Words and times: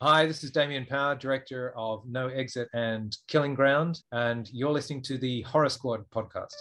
Hi, 0.00 0.26
this 0.26 0.44
is 0.44 0.52
Damien 0.52 0.86
Power, 0.86 1.16
director 1.16 1.72
of 1.76 2.06
No 2.06 2.28
Exit 2.28 2.68
and 2.72 3.16
Killing 3.26 3.54
Ground, 3.54 4.00
and 4.12 4.48
you're 4.52 4.70
listening 4.70 5.02
to 5.02 5.18
the 5.18 5.42
Horror 5.42 5.68
Squad 5.68 6.08
podcast. 6.14 6.54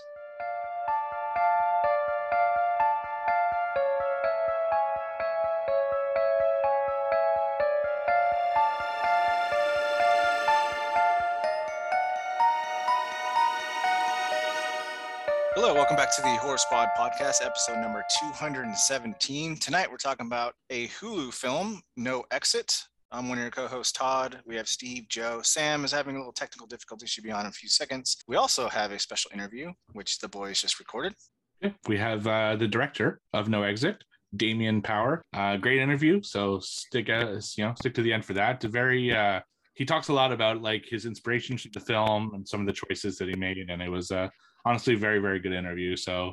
Hello, 15.54 15.76
welcome 15.76 15.96
back 15.96 16.16
to 16.16 16.24
the 16.24 16.38
Horror 16.38 16.58
Squad 16.58 16.88
podcast, 16.98 17.46
episode 17.46 17.78
number 17.82 18.04
217. 18.32 19.58
Tonight 19.58 19.92
we're 19.92 19.98
talking 19.98 20.26
about 20.26 20.56
a 20.72 20.88
Hulu 20.88 21.32
film, 21.32 21.84
No 21.96 22.24
Exit. 22.32 22.88
I'm 23.12 23.30
one 23.30 23.38
of 23.38 23.42
your 23.44 23.52
co-hosts, 23.52 23.94
Todd. 23.94 24.42
We 24.46 24.56
have 24.58 24.68
Steve, 24.68 25.08
Joe. 25.08 25.42
Sam 25.42 25.86
is 25.86 25.92
having 25.94 26.16
a 26.16 26.18
little 26.20 26.34
technical 26.34 26.68
difficulty. 26.68 27.06
Should 27.08 27.24
be 27.24 27.32
on 27.32 27.42
in 27.42 27.48
a 27.48 27.52
few 27.52 27.70
seconds. 27.70 28.18
We 28.28 28.36
also 28.36 28.68
have 28.68 28.92
a 28.92 29.00
special 29.00 29.32
interview, 29.34 29.72
which 29.94 30.20
the 30.20 30.28
boys 30.28 30.62
just 30.62 30.78
recorded. 30.80 31.14
Yeah, 31.62 31.72
we 31.88 31.98
have 31.98 32.28
uh, 32.28 32.58
the 32.58 32.68
director 32.68 33.22
of 33.34 33.48
No 33.48 33.64
Exit, 33.64 34.04
Damien 34.36 34.82
Power. 34.82 35.22
Uh, 35.34 35.56
great 35.58 35.80
interview. 35.80 36.22
So 36.22 36.60
stick, 36.60 37.10
uh, 37.10 37.40
you 37.56 37.64
know, 37.66 37.74
stick 37.78 37.94
to 37.96 38.02
the 38.02 38.12
end 38.12 38.26
for 38.26 38.34
that. 38.34 38.62
A 38.66 38.68
very, 38.68 39.16
uh, 39.16 39.40
he 39.74 39.86
talks 39.86 40.10
a 40.10 40.14
lot 40.14 40.34
about 40.34 40.62
like 40.62 40.86
his 40.86 41.06
inspiration 41.06 41.56
to 41.58 41.70
the 41.74 41.80
film 41.80 42.32
and 42.34 42.46
some 42.48 42.60
of 42.60 42.68
the 42.68 42.74
choices 42.74 43.18
that 43.20 43.30
he 43.30 43.36
made, 43.36 43.58
and 43.58 43.82
it 43.82 43.90
was 43.90 44.12
uh, 44.12 44.28
honestly 44.66 44.96
a 44.96 44.98
very, 44.98 45.20
very 45.20 45.40
good 45.40 45.54
interview. 45.54 45.96
So, 45.96 46.26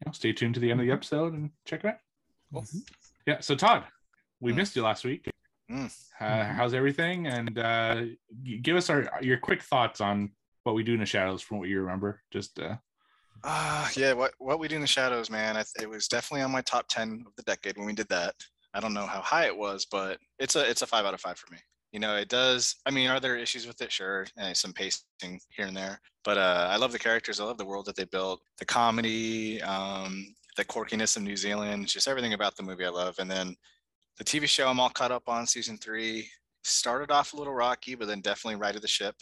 you 0.00 0.06
know, 0.06 0.12
stay 0.12 0.32
tuned 0.32 0.54
to 0.54 0.60
the 0.60 0.70
end 0.70 0.80
of 0.80 0.86
the 0.86 0.92
episode 0.92 1.34
and 1.34 1.50
check 1.66 1.84
it 1.84 1.88
out. 1.88 1.96
Cool. 2.54 2.64
Yeah. 3.26 3.40
So 3.40 3.54
Todd, 3.54 3.84
we 4.40 4.52
Mm. 4.52 4.56
missed 4.56 4.76
you 4.76 4.82
last 4.82 5.04
week. 5.04 5.28
Mm. 5.70 5.92
Uh, 6.20 6.44
how's 6.44 6.74
everything? 6.74 7.26
And 7.26 7.58
uh, 7.58 8.04
give 8.62 8.76
us 8.76 8.88
our 8.88 9.10
your 9.20 9.38
quick 9.38 9.62
thoughts 9.62 10.00
on 10.00 10.30
what 10.62 10.74
we 10.74 10.82
do 10.82 10.94
in 10.94 11.00
the 11.00 11.06
shadows 11.06 11.42
from 11.42 11.58
what 11.58 11.68
you 11.68 11.80
remember. 11.80 12.22
Just 12.30 12.58
uh, 12.58 12.76
Ah, 13.44 13.90
yeah, 13.96 14.12
what 14.12 14.32
what 14.38 14.58
we 14.58 14.68
do 14.68 14.76
in 14.76 14.80
the 14.80 14.86
shadows, 14.86 15.30
man. 15.30 15.56
I, 15.56 15.64
it 15.80 15.88
was 15.88 16.08
definitely 16.08 16.42
on 16.42 16.50
my 16.50 16.62
top 16.62 16.88
ten 16.88 17.24
of 17.26 17.34
the 17.36 17.42
decade 17.42 17.76
when 17.76 17.86
we 17.86 17.92
did 17.92 18.08
that. 18.08 18.34
I 18.74 18.80
don't 18.80 18.94
know 18.94 19.06
how 19.06 19.20
high 19.20 19.46
it 19.46 19.56
was, 19.56 19.86
but 19.90 20.18
it's 20.38 20.56
a 20.56 20.68
it's 20.68 20.82
a 20.82 20.86
five 20.86 21.04
out 21.04 21.14
of 21.14 21.20
five 21.20 21.38
for 21.38 21.52
me. 21.52 21.58
You 21.92 22.00
know, 22.00 22.16
it 22.16 22.28
does. 22.28 22.76
I 22.84 22.90
mean, 22.90 23.08
are 23.08 23.20
there 23.20 23.36
issues 23.36 23.66
with 23.66 23.80
it? 23.80 23.92
Sure, 23.92 24.26
and 24.36 24.56
some 24.56 24.72
pacing 24.72 25.40
here 25.50 25.66
and 25.66 25.76
there. 25.76 26.00
But 26.24 26.38
uh, 26.38 26.68
I 26.70 26.76
love 26.76 26.92
the 26.92 26.98
characters. 26.98 27.40
I 27.40 27.44
love 27.44 27.58
the 27.58 27.64
world 27.64 27.86
that 27.86 27.96
they 27.96 28.04
built. 28.04 28.40
The 28.58 28.64
comedy, 28.64 29.62
um, 29.62 30.34
the 30.56 30.64
quirkiness 30.64 31.16
of 31.16 31.22
New 31.22 31.36
Zealand, 31.36 31.86
just 31.86 32.08
everything 32.08 32.32
about 32.32 32.56
the 32.56 32.62
movie 32.64 32.84
I 32.84 32.90
love. 32.90 33.16
And 33.18 33.30
then 33.30 33.54
the 34.18 34.24
TV 34.24 34.46
show 34.46 34.68
I'm 34.68 34.80
all 34.80 34.90
caught 34.90 35.12
up 35.12 35.28
on. 35.28 35.46
Season 35.46 35.76
three 35.76 36.28
started 36.64 37.10
off 37.10 37.32
a 37.32 37.36
little 37.36 37.54
rocky, 37.54 37.94
but 37.94 38.08
then 38.08 38.20
definitely 38.20 38.56
righted 38.60 38.82
the 38.82 38.88
ship. 38.88 39.14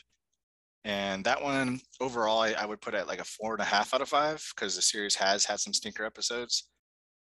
And 0.84 1.24
that 1.24 1.42
one 1.42 1.80
overall, 2.00 2.40
I, 2.40 2.52
I 2.52 2.66
would 2.66 2.80
put 2.80 2.94
at 2.94 3.06
like 3.08 3.20
a 3.20 3.24
four 3.24 3.52
and 3.54 3.62
a 3.62 3.64
half 3.66 3.94
out 3.94 4.02
of 4.02 4.08
five 4.08 4.44
because 4.54 4.76
the 4.76 4.82
series 4.82 5.14
has 5.14 5.44
had 5.44 5.60
some 5.60 5.72
stinker 5.72 6.04
episodes. 6.04 6.68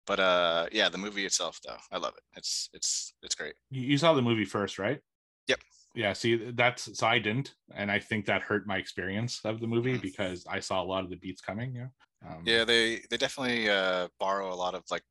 But 0.05 0.19
uh, 0.19 0.67
yeah, 0.71 0.89
the 0.89 0.97
movie 0.97 1.25
itself, 1.25 1.59
though, 1.65 1.77
I 1.91 1.97
love 1.97 2.13
it. 2.15 2.23
It's 2.35 2.69
it's 2.73 3.13
it's 3.21 3.35
great. 3.35 3.53
you, 3.69 3.97
saw 3.97 4.13
the 4.13 4.21
movie 4.21 4.45
first, 4.45 4.79
right? 4.79 4.99
Yep. 5.47 5.59
Yeah. 5.95 6.13
See, 6.13 6.51
that's 6.51 6.97
so 6.97 7.07
I 7.07 7.19
didn't, 7.19 7.53
and 7.75 7.91
I 7.91 7.99
think 7.99 8.25
that 8.25 8.41
hurt 8.43 8.65
my 8.65 8.77
experience 8.77 9.41
of 9.43 9.59
the 9.59 9.67
movie 9.67 9.97
Mhm. 9.97 10.01
because 10.01 10.45
I 10.49 10.59
saw 10.61 10.81
a 10.81 10.85
lot 10.85 11.03
of 11.03 11.09
the 11.09 11.15
beats 11.17 11.41
coming. 11.41 11.75
Yeah. 11.75 11.87
Um, 12.27 12.43
Yeah, 12.45 12.63
they 12.65 13.01
they 13.09 13.17
definitely 13.17 13.69
uh, 13.69 14.07
borrow 14.19 14.51
a 14.51 14.55
lot 14.55 14.73
of 14.75 14.83
like 14.89 15.03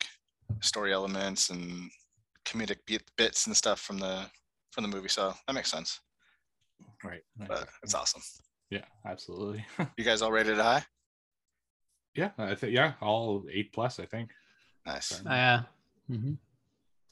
story 0.61 0.93
elements 0.93 1.51
and 1.51 1.91
comedic 2.53 2.79
bit, 2.87 3.03
bits 3.17 3.47
and 3.47 3.57
stuff 3.57 3.81
from 3.81 3.99
the 3.99 4.27
from 4.73 4.83
the 4.83 4.89
movie, 4.89 5.09
so 5.09 5.33
that 5.47 5.53
makes 5.55 5.71
sense. 5.71 6.01
Right. 7.05 7.21
right. 7.39 7.49
But 7.49 7.69
it's 7.83 7.95
awesome. 7.95 8.23
Yeah. 8.71 8.85
Absolutely. 9.07 9.65
You 9.97 10.05
guys 10.05 10.23
all 10.23 10.31
rated 10.33 10.59
it 10.59 10.63
high? 10.63 10.85
yeah. 12.15 12.31
I 12.39 12.55
think. 12.55 12.73
Yeah. 12.75 12.93
All 13.01 13.45
eight 13.53 13.73
plus. 13.73 13.99
I 14.01 14.07
think. 14.07 14.31
Nice. 14.87 15.07
Sorry. 15.07 15.25
Uh, 15.27 15.61
mhm. 16.11 16.37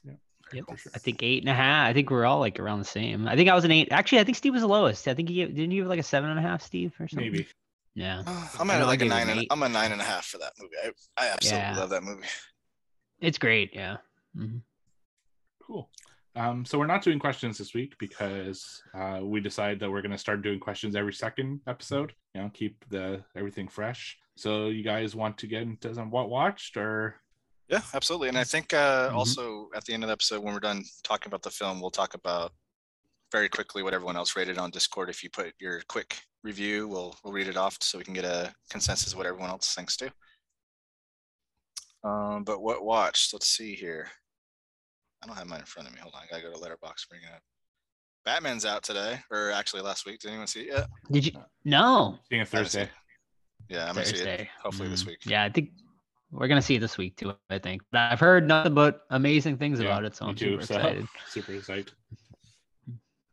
Very 0.05 0.17
Yep. 0.53 0.65
cool. 0.67 0.77
I 0.95 0.99
think 0.99 1.23
eight 1.23 1.43
and 1.43 1.49
a 1.49 1.53
half. 1.53 1.89
I 1.89 1.93
think 1.93 2.09
we're 2.09 2.25
all 2.25 2.39
like 2.39 2.57
around 2.59 2.79
the 2.79 2.85
same. 2.85 3.27
I 3.27 3.35
think 3.35 3.49
I 3.49 3.55
was 3.55 3.65
an 3.65 3.71
eight. 3.71 3.89
Actually, 3.91 4.19
I 4.19 4.23
think 4.23 4.37
Steve 4.37 4.53
was 4.53 4.61
the 4.61 4.67
lowest. 4.67 5.07
I 5.07 5.13
think 5.13 5.27
he 5.29 5.43
didn't 5.45 5.71
you 5.71 5.81
have 5.81 5.89
like 5.89 5.99
a 5.99 6.03
seven 6.03 6.29
and 6.29 6.39
a 6.39 6.41
half, 6.41 6.61
Steve, 6.61 6.93
or 6.99 7.07
something? 7.09 7.31
Maybe. 7.31 7.47
Yeah. 7.95 8.23
I'm 8.59 8.69
at 8.69 8.85
like 8.87 9.01
a 9.01 9.05
nine 9.05 9.27
and. 9.29 9.45
I'm 9.51 9.63
a 9.63 9.67
nine 9.69 9.91
and 9.91 9.99
a 9.99 10.05
half 10.05 10.25
for 10.25 10.37
that 10.37 10.53
movie. 10.59 10.73
I, 10.83 10.91
I 11.25 11.29
absolutely 11.29 11.59
Yeah. 11.67 11.77
love 11.77 11.89
that 11.89 12.03
movie. 12.03 12.27
It's 13.19 13.37
great. 13.37 13.73
Yeah. 13.73 13.97
Mhm. 14.37 14.61
Cool. 15.67 15.89
Um, 16.35 16.63
so 16.65 16.79
we're 16.79 16.85
not 16.87 17.01
doing 17.03 17.19
questions 17.19 17.57
this 17.57 17.73
week 17.73 17.93
because 17.99 18.81
uh, 18.93 19.19
we 19.21 19.41
decided 19.41 19.79
that 19.81 19.91
we're 19.91 20.01
going 20.01 20.11
to 20.11 20.17
start 20.17 20.41
doing 20.41 20.59
questions 20.59 20.95
every 20.95 21.13
second 21.13 21.59
episode. 21.67 22.13
You 22.33 22.41
know, 22.41 22.51
keep 22.53 22.85
the 22.89 23.23
everything 23.35 23.67
fresh. 23.67 24.17
So 24.37 24.67
you 24.67 24.83
guys 24.83 25.15
want 25.15 25.37
to 25.39 25.47
get 25.47 25.63
into 25.63 25.93
some 25.93 26.09
what 26.11 26.29
watched 26.29 26.77
or 26.77 27.15
Yeah, 27.67 27.81
absolutely. 27.93 28.29
And 28.29 28.37
I 28.37 28.43
think 28.45 28.71
uh, 28.73 29.09
Mhm. 29.09 29.13
also 29.15 29.69
at 29.75 29.83
the 29.83 29.93
end 29.93 30.03
of 30.03 30.07
the 30.07 30.13
episode, 30.13 30.41
when 30.43 30.53
we're 30.53 30.59
done 30.61 30.83
talking 31.03 31.27
about 31.27 31.41
the 31.41 31.49
film, 31.49 31.81
we'll 31.81 31.89
talk 31.91 32.13
about 32.13 32.53
very 33.31 33.49
quickly 33.49 33.83
what 33.83 33.93
everyone 33.93 34.15
else 34.15 34.35
rated 34.37 34.57
on 34.57 34.69
Discord. 34.71 35.09
If 35.09 35.21
you 35.23 35.29
put 35.29 35.53
your 35.59 35.81
quick 35.89 36.21
review, 36.43 36.87
we'll 36.87 37.17
we'll 37.23 37.33
read 37.33 37.47
it 37.47 37.57
off 37.57 37.77
so 37.81 37.97
we 37.97 38.03
can 38.05 38.13
get 38.13 38.23
a 38.25 38.53
consensus 38.69 39.11
of 39.11 39.17
what 39.17 39.25
everyone 39.27 39.49
else 39.49 39.73
thinks 39.73 39.97
too. 39.97 40.11
Um, 42.03 42.43
but 42.43 42.61
what 42.61 42.85
watched? 42.85 43.33
Let's 43.33 43.47
see 43.47 43.73
here. 43.75 44.11
I 45.23 45.27
don't 45.27 45.35
have 45.35 45.47
mine 45.47 45.59
in 45.61 45.65
front 45.65 45.87
of 45.87 45.93
me. 45.93 45.99
Hold 46.01 46.13
on, 46.15 46.21
I 46.23 46.27
gotta 46.29 46.43
go 46.43 46.51
to 46.53 46.59
Letterboxd. 46.59 47.09
Bring 47.09 47.21
it 47.23 47.33
up. 47.33 47.41
Batman's 48.25 48.65
out 48.65 48.83
today, 48.83 49.19
or 49.31 49.51
actually 49.51 49.81
last 49.81 50.05
week. 50.05 50.19
Did 50.19 50.29
anyone 50.29 50.47
see 50.47 50.61
it 50.61 50.67
yet? 50.73 50.87
Did 51.11 51.25
you? 51.25 51.31
No. 51.63 52.19
seeing 52.29 52.41
a 52.41 52.43
I 52.43 52.45
Thursday? 52.45 52.89
Yeah, 53.69 53.87
I'm 53.87 53.95
gonna 53.95 54.05
see 54.05 54.15
it 54.15 54.25
Thursday. 54.25 54.49
hopefully 54.61 54.89
this 54.89 55.03
Mm. 55.03 55.07
week. 55.07 55.19
Yeah, 55.25 55.43
I 55.43 55.49
think 55.49 55.71
we're 56.31 56.47
gonna 56.47 56.61
see 56.61 56.75
it 56.75 56.79
this 56.79 56.97
week 56.97 57.15
too. 57.17 57.33
I 57.49 57.57
think. 57.59 57.81
But 57.91 58.11
I've 58.11 58.19
heard 58.19 58.47
nothing 58.47 58.73
but 58.73 59.05
amazing 59.09 59.57
things 59.57 59.79
Yeah, 59.79 59.85
about 59.87 60.05
it, 60.05 60.15
so 60.15 60.25
I'm 60.25 60.35
too, 60.35 60.59
super 60.61 60.65
so 60.65 60.75
excited. 60.75 61.07
super 61.29 61.53
excited. 61.53 61.91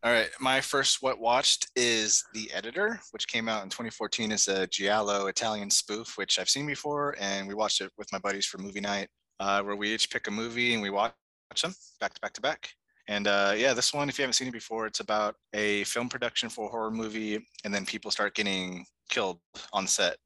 All 0.03 0.12
right, 0.12 0.28
my 0.39 0.61
first 0.61 1.03
what 1.03 1.19
watched 1.19 1.69
is 1.77 2.23
The 2.34 2.53
Editor, 2.53 3.00
which 3.12 3.27
came 3.27 3.49
out 3.49 3.62
in 3.65 3.71
2014 3.71 4.33
as 4.33 4.49
a 4.49 4.67
giallo 4.67 5.28
Italian 5.28 5.71
spoof, 5.71 6.19
which 6.19 6.39
I've 6.39 6.50
seen 6.50 6.67
before, 6.67 7.17
and 7.19 7.49
we 7.49 7.55
watched 7.55 7.81
it 7.81 7.91
with 7.97 8.12
my 8.12 8.19
buddies 8.19 8.44
for 8.44 8.59
movie 8.59 8.83
night, 8.83 9.09
uh, 9.41 9.62
where 9.62 9.77
we 9.77 9.94
each 9.94 10.11
pick 10.11 10.27
a 10.27 10.31
movie 10.31 10.75
and 10.75 10.83
we 10.83 10.91
watch 10.91 11.15
them 11.63 11.75
back 12.01 12.15
to 12.15 12.21
back 12.21 12.33
to 12.35 12.41
back. 12.41 12.71
And 13.09 13.27
uh, 13.27 13.53
yeah, 13.57 13.75
this 13.75 13.93
one, 13.93 14.09
if 14.09 14.19
you 14.19 14.23
haven't 14.23 14.35
seen 14.35 14.49
it 14.49 14.53
before, 14.53 14.87
it's 14.87 15.01
about 15.01 15.35
a 15.53 15.85
film 15.85 16.09
production 16.09 16.49
for 16.49 16.67
a 16.67 16.71
horror 16.71 16.91
movie, 16.91 17.47
and 17.65 17.75
then 17.75 17.85
people 17.85 18.11
start 18.11 18.35
getting 18.35 18.87
killed 19.11 19.41
on 19.73 19.87
set. 19.87 20.17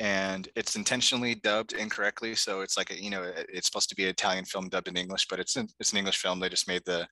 And 0.00 0.48
it's 0.56 0.76
intentionally 0.76 1.36
dubbed 1.36 1.72
incorrectly, 1.72 2.34
so 2.34 2.60
it's 2.60 2.76
like 2.76 2.90
a, 2.90 3.02
you 3.02 3.10
know 3.10 3.32
it's 3.48 3.66
supposed 3.66 3.88
to 3.90 3.96
be 3.96 4.04
an 4.04 4.10
Italian 4.10 4.44
film 4.44 4.68
dubbed 4.68 4.88
in 4.88 4.96
English, 4.96 5.26
but 5.28 5.40
it's 5.40 5.56
an, 5.56 5.68
it's 5.80 5.92
an 5.92 5.98
English 5.98 6.18
film. 6.18 6.40
They 6.40 6.48
just 6.48 6.68
made 6.68 6.82
the 6.84 7.06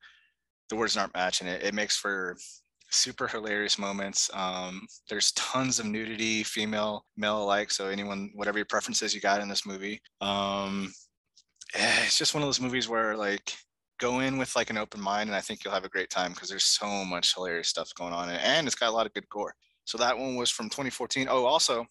the 0.69 0.77
words 0.77 0.97
aren't 0.97 1.15
matching 1.15 1.47
it. 1.47 1.63
It 1.63 1.75
makes 1.75 1.97
for 1.97 2.37
super 2.91 3.27
hilarious 3.27 3.79
moments. 3.79 4.31
Um, 4.35 4.87
there's 5.09 5.33
tons 5.33 5.79
of 5.79 5.87
nudity, 5.87 6.43
female, 6.43 7.05
male 7.17 7.43
alike. 7.43 7.71
So 7.71 7.87
anyone, 7.87 8.31
whatever 8.35 8.59
your 8.59 8.67
preferences 8.67 9.15
you 9.15 9.21
got 9.21 9.41
in 9.41 9.49
this 9.49 9.67
movie. 9.67 10.01
Um, 10.21 10.93
Eh, 11.77 12.05
it's 12.07 12.19
just 12.19 12.35
one 12.35 12.43
of 12.43 12.47
those 12.49 12.61
movies 12.61 12.89
where 12.89 13.17
like 13.17 13.55
go 13.99 14.21
in 14.21 14.39
with 14.39 14.55
like 14.57 14.71
an 14.71 14.79
open 14.79 15.01
mind, 15.01 15.29
and 15.29 15.37
I 15.37 15.41
think 15.41 15.65
you'll 15.65 15.75
have 15.75 15.85
a 15.85 15.89
great 15.91 16.11
time 16.11 16.33
because 16.33 16.49
there's 16.49 16.65
so 16.65 17.05
much 17.05 17.35
hilarious 17.35 17.69
stuff 17.69 17.93
going 17.95 18.13
on, 18.13 18.29
and- 18.29 18.41
and 18.41 18.67
it's 18.67 18.77
got 18.77 18.89
a 18.89 18.97
lot 18.97 19.07
of 19.07 19.15
good 19.15 19.29
gore. 19.29 19.55
So 19.85 19.99
that 19.99 20.17
one 20.19 20.37
was 20.37 20.51
from 20.51 20.69
2014. 20.71 21.29
Oh, 21.29 21.45
also, 21.45 21.87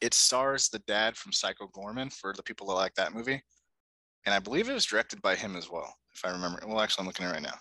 it 0.00 0.12
stars 0.14 0.68
the 0.68 0.80
dad 0.80 1.16
from 1.16 1.32
Psycho 1.32 1.68
Goreman 1.68 2.12
for 2.12 2.32
the 2.32 2.42
people 2.42 2.66
that 2.68 2.74
like 2.74 2.94
that 2.94 3.12
movie, 3.14 3.42
and 4.24 4.34
I 4.34 4.38
believe 4.38 4.68
it 4.68 4.74
was 4.74 4.84
directed 4.84 5.22
by 5.22 5.36
him 5.36 5.56
as 5.56 5.70
well, 5.70 5.94
if 6.14 6.24
I 6.24 6.30
remember. 6.30 6.60
Well, 6.66 6.80
actually, 6.80 7.02
I'm 7.02 7.06
looking 7.06 7.26
at 7.26 7.30
it 7.30 7.34
right 7.34 7.42
now. 7.42 7.58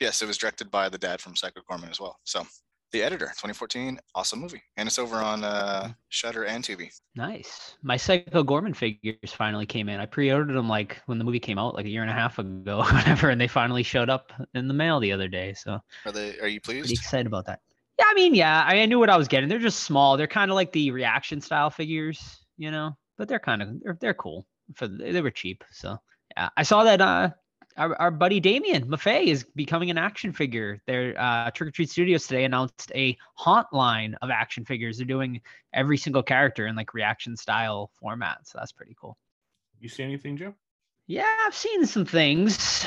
Yes, 0.00 0.22
it 0.22 0.26
was 0.26 0.38
directed 0.38 0.70
by 0.70 0.88
the 0.88 0.98
dad 0.98 1.20
from 1.20 1.36
Psycho 1.36 1.60
Goreman 1.62 1.90
as 1.90 2.00
well. 2.00 2.18
So, 2.24 2.46
The 2.90 3.02
Editor, 3.02 3.26
2014, 3.26 4.00
awesome 4.14 4.40
movie, 4.40 4.62
and 4.78 4.86
it's 4.86 4.98
over 4.98 5.16
on 5.16 5.44
uh, 5.44 5.92
Shudder 6.08 6.44
and 6.44 6.64
Tubi. 6.64 6.90
Nice. 7.14 7.76
My 7.82 7.98
Psycho 7.98 8.42
Goreman 8.42 8.74
figures 8.74 9.30
finally 9.30 9.66
came 9.66 9.90
in. 9.90 10.00
I 10.00 10.06
pre-ordered 10.06 10.54
them 10.54 10.70
like 10.70 11.02
when 11.04 11.18
the 11.18 11.24
movie 11.24 11.38
came 11.38 11.58
out, 11.58 11.74
like 11.74 11.84
a 11.84 11.90
year 11.90 12.00
and 12.00 12.10
a 12.10 12.14
half 12.14 12.38
ago, 12.38 12.78
or 12.78 12.84
whatever, 12.94 13.28
and 13.28 13.38
they 13.38 13.46
finally 13.46 13.82
showed 13.82 14.08
up 14.08 14.32
in 14.54 14.68
the 14.68 14.74
mail 14.74 15.00
the 15.00 15.12
other 15.12 15.28
day. 15.28 15.52
So 15.52 15.80
Are 16.06 16.12
they? 16.12 16.38
Are 16.38 16.48
you 16.48 16.62
pretty 16.62 16.80
pleased? 16.80 17.02
excited 17.02 17.26
about 17.26 17.44
that. 17.46 17.60
Yeah, 17.98 18.06
I 18.08 18.14
mean, 18.14 18.34
yeah, 18.34 18.64
I, 18.66 18.80
I 18.80 18.86
knew 18.86 18.98
what 18.98 19.10
I 19.10 19.18
was 19.18 19.28
getting. 19.28 19.50
They're 19.50 19.58
just 19.58 19.80
small. 19.80 20.16
They're 20.16 20.26
kind 20.26 20.50
of 20.50 20.54
like 20.54 20.72
the 20.72 20.90
reaction 20.90 21.42
style 21.42 21.68
figures, 21.68 22.38
you 22.56 22.70
know, 22.70 22.96
but 23.18 23.28
they're 23.28 23.38
kind 23.38 23.60
of 23.60 23.80
they're, 23.82 23.98
they're 24.00 24.14
cool. 24.14 24.46
For 24.76 24.88
they 24.88 25.12
they 25.12 25.20
were 25.20 25.30
cheap, 25.30 25.62
so 25.72 25.98
yeah. 26.36 26.48
I 26.56 26.62
saw 26.62 26.84
that 26.84 27.02
uh 27.02 27.30
our, 27.78 28.00
our 28.00 28.10
buddy 28.10 28.40
Damien 28.40 28.86
Maffei 28.86 29.26
is 29.26 29.44
becoming 29.56 29.90
an 29.90 29.98
action 29.98 30.32
figure. 30.32 30.80
Their 30.86 31.14
uh, 31.18 31.50
Trick 31.52 31.68
or 31.68 31.70
Treat 31.70 31.90
Studios 31.90 32.26
today 32.26 32.44
announced 32.44 32.92
a 32.94 33.16
haunt 33.34 33.68
line 33.72 34.14
of 34.20 34.30
action 34.30 34.64
figures. 34.64 34.98
They're 34.98 35.06
doing 35.06 35.40
every 35.72 35.96
single 35.96 36.22
character 36.22 36.66
in 36.66 36.76
like 36.76 36.92
reaction 36.94 37.36
style 37.36 37.90
format, 38.00 38.46
so 38.46 38.58
that's 38.58 38.72
pretty 38.72 38.96
cool. 39.00 39.16
You 39.80 39.88
see 39.88 40.02
anything, 40.02 40.36
Joe? 40.36 40.54
Yeah, 41.06 41.32
I've 41.46 41.54
seen 41.54 41.86
some 41.86 42.04
things. 42.04 42.84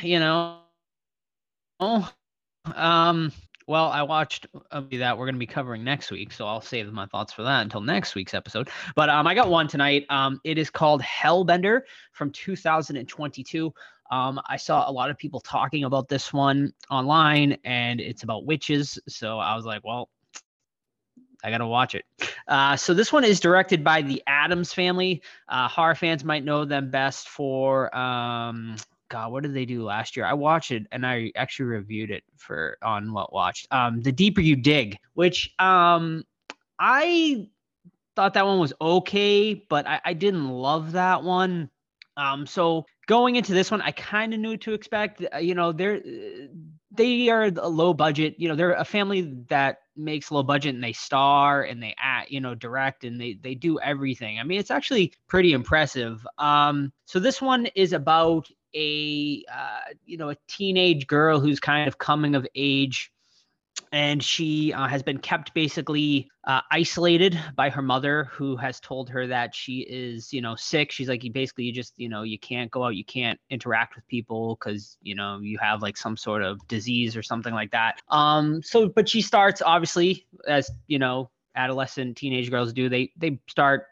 You 0.00 0.20
know, 0.20 0.58
Oh, 1.80 2.10
um, 2.74 3.32
well, 3.66 3.86
I 3.86 4.02
watched 4.02 4.46
that 4.72 5.18
we're 5.18 5.26
going 5.26 5.34
to 5.34 5.38
be 5.38 5.46
covering 5.46 5.84
next 5.84 6.10
week, 6.10 6.32
so 6.32 6.46
I'll 6.46 6.60
save 6.60 6.90
my 6.92 7.06
thoughts 7.06 7.32
for 7.32 7.42
that 7.42 7.62
until 7.62 7.80
next 7.80 8.14
week's 8.14 8.34
episode. 8.34 8.68
But 8.96 9.10
um, 9.10 9.26
I 9.26 9.34
got 9.34 9.48
one 9.48 9.68
tonight. 9.68 10.06
Um, 10.08 10.40
it 10.42 10.58
is 10.58 10.70
called 10.70 11.02
Hellbender 11.02 11.82
from 12.12 12.30
2022. 12.32 13.72
Um, 14.10 14.40
I 14.46 14.56
saw 14.56 14.88
a 14.88 14.92
lot 14.92 15.10
of 15.10 15.18
people 15.18 15.40
talking 15.40 15.84
about 15.84 16.08
this 16.08 16.32
one 16.32 16.72
online, 16.90 17.58
and 17.64 18.00
it's 18.00 18.22
about 18.22 18.46
witches. 18.46 18.98
So 19.08 19.38
I 19.38 19.54
was 19.54 19.64
like, 19.64 19.84
well, 19.84 20.08
I 21.44 21.50
gotta 21.50 21.66
watch 21.66 21.94
it. 21.94 22.04
Uh, 22.48 22.76
so 22.76 22.94
this 22.94 23.12
one 23.12 23.24
is 23.24 23.38
directed 23.38 23.84
by 23.84 24.02
the 24.02 24.22
Adams 24.26 24.72
family. 24.72 25.22
Uh, 25.48 25.68
horror 25.68 25.94
fans 25.94 26.24
might 26.24 26.44
know 26.44 26.64
them 26.64 26.90
best 26.90 27.28
for 27.28 27.94
um, 27.96 28.76
God, 29.08 29.32
what 29.32 29.42
did 29.42 29.54
they 29.54 29.64
do 29.64 29.84
last 29.84 30.16
year? 30.16 30.26
I 30.26 30.34
watched 30.34 30.70
it 30.70 30.86
and 30.92 31.06
I 31.06 31.32
actually 31.34 31.66
reviewed 31.66 32.10
it 32.10 32.24
for 32.36 32.76
on 32.82 33.12
what 33.12 33.32
watched. 33.32 33.66
Um, 33.70 34.02
the 34.02 34.12
deeper 34.12 34.40
you 34.40 34.56
dig, 34.56 34.98
which 35.14 35.54
um, 35.58 36.24
I 36.78 37.48
thought 38.14 38.34
that 38.34 38.46
one 38.46 38.58
was 38.58 38.72
okay, 38.80 39.54
but 39.54 39.86
I, 39.86 40.00
I 40.04 40.12
didn't 40.12 40.48
love 40.48 40.92
that 40.92 41.22
one. 41.22 41.70
Um, 42.16 42.46
so 42.46 42.84
going 43.08 43.36
into 43.36 43.52
this 43.52 43.70
one, 43.70 43.82
I 43.82 43.90
kind 43.90 44.32
of 44.32 44.38
knew 44.38 44.56
to 44.58 44.74
expect. 44.74 45.24
Uh, 45.34 45.38
you 45.38 45.56
know, 45.56 45.72
they're 45.72 46.00
they 46.92 47.28
are 47.30 47.44
a 47.44 47.68
low 47.68 47.92
budget. 47.92 48.36
You 48.38 48.48
know, 48.48 48.54
they're 48.54 48.74
a 48.74 48.84
family 48.84 49.34
that 49.48 49.78
makes 49.96 50.30
low 50.30 50.44
budget 50.44 50.76
and 50.76 50.84
they 50.84 50.92
star 50.92 51.62
and 51.62 51.82
they 51.82 51.94
act, 51.98 52.30
you 52.30 52.40
know, 52.40 52.54
direct 52.54 53.02
and 53.02 53.20
they 53.20 53.38
they 53.42 53.56
do 53.56 53.80
everything. 53.80 54.38
I 54.38 54.44
mean, 54.44 54.60
it's 54.60 54.70
actually 54.70 55.12
pretty 55.26 55.52
impressive. 55.52 56.24
Um, 56.38 56.92
so 57.06 57.18
this 57.18 57.42
one 57.42 57.66
is 57.74 57.92
about 57.92 58.48
a 58.74 59.42
uh, 59.52 59.94
you 60.04 60.18
know 60.18 60.30
a 60.30 60.36
teenage 60.46 61.06
girl 61.06 61.40
who's 61.40 61.58
kind 61.58 61.88
of 61.88 61.98
coming 61.98 62.34
of 62.34 62.46
age 62.54 63.10
and 63.92 64.22
she 64.22 64.72
uh, 64.72 64.86
has 64.86 65.02
been 65.02 65.18
kept 65.18 65.54
basically 65.54 66.30
uh, 66.44 66.60
isolated 66.70 67.38
by 67.56 67.70
her 67.70 67.82
mother 67.82 68.24
who 68.32 68.56
has 68.56 68.80
told 68.80 69.08
her 69.08 69.26
that 69.26 69.54
she 69.54 69.80
is 69.88 70.32
you 70.32 70.40
know 70.40 70.54
sick. 70.56 70.92
She's 70.92 71.08
like 71.08 71.24
you 71.24 71.32
basically 71.32 71.64
you 71.64 71.72
just 71.72 71.94
you 71.96 72.08
know 72.08 72.22
you 72.22 72.38
can't 72.38 72.70
go 72.70 72.84
out 72.84 72.94
you 72.96 73.04
can't 73.04 73.38
interact 73.50 73.96
with 73.96 74.06
people 74.08 74.56
because 74.56 74.96
you 75.02 75.14
know 75.14 75.38
you 75.40 75.58
have 75.58 75.82
like 75.82 75.96
some 75.96 76.16
sort 76.16 76.42
of 76.42 76.66
disease 76.68 77.16
or 77.16 77.22
something 77.22 77.54
like 77.54 77.70
that. 77.72 78.00
Um 78.08 78.62
so 78.62 78.88
but 78.88 79.08
she 79.08 79.22
starts 79.22 79.62
obviously 79.62 80.26
as 80.46 80.70
you 80.86 80.98
know 80.98 81.30
adolescent 81.56 82.16
teenage 82.16 82.50
girls 82.50 82.72
do 82.72 82.88
they 82.88 83.10
they 83.16 83.40
start 83.48 83.86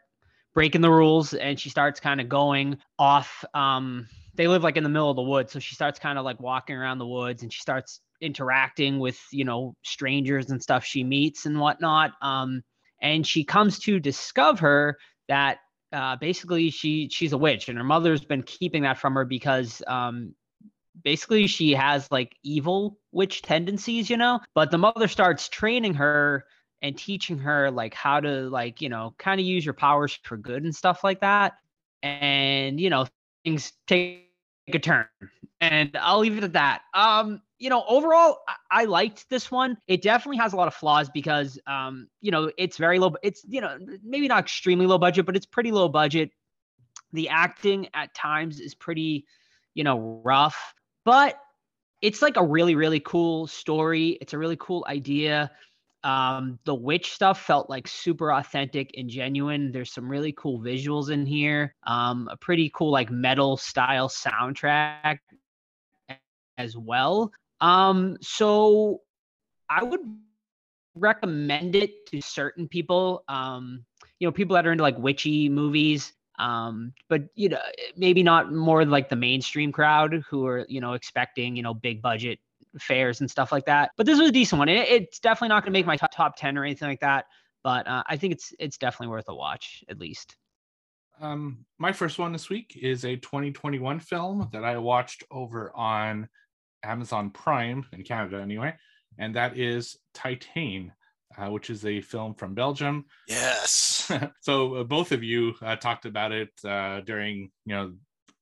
breaking 0.53 0.81
the 0.81 0.89
rules 0.89 1.33
and 1.33 1.59
she 1.59 1.69
starts 1.69 1.99
kind 1.99 2.21
of 2.21 2.29
going 2.29 2.77
off 2.97 3.43
um 3.53 4.07
they 4.37 4.47
live 4.47 4.63
like 4.63 4.77
in 4.77 4.83
the 4.83 4.89
middle 4.89 5.09
of 5.09 5.15
the 5.15 5.21
woods 5.21 5.51
so 5.51 5.59
she 5.59 5.75
starts 5.75 5.99
kind 5.99 6.17
of 6.17 6.23
like 6.23 6.39
walking 6.39 6.75
around 6.75 6.99
the 6.99 7.07
woods 7.07 7.43
and 7.43 7.51
she 7.51 7.59
starts 7.59 7.99
interacting 8.21 8.99
with 8.99 9.19
you 9.31 9.43
know 9.43 9.75
strangers 9.83 10.49
and 10.49 10.61
stuff 10.61 10.85
she 10.85 11.03
meets 11.03 11.45
and 11.45 11.59
whatnot 11.59 12.11
um 12.21 12.61
and 13.01 13.27
she 13.27 13.43
comes 13.43 13.79
to 13.79 13.99
discover 13.99 14.97
that 15.27 15.57
uh 15.91 16.15
basically 16.15 16.69
she 16.69 17.09
she's 17.09 17.33
a 17.33 17.37
witch 17.37 17.67
and 17.67 17.77
her 17.77 17.83
mother's 17.83 18.23
been 18.23 18.43
keeping 18.43 18.83
that 18.83 18.97
from 18.97 19.13
her 19.13 19.25
because 19.25 19.81
um 19.87 20.33
basically 21.03 21.45
she 21.45 21.73
has 21.73 22.09
like 22.11 22.35
evil 22.43 22.97
witch 23.11 23.41
tendencies 23.41 24.09
you 24.09 24.17
know? 24.17 24.39
But 24.55 24.71
the 24.71 24.77
mother 24.77 25.07
starts 25.07 25.47
training 25.49 25.93
her 25.95 26.45
and 26.81 26.97
teaching 26.97 27.39
her 27.39 27.71
like 27.71 27.93
how 27.93 28.19
to 28.19 28.49
like 28.49 28.81
you 28.81 28.89
know 28.89 29.13
kind 29.17 29.39
of 29.39 29.45
use 29.45 29.65
your 29.65 29.73
powers 29.73 30.17
for 30.23 30.37
good 30.37 30.63
and 30.63 30.75
stuff 30.75 31.03
like 31.03 31.21
that 31.21 31.53
and 32.03 32.79
you 32.79 32.89
know 32.89 33.05
things 33.43 33.73
take 33.87 34.26
a 34.75 34.79
turn 34.79 35.05
and 35.61 35.97
i'll 36.01 36.19
leave 36.19 36.37
it 36.37 36.43
at 36.43 36.53
that. 36.53 36.81
Um 36.93 37.41
you 37.59 37.69
know 37.69 37.83
overall 37.87 38.39
I-, 38.47 38.81
I, 38.81 38.85
liked 38.85 39.29
this 39.29 39.49
one. 39.49 39.77
It 39.87 40.01
definitely 40.01 40.37
has 40.37 40.53
a 40.53 40.55
lot 40.55 40.67
of 40.67 40.73
flaws 40.73 41.09
because 41.09 41.59
um 41.67 42.07
you 42.21 42.31
know 42.31 42.51
it's 42.57 42.77
very 42.77 42.99
low 42.99 43.15
it's 43.23 43.43
you 43.47 43.61
know 43.61 43.77
maybe 44.03 44.27
not 44.27 44.39
extremely 44.39 44.85
low 44.85 44.97
budget 44.97 45.25
but 45.25 45.35
it's 45.35 45.45
pretty 45.45 45.71
low 45.71 45.87
budget. 45.89 46.31
The 47.13 47.29
acting 47.29 47.87
at 47.93 48.13
times 48.13 48.59
is 48.59 48.75
pretty 48.75 49.25
you 49.73 49.83
know 49.83 50.21
rough 50.23 50.73
but 51.05 51.39
it's 52.01 52.21
like 52.21 52.37
a 52.37 52.43
really 52.45 52.75
really 52.75 52.99
cool 52.99 53.47
story. 53.47 54.17
It's 54.21 54.33
a 54.33 54.37
really 54.37 54.57
cool 54.59 54.85
idea 54.87 55.51
um, 56.07 56.57
the 56.63 56.73
witch 56.73 57.11
stuff 57.11 57.41
felt 57.41 57.69
like 57.69 57.85
super 57.85 58.31
authentic 58.31 58.91
and 58.95 59.09
genuine. 59.09 59.73
There's 59.73 59.91
some 59.91 60.07
really 60.07 60.31
cool 60.31 60.61
visuals 60.61 61.09
in 61.09 61.25
here. 61.25 61.75
Um, 61.85 62.29
a 62.31 62.37
pretty 62.37 62.71
cool 62.73 62.91
like 62.91 63.11
metal 63.11 63.57
style 63.57 64.07
soundtrack 64.07 65.19
as 66.57 66.77
well. 66.77 67.33
Um, 67.59 68.15
so 68.21 69.01
I 69.69 69.83
would 69.83 69.99
recommend 70.95 71.75
it 71.75 72.05
to 72.07 72.21
certain 72.21 72.69
people. 72.69 73.25
Um, 73.27 73.83
you 74.19 74.29
know, 74.29 74.31
people 74.31 74.55
that 74.55 74.65
are 74.65 74.71
into 74.71 74.85
like 74.85 74.97
witchy 74.97 75.49
movies. 75.49 76.13
Um, 76.39 76.93
but 77.09 77.23
you 77.35 77.49
know, 77.49 77.59
maybe 77.97 78.23
not 78.23 78.53
more 78.53 78.85
like 78.85 79.09
the 79.09 79.17
mainstream 79.17 79.73
crowd 79.73 80.23
who 80.29 80.45
are, 80.45 80.65
you 80.69 80.79
know, 80.79 80.93
expecting, 80.93 81.57
you 81.57 81.63
know, 81.63 81.73
big 81.73 82.01
budget 82.01 82.39
fairs 82.81 83.21
and 83.21 83.29
stuff 83.29 83.51
like 83.51 83.65
that. 83.65 83.91
But 83.97 84.05
this 84.05 84.19
was 84.19 84.29
a 84.29 84.33
decent 84.33 84.59
one. 84.59 84.69
It, 84.69 84.87
it's 84.87 85.19
definitely 85.19 85.49
not 85.49 85.63
going 85.63 85.73
to 85.73 85.79
make 85.79 85.85
my 85.85 85.97
top, 85.97 86.11
top 86.13 86.35
10 86.37 86.57
or 86.57 86.63
anything 86.63 86.87
like 86.87 87.01
that. 87.01 87.25
But 87.63 87.87
uh, 87.87 88.03
I 88.07 88.17
think 88.17 88.33
it's 88.33 88.53
it's 88.59 88.77
definitely 88.77 89.11
worth 89.11 89.27
a 89.27 89.35
watch 89.35 89.83
at 89.89 89.99
least. 89.99 90.37
Um, 91.19 91.65
my 91.79 91.91
first 91.91 92.19
one 92.19 92.31
this 92.31 92.49
week 92.49 92.77
is 92.79 93.03
a 93.03 93.15
2021 93.15 93.99
film 93.99 94.49
that 94.53 94.63
I 94.63 94.77
watched 94.77 95.23
over 95.31 95.75
on 95.75 96.29
Amazon 96.83 97.31
Prime 97.31 97.85
in 97.91 98.03
Canada, 98.03 98.39
anyway, 98.39 98.75
and 99.17 99.35
that 99.35 99.57
is 99.57 99.97
Titane, 100.13 100.91
uh, 101.37 101.49
which 101.49 101.69
is 101.69 101.85
a 101.85 102.01
film 102.01 102.35
from 102.35 102.53
Belgium. 102.53 103.05
Yes. 103.27 104.11
so 104.41 104.75
uh, 104.75 104.83
both 104.83 105.11
of 105.11 105.23
you 105.23 105.55
uh, 105.61 105.75
talked 105.75 106.05
about 106.05 106.31
it 106.31 106.51
uh, 106.63 107.01
during 107.01 107.49
you 107.65 107.75
know 107.75 107.93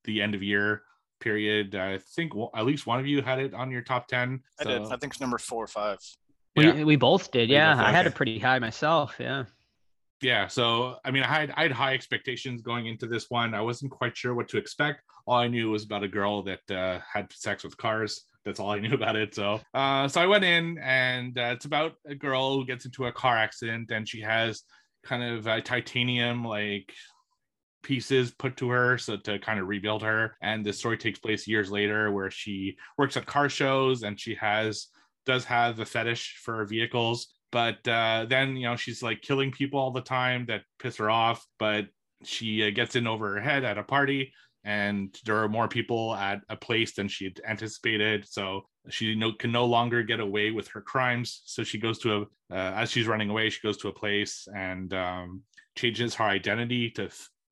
the 0.03 0.21
end 0.21 0.35
of 0.35 0.43
year 0.43 0.83
period. 1.19 1.75
I 1.75 1.99
think 2.15 2.33
at 2.55 2.65
least 2.65 2.85
one 2.85 2.99
of 2.99 3.07
you 3.07 3.21
had 3.21 3.39
it 3.39 3.53
on 3.53 3.71
your 3.71 3.81
top 3.81 4.07
10. 4.07 4.41
I 4.59 4.63
did. 4.63 4.81
I 4.83 4.97
think 4.97 5.13
it's 5.13 5.21
number 5.21 5.37
four 5.37 5.63
or 5.63 5.67
five. 5.67 5.99
We, 6.55 6.65
yeah. 6.65 6.83
we 6.83 6.95
both 6.95 7.31
did. 7.31 7.49
Yeah. 7.49 7.75
Both, 7.75 7.85
I 7.85 7.91
had 7.91 8.07
it 8.07 8.15
pretty 8.15 8.39
high 8.39 8.59
myself. 8.59 9.15
Yeah. 9.19 9.45
Yeah. 10.21 10.47
So, 10.47 10.97
I 11.03 11.11
mean, 11.11 11.23
I 11.23 11.27
had, 11.27 11.53
I 11.57 11.63
had 11.63 11.71
high 11.71 11.93
expectations 11.93 12.61
going 12.61 12.87
into 12.87 13.07
this 13.07 13.29
one. 13.29 13.53
I 13.53 13.61
wasn't 13.61 13.91
quite 13.91 14.15
sure 14.15 14.33
what 14.33 14.47
to 14.49 14.57
expect. 14.57 15.01
All 15.27 15.37
I 15.37 15.47
knew 15.47 15.71
was 15.71 15.83
about 15.83 16.03
a 16.03 16.07
girl 16.07 16.43
that 16.43 16.71
uh, 16.71 16.99
had 17.11 17.31
sex 17.33 17.63
with 17.63 17.75
cars. 17.77 18.23
That's 18.45 18.59
all 18.59 18.69
I 18.69 18.79
knew 18.81 18.93
about 18.93 19.15
it. 19.15 19.35
So, 19.35 19.59
uh, 19.73 20.07
so 20.07 20.21
I 20.21 20.27
went 20.27 20.43
in, 20.43 20.77
and 20.77 21.37
uh, 21.37 21.53
it's 21.55 21.65
about 21.65 21.95
a 22.07 22.15
girl 22.15 22.55
who 22.55 22.65
gets 22.65 22.85
into 22.85 23.05
a 23.05 23.11
car 23.11 23.35
accident, 23.35 23.91
and 23.91 24.07
she 24.07 24.21
has 24.21 24.63
kind 25.03 25.23
of 25.23 25.47
a 25.47 25.61
titanium 25.61 26.45
like 26.45 26.91
pieces 27.85 28.31
put 28.31 28.57
to 28.57 28.69
her 28.69 28.97
so 28.97 29.15
to 29.15 29.39
kind 29.39 29.59
of 29.59 29.67
rebuild 29.67 30.01
her. 30.03 30.35
And 30.41 30.65
the 30.65 30.73
story 30.73 30.97
takes 30.97 31.19
place 31.19 31.47
years 31.47 31.71
later 31.71 32.11
where 32.11 32.31
she 32.31 32.75
works 32.97 33.15
at 33.15 33.25
car 33.25 33.47
shows 33.47 34.03
and 34.03 34.19
she 34.19 34.35
has 34.35 34.87
does 35.25 35.45
have 35.45 35.79
a 35.79 35.85
fetish 35.85 36.39
for 36.43 36.65
vehicles. 36.65 37.27
But 37.51 37.87
uh, 37.87 38.25
then 38.27 38.57
you 38.57 38.67
know 38.67 38.75
she's 38.75 39.01
like 39.01 39.21
killing 39.21 39.51
people 39.51 39.79
all 39.79 39.91
the 39.91 40.01
time 40.01 40.45
that 40.47 40.63
piss 40.79 40.97
her 40.97 41.09
off. 41.09 41.45
But 41.59 41.85
she 42.23 42.67
uh, 42.67 42.71
gets 42.71 42.95
in 42.95 43.07
over 43.07 43.35
her 43.35 43.41
head 43.41 43.63
at 43.63 43.77
a 43.77 43.83
party 43.83 44.33
and 44.65 45.15
there 45.25 45.37
are 45.37 45.47
more 45.47 45.67
people 45.67 46.15
at 46.15 46.41
a 46.49 46.57
place 46.57 46.95
than 46.95 47.07
she 47.07 47.25
had 47.25 47.39
anticipated. 47.47 48.25
So 48.27 48.65
she 48.89 49.13
no, 49.13 49.31
can 49.31 49.51
no 49.51 49.65
longer 49.65 50.01
get 50.01 50.19
away 50.19 50.49
with 50.49 50.67
her 50.69 50.81
crimes. 50.81 51.43
So 51.45 51.63
she 51.63 51.77
goes 51.77 51.99
to 51.99 52.15
a 52.15 52.21
uh, 52.51 52.73
as 52.75 52.91
she's 52.91 53.07
running 53.07 53.29
away 53.29 53.49
she 53.49 53.59
goes 53.61 53.77
to 53.77 53.87
a 53.87 53.93
place 53.93 54.47
and 54.55 54.93
um, 54.93 55.41
changes 55.75 56.13
her 56.15 56.25
identity 56.25 56.91
to 56.91 57.09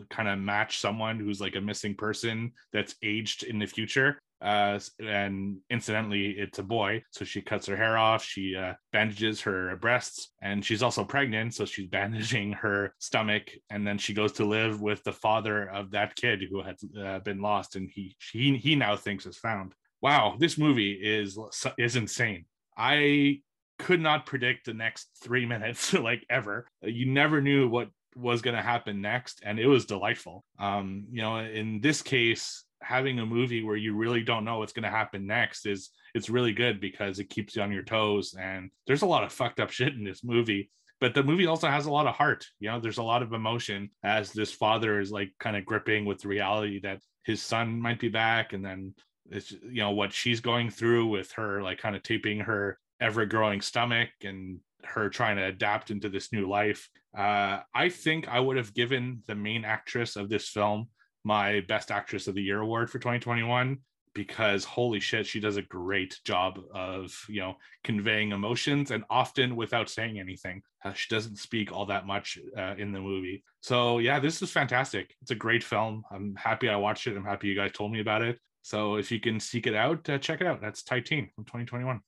kind 0.10 0.28
of 0.28 0.40
match 0.40 0.80
someone 0.80 1.20
who's 1.20 1.42
like 1.42 1.56
a 1.56 1.62
missing 1.62 1.96
person 1.96 2.52
that's 2.72 2.96
aged 3.04 3.44
in 3.44 3.60
the 3.60 3.66
future. 3.66 4.20
Uh, 4.42 4.78
and 5.00 5.58
incidentally, 5.70 6.32
it's 6.32 6.60
a 6.60 6.64
boy. 6.64 7.02
So 7.12 7.24
she 7.24 7.42
cuts 7.42 7.66
her 7.68 7.78
hair 7.78 7.98
off, 7.98 8.24
she 8.24 8.56
uh, 8.56 8.74
bandages 8.92 9.40
her 9.42 9.78
breasts, 9.78 10.34
and 10.42 10.66
she's 10.66 10.84
also 10.84 11.06
pregnant. 11.06 11.54
So 11.54 11.66
she's 11.66 11.88
bandaging 11.90 12.52
her 12.54 12.94
stomach. 13.00 13.52
And 13.70 13.88
then 13.88 13.98
she 13.98 14.14
goes 14.14 14.34
to 14.34 14.46
live 14.46 14.82
with 14.82 15.02
the 15.04 15.14
father 15.14 15.70
of 15.70 15.92
that 15.92 16.16
kid 16.16 16.44
who 16.50 16.62
had 16.62 16.76
uh, 17.00 17.20
been 17.20 17.42
lost, 17.42 17.76
and 17.78 17.90
he, 17.94 18.16
he, 18.32 18.58
he 18.58 18.76
now 18.76 18.98
thinks 18.98 19.26
is 19.26 19.38
found. 19.38 19.74
Wow, 20.02 20.36
this 20.38 20.58
movie 20.58 20.92
is 20.92 21.40
is 21.78 21.96
insane. 21.96 22.44
I 22.78 23.40
could 23.80 24.02
not 24.02 24.26
predict 24.26 24.66
the 24.66 24.74
next 24.74 25.10
three 25.22 25.46
minutes 25.46 25.94
like 25.94 26.26
ever. 26.30 26.68
You 26.82 27.06
never 27.06 27.42
knew 27.42 27.70
what 27.70 27.90
was 28.16 28.42
going 28.42 28.56
to 28.56 28.62
happen 28.62 29.02
next 29.02 29.42
and 29.44 29.60
it 29.60 29.68
was 29.68 29.86
delightful 29.86 30.44
um 30.60 31.06
you 31.12 31.22
know 31.22 31.38
in 31.38 31.80
this 31.82 32.02
case 32.02 32.64
having 32.82 33.20
a 33.20 33.26
movie 33.26 33.64
where 33.64 33.78
you 33.78 33.96
really 33.96 34.24
don't 34.24 34.44
know 34.44 34.60
what's 34.60 34.74
going 34.74 34.84
to 34.84 34.90
happen 34.90 35.26
next 35.26 35.66
is 35.66 35.90
it's 36.14 36.30
really 36.30 36.52
good 36.52 36.82
because 36.82 37.20
it 37.20 37.30
keeps 37.30 37.56
you 37.56 37.62
on 37.62 37.72
your 37.72 37.84
toes 37.84 38.36
and 38.40 38.70
there's 38.88 39.04
a 39.04 39.08
lot 39.08 39.24
of 39.24 39.32
fucked 39.32 39.60
up 39.60 39.72
shit 39.72 39.94
in 39.94 40.04
this 40.04 40.24
movie 40.24 40.70
but 41.00 41.14
the 41.14 41.24
movie 41.24 41.48
also 41.48 41.68
has 41.68 41.86
a 41.86 41.92
lot 41.92 42.08
of 42.08 42.16
heart 42.16 42.46
you 42.60 42.70
know 42.70 42.80
there's 42.80 42.98
a 42.98 43.04
lot 43.04 43.24
of 43.24 43.34
emotion 43.34 43.90
as 44.04 44.32
this 44.32 44.52
father 44.52 45.00
is 45.00 45.12
like 45.12 45.32
kind 45.40 45.56
of 45.56 45.66
gripping 45.66 46.06
with 46.06 46.20
the 46.20 46.28
reality 46.28 46.80
that 46.80 47.00
his 47.24 47.42
son 47.42 47.80
might 47.80 48.00
be 48.00 48.10
back 48.10 48.54
and 48.54 48.66
then 48.66 48.94
it's 49.32 49.52
you 49.52 49.82
know 49.82 49.92
what 49.92 50.12
she's 50.12 50.42
going 50.42 50.70
through 50.70 51.08
with 51.08 51.32
her 51.32 51.62
like 51.62 51.80
kind 51.80 51.96
of 51.96 52.04
taping 52.04 52.40
her 52.40 52.78
ever 53.00 53.26
growing 53.26 53.62
stomach 53.62 54.10
and 54.24 54.60
her 54.86 55.10
trying 55.10 55.38
to 55.38 55.46
adapt 55.46 55.92
into 55.92 56.10
this 56.10 56.32
new 56.32 56.48
life. 56.48 56.90
Uh, 57.18 57.60
I 57.74 57.90
think 57.90 58.28
I 58.28 58.40
would 58.40 58.58
have 58.58 58.74
given 58.74 59.22
the 59.28 59.36
main 59.36 59.66
actress 59.66 60.16
of 60.16 60.30
this 60.30 60.50
film 60.50 60.88
my 61.24 61.62
Best 61.68 61.92
Actress 61.92 62.28
of 62.28 62.36
the 62.36 62.42
Year 62.42 62.60
award 62.60 62.90
for 62.90 63.00
2021 63.00 63.78
because 64.14 64.64
holy 64.64 65.00
shit, 65.00 65.26
she 65.26 65.40
does 65.40 65.58
a 65.58 65.62
great 65.62 66.20
job 66.24 66.60
of 66.74 67.18
you 67.28 67.42
know 67.42 67.56
conveying 67.84 68.32
emotions 68.32 68.92
and 68.92 69.04
often 69.10 69.56
without 69.56 69.90
saying 69.90 70.20
anything. 70.20 70.62
Uh, 70.84 70.94
she 70.94 71.08
doesn't 71.10 71.38
speak 71.38 71.72
all 71.72 71.86
that 71.86 72.06
much 72.06 72.38
uh, 72.58 72.76
in 72.78 72.92
the 72.92 73.00
movie. 73.00 73.44
So 73.62 74.00
yeah, 74.00 74.20
this 74.20 74.42
is 74.42 74.52
fantastic. 74.52 75.16
It's 75.22 75.32
a 75.32 75.36
great 75.36 75.64
film. 75.64 76.04
I'm 76.12 76.36
happy 76.36 76.70
I 76.70 76.76
watched 76.76 77.08
it. 77.08 77.18
I'm 77.18 77.26
happy 77.26 77.48
you 77.48 77.56
guys 77.56 77.72
told 77.74 77.92
me 77.92 78.02
about 78.02 78.22
it. 78.22 78.40
So 78.62 78.96
if 78.96 79.12
you 79.12 79.20
can 79.20 79.40
seek 79.40 79.68
it 79.68 79.76
out, 79.76 80.08
uh, 80.10 80.18
check 80.18 80.42
it 80.42 80.48
out. 80.48 80.62
That's 80.62 80.84
Titane 80.84 81.32
from 81.34 81.46
2021. 81.46 82.00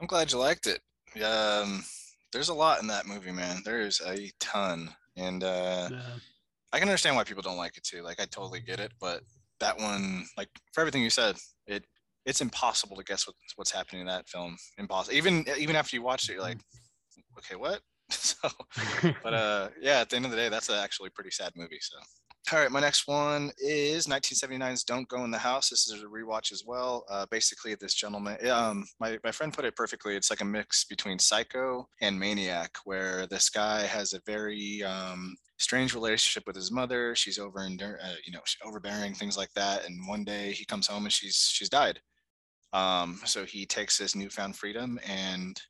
I'm 0.00 0.06
glad 0.06 0.32
you 0.32 0.38
liked 0.38 0.66
it. 0.66 0.80
Um, 1.22 1.84
there's 2.32 2.48
a 2.48 2.54
lot 2.54 2.80
in 2.80 2.88
that 2.88 3.06
movie, 3.06 3.32
man. 3.32 3.62
There's 3.64 4.00
a 4.00 4.30
ton, 4.40 4.90
and 5.16 5.42
uh, 5.42 5.88
yeah. 5.90 6.00
I 6.72 6.78
can 6.78 6.88
understand 6.88 7.16
why 7.16 7.24
people 7.24 7.42
don't 7.42 7.56
like 7.56 7.76
it 7.76 7.84
too. 7.84 8.02
Like 8.02 8.20
I 8.20 8.26
totally 8.26 8.60
get 8.60 8.80
it, 8.80 8.92
but 9.00 9.22
that 9.60 9.78
one, 9.78 10.24
like 10.36 10.48
for 10.72 10.80
everything 10.80 11.02
you 11.02 11.10
said, 11.10 11.36
it 11.66 11.84
it's 12.26 12.40
impossible 12.40 12.96
to 12.96 13.04
guess 13.04 13.26
what, 13.26 13.36
what's 13.56 13.70
happening 13.70 14.02
in 14.02 14.06
that 14.06 14.28
film. 14.28 14.56
Impossible. 14.78 15.16
Even 15.16 15.44
even 15.58 15.76
after 15.76 15.96
you 15.96 16.02
watched 16.02 16.28
it, 16.28 16.34
you're 16.34 16.42
like, 16.42 16.58
okay, 17.38 17.56
what? 17.56 17.80
so, 18.10 18.48
but 19.22 19.34
uh, 19.34 19.68
yeah, 19.80 20.00
at 20.00 20.10
the 20.10 20.16
end 20.16 20.24
of 20.24 20.30
the 20.30 20.36
day, 20.36 20.48
that's 20.48 20.70
actually 20.70 21.10
pretty 21.10 21.30
sad 21.30 21.52
movie. 21.56 21.78
So 21.80 21.98
all 22.52 22.58
right, 22.58 22.70
my 22.70 22.80
next 22.80 23.06
one 23.06 23.52
is 23.58 24.06
1979's 24.06 24.82
Don't 24.82 25.08
Go 25.08 25.24
in 25.24 25.30
the 25.30 25.38
House. 25.38 25.68
This 25.68 25.88
is 25.88 26.02
a 26.02 26.06
rewatch 26.06 26.52
as 26.52 26.64
well. 26.66 27.04
Uh, 27.08 27.24
basically, 27.30 27.74
this 27.76 27.94
gentleman, 27.94 28.36
um, 28.48 28.84
my, 28.98 29.18
my 29.22 29.30
friend 29.30 29.52
put 29.52 29.64
it 29.64 29.76
perfectly. 29.76 30.16
It's 30.16 30.30
like 30.30 30.40
a 30.40 30.44
mix 30.44 30.84
between 30.84 31.18
Psycho 31.18 31.88
and 32.00 32.18
Maniac, 32.18 32.78
where 32.84 33.26
this 33.26 33.50
guy 33.50 33.82
has 33.82 34.14
a 34.14 34.20
very 34.26 34.82
um, 34.82 35.36
strange 35.58 35.94
relationship 35.94 36.44
with 36.46 36.56
his 36.56 36.72
mother. 36.72 37.14
She's 37.14 37.38
over 37.38 37.60
and 37.60 37.80
uh, 37.80 38.14
you 38.24 38.32
know 38.32 38.40
overbearing 38.64 39.14
things 39.14 39.36
like 39.36 39.52
that. 39.54 39.86
And 39.86 40.08
one 40.08 40.24
day 40.24 40.52
he 40.52 40.64
comes 40.64 40.88
home 40.88 41.04
and 41.04 41.12
she's 41.12 41.50
she's 41.52 41.68
died. 41.68 42.00
Um, 42.72 43.20
so 43.24 43.44
he 43.44 43.66
takes 43.66 43.98
his 43.98 44.16
newfound 44.16 44.56
freedom 44.56 44.98
and 45.06 45.60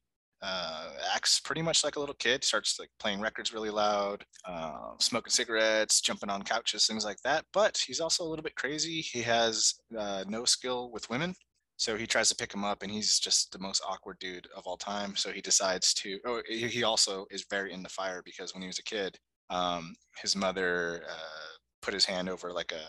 uh, 0.43 0.91
acts 1.15 1.41
pretty 1.41 1.63
much 1.63 1.85
like 1.85 1.97
a 1.97 2.01
little 2.01 2.15
kid. 2.15 2.45
Starts 2.45 2.79
like 2.79 2.91
playing 2.99 3.21
records 3.21 3.53
really 3.53 3.71
loud, 3.71 4.25
uh, 4.45 4.93
smoking 4.99 5.31
cigarettes, 5.31 6.01
jumping 6.01 6.31
on 6.31 6.43
couches, 6.43 6.87
things 6.87 7.05
like 7.05 7.19
that. 7.25 7.45
But 7.53 7.79
he's 7.79 8.01
also 8.01 8.25
a 8.25 8.29
little 8.29 8.43
bit 8.43 8.55
crazy. 8.57 9.01
He 9.01 9.23
has 9.23 9.75
uh, 9.97 10.25
no 10.27 10.45
skill 10.45 10.91
with 10.91 11.11
women, 11.11 11.35
so 11.77 11.97
he 11.97 12.07
tries 12.07 12.29
to 12.29 12.37
pick 12.37 12.53
him 12.53 12.63
up, 12.63 12.83
and 12.83 12.93
he's 12.93 13.19
just 13.19 13.53
the 13.53 13.59
most 13.59 13.83
awkward 13.89 14.19
dude 14.19 14.47
of 14.55 14.67
all 14.67 14.77
time. 14.77 15.17
So 15.17 15.33
he 15.33 15.41
decides 15.41 15.95
to. 15.95 16.19
Oh, 16.27 16.43
he 16.47 16.85
also 16.85 17.27
is 17.31 17.47
very 17.49 17.73
into 17.73 17.89
fire 17.89 18.23
because 18.23 18.53
when 18.53 18.63
he 18.63 18.67
was 18.67 18.79
a 18.79 18.83
kid, 18.83 19.19
um, 19.49 19.95
his 20.21 20.37
mother 20.37 21.03
uh, 21.11 21.57
put 21.81 21.95
his 21.95 22.05
hand 22.05 22.29
over 22.29 22.53
like 22.53 22.73
a 22.73 22.83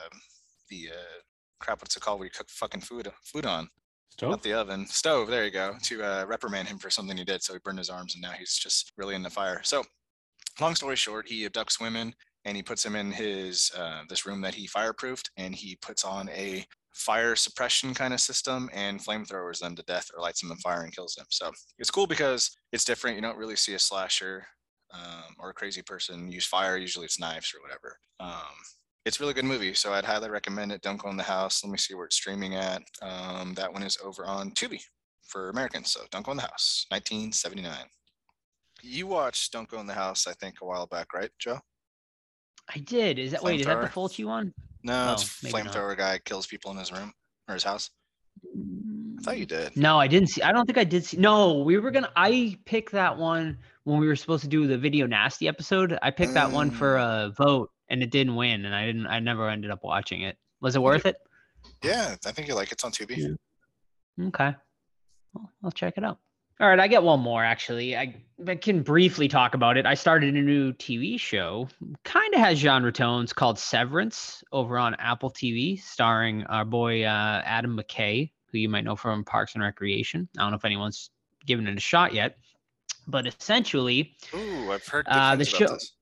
the 0.70 0.90
uh, 0.92 1.20
crap. 1.60 1.82
What's 1.82 1.96
it 1.96 2.02
called? 2.02 2.20
Where 2.20 2.26
you 2.26 2.32
cook 2.32 2.50
fucking 2.50 2.82
food 2.82 3.10
food 3.24 3.46
on. 3.46 3.70
Stove? 4.22 4.30
Not 4.30 4.44
the 4.44 4.54
oven. 4.54 4.86
Stove, 4.86 5.30
there 5.30 5.46
you 5.46 5.50
go. 5.50 5.74
To 5.82 6.04
uh, 6.04 6.26
reprimand 6.28 6.68
him 6.68 6.78
for 6.78 6.92
something 6.92 7.18
he 7.18 7.24
did. 7.24 7.42
So 7.42 7.54
he 7.54 7.60
burned 7.64 7.80
his 7.80 7.90
arms 7.90 8.14
and 8.14 8.22
now 8.22 8.34
he's 8.34 8.56
just 8.56 8.92
really 8.96 9.16
in 9.16 9.24
the 9.24 9.32
fire. 9.32 9.62
So 9.64 9.84
long 10.60 10.76
story 10.76 10.96
short, 10.96 11.28
he 11.28 11.50
abducts 11.50 11.82
women 11.82 12.14
and 12.46 12.56
he 12.56 12.62
puts 12.62 12.84
them 12.84 12.96
in 12.96 13.12
his 13.12 13.72
uh, 13.76 14.04
this 14.10 14.28
room 14.28 14.40
that 14.42 14.54
he 14.54 14.68
fireproofed 14.68 15.32
and 15.38 15.56
he 15.56 15.76
puts 15.82 16.06
on 16.06 16.30
a 16.30 16.64
fire 16.94 17.36
suppression 17.36 17.96
kind 17.96 18.14
of 18.14 18.20
system 18.20 18.70
and 18.74 19.04
flamethrowers 19.04 19.58
them 19.58 19.76
to 19.76 19.82
death 19.86 20.12
or 20.16 20.22
lights 20.22 20.42
them 20.42 20.52
on 20.52 20.58
fire 20.58 20.84
and 20.84 20.96
kills 20.96 21.16
them. 21.16 21.26
So 21.30 21.52
it's 21.80 21.90
cool 21.90 22.06
because 22.06 22.56
it's 22.72 22.86
different. 22.86 23.16
You 23.16 23.24
don't 23.24 23.40
really 23.40 23.56
see 23.56 23.74
a 23.74 23.80
slasher 23.80 24.46
um, 24.94 25.34
or 25.40 25.50
a 25.50 25.54
crazy 25.56 25.82
person 25.82 26.32
use 26.32 26.46
fire. 26.46 26.78
Usually 26.78 27.06
it's 27.06 27.20
knives 27.20 27.56
or 27.56 27.62
whatever. 27.64 27.98
Um, 28.20 28.54
it's 29.06 29.20
a 29.20 29.24
really 29.24 29.34
good 29.34 29.46
movie, 29.46 29.74
so 29.74 29.94
I'd 29.94 30.06
highly 30.06 30.30
recommend 30.30 30.72
it. 30.72 30.82
Don't 30.82 31.02
go 31.02 31.10
in 31.10 31.18
the 31.18 31.24
house. 31.24 31.64
Let 31.64 31.72
me 31.72 31.78
see 31.78 31.96
where 31.96 32.06
it's 32.06 32.16
streaming 32.16 32.56
at. 32.56 32.84
Um, 33.02 33.54
that 33.56 33.72
one 33.72 33.84
is 33.84 33.98
over 34.04 34.26
on 34.26 34.52
Tubi 34.52 34.80
for 35.28 35.50
Americans. 35.50 35.92
So 35.92 36.02
Don't 36.12 36.26
Go 36.26 36.32
in 36.32 36.38
the 36.38 36.44
House, 36.44 36.86
1979. 36.90 37.76
You 38.84 39.08
watched 39.08 39.52
Don't 39.52 39.70
Go 39.70 39.80
in 39.80 39.88
the 39.88 39.94
House, 39.94 40.28
I 40.28 40.34
think, 40.34 40.56
a 40.62 40.66
while 40.66 40.86
back, 40.86 41.14
right, 41.14 41.32
Joe? 41.40 41.60
I 42.74 42.80
did. 42.80 43.18
Is 43.18 43.32
that 43.32 43.44
wait? 43.44 43.60
Is 43.60 43.66
that 43.66 43.82
the 43.82 43.88
Fulci 43.88 44.26
one? 44.26 44.54
No, 44.84 45.10
oh, 45.10 45.14
it's 45.14 45.24
flamethrower 45.24 45.98
guy 45.98 46.20
kills 46.24 46.48
people 46.48 46.72
in 46.72 46.78
his 46.78 46.92
room 46.92 47.12
or 47.48 47.56
his 47.56 47.64
house. 47.64 47.90
I 48.46 49.24
thought 49.24 49.38
you 49.38 49.46
did. 49.46 49.76
No, 49.76 50.00
I 50.00 50.08
didn't 50.08 50.30
see. 50.30 50.42
I 50.42 50.52
don't 50.52 50.66
think 50.66 50.78
I 50.78 50.84
did 50.84 51.06
see. 51.06 51.18
No, 51.18 51.60
we 51.60 51.78
were 51.80 51.92
gonna. 51.92 52.12
I 52.16 52.58
picked 52.66 52.92
that 52.94 53.18
one 53.18 53.58
when 53.84 54.00
we 54.00 54.08
were 54.08 54.16
supposed 54.16 54.44
to 54.44 54.50
do 54.50 54.68
the 54.68 54.78
video 54.78 55.06
nasty 55.06 55.48
episode. 55.48 55.98
I 56.02 56.12
picked 56.12 56.32
mm. 56.32 56.36
that 56.36 56.52
one 56.52 56.72
for 56.72 56.96
mm. 56.96 57.28
a 57.28 57.32
vote, 57.32 57.71
and 57.92 58.02
it 58.02 58.10
didn't 58.10 58.36
win, 58.36 58.66
and 58.66 58.74
I 58.74 58.86
didn't. 58.86 59.06
I 59.06 59.20
never 59.20 59.50
ended 59.50 59.70
up 59.70 59.84
watching 59.84 60.22
it. 60.22 60.38
Was 60.62 60.76
it 60.76 60.82
worth 60.82 61.06
it? 61.06 61.18
Yeah, 61.84 62.16
I 62.26 62.32
think 62.32 62.48
you 62.48 62.56
like 62.56 62.70
it. 62.70 62.74
It's 62.74 62.84
on 62.84 62.92
Tubi. 62.92 63.18
Yeah. 63.18 64.28
Okay, 64.28 64.56
well, 65.34 65.52
I'll 65.64 65.72
check 65.72 65.98
it 65.98 66.04
out. 66.04 66.18
All 66.60 66.70
right, 66.70 66.80
I 66.80 66.88
get 66.88 67.02
one 67.02 67.20
more 67.20 67.44
actually. 67.44 67.98
I, 67.98 68.24
I 68.48 68.56
can 68.56 68.84
briefly 68.84 69.28
talk 69.28 69.56
about 69.56 69.78
it. 69.78 69.86
I 69.88 69.96
started 69.96 70.36
a 70.36 70.42
new 70.42 70.74
TV 70.74 71.20
show, 71.20 71.68
kind 72.04 72.34
of 72.36 72.40
has 72.40 72.60
genre 72.60 72.92
tones 72.92 73.34
called 73.34 73.58
Severance 73.58 74.44
over 74.52 74.78
on 74.78 74.94
Apple 74.96 75.32
TV, 75.32 75.82
starring 75.82 76.44
our 76.44 76.64
boy 76.64 77.04
uh, 77.04 77.42
Adam 77.46 77.76
McKay, 77.76 78.32
who 78.52 78.60
you 78.60 78.70
might 78.70 78.84
know 78.84 78.96
from 78.96 79.24
Parks 79.24 79.56
and 79.56 79.64
Recreation. 79.64 80.30
I 80.38 80.44
don't 80.44 80.52
know 80.52 80.58
if 80.58 80.66
anyone's 80.66 81.10
given 81.48 81.68
it 81.68 81.76
a 81.76 81.80
shot 81.80 82.14
yet, 82.14 82.38
but 83.08 83.26
essentially, 83.26 84.16
ooh, 84.36 84.72
I've 84.72 84.86
heard 84.86 85.08
uh, 85.10 85.36
the 85.36 85.46
show. 85.46 85.68
This. 85.68 85.94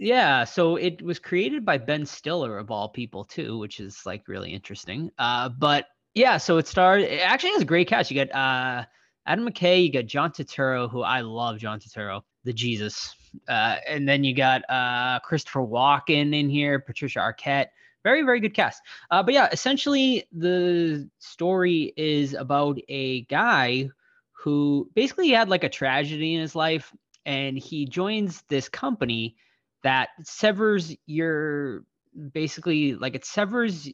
Yeah, 0.00 0.44
so 0.44 0.76
it 0.76 1.02
was 1.02 1.18
created 1.18 1.62
by 1.62 1.76
Ben 1.76 2.06
Stiller 2.06 2.56
of 2.56 2.70
all 2.70 2.88
people 2.88 3.22
too, 3.22 3.58
which 3.58 3.80
is 3.80 4.06
like 4.06 4.28
really 4.28 4.50
interesting. 4.50 5.10
Uh, 5.18 5.50
but 5.50 5.88
yeah, 6.14 6.38
so 6.38 6.56
it 6.56 6.66
started. 6.66 7.12
It 7.12 7.20
actually 7.20 7.50
has 7.50 7.60
a 7.60 7.66
great 7.66 7.86
cast. 7.86 8.10
You 8.10 8.24
got 8.24 8.34
uh, 8.34 8.86
Adam 9.26 9.46
McKay, 9.46 9.84
you 9.84 9.92
got 9.92 10.06
John 10.06 10.32
Turturro, 10.32 10.90
who 10.90 11.02
I 11.02 11.20
love. 11.20 11.58
John 11.58 11.78
Turturro, 11.78 12.22
the 12.44 12.52
Jesus, 12.54 13.14
uh, 13.46 13.76
and 13.86 14.08
then 14.08 14.24
you 14.24 14.34
got 14.34 14.62
uh, 14.70 15.20
Christopher 15.20 15.60
Walken 15.60 16.34
in 16.34 16.48
here, 16.48 16.78
Patricia 16.78 17.18
Arquette. 17.18 17.66
Very, 18.02 18.22
very 18.22 18.40
good 18.40 18.54
cast. 18.54 18.80
Uh, 19.10 19.22
but 19.22 19.34
yeah, 19.34 19.50
essentially 19.52 20.24
the 20.32 21.10
story 21.18 21.92
is 21.98 22.32
about 22.32 22.78
a 22.88 23.24
guy 23.24 23.90
who 24.32 24.90
basically 24.94 25.28
had 25.28 25.50
like 25.50 25.64
a 25.64 25.68
tragedy 25.68 26.36
in 26.36 26.40
his 26.40 26.54
life, 26.54 26.90
and 27.26 27.58
he 27.58 27.84
joins 27.84 28.44
this 28.48 28.66
company 28.66 29.36
that 29.82 30.10
severs 30.22 30.94
your 31.06 31.84
basically 32.32 32.94
like 32.94 33.14
it 33.14 33.24
severs 33.24 33.88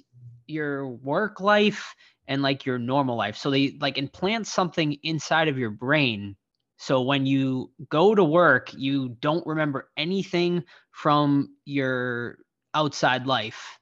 your 0.46 0.88
work 0.88 1.40
life 1.40 1.94
and 2.28 2.42
like 2.42 2.66
your 2.66 2.78
normal 2.78 3.16
life. 3.16 3.36
So 3.36 3.50
they 3.50 3.76
like 3.80 3.98
implant 3.98 4.46
something 4.46 4.96
inside 5.02 5.48
of 5.48 5.58
your 5.58 5.70
brain. 5.70 6.36
So 6.78 7.02
when 7.02 7.26
you 7.26 7.72
go 7.88 8.14
to 8.14 8.24
work, 8.24 8.72
you 8.74 9.10
don't 9.20 9.46
remember 9.46 9.88
anything 9.96 10.64
from 10.90 11.54
your 11.64 12.38
outside 12.74 13.26
life. 13.26 13.78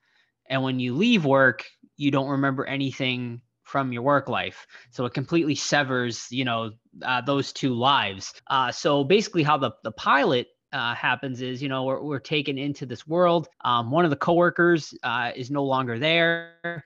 And 0.48 0.62
when 0.62 0.78
you 0.78 0.94
leave 0.94 1.24
work, 1.24 1.64
you 1.96 2.10
don't 2.10 2.28
remember 2.28 2.64
anything 2.64 3.40
from 3.62 3.92
your 3.92 4.02
work 4.02 4.28
life. 4.28 4.66
So 4.90 5.06
it 5.06 5.14
completely 5.14 5.54
severs, 5.54 6.28
you 6.30 6.44
know, 6.44 6.72
uh, 7.02 7.22
those 7.22 7.52
two 7.52 7.74
lives. 7.74 8.32
Uh, 8.48 8.70
so 8.70 9.04
basically, 9.04 9.42
how 9.42 9.56
the 9.58 9.72
the 9.82 9.92
pilot 9.92 10.48
uh, 10.74 10.94
happens 10.94 11.40
is, 11.40 11.62
you 11.62 11.68
know, 11.68 11.84
we're, 11.84 12.02
we're 12.02 12.18
taken 12.18 12.58
into 12.58 12.84
this 12.84 13.06
world. 13.06 13.48
Um, 13.64 13.90
one 13.90 14.04
of 14.04 14.10
the 14.10 14.16
coworkers 14.16 14.92
uh, 15.04 15.30
is 15.34 15.50
no 15.50 15.64
longer 15.64 15.98
there. 15.98 16.84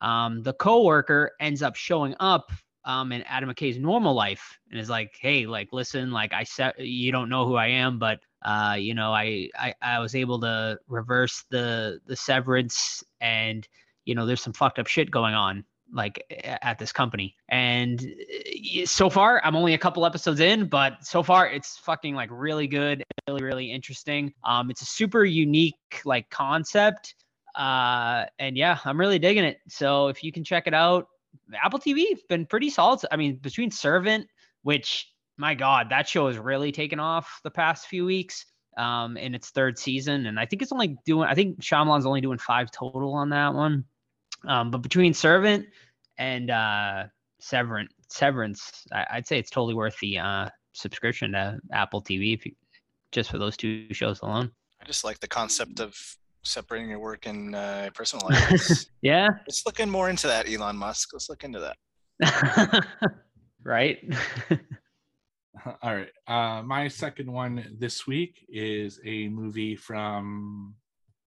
Um, 0.00 0.42
the 0.42 0.54
coworker 0.54 1.32
ends 1.38 1.62
up 1.62 1.76
showing 1.76 2.14
up 2.18 2.50
um, 2.84 3.12
in 3.12 3.22
Adam 3.22 3.50
McKay's 3.50 3.78
normal 3.78 4.14
life 4.14 4.58
and 4.70 4.80
is 4.80 4.88
like, 4.88 5.16
"Hey, 5.20 5.46
like, 5.46 5.68
listen, 5.72 6.10
like, 6.10 6.32
I 6.32 6.44
said, 6.44 6.74
you 6.78 7.12
don't 7.12 7.28
know 7.28 7.46
who 7.46 7.56
I 7.56 7.68
am, 7.68 7.98
but 7.98 8.20
uh, 8.42 8.76
you 8.78 8.94
know, 8.94 9.12
I, 9.12 9.50
I 9.58 9.74
I 9.82 9.98
was 9.98 10.14
able 10.14 10.40
to 10.40 10.78
reverse 10.88 11.44
the 11.50 12.00
the 12.06 12.16
severance, 12.16 13.02
and 13.20 13.66
you 14.04 14.14
know, 14.14 14.24
there's 14.24 14.42
some 14.42 14.52
fucked 14.52 14.78
up 14.78 14.86
shit 14.86 15.10
going 15.10 15.34
on 15.34 15.64
like 15.92 16.22
at 16.62 16.78
this 16.78 16.92
company. 16.92 17.34
And 17.48 18.04
eh, 18.54 18.84
so 18.84 19.08
far, 19.08 19.40
I'm 19.44 19.56
only 19.56 19.74
a 19.74 19.78
couple 19.78 20.04
episodes 20.04 20.40
in, 20.40 20.66
but 20.68 21.04
so 21.04 21.22
far 21.22 21.48
it's 21.48 21.78
fucking 21.78 22.14
like 22.14 22.28
really 22.32 22.66
good, 22.66 23.04
really 23.28 23.42
really 23.42 23.70
interesting. 23.70 24.32
Um, 24.44 24.70
it's 24.70 24.82
a 24.82 24.86
super 24.86 25.24
unique 25.24 25.74
like 26.04 26.28
concept. 26.30 27.14
Uh, 27.54 28.26
and 28.38 28.56
yeah, 28.56 28.78
I'm 28.84 29.00
really 29.00 29.18
digging 29.18 29.44
it. 29.44 29.58
So 29.68 30.08
if 30.08 30.22
you 30.22 30.30
can 30.30 30.44
check 30.44 30.66
it 30.66 30.74
out, 30.74 31.06
Apple 31.62 31.78
TV 31.78 32.18
been 32.28 32.46
pretty 32.46 32.70
solid. 32.70 33.00
I 33.10 33.16
mean, 33.16 33.36
between 33.36 33.70
Servant, 33.70 34.26
which 34.62 35.10
my 35.38 35.54
God, 35.54 35.88
that 35.90 36.08
show 36.08 36.26
has 36.26 36.38
really 36.38 36.72
taken 36.72 37.00
off 37.00 37.40
the 37.44 37.50
past 37.50 37.86
few 37.86 38.04
weeks. 38.04 38.46
Um, 38.78 39.16
in 39.16 39.34
its 39.34 39.48
third 39.48 39.78
season, 39.78 40.26
and 40.26 40.38
I 40.38 40.44
think 40.44 40.60
it's 40.60 40.70
only 40.70 40.98
doing. 41.06 41.26
I 41.26 41.34
think 41.34 41.60
Shyamalan's 41.62 42.04
only 42.04 42.20
doing 42.20 42.36
five 42.36 42.70
total 42.70 43.14
on 43.14 43.30
that 43.30 43.54
one. 43.54 43.86
Um, 44.46 44.70
but 44.70 44.78
between 44.82 45.14
Servant 45.14 45.66
and 46.18 46.50
uh, 46.50 47.04
Severance. 47.40 47.92
Severance. 48.08 48.86
I, 48.92 49.06
I'd 49.12 49.26
say 49.26 49.38
it's 49.38 49.50
totally 49.50 49.74
worth 49.74 49.98
the 50.00 50.18
uh, 50.18 50.48
subscription 50.72 51.32
to 51.32 51.58
Apple 51.72 52.02
TV 52.02 52.34
if 52.34 52.46
you, 52.46 52.52
just 53.12 53.30
for 53.30 53.38
those 53.38 53.56
two 53.56 53.92
shows 53.92 54.20
alone. 54.22 54.50
I 54.80 54.84
just 54.84 55.04
like 55.04 55.20
the 55.20 55.28
concept 55.28 55.80
of 55.80 55.94
separating 56.44 56.90
your 56.90 56.98
work 56.98 57.26
and 57.26 57.54
uh, 57.54 57.90
personal 57.90 58.26
life. 58.30 58.84
Yeah. 59.02 59.28
let's 59.46 59.64
look 59.66 59.80
in 59.80 59.90
more 59.90 60.08
into 60.08 60.26
that, 60.28 60.48
Elon 60.48 60.76
Musk. 60.76 61.10
Let's 61.12 61.28
look 61.28 61.44
into 61.44 61.60
that. 61.60 62.86
right. 63.64 63.98
All 65.82 65.94
right. 65.94 66.08
Uh, 66.28 66.62
my 66.62 66.88
second 66.88 67.30
one 67.30 67.76
this 67.78 68.06
week 68.06 68.46
is 68.48 69.00
a 69.04 69.28
movie 69.28 69.74
from, 69.74 70.74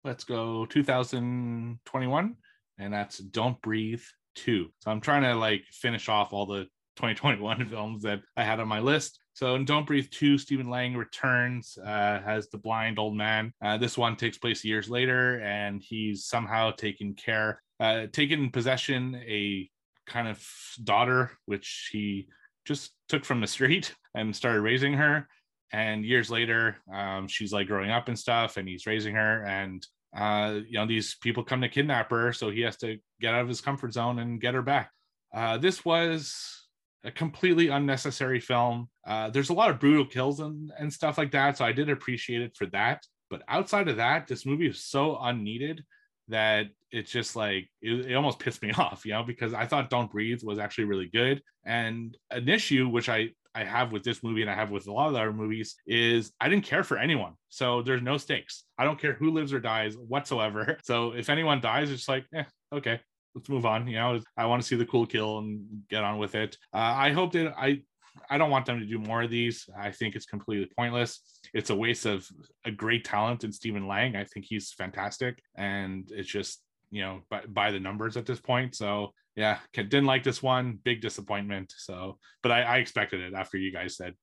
let's 0.03 0.23
go 0.23 0.65
2021, 0.65 2.35
and 2.77 2.93
that's 2.93 3.17
Don't 3.17 3.61
Breathe 3.61 4.03
2. 4.35 4.67
So 4.79 4.91
I'm 4.91 5.01
trying 5.01 5.23
to 5.23 5.35
like 5.35 5.63
finish 5.71 6.09
off 6.09 6.33
all 6.33 6.45
the 6.45 6.63
2021 6.97 7.65
films 7.69 8.03
that 8.03 8.21
I 8.37 8.43
had 8.43 8.59
on 8.59 8.67
my 8.67 8.79
list. 8.79 9.19
So 9.33 9.55
in 9.55 9.65
Don't 9.65 9.85
Breathe 9.85 10.09
2, 10.11 10.37
Stephen 10.37 10.69
Lang 10.69 10.95
returns 10.95 11.77
uh, 11.77 12.21
as 12.25 12.47
the 12.49 12.57
blind 12.57 12.99
old 12.99 13.17
man. 13.17 13.51
Uh, 13.61 13.77
this 13.77 13.97
one 13.97 14.15
takes 14.15 14.37
place 14.37 14.63
years 14.63 14.89
later, 14.89 15.41
and 15.41 15.81
he's 15.81 16.25
somehow 16.25 16.71
taken 16.71 17.13
care, 17.13 17.61
uh, 17.79 18.07
taken 18.13 18.49
possession 18.49 19.21
a 19.27 19.69
kind 20.07 20.27
of 20.27 20.41
daughter, 20.83 21.31
which 21.45 21.89
he 21.91 22.27
just 22.63 22.91
took 23.09 23.25
from 23.25 23.41
the 23.41 23.47
street 23.55 23.93
and 24.15 24.35
started 24.35 24.61
raising 24.61 24.93
her. 24.93 25.27
And 25.73 26.05
years 26.05 26.29
later, 26.29 26.77
um, 26.93 27.27
she's 27.27 27.51
like 27.51 27.67
growing 27.67 27.91
up 27.91 28.07
and 28.07 28.17
stuff, 28.17 28.55
and 28.55 28.69
he's 28.69 28.85
raising 28.85 29.15
her. 29.15 29.43
And 29.43 29.85
uh, 30.15 30.59
you 30.67 30.77
know, 30.79 30.85
these 30.85 31.15
people 31.15 31.43
come 31.43 31.61
to 31.61 31.69
kidnap 31.69 32.09
her, 32.09 32.31
so 32.31 32.49
he 32.49 32.61
has 32.61 32.77
to 32.77 32.97
get 33.19 33.33
out 33.33 33.41
of 33.41 33.47
his 33.47 33.61
comfort 33.61 33.93
zone 33.93 34.19
and 34.19 34.39
get 34.39 34.53
her 34.53 34.61
back. 34.61 34.91
Uh, 35.33 35.57
this 35.57 35.83
was 35.83 36.67
a 37.03 37.11
completely 37.11 37.67
unnecessary 37.67 38.39
film. 38.39 38.89
Uh, 39.05 39.29
there's 39.29 39.49
a 39.49 39.53
lot 39.53 39.69
of 39.69 39.79
brutal 39.79 40.05
kills 40.05 40.39
and, 40.39 40.71
and 40.79 40.91
stuff 40.91 41.17
like 41.17 41.31
that, 41.31 41.57
so 41.57 41.65
I 41.65 41.73
did 41.73 41.89
appreciate 41.89 42.41
it 42.41 42.55
for 42.55 42.65
that. 42.67 43.03
But 43.29 43.43
outside 43.47 43.89
of 43.89 43.97
that, 43.97 44.27
this 44.27 44.45
movie 44.45 44.67
is 44.67 44.83
so 44.83 45.17
unneeded 45.19 45.83
that 46.27 46.67
it's 46.91 47.11
just 47.11 47.35
like 47.35 47.69
it, 47.81 48.11
it 48.11 48.15
almost 48.15 48.39
pissed 48.39 48.61
me 48.61 48.71
off, 48.77 49.05
you 49.05 49.11
know, 49.11 49.23
because 49.23 49.53
I 49.53 49.65
thought 49.65 49.89
Don't 49.89 50.11
Breathe 50.11 50.41
was 50.43 50.59
actually 50.59 50.85
really 50.85 51.09
good. 51.11 51.41
And 51.65 52.15
an 52.31 52.47
issue 52.47 52.87
which 52.87 53.09
I 53.09 53.29
I 53.55 53.63
have 53.63 53.91
with 53.91 54.03
this 54.03 54.21
movie 54.23 54.41
and 54.41 54.51
I 54.51 54.55
have 54.55 54.69
with 54.69 54.87
a 54.87 54.91
lot 54.91 55.07
of 55.07 55.13
the 55.13 55.19
other 55.19 55.33
movies 55.33 55.75
is 55.87 56.33
I 56.39 56.49
didn't 56.49 56.65
care 56.65 56.83
for 56.83 56.97
anyone. 56.97 57.33
So 57.49 57.81
there's 57.81 58.01
no 58.01 58.17
stakes. 58.17 58.65
I 58.77 58.83
don't 58.83 58.99
care 58.99 59.13
who 59.13 59.31
lives 59.31 59.53
or 59.53 59.59
dies 59.59 59.95
whatsoever. 59.95 60.77
So 60.83 61.11
if 61.11 61.29
anyone 61.29 61.61
dies, 61.61 61.89
it's 61.89 62.07
like, 62.07 62.25
eh, 62.35 62.43
okay, 62.73 62.99
let's 63.33 63.49
move 63.49 63.65
on. 63.65 63.87
You 63.87 63.95
know, 63.95 64.19
I 64.37 64.45
want 64.45 64.61
to 64.61 64.67
see 64.67 64.75
the 64.75 64.85
cool 64.85 65.05
kill 65.05 65.39
and 65.39 65.65
get 65.89 66.03
on 66.03 66.17
with 66.17 66.35
it. 66.35 66.57
Uh, 66.73 66.93
I 66.95 67.11
hope 67.11 67.31
that 67.33 67.53
I 67.57 67.81
I 68.29 68.37
don't 68.37 68.49
want 68.49 68.65
them 68.65 68.79
to 68.79 68.85
do 68.85 68.97
more 68.97 69.23
of 69.23 69.29
these. 69.29 69.67
I 69.77 69.91
think 69.91 70.15
it's 70.15 70.25
completely 70.25 70.69
pointless. 70.77 71.21
It's 71.53 71.69
a 71.69 71.75
waste 71.75 72.05
of 72.05 72.27
a 72.63 72.71
great 72.71 73.03
talent 73.03 73.43
in 73.43 73.51
Stephen 73.51 73.87
Lang. 73.87 74.15
I 74.15 74.23
think 74.23 74.45
he's 74.47 74.71
fantastic, 74.73 75.41
and 75.55 76.09
it's 76.11 76.29
just 76.29 76.61
you 76.95 77.01
know 77.01 77.21
by, 77.29 77.41
by 77.47 77.71
the 77.71 77.79
numbers 77.79 78.15
at 78.17 78.25
this 78.25 78.39
point. 78.39 78.75
So 78.75 79.13
yeah, 79.35 79.59
didn't 79.73 80.05
like 80.05 80.23
this 80.23 80.41
one. 80.41 80.79
Big 80.83 81.01
disappointment. 81.01 81.73
So, 81.77 82.17
but 82.41 82.51
I, 82.51 82.61
I 82.61 82.77
expected 82.77 83.19
it 83.19 83.33
after 83.33 83.57
you 83.57 83.71
guys 83.71 83.97
said 83.97 84.13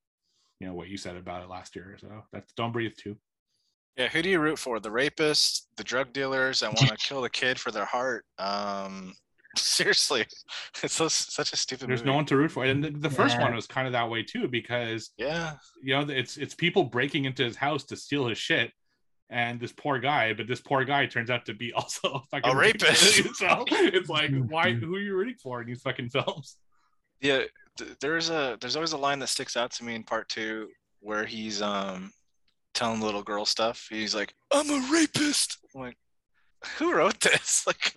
you 0.58 0.66
know 0.68 0.74
what 0.74 0.88
you 0.88 0.96
said 0.96 1.16
about 1.16 1.42
it 1.42 1.48
last 1.50 1.76
year. 1.76 1.96
So 2.00 2.08
that's 2.32 2.52
Don't 2.54 2.72
Breathe 2.72 2.96
too. 2.96 3.16
Yeah, 3.96 4.08
who 4.08 4.22
do 4.22 4.30
you 4.30 4.40
root 4.40 4.58
for? 4.58 4.80
The 4.80 4.88
rapists, 4.88 5.66
the 5.76 5.84
drug 5.84 6.12
dealers 6.14 6.60
that 6.60 6.72
want 6.72 6.88
to 6.88 6.96
kill 6.96 7.20
the 7.20 7.28
kid 7.28 7.60
for 7.60 7.70
their 7.70 7.84
heart? 7.84 8.24
Um, 8.38 9.12
seriously, 9.56 10.24
it's 10.82 10.94
so, 10.94 11.08
such 11.08 11.52
a 11.52 11.56
stupid. 11.56 11.88
There's 11.88 12.00
movie. 12.00 12.10
no 12.10 12.16
one 12.16 12.26
to 12.26 12.36
root 12.36 12.52
for, 12.52 12.64
and 12.64 12.82
the, 12.82 12.90
the 12.90 13.10
first 13.10 13.36
Yeah. 13.36 13.42
one 13.44 13.54
was 13.54 13.66
kind 13.66 13.86
of 13.86 13.92
that 13.92 14.08
way 14.08 14.22
too 14.22 14.48
because 14.48 15.10
Yeah, 15.18 15.56
you 15.82 15.94
know 15.94 16.06
it's 16.08 16.38
it's 16.38 16.54
people 16.54 16.84
breaking 16.84 17.26
into 17.26 17.44
his 17.44 17.56
house 17.56 17.84
to 17.86 17.96
steal 17.96 18.28
his 18.28 18.38
shit 18.38 18.70
and 19.32 19.58
this 19.58 19.72
poor 19.72 19.98
guy 19.98 20.32
but 20.34 20.46
this 20.46 20.60
poor 20.60 20.84
guy 20.84 21.06
turns 21.06 21.30
out 21.30 21.44
to 21.46 21.54
be 21.54 21.72
also 21.80 22.08
a 22.08 22.20
fucking 22.30 22.52
A 22.52 22.56
rapist. 22.64 23.36
so 23.36 23.64
it's 23.70 24.08
like 24.08 24.30
why 24.48 24.72
who 24.80 24.94
are 24.94 25.00
you 25.00 25.14
rooting 25.16 25.36
for 25.42 25.60
in 25.60 25.66
these 25.66 25.82
fucking 25.82 26.10
films 26.10 26.56
yeah. 27.20 27.42
th- 27.78 27.90
There's 28.00 28.30
a 28.30 28.56
there's 28.60 28.76
always 28.76 28.92
a 28.92 28.98
line 28.98 29.18
that 29.20 29.28
sticks 29.28 29.56
out 29.56 29.70
to 29.72 29.84
me 29.84 29.94
in 29.94 30.02
part 30.04 30.28
two 30.28 30.68
where 31.00 31.24
he's 31.24 31.62
um 31.62 32.12
telling 32.74 33.00
the 33.00 33.06
little 33.06 33.22
girl 33.22 33.44
stuff. 33.44 33.86
He's 33.90 34.14
like, 34.14 34.32
"I'm 34.52 34.68
a 34.70 34.88
rapist." 34.92 35.58
I'm 35.74 35.82
like, 35.82 35.96
who 36.78 36.94
wrote 36.94 37.20
this? 37.20 37.64
Like, 37.66 37.94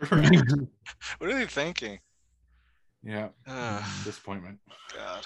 what 1.18 1.30
are 1.30 1.34
they 1.34 1.46
thinking? 1.46 2.00
yeah 3.04 3.30
Oh, 3.48 4.02
disappointment 4.04 4.60
God. 4.96 5.26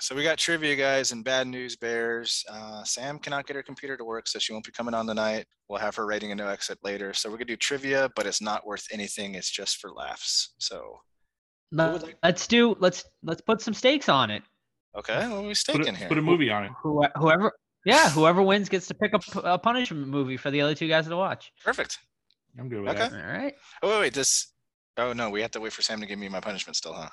So 0.00 0.14
we 0.14 0.22
got 0.22 0.38
trivia, 0.38 0.76
guys, 0.76 1.10
and 1.12 1.24
bad 1.24 1.48
news 1.48 1.74
bears. 1.74 2.44
Uh, 2.48 2.84
Sam 2.84 3.18
cannot 3.18 3.46
get 3.46 3.56
her 3.56 3.62
computer 3.64 3.96
to 3.96 4.04
work, 4.04 4.28
so 4.28 4.38
she 4.38 4.52
won't 4.52 4.64
be 4.64 4.70
coming 4.70 4.94
on 4.94 5.06
tonight. 5.06 5.46
We'll 5.68 5.80
have 5.80 5.96
her 5.96 6.06
writing 6.06 6.30
a 6.30 6.34
no 6.36 6.48
exit 6.48 6.78
later. 6.84 7.12
So 7.12 7.28
we're 7.28 7.36
gonna 7.36 7.46
do 7.46 7.56
trivia, 7.56 8.08
but 8.14 8.24
it's 8.24 8.40
not 8.40 8.64
worth 8.64 8.86
anything. 8.92 9.34
It's 9.34 9.50
just 9.50 9.78
for 9.78 9.90
laughs. 9.90 10.54
So 10.58 11.00
Let- 11.72 12.14
let's 12.22 12.46
do 12.46 12.76
let's 12.78 13.04
let's 13.22 13.40
put 13.40 13.60
some 13.60 13.74
stakes 13.74 14.08
on 14.08 14.30
it. 14.30 14.42
okay, 14.96 15.28
what 15.28 15.38
are 15.38 15.42
we 15.42 15.48
put 15.48 15.56
staking 15.56 15.88
a, 15.94 15.98
here? 15.98 16.08
put 16.08 16.18
a 16.18 16.22
movie 16.22 16.50
on 16.50 16.64
it 16.64 16.72
Who, 16.82 17.04
whoever 17.16 17.52
yeah, 17.84 18.08
whoever 18.10 18.42
wins 18.42 18.68
gets 18.68 18.86
to 18.88 18.94
pick 18.94 19.14
up 19.14 19.22
a 19.44 19.58
punishment 19.58 20.06
movie 20.08 20.36
for 20.36 20.50
the 20.50 20.60
other 20.60 20.74
two 20.74 20.88
guys 20.88 21.06
to 21.08 21.16
watch. 21.16 21.52
Perfect. 21.64 21.98
i'm 22.58 22.68
good 22.68 22.82
with 22.82 22.90
Okay. 22.90 23.08
that 23.08 23.12
All 23.12 23.32
right. 23.32 23.54
Oh 23.82 23.88
wait, 23.90 24.00
wait, 24.00 24.14
this. 24.14 24.52
Oh 24.96 25.12
no, 25.12 25.28
we 25.30 25.42
have 25.42 25.50
to 25.52 25.60
wait 25.60 25.72
for 25.72 25.82
Sam 25.82 26.00
to 26.00 26.06
give 26.06 26.18
me 26.18 26.28
my 26.28 26.40
punishment 26.40 26.76
still, 26.76 26.92
huh? 26.94 27.08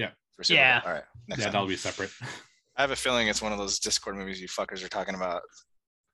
Yeah. 0.00 0.10
For 0.36 0.44
Super 0.44 0.56
Yeah. 0.60 0.80
All 0.84 0.92
right. 0.92 1.02
Next 1.28 1.40
yeah 1.40 1.44
time. 1.46 1.52
that'll 1.52 1.68
be 1.68 1.76
separate 1.76 2.10
I 2.76 2.82
have 2.82 2.90
a 2.92 2.96
feeling 2.96 3.28
it's 3.28 3.42
one 3.42 3.52
of 3.52 3.58
those 3.58 3.78
Discord 3.78 4.16
movies 4.16 4.40
you 4.40 4.48
fuckers 4.48 4.82
are 4.84 4.88
talking 4.88 5.14
about. 5.14 5.42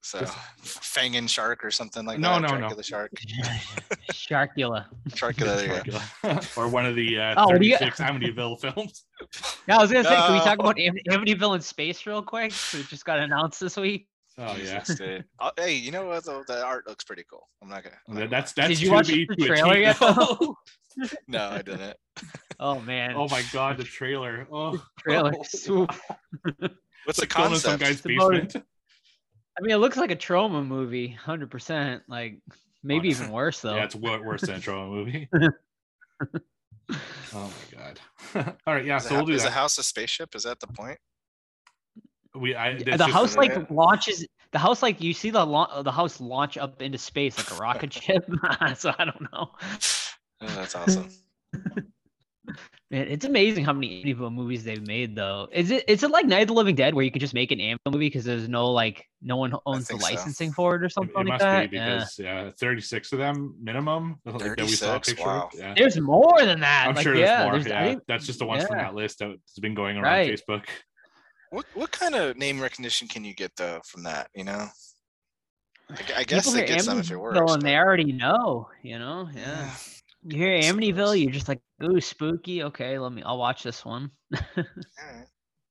So, 0.02 0.20
Fangin 0.62 1.28
Shark 1.28 1.64
or 1.64 1.70
something 1.72 2.04
like 2.06 2.18
No, 2.20 2.34
that. 2.34 2.42
no, 2.42 2.48
no. 2.54 2.58
Dracula 2.58 2.82
Shark. 2.84 3.10
Sharkula. 4.12 4.86
Sharkula. 5.10 5.56
There 5.56 5.82
you 5.84 5.92
go. 6.32 6.40
or 6.62 6.68
one 6.68 6.86
of 6.86 6.94
the 6.94 7.18
uh, 7.18 7.34
Oh, 7.36 7.46
what 7.48 7.60
do 7.60 7.66
you- 7.66 7.76
36 7.76 8.00
Amityville 8.00 8.60
films 8.60 9.04
Yeah, 9.68 9.78
I 9.78 9.82
was 9.82 9.90
gonna 9.92 10.04
say, 10.04 10.14
can 10.16 10.32
we 10.34 10.38
talk 10.40 10.58
about 10.58 10.78
Am- 10.78 10.94
Amityville 11.08 11.56
in 11.56 11.60
space 11.60 12.06
real 12.06 12.22
quick? 12.22 12.52
It 12.72 12.86
just 12.88 13.04
got 13.04 13.18
announced 13.18 13.60
this 13.60 13.76
week. 13.76 14.08
Oh 14.38 14.56
yeah 14.56 14.80
Jesus, 14.80 14.98
dude. 14.98 15.24
Uh, 15.38 15.50
hey, 15.56 15.74
you 15.74 15.90
know 15.90 16.06
what 16.06 16.24
though? 16.24 16.42
The 16.46 16.62
art 16.64 16.86
looks 16.86 17.04
pretty 17.04 17.24
cool. 17.30 17.48
I'm 17.62 17.68
not 17.68 17.82
gonna. 17.84 17.96
I'm 18.08 18.14
not 18.14 18.30
that's 18.30 18.52
that's 18.52 18.68
Did 18.68 18.80
you 18.80 18.88
to 18.88 18.94
watch 18.94 19.06
the 19.08 19.26
to 19.26 19.32
a 19.44 19.46
trailer 19.46 19.74
T, 19.74 19.80
yet, 19.80 19.98
though. 19.98 20.14
though? 20.40 20.58
No, 21.28 21.50
I 21.50 21.60
didn't. 21.60 21.94
Oh 22.58 22.80
man, 22.80 23.14
oh 23.16 23.28
my 23.28 23.42
god 23.52 23.76
the 23.76 23.84
trailer 23.84 24.46
oh 24.50 24.82
trailer. 24.98 25.32
oh. 25.34 25.38
What's 25.44 25.62
the 25.64 27.22
Like 27.22 27.34
going 27.34 27.54
some 27.56 27.78
guy's 27.78 28.00
basement 28.00 28.56
I 29.58 29.62
mean, 29.62 29.70
it 29.72 29.76
looks 29.78 29.96
like 29.96 30.10
a 30.10 30.16
trauma 30.16 30.62
movie, 30.62 31.08
hundred 31.08 31.50
percent. 31.50 32.02
Like 32.08 32.40
maybe 32.82 33.08
even 33.08 33.30
worse 33.30 33.60
though. 33.60 33.74
yeah 33.76 33.84
it's 33.84 33.94
wo- 33.94 34.22
worse 34.22 34.40
than 34.42 34.56
a 34.56 34.60
trauma 34.60 34.90
movie 34.90 35.28
oh 35.32 37.00
my 37.32 37.78
god 37.78 38.00
all 38.66 38.74
right 38.74 38.84
yeah 38.86 38.96
Is, 38.96 39.04
so 39.04 39.14
a, 39.14 39.18
we'll 39.18 39.26
do 39.26 39.32
is 39.32 39.42
a 39.42 39.46
that 39.46 39.52
house 39.52 39.76
a 39.78 39.82
spaceship? 39.82 40.34
Is 40.34 40.44
that 40.44 40.60
the 40.60 40.66
point? 40.68 40.98
We 42.38 42.54
I, 42.54 42.74
the 42.74 42.84
that's 42.84 42.98
just- 42.98 43.10
house 43.12 43.34
a- 43.34 43.38
like 43.38 43.70
launches. 43.70 44.26
The 44.52 44.58
house 44.58 44.82
like 44.82 45.00
you 45.02 45.12
see 45.12 45.30
the 45.30 45.44
la- 45.44 45.82
the 45.82 45.90
house 45.92 46.20
launch 46.20 46.56
up 46.56 46.80
into 46.80 46.98
space 46.98 47.36
like 47.36 47.50
a 47.50 47.60
rocket 47.60 47.92
ship. 48.02 48.24
so 48.76 48.92
I 48.98 49.04
don't 49.04 49.32
know. 49.32 49.50
Oh, 50.42 50.46
that's 50.48 50.74
awesome. 50.74 51.08
Man, 52.90 53.08
it's 53.08 53.24
amazing 53.24 53.64
how 53.64 53.72
many 53.72 54.04
Amityville 54.04 54.32
movies 54.32 54.62
they've 54.62 54.86
made, 54.86 55.16
though. 55.16 55.48
Is 55.50 55.72
it? 55.72 55.82
Is 55.88 56.04
it 56.04 56.10
like 56.12 56.26
Night 56.26 56.42
of 56.42 56.48
the 56.48 56.54
Living 56.54 56.76
Dead, 56.76 56.94
where 56.94 57.04
you 57.04 57.10
can 57.10 57.18
just 57.20 57.34
make 57.34 57.50
an 57.50 57.58
Amityville 57.58 57.90
movie 57.92 58.06
because 58.06 58.24
there's 58.24 58.48
no 58.48 58.70
like 58.70 59.04
no 59.22 59.36
one 59.36 59.52
owns 59.66 59.88
the 59.88 59.94
think 59.94 60.02
so. 60.02 60.08
licensing 60.08 60.52
for 60.52 60.76
it 60.76 60.84
or 60.84 60.88
something 60.88 61.10
it 61.14 61.18
like 61.18 61.26
must 61.26 61.40
that? 61.40 61.70
be 61.70 61.76
Yeah. 61.78 61.94
because 61.96 62.18
yeah. 62.18 62.50
36 62.60 63.12
of 63.12 63.18
them 63.18 63.56
minimum 63.60 64.20
like, 64.24 64.38
that 64.38 64.60
we 64.60 64.68
saw 64.68 64.86
a 64.96 65.00
36, 65.00 65.08
picture 65.08 65.24
wow. 65.26 65.48
Yeah. 65.54 65.74
There's 65.76 65.98
more 65.98 66.40
than 66.44 66.60
that. 66.60 66.84
I'm 66.88 66.94
like, 66.94 67.02
sure 67.02 67.16
yeah, 67.16 67.50
there's 67.50 67.66
more. 67.66 67.74
I 67.76 67.80
yeah. 67.80 67.88
think- 67.88 68.02
That's 68.06 68.26
just 68.26 68.38
the 68.38 68.46
ones 68.46 68.64
from 68.64 68.76
that 68.76 68.94
list 68.94 69.18
that's 69.18 69.58
been 69.58 69.74
going 69.74 69.96
around 69.96 70.04
Right. 70.04 70.30
Facebook. 70.30 70.66
What 71.56 71.64
what 71.72 71.90
kind 71.90 72.14
of 72.14 72.36
name 72.36 72.60
recognition 72.60 73.08
can 73.08 73.24
you 73.24 73.32
get 73.34 73.56
though 73.56 73.80
from 73.86 74.02
that? 74.02 74.28
You 74.34 74.44
know, 74.44 74.68
I, 75.88 75.94
I 76.18 76.24
guess 76.24 76.44
people 76.44 76.58
it 76.60 76.68
hear 76.68 76.76
gets 76.76 76.86
them 76.86 76.98
if 76.98 77.10
it 77.10 77.16
works. 77.16 77.38
and 77.38 77.46
but- 77.46 77.62
they 77.62 77.76
already 77.76 78.12
know. 78.12 78.68
You 78.82 78.98
know, 78.98 79.26
yeah. 79.34 79.70
You 80.28 80.36
hear 80.36 80.50
Amityville, 80.60 81.18
you're 81.22 81.30
just 81.32 81.48
like, 81.48 81.60
ooh, 81.82 81.98
spooky. 81.98 82.62
Okay, 82.64 82.98
let 82.98 83.10
me. 83.10 83.22
I'll 83.24 83.38
watch 83.38 83.62
this 83.62 83.86
one. 83.86 84.10
All 84.36 84.42
right. 84.56 85.26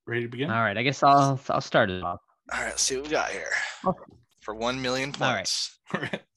Ready 0.08 0.24
to 0.24 0.28
begin? 0.28 0.50
All 0.50 0.62
right, 0.63 0.76
I 0.76 0.82
guess 0.82 1.04
I'll 1.04 1.39
I'll 1.50 1.62
start 1.62 1.91
it 1.91 2.02
off. 2.04 2.19
All 2.52 2.60
right, 2.62 2.69
let's 2.69 2.82
see 2.82 2.95
what 2.95 3.06
we 3.06 3.12
got 3.12 3.30
here. 3.30 3.50
Okay. 3.86 4.00
For 4.41 4.56
one 4.56 4.82
million 4.82 5.13
All 5.21 5.28
right. 5.30 5.36
points. 5.38 5.78
All 5.93 6.02
right. 6.02 6.21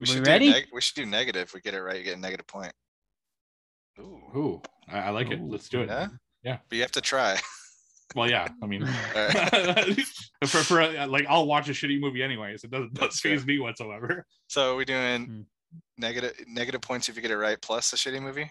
We 0.00 0.06
We 0.06 0.06
should 0.06 0.26
ready? 0.26 0.46
do 0.48 0.52
neg- 0.52 0.68
we 0.72 0.80
should 0.80 0.96
do 0.96 1.06
negative. 1.06 1.42
If 1.42 1.54
we 1.54 1.60
get 1.60 1.74
it 1.74 1.80
right, 1.80 1.96
you 1.96 2.02
get 2.02 2.16
a 2.16 2.20
negative 2.20 2.48
point. 2.48 2.72
Ooh. 4.00 4.18
Ooh, 4.36 4.62
I, 4.88 4.98
I 4.98 5.10
like 5.10 5.30
it. 5.30 5.40
Let's 5.40 5.68
do 5.68 5.82
it. 5.82 5.88
Yeah. 5.88 6.08
Yeah? 6.42 6.58
But 6.68 6.74
you 6.76 6.82
have 6.82 6.90
to 6.92 7.00
try. 7.00 7.38
Well, 8.14 8.30
yeah. 8.30 8.48
I 8.62 8.66
mean, 8.66 8.82
right. 9.14 10.00
for, 10.46 10.58
for 10.58 11.06
like, 11.06 11.26
I'll 11.28 11.46
watch 11.46 11.68
a 11.68 11.72
shitty 11.72 12.00
movie 12.00 12.22
anyways. 12.22 12.64
It 12.64 12.70
doesn't, 12.70 12.94
doesn't 12.94 13.12
phase 13.12 13.44
me 13.46 13.58
whatsoever. 13.58 14.26
So 14.48 14.74
are 14.74 14.76
we 14.76 14.84
doing 14.84 15.24
Hmm. 15.24 15.40
negative 15.98 16.34
negative 16.46 16.80
points 16.80 17.08
if 17.08 17.16
you 17.16 17.22
get 17.22 17.30
it 17.30 17.36
right 17.36 17.60
plus 17.60 17.92
a 17.92 17.96
shitty 17.96 18.22
movie? 18.22 18.50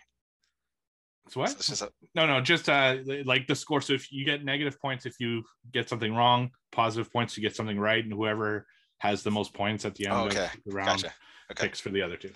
So 1.29 1.39
what? 1.39 1.51
So 1.51 1.71
it's 1.71 1.81
a, 1.81 1.89
No, 2.15 2.25
no, 2.27 2.41
just 2.41 2.67
uh 2.67 2.97
like 3.25 3.47
the 3.47 3.55
score. 3.55 3.79
So 3.79 3.93
if 3.93 4.11
you 4.11 4.25
get 4.25 4.43
negative 4.43 4.79
points 4.81 5.05
if 5.05 5.15
you 5.19 5.43
get 5.71 5.87
something 5.87 6.13
wrong, 6.13 6.49
positive 6.71 7.11
points 7.13 7.37
you 7.37 7.43
get 7.43 7.55
something 7.55 7.79
right, 7.79 8.03
and 8.03 8.11
whoever 8.11 8.65
has 8.99 9.23
the 9.23 9.31
most 9.31 9.53
points 9.53 9.85
at 9.85 9.95
the 9.95 10.07
end 10.07 10.15
oh, 10.15 10.25
okay. 10.25 10.45
of 10.45 10.51
the 10.65 10.71
round 10.71 11.01
Gotcha. 11.03 11.13
Okay. 11.51 11.63
picks 11.63 11.79
for 11.79 11.89
the 11.89 12.01
other 12.01 12.17
two. 12.17 12.31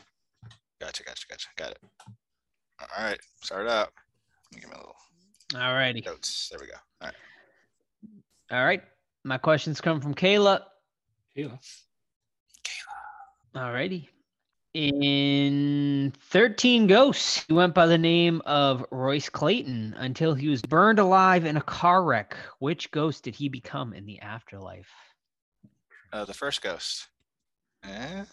Gotcha. 0.79 1.03
Gotcha. 1.03 1.25
Gotcha. 1.29 1.47
Got 1.57 1.71
it. 1.71 1.79
All 2.79 3.03
right. 3.03 3.19
Start 3.41 3.67
up. 3.67 3.91
Let 4.51 4.55
me 4.55 4.61
give 4.61 4.69
me 4.69 4.75
a 4.75 4.79
little 4.79 4.95
All 5.55 5.73
righty. 5.73 6.01
notes. 6.01 6.49
There 6.49 6.59
we 6.59 6.67
go. 6.67 6.73
All 7.01 7.07
right. 7.07 7.15
All 8.51 8.65
right. 8.65 8.83
My 9.23 9.37
questions 9.37 9.81
come 9.81 10.01
from 10.01 10.13
Kayla. 10.13 10.61
Kayla. 11.37 11.59
All 13.55 13.71
righty. 13.73 14.09
In 14.73 16.13
13 16.29 16.85
Ghosts, 16.85 17.43
he 17.47 17.53
went 17.53 17.73
by 17.73 17.87
the 17.87 17.97
name 17.97 18.41
of 18.45 18.85
Royce 18.91 19.27
Clayton 19.29 19.95
until 19.97 20.35
he 20.35 20.49
was 20.49 20.61
burned 20.61 20.99
alive 20.99 21.45
in 21.45 21.57
a 21.57 21.61
car 21.61 22.03
wreck. 22.03 22.35
Which 22.59 22.91
ghost 22.91 23.23
did 23.23 23.35
he 23.35 23.49
become 23.49 23.93
in 23.93 24.05
the 24.05 24.19
afterlife? 24.19 24.89
Uh, 26.13 26.25
the 26.25 26.33
first 26.33 26.61
ghost. 26.61 27.07
Eh? 27.83 28.23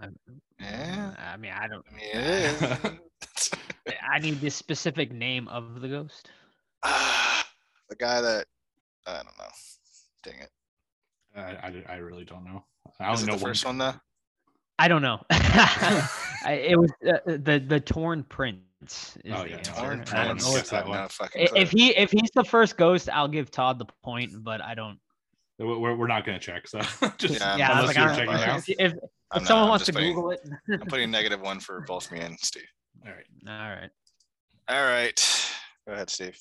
I'm- 0.00 0.18
Yeah. 0.58 1.14
I 1.18 1.36
mean, 1.36 1.52
I 1.52 1.68
don't. 1.68 1.84
I 1.88 1.94
mean, 1.94 2.08
it 2.12 2.62
is. 3.36 3.50
I 4.10 4.18
need 4.18 4.40
the 4.40 4.50
specific 4.50 5.12
name 5.12 5.46
of 5.48 5.80
the 5.80 5.88
ghost. 5.88 6.30
The 7.88 7.96
guy 7.96 8.22
that 8.22 8.46
I 9.06 9.16
don't 9.16 9.26
know. 9.38 9.44
Dang 10.22 10.34
it. 10.40 10.50
I, 11.36 11.40
I, 11.90 11.94
I 11.94 11.96
really 11.96 12.24
don't 12.24 12.42
know. 12.44 12.64
I 12.98 13.12
Is 13.12 13.20
only 13.20 13.24
it 13.24 13.26
know 13.32 13.38
the 13.38 13.44
first 13.44 13.66
one 13.66 13.76
though? 13.78 13.92
I 14.78 14.88
don't 14.88 15.02
know. 15.02 15.20
It 16.44 16.76
was 16.78 16.90
uh, 17.06 17.18
the 17.26 17.62
the 17.64 17.78
torn 17.78 18.24
prince. 18.24 19.16
Oh, 19.30 19.44
yeah. 19.44 19.58
Torn 19.58 20.02
Prince. 20.04 20.44
Yes, 20.44 20.56
if, 20.56 20.70
that 20.70 20.88
one. 20.88 21.02
no 21.02 21.08
fucking 21.08 21.42
i- 21.42 21.46
clue. 21.46 21.60
if 21.60 21.70
he 21.70 21.96
if 21.96 22.10
he's 22.10 22.30
the 22.34 22.42
first 22.42 22.76
ghost, 22.76 23.08
I'll 23.10 23.28
give 23.28 23.50
Todd 23.52 23.78
the 23.78 23.86
point, 24.02 24.42
but 24.42 24.60
I 24.60 24.74
don't. 24.74 24.98
We're, 25.60 25.78
we're- 25.78 25.94
we're 25.94 26.08
not 26.08 26.24
going 26.24 26.40
to 26.40 26.44
check. 26.44 26.66
So 26.66 26.80
just 27.18 27.38
Yeah, 27.38 27.56
yeah, 27.58 27.78
unless 27.78 27.94
like, 27.94 27.96
you're 27.96 28.08
checking 28.08 28.26
don't 28.26 28.40
know. 28.40 28.46
now. 28.46 28.56
if, 28.56 28.68
if, 28.70 28.78
I'm 28.80 28.88
if 28.88 29.42
not, 29.42 29.46
someone 29.46 29.62
I'm 29.64 29.68
wants 29.68 29.84
to 29.86 29.92
putting- 29.92 30.14
Google 30.14 30.30
it, 30.32 30.48
I'm 30.72 30.80
putting 30.80 31.10
negative 31.12 31.40
one 31.42 31.60
for 31.60 31.82
both 31.82 32.10
me 32.10 32.18
and 32.20 32.36
Steve. 32.40 32.64
All 33.06 33.12
right. 33.12 33.26
all 33.46 33.70
right. 33.70 33.90
All 34.68 34.84
right. 34.84 35.50
Go 35.86 35.92
ahead, 35.92 36.10
Steve. 36.10 36.36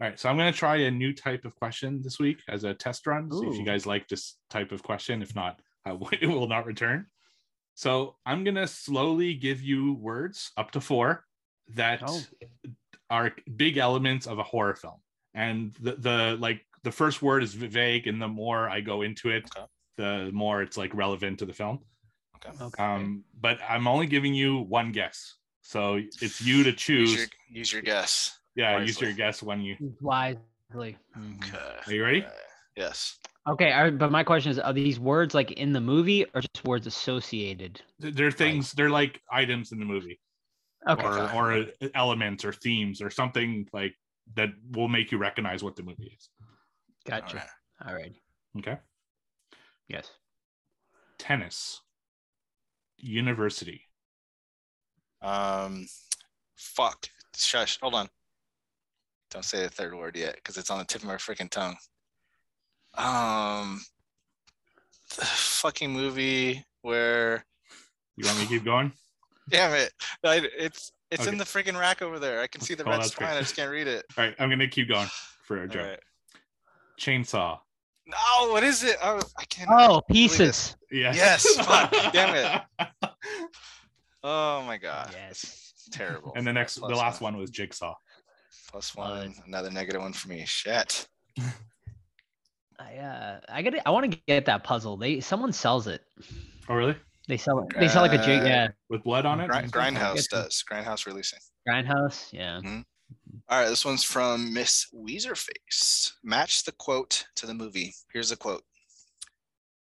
All 0.00 0.08
right. 0.08 0.18
So 0.18 0.28
I'm 0.28 0.36
going 0.36 0.50
to 0.52 0.58
try 0.58 0.76
a 0.76 0.90
new 0.90 1.12
type 1.12 1.44
of 1.44 1.54
question 1.56 2.00
this 2.02 2.18
week 2.18 2.38
as 2.48 2.64
a 2.64 2.72
test 2.74 3.06
run. 3.06 3.30
See 3.30 3.46
if 3.46 3.56
you 3.56 3.64
guys 3.64 3.84
like 3.86 4.08
this 4.08 4.36
type 4.48 4.72
of 4.72 4.82
question. 4.82 5.20
If 5.22 5.34
not, 5.34 5.60
I 5.84 5.92
will- 5.92 6.08
it 6.20 6.26
will 6.26 6.48
not 6.48 6.66
return. 6.66 7.06
So 7.74 8.16
I'm 8.26 8.44
going 8.44 8.56
to 8.56 8.66
slowly 8.66 9.34
give 9.34 9.62
you 9.62 9.94
words 9.94 10.52
up 10.56 10.70
to 10.72 10.80
four 10.80 11.24
that 11.74 12.02
Oh. 12.04 12.20
are 13.08 13.32
big 13.56 13.76
elements 13.78 14.26
of 14.26 14.38
a 14.38 14.42
horror 14.42 14.74
film. 14.74 15.00
And 15.34 15.72
the, 15.80 15.92
the 15.96 16.36
like 16.40 16.66
the 16.82 16.90
first 16.92 17.22
word 17.22 17.42
is 17.42 17.54
vague, 17.54 18.06
and 18.08 18.20
the 18.20 18.26
more 18.28 18.68
I 18.68 18.80
go 18.80 19.02
into 19.02 19.28
it, 19.30 19.44
Okay. 19.56 19.66
the 19.96 20.30
more 20.32 20.62
it's 20.62 20.76
like 20.76 20.92
relevant 20.94 21.38
to 21.38 21.46
the 21.46 21.52
film. 21.52 21.80
Okay. 22.60 22.82
Um, 22.82 23.22
but 23.38 23.58
I'm 23.68 23.86
only 23.86 24.06
giving 24.06 24.34
you 24.34 24.58
one 24.60 24.92
guess. 24.92 25.36
So 25.62 26.00
it's 26.20 26.40
you 26.40 26.64
to 26.64 26.72
choose. 26.72 27.10
Use 27.12 27.18
your, 27.20 27.28
use 27.58 27.72
your 27.72 27.82
guess. 27.82 28.39
Yeah, 28.60 28.78
use 28.78 29.00
your 29.00 29.12
guess 29.12 29.42
when 29.42 29.60
you 29.62 29.76
Choose 29.76 29.96
wisely. 30.00 30.38
Okay. 30.76 31.58
are 31.86 31.92
you 31.92 32.04
ready? 32.04 32.22
All 32.22 32.28
right. 32.28 32.36
Yes. 32.76 33.18
Okay, 33.48 33.72
all 33.72 33.84
right, 33.84 33.98
but 33.98 34.12
my 34.12 34.22
question 34.22 34.52
is: 34.52 34.58
Are 34.58 34.72
these 34.72 35.00
words 35.00 35.34
like 35.34 35.52
in 35.52 35.72
the 35.72 35.80
movie, 35.80 36.24
or 36.34 36.40
just 36.42 36.64
words 36.64 36.86
associated? 36.86 37.80
They're 37.98 38.30
things. 38.30 38.72
They're 38.72 38.90
like 38.90 39.20
items 39.32 39.72
in 39.72 39.78
the 39.78 39.84
movie, 39.86 40.20
Okay. 40.88 41.02
or 41.02 41.32
or 41.34 41.52
uh, 41.52 41.64
elements 41.94 42.44
or 42.44 42.52
themes 42.52 43.00
or 43.00 43.10
something 43.10 43.66
like 43.72 43.94
that 44.34 44.50
will 44.72 44.88
make 44.88 45.10
you 45.10 45.18
recognize 45.18 45.62
what 45.64 45.74
the 45.74 45.82
movie 45.82 46.12
is. 46.16 46.28
Gotcha. 47.06 47.42
Alright. 47.82 47.88
All 47.88 47.94
right. 47.94 48.12
Okay. 48.58 48.78
Yes. 49.88 50.10
Tennis. 51.18 51.80
University. 52.98 53.82
Um, 55.22 55.86
fuck. 56.56 57.08
Shush. 57.34 57.78
Hold 57.80 57.94
on. 57.94 58.08
Don't 59.30 59.44
say 59.44 59.62
the 59.62 59.70
third 59.70 59.94
word 59.94 60.16
yet, 60.16 60.34
because 60.36 60.56
it's 60.56 60.70
on 60.70 60.78
the 60.78 60.84
tip 60.84 61.02
of 61.02 61.08
my 61.08 61.14
freaking 61.16 61.50
tongue. 61.50 61.76
Um, 62.94 63.80
the 65.16 65.24
fucking 65.24 65.90
movie 65.92 66.64
where, 66.82 67.44
You 68.16 68.26
want 68.26 68.38
me 68.38 68.44
to 68.44 68.50
keep 68.50 68.64
going? 68.64 68.92
damn 69.48 69.72
it, 69.74 69.92
I, 70.24 70.48
it's 70.58 70.92
it's 71.10 71.22
Okay. 71.22 71.30
in 71.32 71.38
the 71.38 71.44
freaking 71.44 71.78
rack 71.78 72.02
over 72.02 72.18
there. 72.18 72.40
I 72.40 72.46
can 72.46 72.60
see 72.60 72.74
the 72.74 72.84
Oh, 72.84 72.90
red 72.90 73.00
that's 73.00 73.14
great. 73.14 73.26
spine. 73.28 73.36
I 73.36 73.40
just 73.40 73.56
can't 73.56 73.70
read 73.70 73.86
it. 73.88 74.04
All 74.16 74.24
right, 74.24 74.34
I'm 74.38 74.48
gonna 74.50 74.68
keep 74.68 74.88
going 74.88 75.08
for 75.44 75.62
a 75.62 75.68
joke. 75.68 75.86
right. 75.86 76.00
Chainsaw. 76.98 77.58
No, 78.06 78.50
what 78.52 78.62
is 78.64 78.82
it? 78.82 78.96
Oh, 79.02 79.20
I 79.38 79.44
can't. 79.44 79.70
Oh, 79.72 80.02
pieces. 80.10 80.76
Yes. 80.90 81.16
Yes, 81.16 81.56
fuck, 81.66 81.92
damn 82.12 82.34
it. 82.34 83.10
Oh 84.24 84.62
my 84.62 84.76
god. 84.76 85.10
Yes. 85.12 85.72
Terrible. 85.92 86.32
And 86.36 86.46
the 86.46 86.52
next, 86.52 86.74
the 86.76 86.82
Plus 86.82 86.98
last 86.98 87.20
one 87.20 87.36
was 87.36 87.50
Jigsaw. 87.50 87.94
Plus 88.70 88.94
one. 88.94 89.34
Another 89.46 89.70
negative 89.70 90.00
one 90.00 90.12
for 90.12 90.28
me. 90.28 90.44
Shit. 90.46 91.06
I 92.78 92.96
uh, 92.96 93.40
I 93.48 93.62
got. 93.62 93.74
I 93.84 93.90
want 93.90 94.10
to 94.10 94.18
get 94.26 94.46
that 94.46 94.64
puzzle. 94.64 94.96
They 94.96 95.20
someone 95.20 95.52
sells 95.52 95.86
it. 95.86 96.02
Oh, 96.68 96.74
really? 96.74 96.96
They 97.28 97.36
sell 97.36 97.58
it. 97.60 97.66
They 97.78 97.88
sell 97.88 98.02
like 98.02 98.12
a 98.18 98.24
jig. 98.24 98.42
Uh, 98.42 98.46
Yeah. 98.46 98.68
With 98.88 99.02
blood 99.04 99.26
on 99.26 99.40
it? 99.40 99.48
Grind, 99.48 99.72
Grindhouse 99.72 100.28
does. 100.28 100.64
Grindhouse 100.70 101.06
releasing. 101.06 101.38
Grindhouse. 101.68 102.32
Yeah. 102.32 102.60
All 103.48 103.60
right, 103.60 103.68
this 103.68 103.84
one's 103.84 104.04
from 104.04 104.54
Miss 104.54 104.86
Weezerface. 104.94 106.12
Match 106.22 106.64
the 106.64 106.72
quote 106.72 107.26
to 107.36 107.46
the 107.46 107.54
movie. 107.54 107.94
Here's 108.12 108.30
the 108.30 108.36
quote. 108.36 108.62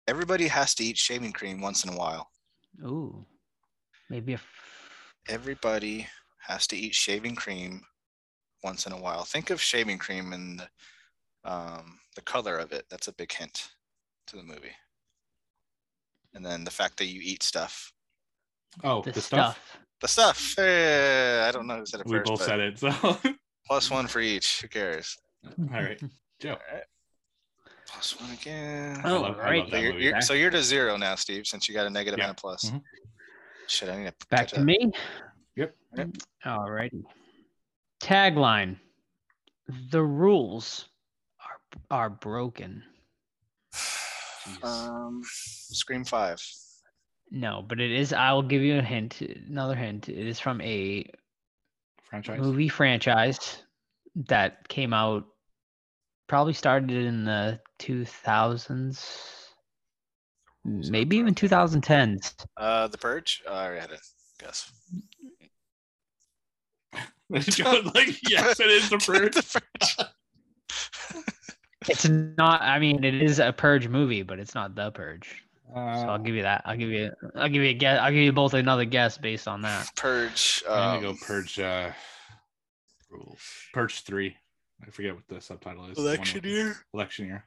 Everybody 0.08 0.46
has 0.48 0.74
to 0.76 0.84
eat 0.84 0.96
shaving 0.96 1.32
cream 1.32 1.60
once 1.60 1.84
in 1.84 1.92
a 1.92 1.96
while. 1.96 2.30
Ooh. 2.84 3.24
Maybe 4.08 4.32
a. 4.32 4.36
F- 4.36 4.48
Everybody 5.28 6.06
has 6.46 6.66
to 6.68 6.76
eat 6.76 6.94
shaving 6.94 7.34
cream 7.36 7.82
once 8.62 8.86
in 8.86 8.92
a 8.92 9.00
while. 9.00 9.24
Think 9.24 9.50
of 9.50 9.60
shaving 9.60 9.98
cream 9.98 10.32
and 10.32 10.60
the, 10.60 11.50
um, 11.50 11.98
the 12.16 12.22
color 12.22 12.56
of 12.58 12.72
it. 12.72 12.84
That's 12.90 13.08
a 13.08 13.12
big 13.14 13.32
hint 13.32 13.70
to 14.28 14.36
the 14.36 14.42
movie. 14.42 14.74
And 16.34 16.44
then 16.44 16.64
the 16.64 16.70
fact 16.70 16.96
that 16.98 17.06
you 17.06 17.20
eat 17.22 17.42
stuff. 17.42 17.92
Oh, 18.84 19.02
the, 19.02 19.12
the, 19.12 19.20
stuff. 19.20 19.56
stuff. 19.56 19.78
The 20.00 20.08
stuff. 20.08 20.58
eh, 20.58 21.44
I 21.46 21.50
don't 21.52 21.66
know 21.66 21.78
who 21.78 21.86
said 21.86 22.00
it 22.00 22.06
We 22.06 22.18
first. 22.18 22.28
both 22.28 22.38
but 22.40 22.46
said 22.46 22.60
it. 22.60 22.78
So, 22.78 23.18
Plus 23.66 23.90
one 23.90 24.06
for 24.06 24.20
each. 24.20 24.60
Who 24.62 24.68
cares? 24.68 25.16
right. 25.58 26.00
Joe. 26.40 26.50
All 26.50 26.74
right. 26.74 26.82
Plus 27.86 28.20
one 28.20 28.30
again. 28.30 29.00
I 29.04 29.10
Oh, 29.10 29.20
love, 29.22 29.36
right. 29.38 29.68
So 29.68 29.76
you're, 29.76 29.98
you're, 29.98 30.20
so 30.20 30.34
you're 30.34 30.50
to 30.50 30.62
zero 30.62 30.96
now, 30.96 31.16
Steve, 31.16 31.46
since 31.46 31.68
you 31.68 31.74
got 31.74 31.86
a 31.86 31.90
negative 31.90 32.18
Yeah. 32.18 32.28
and 32.28 32.32
a 32.38 32.40
plus. 32.40 32.70
Mhm. 32.70 32.80
Shit, 33.66 33.88
I 33.88 33.96
need 33.98 34.06
to 34.06 34.26
Back 34.28 34.40
catch 34.40 34.50
to 34.52 34.58
up. 34.60 34.64
me. 34.64 34.92
Yep. 35.56 35.74
Yep. 35.96 36.08
Alrighty. 36.46 37.02
Tagline: 38.00 38.78
The 39.90 40.02
rules 40.02 40.88
are 41.40 41.60
are 41.98 42.10
broken. 42.10 42.82
Um, 44.62 45.22
Scream 45.24 46.04
Five. 46.04 46.42
No, 47.30 47.64
but 47.66 47.78
it 47.80 47.92
is. 47.92 48.12
I 48.12 48.32
will 48.32 48.42
give 48.42 48.62
you 48.62 48.78
a 48.78 48.82
hint. 48.82 49.20
Another 49.20 49.76
hint. 49.76 50.08
It 50.08 50.26
is 50.26 50.40
from 50.40 50.60
a 50.62 51.04
Franchise. 52.04 52.40
movie 52.40 52.68
franchise 52.68 53.62
that 54.28 54.66
came 54.68 54.92
out. 54.92 55.24
Probably 56.26 56.52
started 56.52 56.90
in 56.90 57.24
the 57.24 57.60
two 57.78 58.04
thousands, 58.04 59.50
maybe 60.64 61.16
even 61.16 61.34
two 61.34 61.48
thousand 61.48 61.82
tens. 61.82 62.34
Uh, 62.56 62.86
The 62.88 62.98
Purge. 62.98 63.42
Oh, 63.46 63.52
I 63.52 63.64
already 63.66 63.80
had 63.80 63.90
a 63.90 63.98
guess. 64.38 64.72
Joe, 67.40 67.80
like, 67.94 68.18
yes, 68.28 68.58
it 68.60 68.70
is 68.70 68.88
the 68.90 68.98
purge. 69.06 69.34
The 69.34 69.62
Purge. 69.80 70.06
It's 71.88 72.08
not. 72.08 72.60
I 72.62 72.78
mean, 72.78 73.02
it 73.04 73.14
is 73.22 73.38
a 73.38 73.52
purge 73.52 73.88
movie, 73.88 74.22
but 74.22 74.38
it's 74.38 74.54
not 74.54 74.74
the 74.74 74.90
purge. 74.90 75.42
So 75.72 75.76
I'll 75.80 76.10
Uh, 76.10 76.18
give 76.18 76.34
you 76.34 76.42
that. 76.42 76.62
I'll 76.66 76.76
give 76.76 76.90
you. 76.90 77.10
I'll 77.36 77.48
give 77.48 77.62
you 77.62 77.70
a 77.70 77.74
guess. 77.74 77.98
I'll 78.00 78.10
give 78.10 78.20
you 78.20 78.32
both 78.32 78.54
another 78.54 78.84
guess 78.84 79.16
based 79.16 79.48
on 79.48 79.62
that. 79.62 79.88
Purge. 79.96 80.62
I'm 80.68 81.00
gonna 81.00 81.08
Um, 81.08 81.14
go 81.16 81.24
purge. 81.26 81.58
Uh, 81.58 81.92
rules. 83.08 83.38
Purge 83.72 84.00
three. 84.00 84.36
I 84.86 84.90
forget 84.90 85.14
what 85.14 85.24
the 85.28 85.40
subtitle 85.40 85.86
is. 85.86 85.96
the 85.96 86.16
one 86.16 86.44
year. 86.44 86.76
Election 86.92 87.26
year. 87.26 87.44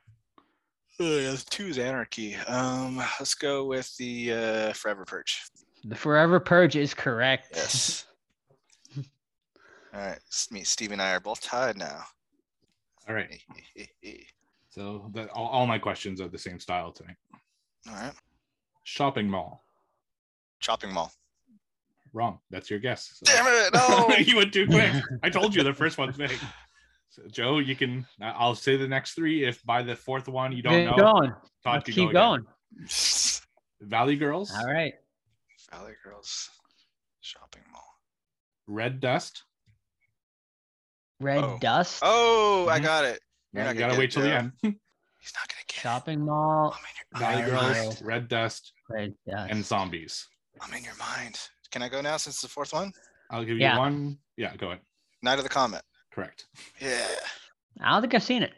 Oh, 1.00 1.18
yeah, 1.18 1.36
two 1.50 1.68
is 1.68 1.80
anarchy. 1.80 2.36
Um, 2.48 2.98
let's 2.98 3.34
go 3.34 3.66
with 3.66 3.96
the 3.98 4.32
uh, 4.32 4.74
Forever 4.74 5.06
Purge. 5.06 5.42
The 5.84 5.96
Forever 5.96 6.40
Purge 6.40 6.76
is 6.76 6.94
correct. 6.94 7.48
Yes. 7.56 8.06
All 9.94 10.00
right, 10.00 10.20
me, 10.52 10.64
Steve, 10.64 10.92
and 10.92 11.02
I 11.02 11.12
are 11.14 11.20
both 11.20 11.42
tied 11.42 11.78
now. 11.78 12.04
All 13.08 13.16
right. 13.16 13.30
So 14.70 15.12
that 15.14 15.30
all, 15.30 15.50
all 15.50 15.68
my 15.68 15.78
questions 15.78 16.20
are 16.20 16.28
the 16.28 16.38
same 16.40 16.60
style 16.60 16.92
tonight. 16.92 17.18
All 17.88 17.94
right, 17.94 18.12
Shopping 18.86 19.30
mall. 19.30 19.64
shopping 20.58 20.92
mall. 20.92 21.12
Wrong. 22.12 22.40
That's 22.50 22.72
your 22.72 22.80
guess. 22.80 23.22
So- 23.24 23.32
Damn 23.32 23.46
it! 23.48 23.74
No. 23.76 24.16
you 24.18 24.36
went 24.38 24.52
too 24.52 24.66
quick. 24.66 24.92
I 25.22 25.30
told 25.30 25.54
you 25.54 25.62
the 25.62 25.76
first 25.76 26.00
one's 26.00 26.18
big. 26.18 26.32
So, 27.12 27.22
Joe, 27.32 27.60
you 27.60 27.76
can. 27.76 28.08
I- 28.20 28.32
I'll 28.32 28.56
say 28.56 28.76
the 28.76 28.88
next 28.88 29.14
three. 29.14 29.46
If 29.46 29.64
by 29.64 29.84
the 29.84 29.96
fourth 29.96 30.28
one 30.28 30.52
you 30.54 30.64
don't 30.64 30.88
Keep 30.88 30.98
know, 30.98 31.04
going. 31.14 31.30
Todd 31.64 31.74
Let's 31.76 31.86
could 31.86 31.94
keep 31.94 32.12
go 32.12 32.34
again. 32.34 32.46
going. 32.80 32.90
Valley 33.92 34.16
Girls, 34.16 34.52
All 34.58 34.66
right. 34.66 34.94
Valley 35.72 35.94
Girls, 36.04 36.50
shopping 37.22 37.62
mall. 37.72 37.86
Red 38.66 39.00
Dust. 39.00 39.44
Red 41.24 41.44
Oh. 41.44 41.58
Dust. 41.60 42.00
Oh, 42.04 42.68
I 42.70 42.80
Mhm. 42.80 42.84
got 42.84 43.06
it. 43.06 43.22
Yeah, 43.54 43.64
not 43.66 43.76
you 43.76 43.80
gotta 43.80 43.98
wait 43.98 44.12
till 44.12 44.22
the 44.24 44.34
end. 44.36 44.52
He's 44.62 45.34
not 45.36 45.48
gonna 45.48 45.64
get 45.68 45.80
Shopping 45.80 46.20
it. 46.20 46.24
mall. 46.26 46.76
I'm 46.78 46.80
in 46.84 46.96
your, 46.96 47.20
Valley 47.20 47.44
I'm 47.44 47.74
Girls. 47.74 48.02
Red 48.02 48.28
Dust, 48.28 48.74
Red 48.90 49.16
Dust. 49.28 49.52
and 49.52 49.66
zombies. 49.66 50.28
I'm 50.62 50.74
in 50.74 50.84
your 50.84 50.96
mind. 50.96 51.40
Can 51.72 51.82
I 51.82 51.90
go 51.90 52.02
now 52.02 52.18
since 52.18 52.36
it's 52.36 52.42
the 52.42 52.48
fourth 52.50 52.74
one? 52.74 52.92
I'll 53.30 53.42
give 53.44 53.56
you 53.58 53.64
Yeah. 53.64 53.78
one. 53.78 54.20
Yeah, 54.38 54.56
go 54.58 54.68
ahead. 54.72 54.82
Night 55.22 55.38
of 55.40 55.44
the 55.44 55.50
Comet. 55.50 55.84
Correct. 56.12 56.46
Yeah. 56.80 57.08
I 57.82 57.92
don't 57.92 58.02
think 58.02 58.14
I've 58.14 58.24
seen 58.24 58.44
it. 58.44 58.54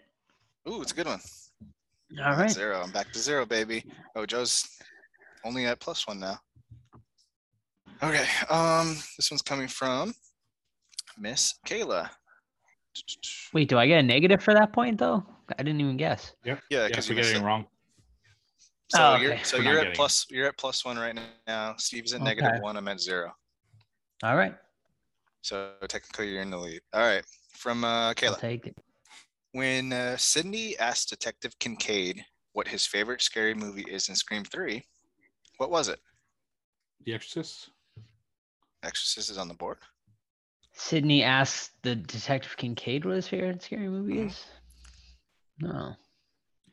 Ooh, 0.67 0.82
it's 0.82 0.91
a 0.91 0.95
good 0.95 1.06
one. 1.08 1.21
All 2.19 2.25
I'm 2.25 2.39
right. 2.39 2.51
Zero. 2.51 2.82
I'm 2.82 2.91
back 2.91 3.12
to 3.12 3.19
zero, 3.19 3.45
baby. 3.45 3.84
Oh, 4.15 4.25
Joe's 4.25 4.67
only 5.43 5.65
at 5.67 5.80
plus 5.80 6.08
one 6.08 6.19
now. 6.19 6.39
Okay. 8.04 8.25
Um, 8.49 8.95
this 9.17 9.30
one's 9.32 9.41
coming 9.41 9.67
from 9.67 10.13
Miss 11.17 11.54
Kayla. 11.67 12.10
Wait, 13.54 13.68
do 13.70 13.78
I 13.78 13.88
get 13.88 14.00
a 14.00 14.04
negative 14.04 14.42
for 14.44 14.54
that 14.54 14.74
point 14.74 14.98
though? 14.98 15.26
I 15.58 15.64
didn't 15.64 15.80
even 15.82 15.98
guess. 15.98 16.34
Yeah, 16.44 16.58
Yes, 16.70 16.88
because 16.90 17.10
we're 17.10 17.16
getting 17.16 17.42
it. 17.42 17.46
wrong. 17.46 17.66
So 18.90 19.00
Oh, 19.02 19.16
you're 19.18 19.38
so 19.44 19.58
We're 19.58 19.64
you're 19.64 19.74
at 19.74 19.78
getting 19.80 19.92
it. 19.94 19.96
plus 19.96 20.26
you're 20.30 20.48
at 20.48 20.58
plus 20.58 20.86
one 20.86 20.98
right 20.98 21.18
now. 21.48 21.76
Steve's 21.78 22.14
at 22.14 22.22
Okay. 22.22 22.60
one. 22.60 22.78
I'm 22.78 22.88
at 22.88 23.00
zero. 23.00 23.34
All 24.24 24.36
right. 24.36 24.56
So 25.42 25.74
technically 25.88 26.30
you're 26.32 26.42
in 26.42 26.50
the 26.52 26.58
lead. 26.58 26.82
All 26.94 27.02
right. 27.02 27.24
From 27.54 27.84
uh, 27.84 27.88
I'll 28.08 28.16
Kayla. 28.16 28.40
take 28.40 28.68
it. 28.68 28.78
When 29.52 29.94
uh, 29.94 30.18
Sidney 30.18 30.78
asked 30.80 31.10
Detective 31.10 31.58
Kincaid 31.60 32.24
what 32.54 32.68
his 32.68 32.86
favorite 32.86 33.22
scary 33.22 33.54
movie 33.54 33.86
is 33.90 34.10
in 34.10 34.16
Scream 34.16 34.44
3, 34.44 34.84
what 35.58 35.70
was 35.72 35.88
it? 35.88 36.00
The 37.06 37.14
Exorcist. 37.14 37.70
Exorcist 38.84 39.30
is 39.30 39.38
on 39.38 39.48
the 39.48 39.54
board. 39.54 39.78
Sidney 40.78 41.24
asks 41.24 41.72
the 41.84 41.96
detective 41.96 42.56
Kincaid 42.58 43.06
what 43.06 43.16
his 43.16 43.28
favorite 43.28 43.62
scary 43.64 43.88
movie 43.88 44.16
Mhm. 44.18 44.28
is. 44.28 44.46
No. 45.60 45.96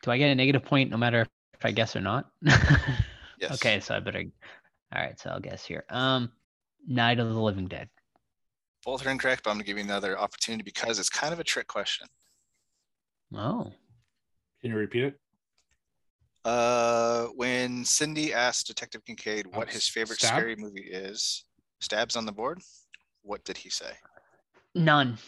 Do 0.03 0.11
I 0.11 0.19
get 0.19 0.31
a 0.31 0.35
negative 0.35 0.65
point 0.65 0.91
no 0.91 0.97
matter 0.97 1.21
if 1.55 1.65
I 1.65 1.71
guess 1.71 1.95
or 1.97 2.01
not? 2.01 2.31
Yes. 3.39 3.55
Okay, 3.55 3.81
so 3.81 3.97
I 3.97 3.99
better. 4.01 4.21
All 4.95 5.03
right, 5.03 5.19
so 5.19 5.31
I'll 5.31 5.41
guess 5.41 5.65
here. 5.65 5.85
Um, 5.89 6.31
Night 6.87 7.19
of 7.19 7.29
the 7.29 7.41
Living 7.41 7.67
Dead. 7.67 7.89
Both 8.85 9.05
are 9.05 9.11
incorrect, 9.11 9.43
but 9.43 9.51
I'm 9.51 9.57
going 9.57 9.65
to 9.65 9.67
give 9.67 9.79
you 9.79 9.83
another 9.83 10.17
opportunity 10.17 10.63
because 10.63 11.01
it's 11.01 11.09
kind 11.11 11.33
of 11.33 11.41
a 11.41 11.45
trick 11.45 11.67
question. 11.67 12.07
Oh, 13.35 13.73
Can 14.61 14.71
you 14.71 14.77
repeat 14.77 15.03
it? 15.05 15.21
Uh, 16.45 17.27
when 17.35 17.85
Cindy 17.85 18.33
asked 18.33 18.69
Detective 18.69 19.05
Kincaid 19.05 19.49
what 19.49 19.69
his 19.69 19.89
favorite 19.89 20.21
Stab? 20.21 20.31
scary 20.39 20.55
movie 20.55 20.83
is, 20.89 21.45
Stab's 21.81 22.15
on 22.15 22.27
the 22.27 22.33
board. 22.33 22.61
What 23.23 23.45
did 23.45 23.57
he 23.57 23.71
say? 23.71 23.93
none. 24.75 25.19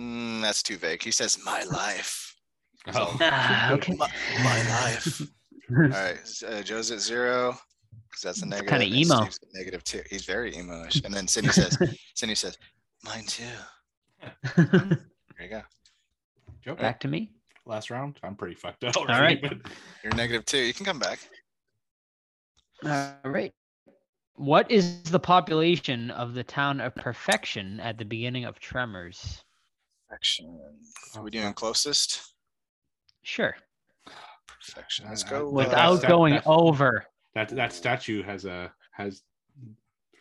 Mm, 0.00 0.42
that's 0.42 0.62
too 0.62 0.76
vague. 0.76 1.02
He 1.02 1.10
says, 1.10 1.38
"My 1.44 1.62
life." 1.70 2.34
Oh. 2.94 3.16
Ah, 3.20 3.72
okay. 3.72 3.94
My, 3.94 4.10
my 4.42 4.68
life. 4.82 5.22
All 5.70 5.76
right, 5.86 6.18
uh, 6.46 6.62
Joe's 6.62 6.90
at 6.90 7.00
zero 7.00 7.56
because 8.10 8.22
that's 8.22 8.42
a 8.42 8.46
negative. 8.46 8.68
kinda 8.70 8.84
and 8.86 8.94
emo. 8.94 9.14
Steve's 9.22 9.38
at 9.42 9.48
negative 9.54 9.84
two. 9.84 10.02
He's 10.10 10.24
very 10.26 10.54
emo-ish. 10.54 11.00
And 11.04 11.14
then 11.14 11.26
Cindy 11.26 11.50
says, 11.50 11.78
"Cindy 12.14 12.34
says, 12.34 12.58
mine 13.04 13.24
too." 13.26 13.44
There 14.56 14.98
you 15.40 15.48
go. 15.48 15.62
Joe, 16.62 16.74
Back 16.74 17.00
to 17.00 17.08
me. 17.08 17.30
last 17.66 17.90
round. 17.90 18.18
I'm 18.22 18.34
pretty 18.36 18.54
fucked 18.56 18.84
up. 18.84 18.96
right. 18.96 19.08
already, 19.10 19.36
but 19.40 19.58
You're 20.02 20.14
negative 20.14 20.44
two. 20.44 20.58
You 20.58 20.74
can 20.74 20.84
come 20.84 20.98
back. 20.98 21.18
All 22.84 23.14
right. 23.30 23.52
What 24.36 24.70
is 24.70 25.02
the 25.04 25.20
population 25.20 26.10
of 26.10 26.34
the 26.34 26.42
town 26.42 26.80
of 26.80 26.94
Perfection 26.94 27.78
at 27.80 27.98
the 27.98 28.04
beginning 28.04 28.44
of 28.44 28.58
Tremors? 28.58 29.44
Perfection. 30.08 30.58
Are 31.16 31.22
we 31.22 31.30
doing 31.30 31.52
closest? 31.54 32.34
Sure. 33.22 33.54
Perfection. 34.46 35.06
Let's 35.08 35.22
go. 35.22 35.48
Without 35.48 36.00
that- 36.00 36.08
going 36.08 36.34
that- 36.34 36.46
over. 36.46 37.06
that 37.34 37.48
that 37.50 37.72
statue 37.72 38.22
has 38.22 38.44
a 38.44 38.72
has 38.92 39.22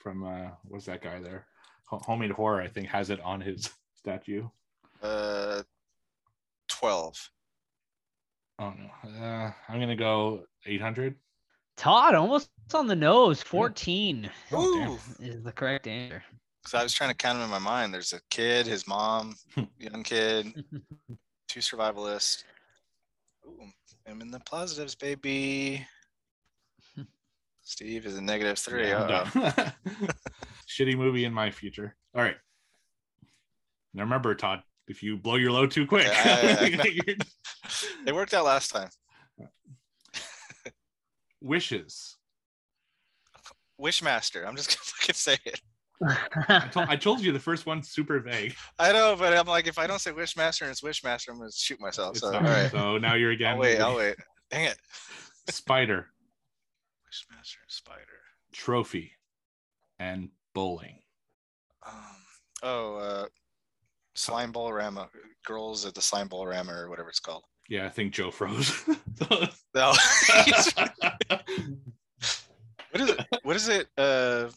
from 0.01 0.23
uh 0.23 0.49
what's 0.65 0.85
that 0.85 1.01
guy 1.01 1.19
there? 1.19 1.47
Ho- 1.85 2.01
Homemade 2.05 2.31
horror, 2.31 2.61
I 2.61 2.67
think, 2.67 2.87
has 2.89 3.09
it 3.09 3.19
on 3.21 3.41
his 3.41 3.69
statue. 3.95 4.47
uh, 5.01 5.63
twelve. 6.67 7.29
Oh 8.59 8.73
no. 8.77 9.09
Uh, 9.09 9.51
I'm 9.67 9.79
gonna 9.79 9.95
go 9.95 10.43
800. 10.65 11.15
Todd, 11.83 12.15
almost 12.15 12.49
on 12.73 12.87
the 12.87 12.95
nose. 12.95 13.41
14 13.41 14.29
Oh. 14.53 14.93
Ooh. 14.93 14.99
is 15.19 15.43
the 15.43 15.51
correct 15.51 15.85
answer. 15.85 16.23
Because 16.61 16.73
I 16.79 16.81
was 16.83 16.93
trying 16.93 17.09
to 17.09 17.15
count 17.15 17.35
them 17.39 17.43
in 17.43 17.49
my 17.49 17.59
mind. 17.59 17.93
There's 17.93 18.13
a 18.13 18.21
kid, 18.29 18.65
his 18.65 18.87
mom, 18.87 19.35
young 19.79 20.01
kid, 20.01 20.63
two 21.49 21.59
survivalists. 21.59 22.45
Ooh, 23.45 23.65
I'm 24.07 24.21
in 24.21 24.31
the 24.31 24.39
positives, 24.39 24.95
baby. 24.95 25.85
Steve 27.63 28.05
is 28.05 28.17
a 28.17 28.21
negative 28.21 28.57
three. 28.57 28.87
Yeah, 28.87 29.03
I'm 29.03 29.41
uh-oh. 29.43 29.51
done. 29.51 29.73
Shitty 30.69 30.95
movie 30.97 31.25
in 31.25 31.33
my 31.33 31.51
future. 31.51 31.97
All 32.15 32.21
right. 32.21 32.37
Now 33.93 34.03
remember, 34.03 34.33
Todd, 34.35 34.63
if 34.87 35.03
you 35.03 35.17
blow 35.17 35.35
your 35.35 35.51
load 35.51 35.71
too 35.71 35.85
quick, 35.85 36.07
Yeah, 36.07 36.63
yeah, 36.63 36.83
you're- 36.85 37.17
It 38.07 38.15
worked 38.15 38.33
out 38.33 38.45
last 38.45 38.71
time. 38.71 38.87
Wishes. 41.43 42.17
Wishmaster. 43.79 44.47
I'm 44.47 44.55
just 44.55 44.69
gonna 44.77 44.83
fucking 44.83 45.15
say 45.15 45.37
it. 45.45 45.61
I 46.49 46.67
told, 46.71 46.89
I 46.89 46.95
told 46.95 47.21
you 47.21 47.31
the 47.31 47.39
first 47.39 47.65
one's 47.65 47.89
super 47.89 48.19
vague. 48.19 48.55
I 48.79 48.91
know, 48.91 49.15
but 49.17 49.33
I'm 49.37 49.45
like, 49.45 49.67
if 49.67 49.77
I 49.77 49.87
don't 49.87 49.99
say 49.99 50.11
Wishmaster 50.11 50.63
and 50.63 50.71
it's 50.71 50.81
Wishmaster, 50.81 51.29
I'm 51.29 51.37
gonna 51.37 51.51
shoot 51.51 51.79
myself. 51.79 52.11
It's 52.11 52.21
So 52.21 52.33
all 52.33 52.41
right. 52.41 52.71
So 52.71 52.97
now 52.97 53.13
you're 53.15 53.31
again. 53.31 53.53
I'll 53.53 53.59
wait. 53.59 53.79
I'll 53.79 53.95
wait. 53.95 54.15
Dang 54.51 54.65
it. 54.65 54.77
Spider, 55.49 56.07
Wishmaster, 57.07 57.57
spider. 57.67 58.01
trophy, 58.53 59.11
and 59.99 60.29
bowling. 60.53 60.99
Um, 61.85 61.93
oh, 62.63 62.95
uh, 62.95 63.25
slime 64.15 64.51
ball 64.51 64.73
rama. 64.73 65.09
Girls 65.45 65.85
at 65.85 65.93
the 65.93 66.01
slime 66.01 66.27
ball 66.27 66.47
rama 66.47 66.73
or 66.73 66.89
whatever 66.89 67.09
it's 67.09 67.19
called. 67.19 67.43
Yeah, 67.69 67.85
I 67.85 67.89
think 67.89 68.13
Joe 68.13 68.31
froze. 68.31 68.83
No. 69.75 69.89
what 72.91 73.01
is 73.01 73.09
it? 73.09 73.19
What 73.43 73.55
is 73.55 73.67
it? 73.69 73.87
Uh, 73.97 74.49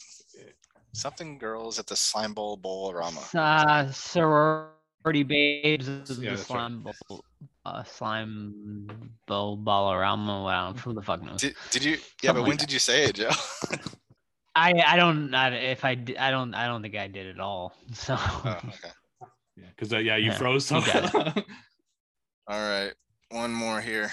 something 0.92 1.38
girls 1.38 1.78
at 1.78 1.86
the 1.86 1.96
slime 1.96 2.34
ball 2.34 2.56
bowl 2.56 2.92
rama. 2.92 3.20
uh, 3.34 3.90
sorority 3.90 5.22
babes 5.22 5.88
of 5.88 6.22
Yeah, 6.22 6.32
the 6.32 6.36
that's 6.36 6.50
right. 6.50 6.58
slime 6.60 6.82
bowl, 6.82 7.24
uh, 7.64 7.82
slime 7.84 8.54
bowl 9.26 9.56
ballerama. 9.56 10.44
Wow, 10.44 10.72
who 10.74 10.92
the 10.92 11.02
fuck 11.02 11.22
knows? 11.22 11.40
Did, 11.40 11.54
did 11.70 11.84
you? 11.84 11.96
Yeah, 12.22 12.32
but 12.32 12.42
when 12.42 12.50
like 12.50 12.58
did 12.58 12.72
you 12.72 12.78
say 12.78 13.04
it, 13.04 13.16
Joe? 13.16 13.30
I 14.54 14.72
I 14.86 14.96
don't 14.96 15.34
I, 15.34 15.54
if 15.54 15.84
I 15.84 15.90
I 16.18 16.30
don't 16.30 16.54
I 16.54 16.66
don't 16.66 16.82
think 16.82 16.96
I 16.96 17.08
did 17.08 17.26
at 17.28 17.40
all. 17.40 17.72
So 17.94 18.16
oh, 18.18 18.60
okay. 18.68 18.92
yeah, 19.56 19.68
because 19.70 19.92
uh, 19.92 19.98
yeah, 19.98 20.16
you 20.16 20.26
Yeah, 20.26 20.32
froze. 20.32 20.66
So 20.66 20.76
you 20.76 20.92
All 22.48 22.60
right, 22.60 22.92
one 23.30 23.52
more 23.52 23.80
here. 23.80 24.12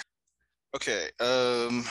Okay. 0.74 1.08
Um, 1.20 1.84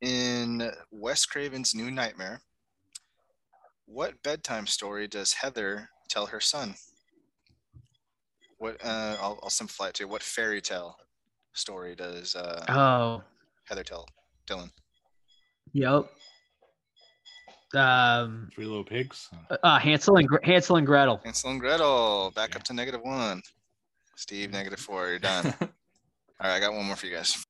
in 0.00 0.70
Wes 0.90 1.24
Craven's 1.26 1.74
New 1.74 1.90
Nightmare, 1.90 2.40
what 3.86 4.22
bedtime 4.22 4.66
story 4.66 5.06
does 5.06 5.32
Heather 5.34 5.88
tell 6.08 6.26
her 6.26 6.40
son? 6.40 6.74
What? 8.58 8.76
Uh, 8.84 9.16
I'll, 9.20 9.38
I'll 9.42 9.50
simplify 9.50 9.88
it 9.88 9.94
to. 9.94 10.04
What 10.06 10.22
fairy 10.22 10.60
tale 10.60 10.96
story 11.52 11.94
does 11.94 12.34
uh, 12.36 12.64
Oh, 12.68 13.22
Heather 13.64 13.82
tell 13.84 14.06
Dylan? 14.46 14.70
yep. 15.72 16.06
Um, 17.74 18.50
Three 18.54 18.66
Little 18.66 18.84
Pigs. 18.84 19.28
uh, 19.62 19.78
Hansel 19.78 20.16
and 20.18 20.28
Gre- 20.28 20.44
Hansel 20.44 20.76
and 20.76 20.86
Gretel. 20.86 21.20
Hansel 21.24 21.50
and 21.50 21.60
Gretel, 21.60 22.30
back 22.34 22.54
up 22.54 22.62
to 22.64 22.74
negative 22.74 23.00
one. 23.02 23.42
Steve, 24.16 24.50
negative 24.52 24.78
four. 24.78 25.08
You're 25.08 25.18
done. 25.18 25.54
All 26.40 26.48
right, 26.50 26.56
I 26.56 26.60
got 26.60 26.72
one 26.74 26.84
more 26.86 26.96
for 26.96 27.06
you 27.06 27.14
guys 27.14 27.44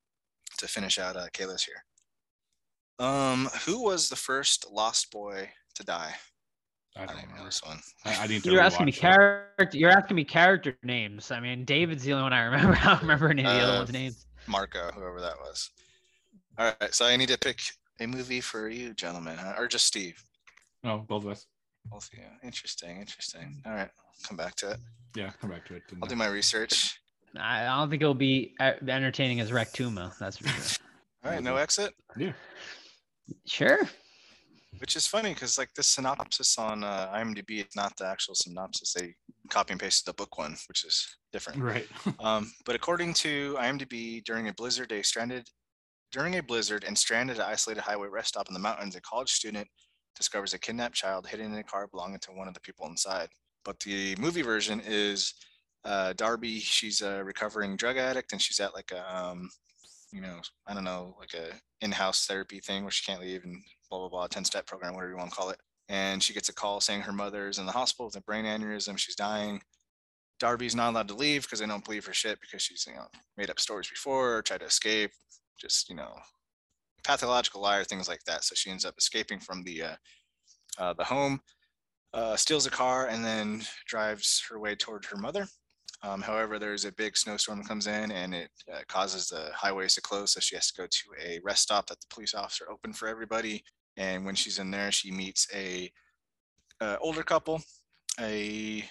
to 0.59 0.67
finish 0.69 0.99
out 0.99 1.17
uh, 1.17 1.27
Kayla's 1.33 1.65
here. 1.65 1.83
Um, 2.99 3.49
who 3.67 3.83
was 3.83 4.09
the 4.09 4.17
first 4.17 4.67
Lost 4.71 5.11
Boy 5.11 5.49
to 5.75 5.85
die? 5.85 6.15
I 6.97 7.03
I 7.03 7.07
don't 7.07 7.15
don't 7.17 7.17
know 7.17 7.23
remember. 7.31 7.45
this 7.47 7.63
one. 7.65 7.79
I, 8.05 8.25
I 8.25 8.27
need 8.27 8.43
to. 8.45 8.51
You're 8.53 8.61
asking 8.61 8.87
me 8.87 8.93
rewatch 8.93 8.97
it. 8.97 9.01
character. 9.01 9.79
You're 9.79 9.91
asking 9.91 10.17
me 10.17 10.25
character 10.25 10.77
names. 10.83 11.31
I 11.31 11.41
mean, 11.41 11.65
David's 11.65 12.05
the 12.05 12.13
only 12.13 12.25
one 12.25 12.33
I 12.35 12.43
remember. 12.43 12.77
I 12.81 12.85
don't 12.85 13.01
remember 13.01 13.31
any 13.31 13.45
of 13.45 13.51
the 13.51 13.61
other 13.63 13.73
Uh, 13.73 13.79
ones' 13.79 13.93
names. 13.93 14.27
Marco, 14.47 14.91
whoever 14.95 15.21
that 15.21 15.39
was. 15.41 15.71
All 16.59 16.73
right, 16.81 16.95
so 16.95 17.07
I 17.07 17.17
need 17.17 17.29
to 17.31 17.39
pick 17.39 17.61
a 18.01 18.07
movie 18.07 18.43
for 18.43 18.69
you, 18.69 18.93
gentlemen, 18.93 19.39
huh? 19.39 19.55
or 19.57 19.67
just 19.69 19.87
Steve. 19.87 20.23
No, 20.85 20.99
both 21.09 21.25
of 21.25 21.31
us. 21.31 21.47
Both 21.87 22.11
of 22.13 22.19
you. 22.19 22.25
Interesting, 22.43 22.99
interesting. 23.01 23.63
All 23.65 23.73
right, 23.73 23.89
come 24.29 24.37
back 24.37 24.55
to 24.57 24.73
it. 24.73 24.79
Yeah, 25.17 25.31
come 25.41 25.51
back 25.51 25.65
to 25.67 25.77
it. 25.77 25.83
I'll 26.03 26.09
do 26.09 26.17
my 26.17 26.27
research. 26.29 27.01
I 27.37 27.63
I 27.63 27.79
don't 27.79 27.91
think 27.91 28.03
it'll 28.03 28.15
be 28.15 28.55
entertaining 28.61 29.41
as 29.41 29.51
Rectuma. 29.51 30.17
That's 30.19 30.39
for 30.39 30.49
sure. 30.49 30.87
All 31.25 31.31
right, 31.31 31.43
no 31.43 31.57
exit. 31.57 31.95
Yeah. 32.17 32.33
sure. 33.47 33.89
Which 34.79 34.97
is 34.97 35.07
funny 35.07 35.33
because 35.33 35.59
like 35.59 35.73
this 35.75 35.87
synopsis 35.87 36.59
on 36.59 36.83
uh, 36.83 37.13
IMDb 37.15 37.65
is 37.65 37.77
not 37.77 37.97
the 37.97 38.07
actual 38.07 38.35
synopsis. 38.35 38.95
They 38.95 39.15
copy 39.49 39.73
and 39.73 39.81
pasted 39.81 40.07
the 40.07 40.17
book 40.17 40.39
one, 40.39 40.57
which 40.67 40.85
is 40.85 41.07
different. 41.33 41.63
Right. 41.63 41.87
Um, 42.21 42.53
but 42.67 42.75
according 42.75 43.15
to 43.15 43.57
IMDb, 43.59 44.23
during 44.25 44.49
a 44.49 44.53
blizzard, 44.53 44.93
a 44.93 45.03
stranded 45.03 45.49
during 46.13 46.37
a 46.37 46.43
blizzard 46.43 46.85
and 46.85 46.97
stranded 46.97 47.39
at 47.39 47.47
an 47.47 47.53
isolated 47.53 47.81
highway 47.81 48.09
rest 48.09 48.29
stop 48.29 48.49
in 48.49 48.55
the 48.55 48.61
mountains, 48.61 48.97
a 48.97 49.01
college 49.01 49.31
student 49.31 49.67
discovers 50.15 50.53
a 50.55 50.59
kidnapped 50.59 50.95
child 50.95 51.27
hidden 51.27 51.53
in 51.53 51.59
a 51.59 51.65
car 51.65 51.89
belonging 51.89 52.19
to 52.21 52.33
one 52.33 52.49
of 52.49 52.55
the 52.55 52.61
people 52.61 52.87
inside. 52.87 53.29
But 53.65 53.81
the 53.81 54.15
movie 54.17 54.43
version 54.43 54.81
is 54.85 55.35
uh, 55.85 56.13
Darby. 56.15 56.59
She's 56.61 57.01
a 57.03 57.25
recovering 57.25 57.77
drug 57.77 57.97
addict, 57.97 58.33
and 58.33 58.41
she's 58.41 58.61
at 58.61 58.75
like 58.75 58.93
a 58.93 59.17
um, 59.17 59.51
you 60.13 60.21
know, 60.21 60.41
I 60.67 60.75
don't 60.75 60.85
know, 60.85 61.17
like 61.19 61.35
a 61.35 61.55
in-house 61.81 62.27
therapy 62.27 62.61
thing 62.61 62.83
where 62.83 62.91
she 62.91 63.05
can't 63.05 63.21
leave 63.23 63.45
and 63.45 63.63
blah 63.91 63.99
blah 63.99 64.09
blah, 64.09 64.29
10-step 64.29 64.67
program, 64.67 64.95
whatever 64.95 65.11
you 65.11 65.17
want 65.17 65.31
to 65.31 65.37
call 65.37 65.51
it. 65.51 65.59
And 65.89 66.23
she 66.23 66.35
gets 66.35 66.49
a 66.49 66.55
call 66.55 66.81
saying 66.81 67.01
her 67.03 67.13
mother's 67.13 67.59
in 67.59 67.67
the 67.67 67.73
hospital 67.73 68.07
with 68.07 68.17
a 68.17 68.21
brain 68.21 68.45
aneurysm. 68.45 68.99
She's 68.99 69.17
dying. 69.17 69.61
Darby's 70.39 70.75
not 70.75 70.91
allowed 70.91 71.09
to 71.09 71.15
leave 71.15 71.43
because 71.43 71.61
they 71.61 71.67
don't 71.67 71.85
believe 71.85 72.05
her 72.07 72.13
shit 72.13 72.41
because 72.41 72.63
she's 72.63 72.85
you 72.87 72.95
know 72.95 73.07
made 73.37 73.51
up 73.51 73.61
stories 73.61 73.89
before 73.89 74.43
tried 74.43 74.61
to 74.61 74.67
escape. 74.67 75.11
Just 75.59 75.89
you 75.89 75.97
know, 75.97 76.15
pathological 77.05 77.63
liar, 77.63 77.85
things 77.85 78.09
like 78.09 78.25
that. 78.25 78.45
So 78.45 78.55
she 78.55 78.71
ends 78.71 78.85
up 78.85 78.95
escaping 78.99 79.41
from 79.41 79.63
the 79.65 79.83
uh, 79.83 79.97
uh, 80.79 80.93
the 80.95 81.05
home, 81.05 81.41
uh, 82.13 82.37
steals 82.37 82.67
a 82.67 82.71
car, 82.71 83.07
and 83.09 83.25
then 83.25 83.63
drives 83.87 84.43
her 84.51 84.59
way 84.59 84.75
toward 84.75 85.05
her 85.07 85.17
mother. 85.17 85.47
Um, 86.05 86.21
however, 86.21 86.59
there's 86.59 86.85
a 86.85 86.93
big 86.93 87.17
snowstorm 87.17 87.63
comes 87.63 87.87
in 87.87 88.11
and 88.11 88.35
it 88.35 88.51
uh, 88.73 88.81
causes 88.89 89.29
the 89.29 89.51
highways 89.55 89.95
to 89.95 90.01
close. 90.01 90.33
So 90.33 90.41
she 90.41 90.57
has 90.57 90.71
to 90.73 90.83
go 90.83 90.87
to 90.87 91.03
a 91.25 91.41
rest 91.45 91.63
stop 91.63 91.87
that 91.87 92.01
the 92.01 92.07
police 92.11 92.35
officer 92.35 92.67
opened 92.71 92.97
for 92.97 93.07
everybody. 93.07 93.63
And 93.97 94.25
when 94.25 94.35
she's 94.35 94.59
in 94.59 94.71
there, 94.71 94.91
she 94.91 95.13
meets 95.13 95.47
a 95.55 95.93
uh, 96.81 96.97
older 97.01 97.23
couple, 97.23 97.63
a 98.21 98.85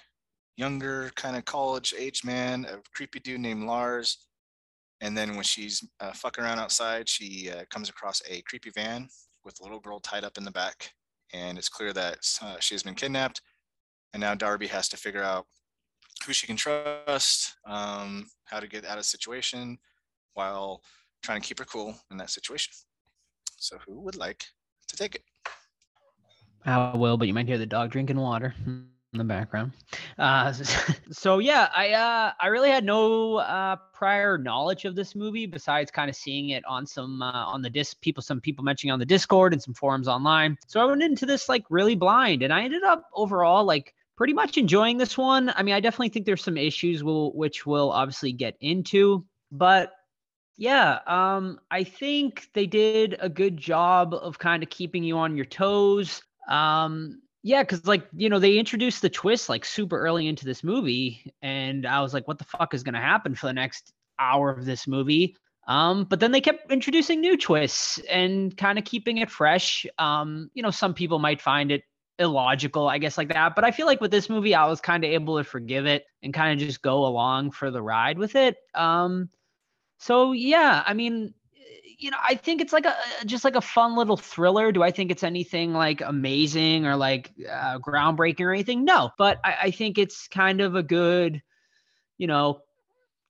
younger 0.55 1.11
kind 1.15 1.35
of 1.35 1.43
college 1.43 1.93
age 1.97 2.23
man, 2.23 2.65
a 2.65 2.77
creepy 2.95 3.19
dude 3.19 3.41
named 3.41 3.63
Lars. 3.63 4.25
And 5.01 5.17
then 5.17 5.35
when 5.35 5.43
she's 5.43 5.83
uh, 5.99 6.13
fucking 6.13 6.43
around 6.43 6.59
outside, 6.59 7.09
she 7.09 7.49
uh, 7.51 7.63
comes 7.69 7.89
across 7.89 8.21
a 8.29 8.41
creepy 8.43 8.69
van 8.69 9.09
with 9.43 9.59
a 9.59 9.63
little 9.63 9.79
girl 9.79 9.99
tied 9.99 10.23
up 10.23 10.37
in 10.37 10.45
the 10.45 10.51
back. 10.51 10.91
And 11.33 11.57
it's 11.57 11.69
clear 11.69 11.91
that 11.93 12.19
uh, 12.41 12.57
she 12.59 12.73
has 12.75 12.83
been 12.83 12.95
kidnapped. 12.95 13.41
And 14.13 14.21
now 14.21 14.35
Darby 14.35 14.67
has 14.67 14.87
to 14.89 14.97
figure 14.97 15.23
out 15.23 15.45
who 16.23 16.33
she 16.33 16.47
can 16.47 16.55
trust, 16.55 17.55
um, 17.65 18.27
how 18.45 18.59
to 18.59 18.67
get 18.67 18.85
out 18.85 18.97
of 18.97 19.05
situation 19.05 19.77
while 20.33 20.81
trying 21.21 21.41
to 21.41 21.47
keep 21.47 21.59
her 21.59 21.65
cool 21.65 21.95
in 22.09 22.17
that 22.17 22.29
situation. 22.29 22.73
So 23.57 23.77
who 23.85 23.99
would 24.01 24.15
like 24.15 24.45
to 24.87 24.95
take 24.95 25.15
it? 25.15 25.23
I 26.65 26.95
will, 26.95 27.17
but 27.17 27.27
you 27.27 27.33
might 27.33 27.47
hear 27.47 27.57
the 27.57 27.65
dog 27.65 27.91
drinking 27.91 28.17
water 28.17 28.53
in 28.65 29.17
the 29.17 29.23
background. 29.23 29.73
Uh, 30.17 30.53
so 31.11 31.39
yeah, 31.39 31.69
I 31.75 31.91
uh, 31.91 32.31
I 32.39 32.47
really 32.47 32.69
had 32.69 32.85
no 32.85 33.37
uh, 33.37 33.75
prior 33.93 34.37
knowledge 34.37 34.85
of 34.85 34.95
this 34.95 35.15
movie 35.15 35.45
besides 35.45 35.91
kind 35.91 36.09
of 36.09 36.15
seeing 36.15 36.49
it 36.49 36.63
on 36.65 36.85
some 36.85 37.21
uh, 37.21 37.45
on 37.45 37.61
the 37.61 37.69
disc 37.69 37.99
people 38.01 38.23
some 38.23 38.39
people 38.39 38.63
mentioning 38.63 38.91
on 38.91 38.99
the 38.99 39.05
Discord 39.05 39.53
and 39.53 39.61
some 39.61 39.73
forums 39.73 40.07
online. 40.07 40.57
So 40.67 40.79
I 40.79 40.85
went 40.85 41.03
into 41.03 41.25
this 41.25 41.49
like 41.49 41.63
really 41.69 41.95
blind, 41.95 42.43
and 42.43 42.53
I 42.53 42.63
ended 42.63 42.83
up 42.83 43.09
overall 43.13 43.63
like 43.65 43.93
pretty 44.21 44.33
much 44.33 44.55
enjoying 44.55 44.99
this 44.99 45.17
one. 45.17 45.51
I 45.55 45.63
mean, 45.63 45.73
I 45.73 45.79
definitely 45.79 46.09
think 46.09 46.27
there's 46.27 46.43
some 46.43 46.55
issues 46.55 47.03
will 47.03 47.35
which 47.35 47.65
we'll 47.65 47.91
obviously 47.91 48.31
get 48.31 48.55
into, 48.61 49.25
but 49.51 49.93
yeah, 50.57 50.99
um, 51.07 51.59
I 51.71 51.83
think 51.83 52.47
they 52.53 52.67
did 52.67 53.17
a 53.19 53.27
good 53.27 53.57
job 53.57 54.13
of 54.13 54.37
kind 54.37 54.61
of 54.61 54.69
keeping 54.69 55.03
you 55.03 55.17
on 55.17 55.35
your 55.35 55.45
toes. 55.45 56.21
Um, 56.47 57.19
yeah, 57.41 57.63
because 57.63 57.87
like 57.87 58.07
you 58.15 58.29
know 58.29 58.37
they 58.37 58.59
introduced 58.59 59.01
the 59.01 59.09
twist 59.09 59.49
like 59.49 59.65
super 59.65 59.99
early 59.99 60.27
into 60.27 60.45
this 60.45 60.63
movie, 60.63 61.33
and 61.41 61.87
I 61.87 61.99
was 62.03 62.13
like, 62.13 62.27
what 62.27 62.37
the 62.37 62.43
fuck 62.43 62.75
is 62.75 62.83
gonna 62.83 63.01
happen 63.01 63.33
for 63.33 63.47
the 63.47 63.53
next 63.53 63.91
hour 64.19 64.51
of 64.51 64.65
this 64.65 64.85
movie? 64.87 65.35
Um, 65.67 66.03
but 66.03 66.19
then 66.19 66.31
they 66.31 66.41
kept 66.41 66.71
introducing 66.71 67.21
new 67.21 67.37
twists 67.37 67.97
and 68.07 68.55
kind 68.55 68.77
of 68.77 68.85
keeping 68.85 69.17
it 69.17 69.31
fresh. 69.31 69.87
Um, 69.97 70.51
you 70.53 70.61
know, 70.61 70.69
some 70.69 70.93
people 70.93 71.17
might 71.17 71.41
find 71.41 71.71
it 71.71 71.81
illogical, 72.21 72.87
I 72.87 72.99
guess, 72.99 73.17
like 73.17 73.33
that. 73.33 73.55
But 73.55 73.65
I 73.65 73.71
feel 73.71 73.87
like 73.87 73.99
with 73.99 74.11
this 74.11 74.29
movie, 74.29 74.55
I 74.55 74.67
was 74.67 74.79
kind 74.79 75.03
of 75.03 75.09
able 75.09 75.37
to 75.37 75.43
forgive 75.43 75.85
it 75.85 76.05
and 76.23 76.33
kind 76.33 76.53
of 76.53 76.65
just 76.65 76.81
go 76.81 77.05
along 77.05 77.51
for 77.51 77.71
the 77.71 77.81
ride 77.81 78.17
with 78.17 78.35
it. 78.35 78.57
Um, 78.75 79.29
so 79.97 80.31
yeah, 80.31 80.83
I 80.85 80.93
mean, 80.93 81.33
you 81.97 82.09
know, 82.09 82.17
I 82.27 82.35
think 82.35 82.61
it's 82.61 82.73
like 82.73 82.85
a 82.85 82.95
just 83.25 83.43
like 83.43 83.55
a 83.55 83.61
fun 83.61 83.95
little 83.95 84.17
thriller. 84.17 84.71
Do 84.71 84.81
I 84.81 84.91
think 84.91 85.11
it's 85.11 85.23
anything 85.23 85.73
like 85.73 86.01
amazing 86.01 86.85
or 86.85 86.95
like 86.95 87.31
uh, 87.47 87.77
groundbreaking 87.79 88.41
or 88.41 88.53
anything? 88.53 88.85
No, 88.85 89.11
but 89.17 89.39
I, 89.43 89.55
I 89.63 89.71
think 89.71 89.97
it's 89.97 90.27
kind 90.27 90.61
of 90.61 90.75
a 90.75 90.83
good, 90.83 91.41
you 92.17 92.27
know, 92.27 92.61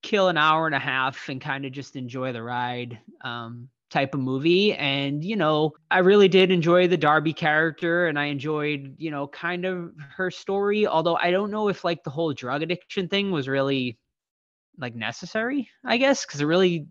kill 0.02 0.28
an 0.28 0.38
hour 0.38 0.66
and 0.66 0.74
a 0.74 0.80
half 0.80 1.28
and 1.28 1.40
kind 1.40 1.66
of 1.66 1.72
just 1.72 1.96
enjoy 1.96 2.32
the 2.32 2.42
ride. 2.42 2.98
Um, 3.20 3.68
type 3.92 4.14
of 4.14 4.20
movie 4.20 4.72
and 4.74 5.22
you 5.22 5.36
know 5.36 5.72
i 5.90 5.98
really 5.98 6.26
did 6.26 6.50
enjoy 6.50 6.88
the 6.88 6.96
darby 6.96 7.34
character 7.34 8.06
and 8.06 8.18
i 8.18 8.24
enjoyed 8.24 8.94
you 8.96 9.10
know 9.10 9.26
kind 9.26 9.66
of 9.66 9.92
her 10.16 10.30
story 10.30 10.86
although 10.86 11.16
i 11.16 11.30
don't 11.30 11.50
know 11.50 11.68
if 11.68 11.84
like 11.84 12.02
the 12.02 12.10
whole 12.10 12.32
drug 12.32 12.62
addiction 12.62 13.06
thing 13.06 13.30
was 13.30 13.46
really 13.46 13.98
like 14.78 14.94
necessary 14.94 15.68
i 15.84 15.98
guess 15.98 16.24
because 16.24 16.40
it 16.40 16.46
really 16.46 16.86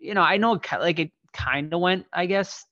you 0.00 0.12
know 0.12 0.22
i 0.22 0.36
know 0.36 0.54
it, 0.54 0.62
like 0.80 0.98
it 0.98 1.12
kind 1.32 1.72
of 1.72 1.80
went 1.80 2.04
i 2.12 2.26
guess 2.26 2.66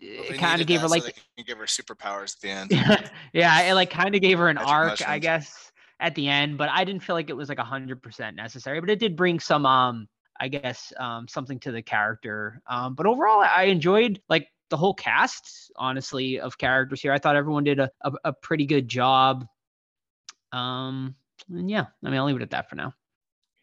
Well, 0.00 0.24
it 0.30 0.38
kind 0.38 0.62
of 0.62 0.66
gave 0.66 0.80
her 0.80 0.88
so 0.88 0.94
like 0.94 1.22
they 1.36 1.42
give 1.42 1.58
her 1.58 1.64
superpowers 1.64 2.36
at 2.36 2.40
the 2.40 2.50
end. 2.50 3.10
yeah, 3.32 3.62
it 3.62 3.74
like 3.74 3.90
kind 3.90 4.14
of 4.14 4.20
gave 4.20 4.38
her 4.38 4.48
an 4.48 4.56
Magic 4.56 4.70
arc, 4.70 5.08
I 5.08 5.18
guess, 5.18 5.72
at 6.00 6.14
the 6.14 6.28
end, 6.28 6.58
but 6.58 6.68
I 6.68 6.84
didn't 6.84 7.02
feel 7.02 7.16
like 7.16 7.30
it 7.30 7.36
was 7.36 7.48
like 7.48 7.58
a 7.58 7.64
hundred 7.64 8.02
percent 8.02 8.36
necessary. 8.36 8.80
But 8.80 8.90
it 8.90 8.98
did 8.98 9.16
bring 9.16 9.40
some, 9.40 9.66
um, 9.66 10.08
I 10.40 10.48
guess, 10.48 10.92
um, 10.98 11.28
something 11.28 11.60
to 11.60 11.72
the 11.72 11.82
character. 11.82 12.60
Um, 12.68 12.94
but 12.94 13.06
overall, 13.06 13.40
I 13.40 13.64
enjoyed 13.64 14.20
like 14.28 14.48
the 14.70 14.76
whole 14.76 14.94
cast, 14.94 15.72
honestly, 15.76 16.40
of 16.40 16.58
characters 16.58 17.00
here. 17.00 17.12
I 17.12 17.18
thought 17.18 17.36
everyone 17.36 17.64
did 17.64 17.80
a 17.80 17.90
a, 18.02 18.12
a 18.24 18.32
pretty 18.32 18.66
good 18.66 18.88
job. 18.88 19.46
Um, 20.52 21.14
and 21.50 21.70
yeah, 21.70 21.86
I 22.04 22.10
mean, 22.10 22.18
I'll 22.18 22.26
leave 22.26 22.36
it 22.36 22.42
at 22.42 22.50
that 22.50 22.68
for 22.68 22.76
now. 22.76 22.94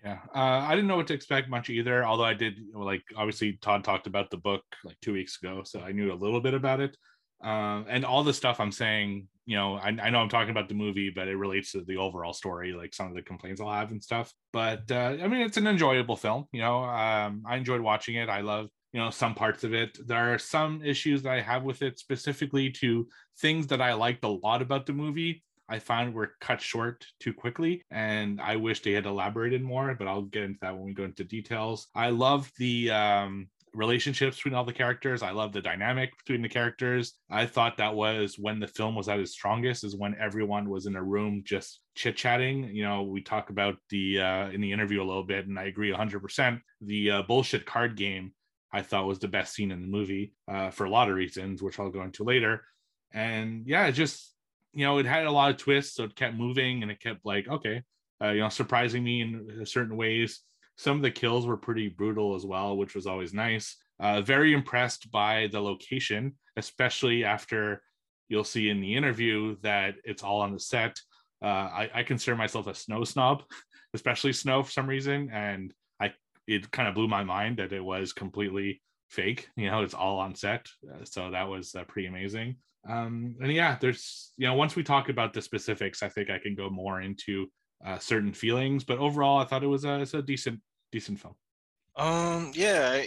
Yeah, 0.04 0.20
uh, 0.34 0.66
I 0.66 0.72
didn't 0.72 0.88
know 0.88 0.98
what 0.98 1.08
to 1.08 1.14
expect 1.14 1.48
much 1.48 1.70
either. 1.70 2.04
Although 2.04 2.24
I 2.24 2.34
did, 2.34 2.56
like 2.74 3.04
obviously 3.16 3.54
Todd 3.62 3.84
talked 3.84 4.08
about 4.08 4.32
the 4.32 4.38
book 4.38 4.64
like 4.84 4.98
two 5.02 5.14
weeks 5.14 5.38
ago, 5.42 5.62
so 5.64 5.80
I 5.80 5.92
knew 5.92 6.12
a 6.12 6.16
little 6.16 6.42
bit 6.42 6.54
about 6.54 6.80
it. 6.80 6.98
Um, 7.44 7.86
and 7.88 8.06
all 8.06 8.24
the 8.24 8.34
stuff 8.34 8.60
I'm 8.60 8.72
saying, 8.72 9.28
you 9.46 9.58
know, 9.58 9.76
I, 9.76 9.90
I 9.90 10.10
know 10.10 10.20
I'm 10.20 10.30
talking 10.30 10.52
about 10.52 10.70
the 10.70 10.76
movie, 10.76 11.10
but 11.10 11.28
it 11.28 11.36
relates 11.36 11.72
to 11.72 11.82
the 11.82 11.98
overall 11.98 12.34
story, 12.34 12.74
like 12.74 12.94
some 12.94 13.08
of 13.08 13.16
the 13.16 13.22
complaints 13.22 13.60
I'll 13.60 13.72
have 13.72 13.92
and 13.92 14.04
stuff. 14.04 14.32
But 14.54 14.92
uh, 14.92 15.18
I 15.22 15.28
mean, 15.28 15.42
it's 15.42 15.58
an 15.58 15.68
enjoyable 15.68 16.16
film. 16.16 16.46
You 16.52 16.62
know, 16.62 16.84
um, 16.84 17.44
I 17.48 17.58
enjoyed 17.58 17.82
watching 17.82 18.16
it. 18.16 18.30
I 18.30 18.42
love 18.42 18.70
you 18.94 19.00
know 19.00 19.10
some 19.10 19.34
parts 19.34 19.64
of 19.64 19.74
it 19.74 19.98
there 20.08 20.34
are 20.34 20.38
some 20.38 20.82
issues 20.84 21.22
that 21.24 21.32
i 21.32 21.42
have 21.42 21.64
with 21.64 21.82
it 21.82 22.00
specifically 22.00 22.70
to 22.70 23.08
things 23.40 23.68
that 23.68 23.82
i 23.82 23.94
liked 23.94 24.24
a 24.24 24.28
lot 24.28 24.62
about 24.62 24.86
the 24.86 24.94
movie 24.94 25.44
i 25.70 25.80
found 25.80 26.14
were 26.14 26.34
cut 26.42 26.62
short 26.62 27.06
too 27.20 27.34
quickly 27.34 27.84
and 27.92 28.42
i 28.42 28.56
wish 28.56 28.82
they 28.82 28.92
had 28.92 29.06
elaborated 29.06 29.64
more 29.64 29.96
but 29.98 30.08
i'll 30.08 30.24
get 30.24 30.44
into 30.44 30.60
that 30.62 30.76
when 30.76 30.84
we 30.84 30.94
go 30.94 31.06
into 31.06 31.24
details 31.24 31.88
i 31.96 32.10
love 32.10 32.52
the 32.58 32.92
um 32.92 33.48
relationships 33.74 34.38
between 34.38 34.54
all 34.54 34.66
the 34.66 34.74
characters. 34.74 35.24
I 35.24 35.32
love 35.32 35.54
the 35.54 35.62
dynamic 35.62 36.18
between 36.18 36.42
the 36.42 36.50
characters. 36.50 37.14
I 37.30 37.46
thought 37.46 37.78
that 37.78 37.96
was 37.96 38.38
when 38.38 38.60
the 38.60 38.68
film 38.68 38.96
was 38.96 39.08
at 39.08 39.20
its 39.20 39.32
strongest, 39.32 39.84
is 39.84 39.96
when 39.96 40.16
everyone 40.20 40.70
was 40.70 40.86
in 40.86 40.96
a 40.96 41.04
room 41.04 41.44
just 41.46 41.82
chit 41.96 42.18
chatting. 42.18 42.70
You 42.76 42.84
know, 42.84 43.04
we 43.04 43.22
talk 43.22 43.50
about 43.50 43.78
the 43.90 44.20
uh, 44.20 44.50
in 44.50 44.62
the 44.62 44.72
interview 44.72 45.02
a 45.02 45.06
little 45.06 45.24
bit, 45.24 45.48
and 45.48 45.58
I 45.58 45.66
agree 45.66 45.92
100%. 45.92 46.60
The 46.82 47.12
uh, 47.12 47.22
bullshit 47.24 47.66
card 47.66 47.96
game 47.96 48.34
I 48.74 48.82
thought 48.82 49.08
was 49.08 49.20
the 49.20 49.28
best 49.28 49.54
scene 49.54 49.72
in 49.72 49.82
the 49.82 49.88
movie 49.88 50.34
uh, 50.48 50.70
for 50.72 50.86
a 50.86 50.90
lot 50.90 51.10
of 51.10 51.16
reasons, 51.16 51.62
which 51.62 51.80
I'll 51.80 51.90
go 51.90 52.04
into 52.04 52.24
later. 52.24 52.64
And 53.14 53.66
yeah, 53.68 53.88
it 53.88 53.94
just 53.94 54.34
you 54.74 54.86
know 54.86 54.98
it 54.98 55.06
had 55.06 55.26
a 55.26 55.32
lot 55.32 55.52
of 55.52 55.58
twists, 55.58 55.96
so 55.96 56.06
it 56.06 56.16
kept 56.16 56.36
moving 56.36 56.82
and 56.82 56.92
it 56.92 57.00
kept 57.00 57.26
like 57.26 57.48
okay, 57.48 57.84
uh, 58.22 58.30
you 58.30 58.42
know, 58.42 58.50
surprising 58.50 59.04
me 59.04 59.22
in 59.22 59.66
certain 59.66 59.98
ways 59.98 60.42
some 60.82 60.98
of 60.98 61.04
the 61.04 61.12
kills 61.12 61.46
were 61.46 61.58
pretty 61.58 61.90
brutal 61.90 62.34
as 62.34 62.44
well, 62.44 62.76
which 62.76 62.96
was 62.96 63.06
always 63.06 63.36
nice. 63.36 63.78
Uh, 64.00 64.20
very 64.20 64.52
impressed 64.52 65.12
by 65.12 65.48
the 65.52 65.62
location, 65.62 66.34
especially 66.58 67.24
after 67.24 67.84
you'll 68.30 68.44
see 68.44 68.70
in 68.70 68.82
the 68.82 68.96
interview 68.96 69.56
that 69.62 69.94
it's 70.04 70.24
all 70.24 70.42
on 70.42 70.52
the 70.52 70.60
set. 70.60 71.00
Uh, 71.44 71.46
I, 71.46 71.90
I, 71.94 72.04
consider 72.04 72.36
myself 72.36 72.66
a 72.66 72.74
snow 72.74 73.04
snob, 73.04 73.44
especially 73.94 74.34
snow 74.34 74.64
for 74.64 74.72
some 74.72 74.88
reason, 74.88 75.30
and 75.32 75.72
I 76.02 76.14
it 76.48 76.72
kind 76.72 76.90
of 76.90 76.96
blew 76.96 77.08
my 77.08 77.24
mind 77.24 77.58
that 77.58 77.74
it 77.74 77.84
was 77.84 78.12
completely 78.12 78.82
fake. 79.10 79.50
You 79.56 79.70
know, 79.70 79.84
it's 79.84 79.94
all 79.94 80.18
on 80.18 80.34
set, 80.34 80.66
uh, 80.92 81.04
so 81.04 81.30
that 81.30 81.48
was 81.48 81.76
uh, 81.76 81.84
pretty 81.84 82.08
amazing. 82.08 82.56
Um, 82.90 83.36
and 83.40 83.52
yeah, 83.54 83.78
there's 83.80 84.34
you 84.36 84.48
know 84.48 84.56
once 84.56 84.76
we 84.76 84.82
talk 84.82 85.10
about 85.10 85.34
the 85.34 85.44
specifics, 85.44 86.02
I 86.02 86.10
think 86.10 86.32
I 86.32 86.40
can 86.40 86.56
go 86.56 86.72
more 86.72 87.02
into 87.02 87.48
uh, 87.86 88.00
certain 88.00 88.34
feelings. 88.34 88.84
But 88.84 88.98
overall, 88.98 89.38
I 89.38 89.46
thought 89.46 89.64
it 89.64 89.68
was 89.68 89.86
a, 89.86 90.00
it's 90.00 90.16
a 90.16 90.24
decent 90.24 90.60
decent 90.92 91.20
film. 91.20 91.36
Um, 91.96 92.52
yeah, 92.54 93.04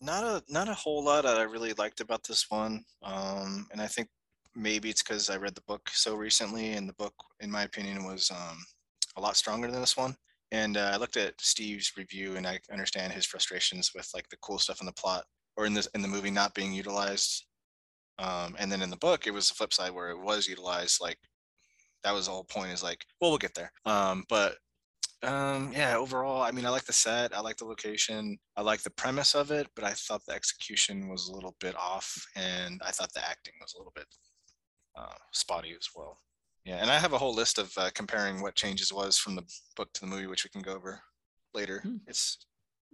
not 0.00 0.24
a 0.24 0.42
not 0.48 0.68
a 0.68 0.74
whole 0.74 1.04
lot 1.04 1.24
that 1.24 1.38
I 1.38 1.42
really 1.42 1.72
liked 1.74 2.00
about 2.00 2.24
this 2.24 2.46
one. 2.48 2.84
Um, 3.02 3.66
and 3.72 3.80
I 3.80 3.86
think 3.86 4.08
maybe 4.54 4.90
it's 4.90 5.02
because 5.02 5.30
I 5.30 5.36
read 5.36 5.54
the 5.54 5.62
book 5.62 5.88
so 5.92 6.14
recently, 6.14 6.72
and 6.72 6.88
the 6.88 6.94
book, 6.94 7.14
in 7.40 7.50
my 7.50 7.62
opinion, 7.62 8.04
was 8.04 8.30
um, 8.30 8.58
a 9.16 9.20
lot 9.20 9.36
stronger 9.36 9.70
than 9.70 9.80
this 9.80 9.96
one. 9.96 10.14
And 10.50 10.76
uh, 10.76 10.90
I 10.92 10.96
looked 10.96 11.16
at 11.16 11.40
Steve's 11.40 11.92
review, 11.96 12.36
and 12.36 12.46
I 12.46 12.58
understand 12.72 13.12
his 13.12 13.26
frustrations 13.26 13.92
with 13.94 14.08
like 14.14 14.28
the 14.28 14.38
cool 14.38 14.58
stuff 14.58 14.80
in 14.80 14.86
the 14.86 14.92
plot 14.92 15.24
or 15.56 15.66
in 15.66 15.74
this 15.74 15.88
in 15.94 16.02
the 16.02 16.08
movie 16.08 16.30
not 16.30 16.54
being 16.54 16.72
utilized. 16.72 17.46
Um, 18.18 18.56
and 18.58 18.70
then 18.70 18.82
in 18.82 18.90
the 18.90 18.96
book, 18.96 19.26
it 19.26 19.34
was 19.34 19.48
the 19.48 19.54
flip 19.54 19.72
side 19.72 19.92
where 19.92 20.10
it 20.10 20.20
was 20.20 20.48
utilized. 20.48 21.00
Like 21.00 21.18
that 22.04 22.14
was 22.14 22.26
the 22.26 22.32
whole 22.32 22.44
point. 22.44 22.72
Is 22.72 22.82
like, 22.82 23.04
well, 23.20 23.30
we'll 23.30 23.38
get 23.38 23.54
there. 23.54 23.72
Um, 23.84 24.24
but 24.28 24.56
um, 25.22 25.72
yeah, 25.74 25.96
overall, 25.96 26.42
I 26.42 26.52
mean, 26.52 26.64
I 26.64 26.70
like 26.70 26.84
the 26.84 26.92
set, 26.92 27.36
I 27.36 27.40
like 27.40 27.56
the 27.56 27.64
location, 27.64 28.38
I 28.56 28.62
like 28.62 28.82
the 28.82 28.90
premise 28.90 29.34
of 29.34 29.50
it, 29.50 29.66
but 29.74 29.84
I 29.84 29.92
thought 29.92 30.24
the 30.26 30.34
execution 30.34 31.08
was 31.08 31.28
a 31.28 31.32
little 31.32 31.56
bit 31.60 31.74
off, 31.76 32.26
and 32.36 32.80
I 32.84 32.90
thought 32.90 33.12
the 33.12 33.28
acting 33.28 33.54
was 33.60 33.74
a 33.74 33.78
little 33.78 33.92
bit 33.94 34.06
uh, 34.96 35.14
spotty 35.32 35.72
as 35.72 35.88
well. 35.94 36.20
Yeah, 36.64 36.76
and 36.76 36.90
I 36.90 36.98
have 36.98 37.14
a 37.14 37.18
whole 37.18 37.34
list 37.34 37.58
of 37.58 37.72
uh, 37.76 37.90
comparing 37.94 38.42
what 38.42 38.54
changes 38.54 38.92
was 38.92 39.16
from 39.16 39.34
the 39.34 39.44
book 39.76 39.92
to 39.94 40.00
the 40.02 40.06
movie, 40.06 40.26
which 40.26 40.44
we 40.44 40.50
can 40.50 40.62
go 40.62 40.74
over 40.74 41.00
later. 41.54 41.80
Hmm. 41.80 41.96
It's 42.06 42.38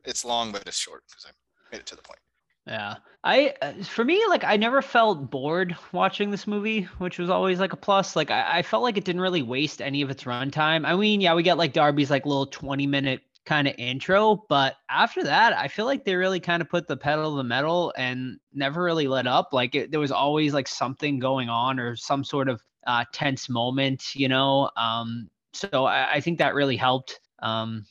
it's 0.05 0.25
long, 0.25 0.53
but 0.53 0.62
it's 0.66 0.79
short 0.79 1.03
because 1.09 1.27
I 1.27 1.31
made 1.72 1.81
it 1.81 1.87
to 1.87 1.97
the 1.97 2.03
point. 2.03 2.20
Yeah. 2.67 2.97
I 3.23 3.55
uh, 3.62 3.73
for 3.85 4.05
me 4.05 4.23
like 4.29 4.45
I 4.45 4.57
never 4.57 4.83
felt 4.83 5.31
bored 5.31 5.77
watching 5.93 6.31
this 6.31 6.47
movie, 6.47 6.83
which 6.99 7.19
was 7.19 7.31
always 7.31 7.59
like 7.59 7.73
a 7.73 7.77
plus. 7.77 8.17
Like 8.17 8.31
I, 8.31 8.59
I 8.59 8.62
felt 8.62 8.83
like 8.83 8.97
it 8.97 9.05
didn't 9.05 9.21
really 9.23 9.43
waste 9.43 9.81
any 9.83 10.03
of 10.03 10.11
its 10.11 10.25
runtime. 10.25 10.87
I 10.87 10.95
mean, 10.95 11.21
yeah, 11.21 11.35
we 11.35 11.43
get 11.43 11.59
like 11.59 11.73
Darby's 11.73 12.11
like 12.11 12.27
little 12.27 12.47
20 12.47 12.87
minute 12.87 13.23
kind 13.47 13.69
of 13.69 13.75
intro, 13.77 14.45
but 14.49 14.77
after 14.89 15.23
that, 15.25 15.53
I 15.55 15.69
feel 15.69 15.85
like 15.85 16.05
they 16.05 16.15
really 16.17 16.41
kind 16.41 16.62
of 16.62 16.71
put 16.71 16.87
the 16.87 16.97
pedal 16.97 17.33
to 17.33 17.37
the 17.37 17.45
metal 17.45 17.93
and 17.97 18.39
never 18.55 18.83
really 18.83 19.07
let 19.07 19.27
up. 19.27 19.51
Like 19.53 19.75
it, 19.75 19.91
there 19.91 20.01
was 20.01 20.12
always 20.12 20.55
like 20.55 20.69
something 20.69 21.19
going 21.19 21.51
on 21.51 21.79
or 21.79 21.97
some 21.97 22.25
sort 22.25 22.49
of 22.49 22.62
uh, 22.87 23.05
tense 23.12 23.51
moment, 23.51 24.15
you 24.15 24.29
know. 24.29 24.71
Um, 24.77 25.29
so 25.53 25.85
I, 25.85 26.15
I 26.15 26.21
think 26.21 26.39
that 26.39 26.55
really 26.55 26.77
helped 26.77 27.21
um, 27.41 27.85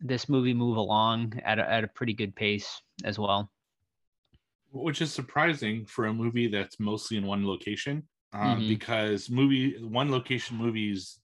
this 0.00 0.28
movie 0.28 0.54
move 0.54 0.76
along 0.76 1.40
at 1.44 1.58
a, 1.58 1.68
at 1.68 1.84
a 1.84 1.88
pretty 1.88 2.12
good 2.12 2.34
pace 2.36 2.80
as 3.04 3.18
well 3.18 3.50
which 4.72 5.02
is 5.02 5.12
surprising 5.12 5.84
for 5.84 6.06
a 6.06 6.12
movie 6.12 6.48
that's 6.48 6.78
mostly 6.78 7.16
in 7.16 7.26
one 7.26 7.46
location 7.46 8.02
um, 8.32 8.58
mm-hmm. 8.58 8.68
because 8.68 9.30
movie 9.30 9.76
one 9.82 10.10
location 10.10 10.56
movies 10.56 11.18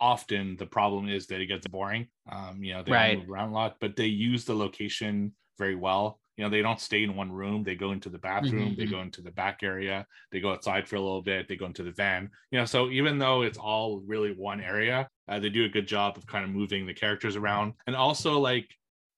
often 0.00 0.56
the 0.56 0.66
problem 0.66 1.08
is 1.08 1.26
that 1.26 1.40
it 1.40 1.46
gets 1.46 1.66
boring. 1.66 2.06
Um, 2.30 2.62
you 2.62 2.72
know 2.72 2.82
they 2.82 2.92
right. 2.92 3.18
move 3.18 3.30
around 3.30 3.50
a 3.50 3.54
lot 3.54 3.76
but 3.80 3.96
they 3.96 4.06
use 4.06 4.44
the 4.44 4.54
location 4.54 5.32
very 5.58 5.74
well. 5.74 6.20
You 6.36 6.44
know 6.44 6.50
they 6.50 6.62
don't 6.62 6.80
stay 6.80 7.04
in 7.04 7.16
one 7.16 7.30
room. 7.30 7.62
They 7.62 7.74
go 7.74 7.92
into 7.92 8.08
the 8.08 8.18
bathroom. 8.18 8.70
Mm-hmm. 8.70 8.80
they 8.80 8.86
go 8.86 9.00
into 9.00 9.22
the 9.22 9.30
back 9.30 9.60
area. 9.62 10.06
They 10.32 10.40
go 10.40 10.52
outside 10.52 10.88
for 10.88 10.96
a 10.96 11.00
little 11.00 11.22
bit. 11.22 11.48
They 11.48 11.56
go 11.56 11.66
into 11.66 11.82
the 11.82 11.92
van. 11.92 12.30
You 12.50 12.58
know 12.58 12.64
so 12.64 12.90
even 12.90 13.18
though 13.18 13.42
it's 13.42 13.58
all 13.58 14.02
really 14.06 14.32
one 14.32 14.60
area 14.60 15.08
uh, 15.28 15.38
they 15.38 15.48
do 15.48 15.64
a 15.64 15.68
good 15.68 15.86
job 15.86 16.16
of 16.16 16.26
kind 16.26 16.44
of 16.44 16.50
moving 16.50 16.86
the 16.86 16.94
characters 16.94 17.36
around. 17.36 17.74
And 17.86 17.96
also 17.96 18.38
like 18.38 18.68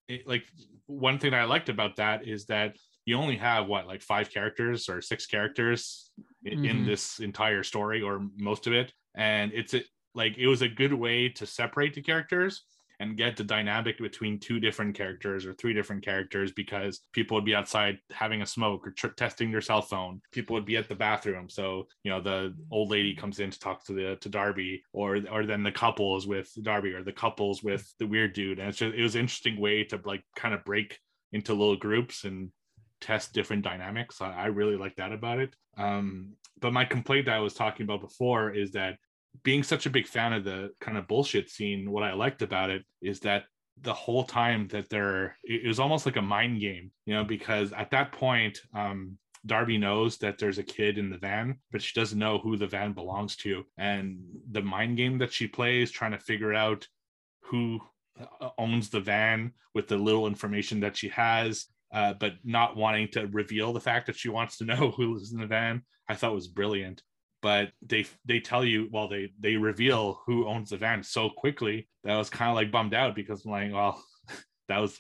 it, 0.09 0.27
like 0.27 0.45
one 0.87 1.19
thing 1.19 1.33
that 1.33 1.41
i 1.41 1.45
liked 1.45 1.69
about 1.69 1.97
that 1.97 2.29
is 2.29 2.47
that 2.47 2.77
you 3.07 3.17
only 3.17 3.37
have 3.37 3.67
what 3.67 3.87
like 3.87 4.03
five 4.03 4.31
characters 4.31 4.89
or 4.89 5.01
six 5.01 5.27
characters 5.27 6.11
in, 6.45 6.59
mm-hmm. 6.59 6.65
in 6.65 6.87
this 6.87 7.21
entire 7.21 7.63
story 7.63 8.03
or 8.03 8.27
most 8.37 8.67
of 8.67 8.75
it 8.75 8.93
and 9.17 9.53
it's 9.55 9.73
a, 9.73 9.83
like 10.15 10.37
it 10.37 10.49
was 10.49 10.63
a 10.63 10.69
good 10.69 10.93
way 10.93 11.29
to 11.29 11.47
separate 11.47 11.95
the 11.95 12.03
characters 12.03 12.65
and 12.99 13.17
get 13.17 13.37
the 13.37 13.45
dynamic 13.45 13.99
between 13.99 14.39
two 14.39 14.59
different 14.59 14.95
characters 14.95 15.45
or 15.45 15.53
three 15.53 15.75
different 15.75 16.03
characters 16.03 16.53
because 16.53 17.01
people 17.13 17.35
would 17.35 17.45
be 17.45 17.55
outside 17.55 17.99
having 18.11 18.43
a 18.43 18.47
smoke 18.47 18.87
or 18.87 18.91
tr- 18.93 19.09
testing 19.09 19.51
their 19.51 19.61
cell 19.61 19.83
phone 19.83 20.21
people 20.33 20.55
would 20.55 20.65
be 20.65 20.77
at 20.77 20.89
the 20.89 20.95
bathroom 20.95 21.49
so 21.49 21.87
you 22.05 22.11
know 22.11 22.21
the 22.21 22.55
old 22.71 22.91
lady 22.91 23.15
comes 23.15 23.39
in 23.39 23.51
to 23.51 23.59
talk 23.59 23.85
to 23.85 23.93
the 23.93 24.17
to 24.21 24.29
darby 24.29 24.83
or 24.93 25.21
or 25.31 25.45
then 25.45 25.63
the 25.63 25.73
couples 25.73 26.27
with 26.27 26.51
darby 26.63 26.93
or 26.93 27.03
the 27.03 27.13
couples 27.13 27.63
with 27.63 27.93
the 27.99 28.07
weird 28.07 28.33
dude 28.33 28.59
and 28.59 28.69
it's 28.69 28.79
just 28.79 28.95
it 28.95 29.03
was 29.03 29.15
an 29.15 29.21
interesting 29.21 29.61
way 29.61 29.85
to 29.85 30.01
like 30.05 30.23
kind 30.35 30.55
of 30.55 30.65
break 30.65 30.99
into 31.33 31.53
little 31.53 31.77
groups 31.77 32.25
and 32.25 32.51
test 33.01 33.33
different 33.33 33.63
dynamics. 33.63 34.21
I, 34.21 34.33
I 34.33 34.47
really 34.47 34.77
like 34.77 34.97
that 34.97 35.13
about 35.13 35.39
it. 35.39 35.55
Um, 35.77 36.33
but 36.61 36.73
my 36.73 36.85
complaint 36.85 37.27
that 37.27 37.37
I 37.37 37.41
was 37.41 37.55
talking 37.55 37.85
about 37.85 38.01
before 38.01 38.51
is 38.51 38.73
that 38.73 38.97
being 39.43 39.63
such 39.63 39.87
a 39.87 39.91
big 39.91 40.07
fan 40.07 40.33
of 40.33 40.45
the 40.45 40.71
kind 40.81 40.97
of 40.97 41.09
bullshit 41.09 41.51
scene, 41.51 41.91
what 41.91 42.03
I 42.03 42.15
liked 42.15 42.43
about 42.43 42.71
it 42.71 42.85
is 43.03 43.21
that 43.21 43.45
the 43.83 43.93
whole 43.93 44.25
time 44.25 44.69
that 44.69 44.89
they're, 44.89 45.37
it 45.45 45.67
was 45.67 45.79
almost 45.79 46.07
like 46.07 46.17
a 46.17 46.23
mind 46.23 46.61
game, 46.61 46.91
you 47.05 47.15
know, 47.15 47.25
because 47.25 47.73
at 47.73 47.91
that 47.91 48.13
point, 48.13 48.59
um, 48.75 49.19
Darby 49.45 49.79
knows 49.79 50.17
that 50.19 50.39
there's 50.39 50.59
a 50.59 50.63
kid 50.63 50.99
in 50.99 51.11
the 51.11 51.19
van, 51.19 51.59
but 51.71 51.83
she 51.83 51.99
doesn't 51.99 52.19
know 52.19 52.39
who 52.39 52.57
the 52.57 52.67
van 52.67 52.93
belongs 52.93 53.37
to. 53.37 53.65
And 53.79 54.19
the 54.51 54.63
mind 54.63 54.97
game 54.97 55.19
that 55.19 55.33
she 55.33 55.47
plays, 55.47 55.91
trying 55.91 56.13
to 56.13 56.19
figure 56.19 56.55
out 56.55 56.89
who 57.43 57.81
uh, 58.19 58.49
owns 58.59 58.91
the 58.91 59.01
van 59.01 59.53
with 59.75 59.87
the 59.89 59.97
little 59.97 60.27
information 60.27 60.81
that 60.81 60.97
she 60.97 61.09
has 61.11 61.67
uh, 61.97 62.13
but 62.13 62.35
not 62.45 62.77
wanting 62.77 63.09
to 63.09 63.27
reveal 63.29 63.73
the 63.73 63.81
fact 63.81 64.07
that 64.07 64.19
she 64.19 64.29
wants 64.29 64.59
to 64.59 64.67
know 64.67 64.91
who 64.97 65.15
lives 65.15 65.33
in 65.33 65.41
the 65.41 65.47
van, 65.47 65.83
I 66.07 66.15
thought 66.15 66.35
was 66.35 66.47
brilliant. 66.47 67.03
But 67.41 67.71
they 67.81 68.07
they 68.27 68.41
tell 68.41 68.65
you, 68.65 68.89
well, 68.93 69.09
they 69.09 69.33
they 69.41 69.57
reveal 69.57 70.21
who 70.27 70.47
owns 70.47 70.71
the 70.71 70.77
van 70.77 71.03
so 71.03 71.31
quickly 71.31 71.89
that 72.05 72.13
I 72.13 72.19
was 72.19 72.31
kind 72.31 72.51
of 72.51 72.55
like 72.55 72.71
bummed 72.71 72.93
out 72.93 73.15
because 73.15 73.45
I'm 73.45 73.51
like, 73.51 73.73
well, 73.73 74.03
that 74.69 74.79
was 74.79 74.99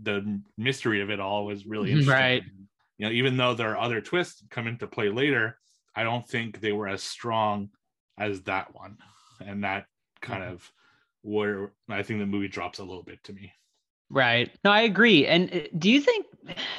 the 0.00 0.40
mystery 0.56 1.00
of 1.00 1.10
it 1.10 1.20
all 1.20 1.46
was 1.46 1.66
really 1.66 1.90
interesting. 1.90 2.14
Right. 2.14 2.42
You 2.98 3.06
know, 3.06 3.12
even 3.12 3.36
though 3.36 3.54
there 3.54 3.72
are 3.72 3.78
other 3.78 4.00
twists 4.00 4.44
come 4.50 4.68
into 4.68 4.86
play 4.86 5.08
later, 5.08 5.58
I 5.96 6.04
don't 6.04 6.26
think 6.26 6.60
they 6.60 6.72
were 6.72 6.88
as 6.88 7.02
strong 7.02 7.70
as 8.18 8.42
that 8.42 8.74
one, 8.74 8.98
and 9.40 9.64
that 9.64 9.86
kind 10.20 10.42
mm-hmm. 10.42 10.54
of 10.54 10.72
where 11.22 11.72
I 11.88 12.02
think 12.04 12.20
the 12.20 12.26
movie 12.26 12.48
drops 12.48 12.78
a 12.78 12.84
little 12.84 13.02
bit 13.02 13.22
to 13.24 13.32
me. 13.32 13.52
Right. 14.10 14.50
No, 14.64 14.70
I 14.70 14.82
agree. 14.82 15.26
And 15.26 15.52
uh, 15.52 15.60
do 15.78 15.90
you 15.90 16.00
think 16.00 16.26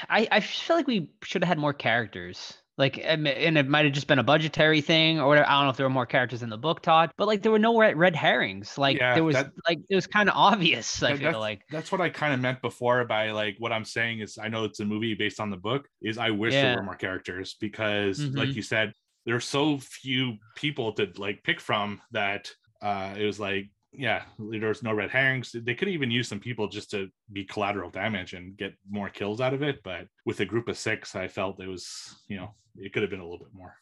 I, 0.09 0.28
I 0.32 0.39
feel 0.39 0.76
like 0.76 0.88
we 0.88 1.09
should 1.24 1.43
have 1.43 1.47
had 1.47 1.57
more 1.57 1.74
characters? 1.74 2.53
Like, 2.78 2.99
and 3.03 3.28
it 3.28 3.68
might 3.68 3.86
have 3.86 3.93
just 3.93 4.05
been 4.05 4.20
a 4.20 4.24
budgetary 4.24 4.82
thing 4.82 5.20
or 5.20 5.28
whatever. 5.28 5.49
I 5.49 5.53
don't 5.53 5.63
know 5.63 5.70
if 5.72 5.78
there 5.78 5.86
were 5.88 5.91
more 5.93 6.05
characters 6.05 6.43
in 6.43 6.49
the 6.49 6.59
book, 6.59 6.84
Todd, 6.84 7.09
but 7.18 7.26
like 7.26 7.41
there 7.41 7.51
were 7.51 7.57
no 7.57 7.76
red 7.76 8.15
herrings. 8.15 8.78
Like 8.78 8.97
yeah, 8.97 9.15
there 9.15 9.24
was 9.24 9.36
that, 9.36 9.49
like 9.68 9.80
it 9.89 9.95
was 9.95 10.05
kind 10.05 10.30
of 10.30 10.36
obvious. 10.36 11.01
I 11.01 11.15
feel 11.15 11.32
that's, 11.32 11.38
like 11.39 11.61
that's 11.72 11.91
what 11.91 12.01
I 12.01 12.09
kind 12.09 12.36
of 12.36 12.39
meant 12.39 12.61
before 12.61 13.03
by 13.05 13.32
like 13.32 13.55
what 13.57 13.72
I'm 13.72 13.84
saying 13.84 14.20
is 14.20 14.38
I 14.38 14.47
know 14.49 14.63
it's 14.63 14.80
a 14.80 14.86
movie 14.86 15.15
based 15.15 15.39
on 15.39 15.49
the 15.49 15.57
book. 15.57 15.88
Is 16.03 16.20
I 16.20 16.30
wish 16.30 16.53
yeah. 16.53 16.61
there 16.61 16.76
were 16.76 16.84
more 16.84 16.95
characters 16.95 17.55
because, 17.59 18.20
mm-hmm. 18.20 18.38
like 18.38 18.53
you 18.53 18.61
said, 18.61 18.93
there's 19.26 19.45
so 19.45 19.80
few 19.80 20.38
people 20.55 20.93
to 20.93 21.11
like 21.18 21.41
pick 21.41 21.59
from 21.59 21.99
that 22.11 22.51
uh 22.84 23.15
it 23.18 23.26
was 23.26 23.39
like 23.39 23.72
yeah, 23.98 24.24
there's 24.38 24.84
no 24.84 24.93
red 24.93 25.10
herrings. 25.10 25.54
They 25.54 25.74
could 25.74 25.88
even 25.88 26.12
use 26.12 26.28
some 26.28 26.39
people 26.39 26.68
just 26.68 26.91
to 26.91 27.10
be 27.34 27.43
collateral 27.43 27.89
damage 27.89 28.34
and 28.34 28.56
get 28.56 28.74
more 28.89 29.10
kills 29.10 29.41
out 29.41 29.56
of 29.56 29.64
it. 29.64 29.82
But 29.84 30.08
with 30.26 30.39
a 30.39 30.45
group 30.45 30.68
of 30.68 30.78
six, 30.78 31.16
I 31.16 31.28
felt 31.28 31.60
it 31.60 31.68
was, 31.68 32.16
you 32.28 32.38
know, 32.38 32.54
it 32.78 32.93
could 32.93 33.02
have 33.02 33.10
been 33.10 33.20
a 33.20 33.24
little 33.24 33.39
bit 33.39 33.54
more. 33.54 33.76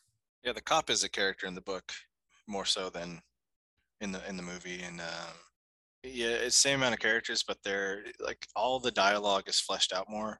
Yeah, 0.44 0.54
the 0.54 0.62
cop 0.62 0.90
is 0.90 1.04
a 1.04 1.10
character 1.10 1.48
in 1.48 1.54
the 1.54 1.62
book 1.62 1.92
more 2.48 2.66
so 2.66 2.90
than 2.90 3.22
in 4.00 4.14
the 4.14 4.28
in 4.30 4.38
the 4.38 4.44
movie, 4.44 4.82
and 4.84 5.02
um, 5.02 5.36
yeah, 6.04 6.28
it's 6.28 6.56
same 6.56 6.80
amount 6.80 6.94
of 6.94 7.00
characters, 7.00 7.44
but 7.44 7.58
they're 7.64 8.06
like 8.20 8.48
all 8.56 8.80
the 8.80 8.92
dialogue 8.92 9.44
is 9.48 9.60
fleshed 9.60 9.92
out 9.92 10.10
more. 10.10 10.40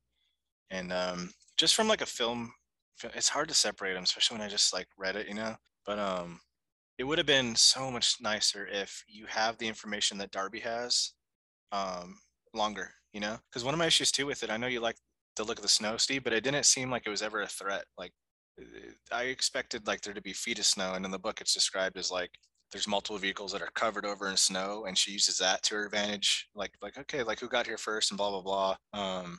And 0.70 0.94
um, 0.94 1.32
just 1.58 1.76
from 1.76 1.88
like 1.88 2.02
a 2.02 2.06
film, 2.06 2.54
it's 3.04 3.30
hard 3.30 3.50
to 3.50 3.54
separate 3.54 3.94
them, 3.94 4.04
especially 4.04 4.38
when 4.38 4.46
I 4.46 4.50
just 4.50 4.74
like 4.74 4.88
read 4.98 5.16
it, 5.16 5.28
you 5.28 5.34
know. 5.34 5.56
But 5.86 6.00
um, 6.00 6.40
it 6.98 7.04
would 7.04 7.18
have 7.18 7.28
been 7.28 7.56
so 7.56 7.92
much 7.92 8.16
nicer 8.22 8.68
if 8.72 9.04
you 9.08 9.26
have 9.28 9.58
the 9.58 9.68
information 9.68 10.18
that 10.18 10.32
Darby 10.32 10.60
has 10.62 11.14
um, 11.72 12.18
longer, 12.54 12.92
you 13.14 13.20
know? 13.20 13.38
Because 13.50 13.64
one 13.64 13.74
of 13.74 13.80
my 13.80 13.88
issues 13.88 14.12
too 14.12 14.26
with 14.26 14.44
it, 14.44 14.50
I 14.50 14.58
know 14.58 14.68
you 14.68 14.80
like 14.80 14.96
the 15.36 15.44
look 15.44 15.58
of 15.58 15.64
the 15.64 15.70
snow, 15.70 15.98
Steve, 15.98 16.24
but 16.24 16.34
it 16.34 16.44
didn't 16.44 16.66
seem 16.66 16.90
like 16.90 17.04
it 17.06 17.10
was 17.10 17.22
ever 17.22 17.42
a 17.42 17.48
threat. 17.48 17.86
Like 17.98 18.12
I 19.12 19.24
expected 19.24 19.88
like 19.88 20.02
there 20.02 20.14
to 20.14 20.22
be 20.22 20.34
feet 20.34 20.60
of 20.60 20.66
snow, 20.66 20.94
and 20.94 21.06
in 21.06 21.12
the 21.12 21.20
book 21.20 21.42
it's 21.42 21.54
described 21.54 21.98
as 21.98 22.12
like 22.12 22.32
there's 22.72 22.88
multiple 22.88 23.18
vehicles 23.18 23.52
that 23.52 23.62
are 23.62 23.70
covered 23.76 24.06
over 24.06 24.30
in 24.30 24.38
snow, 24.38 24.86
and 24.88 24.98
she 24.98 25.12
uses 25.12 25.38
that 25.38 25.64
to 25.64 25.76
her 25.76 25.86
advantage. 25.86 26.48
Like 26.56 26.72
like 26.82 26.98
okay, 26.98 27.24
like 27.24 27.40
who 27.40 27.50
got 27.50 27.68
here 27.68 27.78
first, 27.78 28.12
and 28.12 28.18
blah 28.18 28.30
blah 28.30 28.42
blah. 28.42 28.76
Um, 28.94 29.38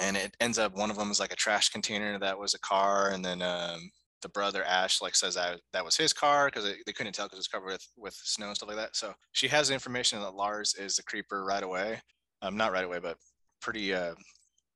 and 0.00 0.16
it 0.16 0.34
ends 0.40 0.58
up 0.58 0.74
one 0.74 0.90
of 0.90 0.96
them 0.96 1.10
is 1.10 1.20
like 1.20 1.32
a 1.32 1.36
trash 1.36 1.68
container 1.68 2.18
that 2.18 2.38
was 2.38 2.54
a 2.54 2.60
car, 2.60 3.10
and 3.10 3.24
then 3.24 3.42
um, 3.42 3.90
the 4.22 4.28
brother 4.28 4.64
Ash 4.64 5.02
like 5.02 5.14
says 5.14 5.34
that 5.34 5.60
that 5.72 5.84
was 5.84 5.96
his 5.96 6.12
car 6.12 6.46
because 6.46 6.72
they 6.86 6.92
couldn't 6.92 7.12
tell 7.12 7.26
because 7.26 7.38
it's 7.38 7.48
covered 7.48 7.72
with 7.72 7.86
with 7.96 8.14
snow 8.14 8.48
and 8.48 8.56
stuff 8.56 8.68
like 8.68 8.78
that. 8.78 8.96
So 8.96 9.14
she 9.32 9.48
has 9.48 9.70
information 9.70 10.20
that 10.20 10.34
Lars 10.34 10.74
is 10.74 10.96
the 10.96 11.02
creeper 11.02 11.44
right 11.44 11.62
away. 11.62 12.00
Um, 12.40 12.56
not 12.56 12.72
right 12.72 12.84
away, 12.84 12.98
but 13.00 13.18
pretty 13.60 13.94
uh, 13.94 14.14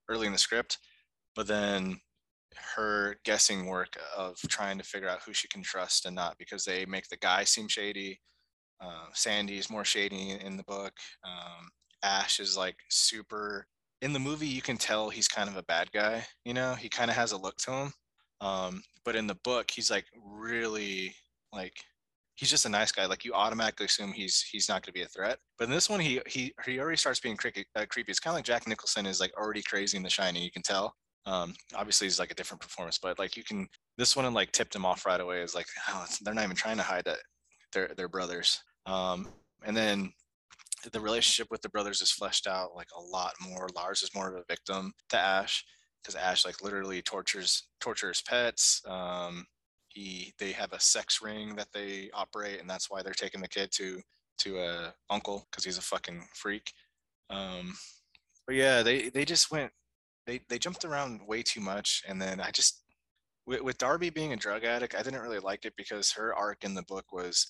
early 0.08 0.26
in 0.26 0.32
the 0.32 0.38
script. 0.38 0.78
But 1.34 1.46
then 1.46 1.98
her 2.76 3.16
guessing 3.24 3.66
work 3.66 3.96
of 4.16 4.36
trying 4.48 4.78
to 4.78 4.84
figure 4.84 5.08
out 5.08 5.22
who 5.22 5.32
she 5.32 5.48
can 5.48 5.62
trust 5.62 6.06
and 6.06 6.14
not 6.14 6.38
because 6.38 6.64
they 6.64 6.86
make 6.86 7.08
the 7.08 7.16
guy 7.18 7.44
seem 7.44 7.68
shady. 7.68 8.20
Uh, 8.80 9.06
Sandy 9.12 9.58
is 9.58 9.70
more 9.70 9.84
shady 9.84 10.38
in 10.42 10.56
the 10.56 10.62
book. 10.64 10.92
Um, 11.24 11.68
Ash 12.02 12.40
is 12.40 12.56
like 12.56 12.76
super. 12.90 13.66
In 14.02 14.12
the 14.12 14.18
movie, 14.18 14.46
you 14.46 14.60
can 14.60 14.76
tell 14.76 15.08
he's 15.08 15.28
kind 15.28 15.48
of 15.48 15.56
a 15.56 15.62
bad 15.62 15.90
guy. 15.92 16.26
You 16.44 16.54
know, 16.54 16.74
he 16.74 16.88
kind 16.88 17.10
of 17.10 17.16
has 17.16 17.32
a 17.32 17.38
look 17.38 17.56
to 17.58 17.72
him. 17.72 17.92
Um, 18.40 18.82
but 19.04 19.16
in 19.16 19.26
the 19.26 19.36
book, 19.36 19.70
he's 19.70 19.90
like 19.90 20.06
really 20.24 21.14
like 21.52 21.74
he's 22.34 22.50
just 22.50 22.66
a 22.66 22.68
nice 22.68 22.92
guy. 22.92 23.06
Like 23.06 23.24
you 23.24 23.32
automatically 23.32 23.86
assume 23.86 24.12
he's 24.12 24.42
he's 24.42 24.68
not 24.68 24.82
going 24.82 24.92
to 24.92 24.92
be 24.92 25.02
a 25.02 25.08
threat. 25.08 25.38
But 25.58 25.64
in 25.64 25.70
this 25.70 25.90
one, 25.90 26.00
he 26.00 26.20
he 26.26 26.54
he 26.64 26.78
already 26.78 26.96
starts 26.96 27.20
being 27.20 27.36
creepy. 27.36 27.66
Uh, 27.74 27.86
creepy. 27.88 28.10
It's 28.10 28.20
kind 28.20 28.32
of 28.32 28.38
like 28.38 28.44
Jack 28.44 28.68
Nicholson 28.68 29.06
is 29.06 29.20
like 29.20 29.32
already 29.36 29.62
crazy 29.62 29.96
in 29.96 30.02
The 30.02 30.10
Shining. 30.10 30.42
You 30.42 30.50
can 30.50 30.62
tell. 30.62 30.94
Um, 31.24 31.54
obviously, 31.74 32.06
he's 32.06 32.20
like 32.20 32.30
a 32.30 32.34
different 32.34 32.60
performance, 32.60 32.98
but 32.98 33.18
like 33.18 33.36
you 33.36 33.42
can. 33.42 33.68
This 33.98 34.16
one 34.16 34.32
like 34.34 34.52
tipped 34.52 34.74
him 34.74 34.84
off 34.84 35.06
right 35.06 35.20
away. 35.20 35.40
Is 35.40 35.54
like 35.54 35.66
oh, 35.88 36.06
they're 36.22 36.34
not 36.34 36.44
even 36.44 36.56
trying 36.56 36.76
to 36.76 36.82
hide 36.82 37.04
that 37.06 37.18
they're 37.72 37.90
they're 37.96 38.08
brothers. 38.08 38.62
Um, 38.86 39.28
and 39.64 39.76
then 39.76 40.12
the 40.92 41.00
relationship 41.00 41.48
with 41.50 41.62
the 41.62 41.68
brothers 41.70 42.00
is 42.00 42.12
fleshed 42.12 42.46
out 42.46 42.76
like 42.76 42.88
a 42.96 43.00
lot 43.00 43.32
more. 43.40 43.68
Lars 43.74 44.02
is 44.02 44.14
more 44.14 44.28
of 44.28 44.36
a 44.36 44.44
victim 44.48 44.92
to 45.08 45.18
Ash 45.18 45.64
because 46.06 46.20
Ash 46.20 46.44
like 46.44 46.62
literally 46.62 47.02
tortures 47.02 47.64
tortures 47.80 48.22
pets. 48.22 48.80
Um, 48.86 49.46
he 49.88 50.32
they 50.38 50.52
have 50.52 50.72
a 50.72 50.80
sex 50.80 51.20
ring 51.20 51.56
that 51.56 51.68
they 51.72 52.10
operate, 52.14 52.60
and 52.60 52.70
that's 52.70 52.88
why 52.90 53.02
they're 53.02 53.12
taking 53.12 53.40
the 53.40 53.48
kid 53.48 53.72
to 53.72 54.00
to 54.38 54.58
a 54.58 54.94
uncle 55.10 55.46
because 55.50 55.64
he's 55.64 55.78
a 55.78 55.82
fucking 55.82 56.22
freak. 56.34 56.72
Um, 57.30 57.74
but 58.46 58.54
yeah, 58.54 58.82
they 58.82 59.08
they 59.08 59.24
just 59.24 59.50
went 59.50 59.72
they 60.26 60.40
they 60.48 60.58
jumped 60.58 60.84
around 60.84 61.26
way 61.26 61.42
too 61.42 61.60
much, 61.60 62.04
and 62.06 62.22
then 62.22 62.40
I 62.40 62.50
just 62.52 62.82
with, 63.46 63.62
with 63.62 63.78
Darby 63.78 64.10
being 64.10 64.32
a 64.32 64.36
drug 64.36 64.64
addict, 64.64 64.94
I 64.94 65.02
didn't 65.02 65.22
really 65.22 65.40
like 65.40 65.64
it 65.64 65.74
because 65.76 66.12
her 66.12 66.34
arc 66.34 66.62
in 66.62 66.74
the 66.74 66.82
book 66.82 67.12
was 67.12 67.48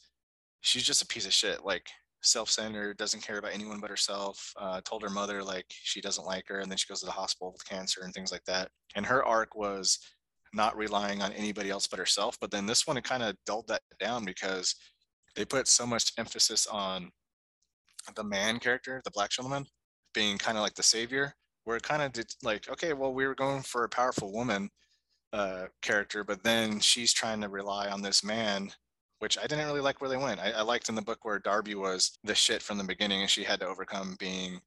she's 0.63 0.85
just 0.85 1.03
a 1.03 1.07
piece 1.07 1.27
of 1.27 1.35
shit. 1.35 1.65
Like 1.65 1.89
self-centered, 2.27 2.97
doesn't 2.97 3.23
care 3.23 3.39
about 3.39 3.55
anyone 3.55 3.81
but 3.81 3.91
herself. 3.91 4.53
Uh, 4.57 4.81
told 4.83 5.03
her 5.03 5.11
mother 5.11 5.43
like 5.43 5.67
she 5.69 6.01
doesn't 6.01 6.27
like 6.27 6.47
her, 6.49 6.61
and 6.61 6.71
then 6.71 6.79
she 6.79 6.89
goes 6.89 7.01
to 7.01 7.07
the 7.07 7.13
hospital 7.13 7.53
with 7.53 7.69
cancer 7.69 8.03
and 8.03 8.13
things 8.13 8.33
like 8.33 8.45
that. 8.45 8.71
And 8.95 9.07
her 9.07 9.25
arc 9.25 9.55
was 9.55 9.99
not 10.53 10.77
relying 10.77 11.23
on 11.23 11.33
anybody 11.33 11.71
else 11.71 11.87
but 11.87 11.99
herself. 11.99 12.37
But 12.41 12.51
then 12.51 12.67
this 12.67 12.87
one, 12.87 12.97
it 12.97 13.05
kind 13.05 13.23
of 13.23 13.37
dulled 13.47 13.69
that 13.69 13.83
down 14.01 14.25
because 14.25 14.75
they 15.35 15.45
put 15.45 15.69
so 15.69 15.87
much 15.87 16.13
emphasis 16.19 16.67
on 16.67 17.11
the 18.15 18.25
man 18.25 18.59
character, 18.59 19.01
the 19.05 19.11
black 19.11 19.31
gentleman, 19.31 19.67
being 20.15 20.39
kind 20.39 20.57
of 20.57 20.63
like 20.63 20.75
the 20.75 20.83
savior, 20.83 21.35
where 21.65 21.77
it 21.77 21.83
kind 21.83 22.03
of 22.03 22.13
did 22.13 22.33
like, 22.43 22.69
okay, 22.71 22.93
well, 22.93 23.13
we 23.13 23.27
were 23.27 23.35
going 23.35 23.63
for 23.63 23.85
a 23.85 23.89
powerful 23.89 24.33
woman 24.33 24.71
uh, 25.33 25.67
character, 25.83 26.25
but 26.25 26.43
then 26.43 26.81
she's 26.81 27.13
trying 27.13 27.41
to 27.41 27.49
rely 27.49 27.89
on 27.89 28.01
this 28.01 28.25
man 28.25 28.71
which 29.19 29.39
I 29.39 29.47
didn't 29.47 29.67
really 29.67 29.81
like 29.81 30.01
where 30.01 30.11
they 30.11 30.17
went. 30.17 30.41
I, 30.41 30.51
I 30.51 30.63
liked 30.63 30.89
in 30.89 30.95
the 30.95 31.03
book 31.03 31.25
where 31.25 31.39
Darby 31.39 31.75
was 31.75 32.19
the 32.25 32.35
shit 32.35 32.63
from 32.63 32.79
the 32.79 32.85
beginning 32.85 33.23
and 33.23 33.31
she 33.31 33.45
had 33.45 33.61
to 33.61 33.67
overcome 33.67 34.17
being 34.19 34.61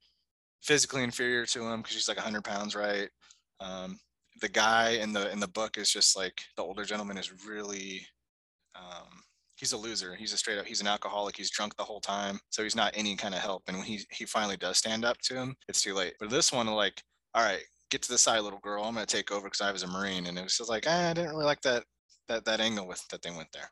physically 0.61 1.03
inferior 1.03 1.45
to 1.45 1.67
him 1.67 1.81
because 1.81 1.93
she's 1.93 2.07
like 2.07 2.17
100 2.17 2.43
pounds, 2.43 2.75
right? 2.75 3.09
Um, 3.59 3.99
the 4.41 4.49
guy 4.49 4.91
in 4.91 5.13
the 5.13 5.31
in 5.31 5.39
the 5.39 5.47
book 5.47 5.77
is 5.77 5.91
just 5.91 6.15
like 6.15 6.41
the 6.55 6.63
older 6.63 6.85
gentleman 6.85 7.17
is 7.17 7.45
really 7.45 8.05
um, 8.75 9.21
he's 9.57 9.73
a 9.73 9.77
loser. 9.77 10.15
He's 10.15 10.33
a 10.33 10.37
straight 10.37 10.57
up 10.57 10.65
he's 10.65 10.81
an 10.81 10.87
alcoholic. 10.87 11.35
He's 11.35 11.51
drunk 11.51 11.75
the 11.75 11.83
whole 11.83 11.99
time, 11.99 12.39
so 12.49 12.63
he's 12.63 12.75
not 12.75 12.93
any 12.95 13.15
kind 13.15 13.35
of 13.35 13.41
help. 13.41 13.63
And 13.67 13.77
when 13.77 13.85
he 13.85 14.01
he 14.11 14.25
finally 14.25 14.57
does 14.57 14.77
stand 14.77 15.05
up 15.05 15.17
to 15.23 15.35
him, 15.35 15.55
it's 15.67 15.81
too 15.81 15.93
late. 15.93 16.13
But 16.19 16.29
this 16.29 16.51
one, 16.51 16.67
like, 16.67 17.01
all 17.33 17.43
right, 17.43 17.63
get 17.89 18.01
to 18.03 18.09
the 18.09 18.17
side, 18.17 18.39
little 18.41 18.59
girl. 18.59 18.83
I'm 18.83 18.93
gonna 18.93 19.05
take 19.05 19.31
over 19.31 19.47
because 19.47 19.61
I 19.61 19.71
was 19.71 19.83
a 19.83 19.87
marine, 19.87 20.27
and 20.27 20.37
it 20.37 20.43
was 20.43 20.57
just 20.57 20.69
like 20.69 20.87
eh, 20.87 21.09
I 21.11 21.13
didn't 21.13 21.31
really 21.31 21.45
like 21.45 21.61
that 21.61 21.83
that 22.27 22.45
that 22.45 22.61
angle 22.61 22.87
with 22.87 23.05
that 23.09 23.21
they 23.21 23.31
went 23.31 23.51
there. 23.53 23.69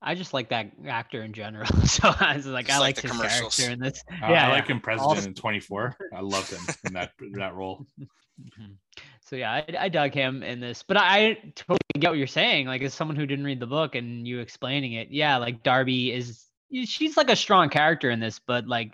I 0.00 0.14
just 0.14 0.32
like 0.32 0.50
that 0.50 0.70
actor 0.86 1.22
in 1.22 1.32
general. 1.32 1.68
So 1.86 2.14
I 2.20 2.36
was 2.36 2.46
like, 2.46 2.66
just 2.66 2.78
I 2.78 2.80
like, 2.80 2.96
like 2.96 3.10
his 3.10 3.20
character 3.20 3.70
in 3.70 3.80
this. 3.80 4.04
Uh, 4.10 4.28
yeah, 4.30 4.48
I 4.48 4.52
like 4.52 4.68
him 4.68 4.80
president 4.80 5.26
in 5.26 5.34
24. 5.34 5.96
I 6.14 6.20
loved 6.20 6.50
him 6.50 6.60
in 6.86 6.92
that 6.94 7.12
that 7.34 7.54
role. 7.54 7.86
Mm-hmm. 8.40 8.74
So 9.24 9.34
yeah, 9.34 9.50
I, 9.50 9.64
I 9.76 9.88
dug 9.88 10.14
him 10.14 10.44
in 10.44 10.60
this, 10.60 10.84
but 10.84 10.96
I 10.96 11.34
totally 11.56 11.78
get 11.98 12.10
what 12.10 12.18
you're 12.18 12.28
saying. 12.28 12.68
Like 12.68 12.82
as 12.82 12.94
someone 12.94 13.16
who 13.16 13.26
didn't 13.26 13.44
read 13.44 13.58
the 13.58 13.66
book 13.66 13.96
and 13.96 14.28
you 14.28 14.38
explaining 14.38 14.92
it, 14.92 15.10
yeah, 15.10 15.38
like 15.38 15.64
Darby 15.64 16.12
is 16.12 16.44
she's 16.84 17.16
like 17.16 17.30
a 17.30 17.34
strong 17.34 17.68
character 17.68 18.10
in 18.10 18.20
this, 18.20 18.38
but 18.38 18.68
like 18.68 18.92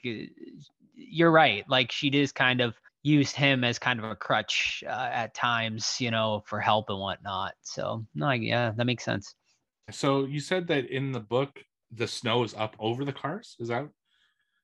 you're 0.94 1.30
right. 1.30 1.68
Like 1.68 1.92
she 1.92 2.08
does 2.08 2.32
kind 2.32 2.62
of 2.62 2.74
use 3.02 3.32
him 3.32 3.64
as 3.64 3.78
kind 3.78 4.00
of 4.00 4.06
a 4.06 4.16
crutch 4.16 4.82
uh, 4.86 5.10
at 5.12 5.34
times, 5.34 6.00
you 6.00 6.10
know, 6.10 6.42
for 6.46 6.58
help 6.58 6.88
and 6.88 6.98
whatnot. 6.98 7.52
So 7.60 8.06
no, 8.14 8.30
yeah, 8.30 8.72
that 8.74 8.86
makes 8.86 9.04
sense. 9.04 9.34
So 9.90 10.24
you 10.24 10.40
said 10.40 10.66
that 10.68 10.86
in 10.90 11.12
the 11.12 11.20
book 11.20 11.62
the 11.92 12.08
snow 12.08 12.42
is 12.42 12.54
up 12.54 12.74
over 12.78 13.04
the 13.04 13.12
cars. 13.12 13.56
Is 13.58 13.68
that? 13.68 13.88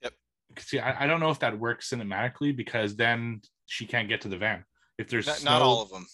Yep. 0.02 0.12
See, 0.58 0.78
I, 0.78 1.04
I 1.04 1.06
don't 1.06 1.20
know 1.20 1.30
if 1.30 1.38
that 1.40 1.58
works 1.58 1.90
cinematically 1.90 2.56
because 2.56 2.96
then 2.96 3.40
she 3.66 3.86
can't 3.86 4.08
get 4.08 4.22
to 4.22 4.28
the 4.28 4.38
van. 4.38 4.64
If 4.98 5.08
there's 5.08 5.26
not, 5.26 5.36
snow, 5.36 5.50
not 5.50 5.62
all 5.62 5.82
of 5.82 5.90
them. 5.90 6.06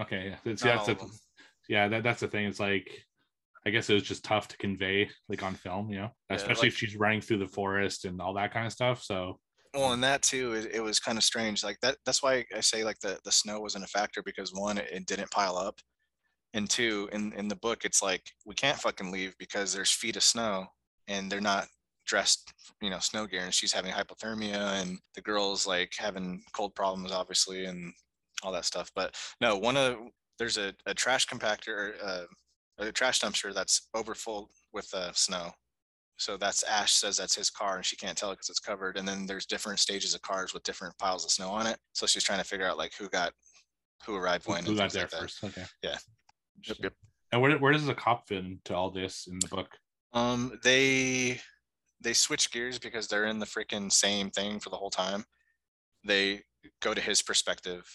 Okay, 0.00 0.34
yeah, 0.44 0.54
see, 0.56 0.68
that's 0.68 0.88
a, 0.88 0.96
yeah, 1.68 1.88
that, 1.88 2.02
that's 2.02 2.20
the 2.20 2.28
thing. 2.28 2.46
It's 2.46 2.60
like 2.60 2.90
I 3.66 3.70
guess 3.70 3.90
it 3.90 3.94
was 3.94 4.02
just 4.02 4.24
tough 4.24 4.48
to 4.48 4.56
convey 4.56 5.10
like 5.28 5.42
on 5.42 5.54
film, 5.54 5.90
you 5.90 5.98
know, 5.98 6.10
especially 6.30 6.68
like, 6.68 6.72
if 6.72 6.78
she's 6.78 6.96
running 6.96 7.20
through 7.20 7.38
the 7.38 7.46
forest 7.46 8.06
and 8.06 8.20
all 8.20 8.34
that 8.34 8.52
kind 8.52 8.66
of 8.66 8.72
stuff. 8.72 9.02
So 9.02 9.38
well, 9.74 9.92
and 9.92 10.02
that 10.02 10.22
too, 10.22 10.54
it, 10.54 10.70
it 10.74 10.80
was 10.80 10.98
kind 10.98 11.18
of 11.18 11.24
strange. 11.24 11.62
Like 11.62 11.78
that, 11.82 11.96
that's 12.06 12.22
why 12.22 12.44
I 12.56 12.60
say 12.60 12.84
like 12.84 12.98
the 13.00 13.18
the 13.24 13.32
snow 13.32 13.60
wasn't 13.60 13.84
a 13.84 13.88
factor 13.88 14.22
because 14.22 14.52
one, 14.54 14.78
it, 14.78 14.88
it 14.90 15.06
didn't 15.06 15.30
pile 15.30 15.56
up, 15.56 15.78
and 16.54 16.68
two 16.68 17.08
in 17.12 17.32
in 17.34 17.48
the 17.48 17.56
book 17.56 17.84
it's 17.84 18.02
like 18.02 18.22
we 18.44 18.54
can't 18.54 18.78
fucking 18.78 19.10
leave 19.12 19.34
because 19.38 19.72
there's 19.72 19.90
feet 19.90 20.16
of 20.16 20.22
snow 20.22 20.66
and 21.08 21.30
they're 21.30 21.40
not 21.40 21.66
dressed 22.06 22.52
you 22.82 22.90
know 22.90 22.98
snow 22.98 23.26
gear 23.26 23.42
and 23.42 23.54
she's 23.54 23.72
having 23.72 23.92
hypothermia 23.92 24.80
and 24.82 24.98
the 25.14 25.20
girl's 25.20 25.66
like 25.66 25.92
having 25.96 26.42
cold 26.52 26.74
problems 26.74 27.12
obviously 27.12 27.66
and 27.66 27.92
all 28.42 28.52
that 28.52 28.64
stuff. 28.64 28.90
But 28.94 29.14
no 29.40 29.56
one 29.56 29.76
of 29.76 29.96
there's 30.38 30.58
a, 30.58 30.72
a 30.86 30.94
trash 30.94 31.26
compactor 31.26 31.92
uh, 32.02 32.24
a 32.78 32.92
trash 32.92 33.20
dumpster 33.20 33.52
that's 33.52 33.88
overfull 33.94 34.50
with 34.72 34.92
uh, 34.94 35.12
snow. 35.12 35.50
So 36.16 36.36
that's 36.36 36.62
ash 36.64 36.92
says 36.92 37.16
that's 37.16 37.34
his 37.34 37.50
car 37.50 37.76
and 37.76 37.84
she 37.84 37.96
can't 37.96 38.16
tell 38.16 38.30
it 38.30 38.34
because 38.34 38.50
it's 38.50 38.60
covered. 38.60 38.96
And 38.96 39.06
then 39.06 39.26
there's 39.26 39.46
different 39.46 39.78
stages 39.78 40.14
of 40.14 40.22
cars 40.22 40.52
with 40.52 40.62
different 40.62 40.96
piles 40.98 41.24
of 41.24 41.30
snow 41.30 41.50
on 41.50 41.66
it. 41.66 41.78
So 41.92 42.06
she's 42.06 42.24
trying 42.24 42.40
to 42.40 42.44
figure 42.44 42.66
out 42.66 42.78
like 42.78 42.92
who 42.98 43.08
got 43.08 43.32
who 44.06 44.16
arrived 44.16 44.46
when 44.46 44.64
who 44.64 44.76
got 44.76 44.92
there 44.92 45.02
like 45.02 45.10
first 45.10 45.44
okay. 45.44 45.64
Yeah 45.82 45.98
Yep, 46.66 46.76
yep. 46.82 46.92
And 47.32 47.40
where 47.40 47.56
where 47.58 47.72
does 47.72 47.86
the 47.86 47.94
cop 47.94 48.28
fit 48.28 48.44
into 48.44 48.74
all 48.74 48.90
this 48.90 49.26
in 49.26 49.38
the 49.38 49.48
book? 49.48 49.78
Um, 50.12 50.58
they 50.62 51.40
they 52.00 52.12
switch 52.12 52.50
gears 52.50 52.78
because 52.78 53.06
they're 53.06 53.26
in 53.26 53.38
the 53.38 53.46
freaking 53.46 53.92
same 53.92 54.30
thing 54.30 54.58
for 54.58 54.70
the 54.70 54.76
whole 54.76 54.90
time. 54.90 55.24
They 56.04 56.42
go 56.80 56.94
to 56.94 57.00
his 57.00 57.22
perspective 57.22 57.86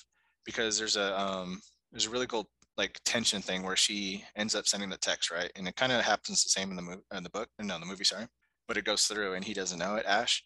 because 0.45 0.78
there's 0.78 0.95
a 0.95 1.20
um 1.20 1.61
there's 1.91 2.05
a 2.05 2.09
really 2.09 2.28
cool 2.28 2.49
like 2.78 2.99
tension 3.05 3.41
thing 3.41 3.63
where 3.63 3.76
she 3.76 4.24
ends 4.36 4.55
up 4.55 4.68
sending 4.68 4.89
the 4.89 4.97
text 4.97 5.32
right, 5.32 5.51
and 5.55 5.68
it 5.68 5.76
kind 5.76 5.91
of 5.91 6.01
happens 6.01 6.43
the 6.43 6.49
same 6.49 6.70
in 6.70 6.76
the 6.76 6.82
movie 6.82 7.01
in 7.16 7.24
the 7.24 7.30
book, 7.30 7.49
no, 7.59 7.80
the 7.80 7.86
movie, 7.86 8.03
sorry, 8.03 8.28
but 8.68 8.78
it 8.78 8.86
goes 8.86 9.05
through 9.05 9.34
and 9.34 9.45
he 9.45 9.53
doesn't 9.53 9.80
know 9.80 9.95
it, 9.95 10.05
Ash. 10.05 10.43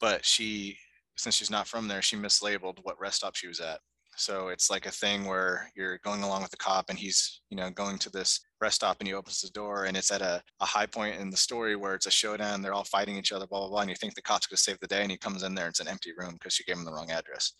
But 0.00 0.24
she, 0.24 0.76
since 1.16 1.34
she's 1.34 1.50
not 1.50 1.66
from 1.66 1.88
there, 1.88 2.02
she 2.02 2.16
mislabeled 2.16 2.78
what 2.82 3.00
rest 3.00 3.16
stop 3.18 3.34
she 3.34 3.48
was 3.48 3.60
at, 3.60 3.80
so 4.16 4.48
it's 4.48 4.70
like 4.70 4.86
a 4.86 4.90
thing 4.90 5.24
where 5.24 5.70
you're 5.74 5.98
going 6.04 6.22
along 6.22 6.42
with 6.42 6.50
the 6.50 6.56
cop 6.56 6.86
and 6.90 6.98
he's, 6.98 7.40
you 7.50 7.56
know, 7.56 7.70
going 7.70 7.98
to 7.98 8.10
this 8.10 8.40
rest 8.60 8.76
stop 8.76 8.98
and 9.00 9.08
he 9.08 9.14
opens 9.14 9.40
the 9.40 9.48
door 9.50 9.84
and 9.84 9.96
it's 9.96 10.12
at 10.12 10.20
a, 10.20 10.42
a 10.60 10.66
high 10.66 10.86
point 10.86 11.18
in 11.18 11.30
the 11.30 11.36
story 11.36 11.76
where 11.76 11.94
it's 11.94 12.06
a 12.06 12.10
showdown. 12.10 12.60
They're 12.60 12.74
all 12.74 12.84
fighting 12.84 13.16
each 13.16 13.32
other, 13.32 13.46
blah, 13.46 13.60
blah, 13.60 13.68
blah. 13.68 13.80
And 13.80 13.90
you 13.90 13.96
think 13.96 14.14
the 14.14 14.22
cop's 14.22 14.46
to 14.48 14.56
save 14.56 14.78
the 14.80 14.86
day 14.86 15.02
and 15.02 15.10
he 15.10 15.16
comes 15.16 15.42
in 15.42 15.54
there. 15.54 15.68
It's 15.68 15.80
an 15.80 15.88
empty 15.88 16.12
room 16.16 16.34
because 16.34 16.52
she 16.52 16.64
gave 16.64 16.76
him 16.76 16.84
the 16.84 16.92
wrong 16.92 17.10
address. 17.10 17.52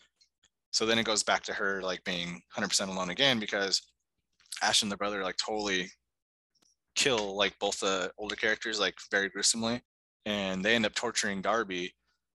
So 0.71 0.85
then 0.85 0.99
it 0.99 1.05
goes 1.05 1.23
back 1.23 1.43
to 1.43 1.53
her 1.53 1.81
like 1.81 2.03
being 2.03 2.41
100% 2.55 2.87
alone 2.87 3.09
again 3.09 3.39
because 3.39 3.81
Ash 4.61 4.81
and 4.81 4.91
the 4.91 4.97
brother 4.97 5.23
like 5.23 5.37
totally 5.37 5.89
kill 6.95 7.35
like 7.35 7.57
both 7.59 7.79
the 7.79 8.11
older 8.17 8.35
characters 8.35 8.79
like 8.79 8.95
very 9.11 9.29
gruesomely, 9.29 9.81
and 10.25 10.63
they 10.63 10.75
end 10.75 10.85
up 10.85 10.95
torturing 10.95 11.41
Darby, 11.41 11.93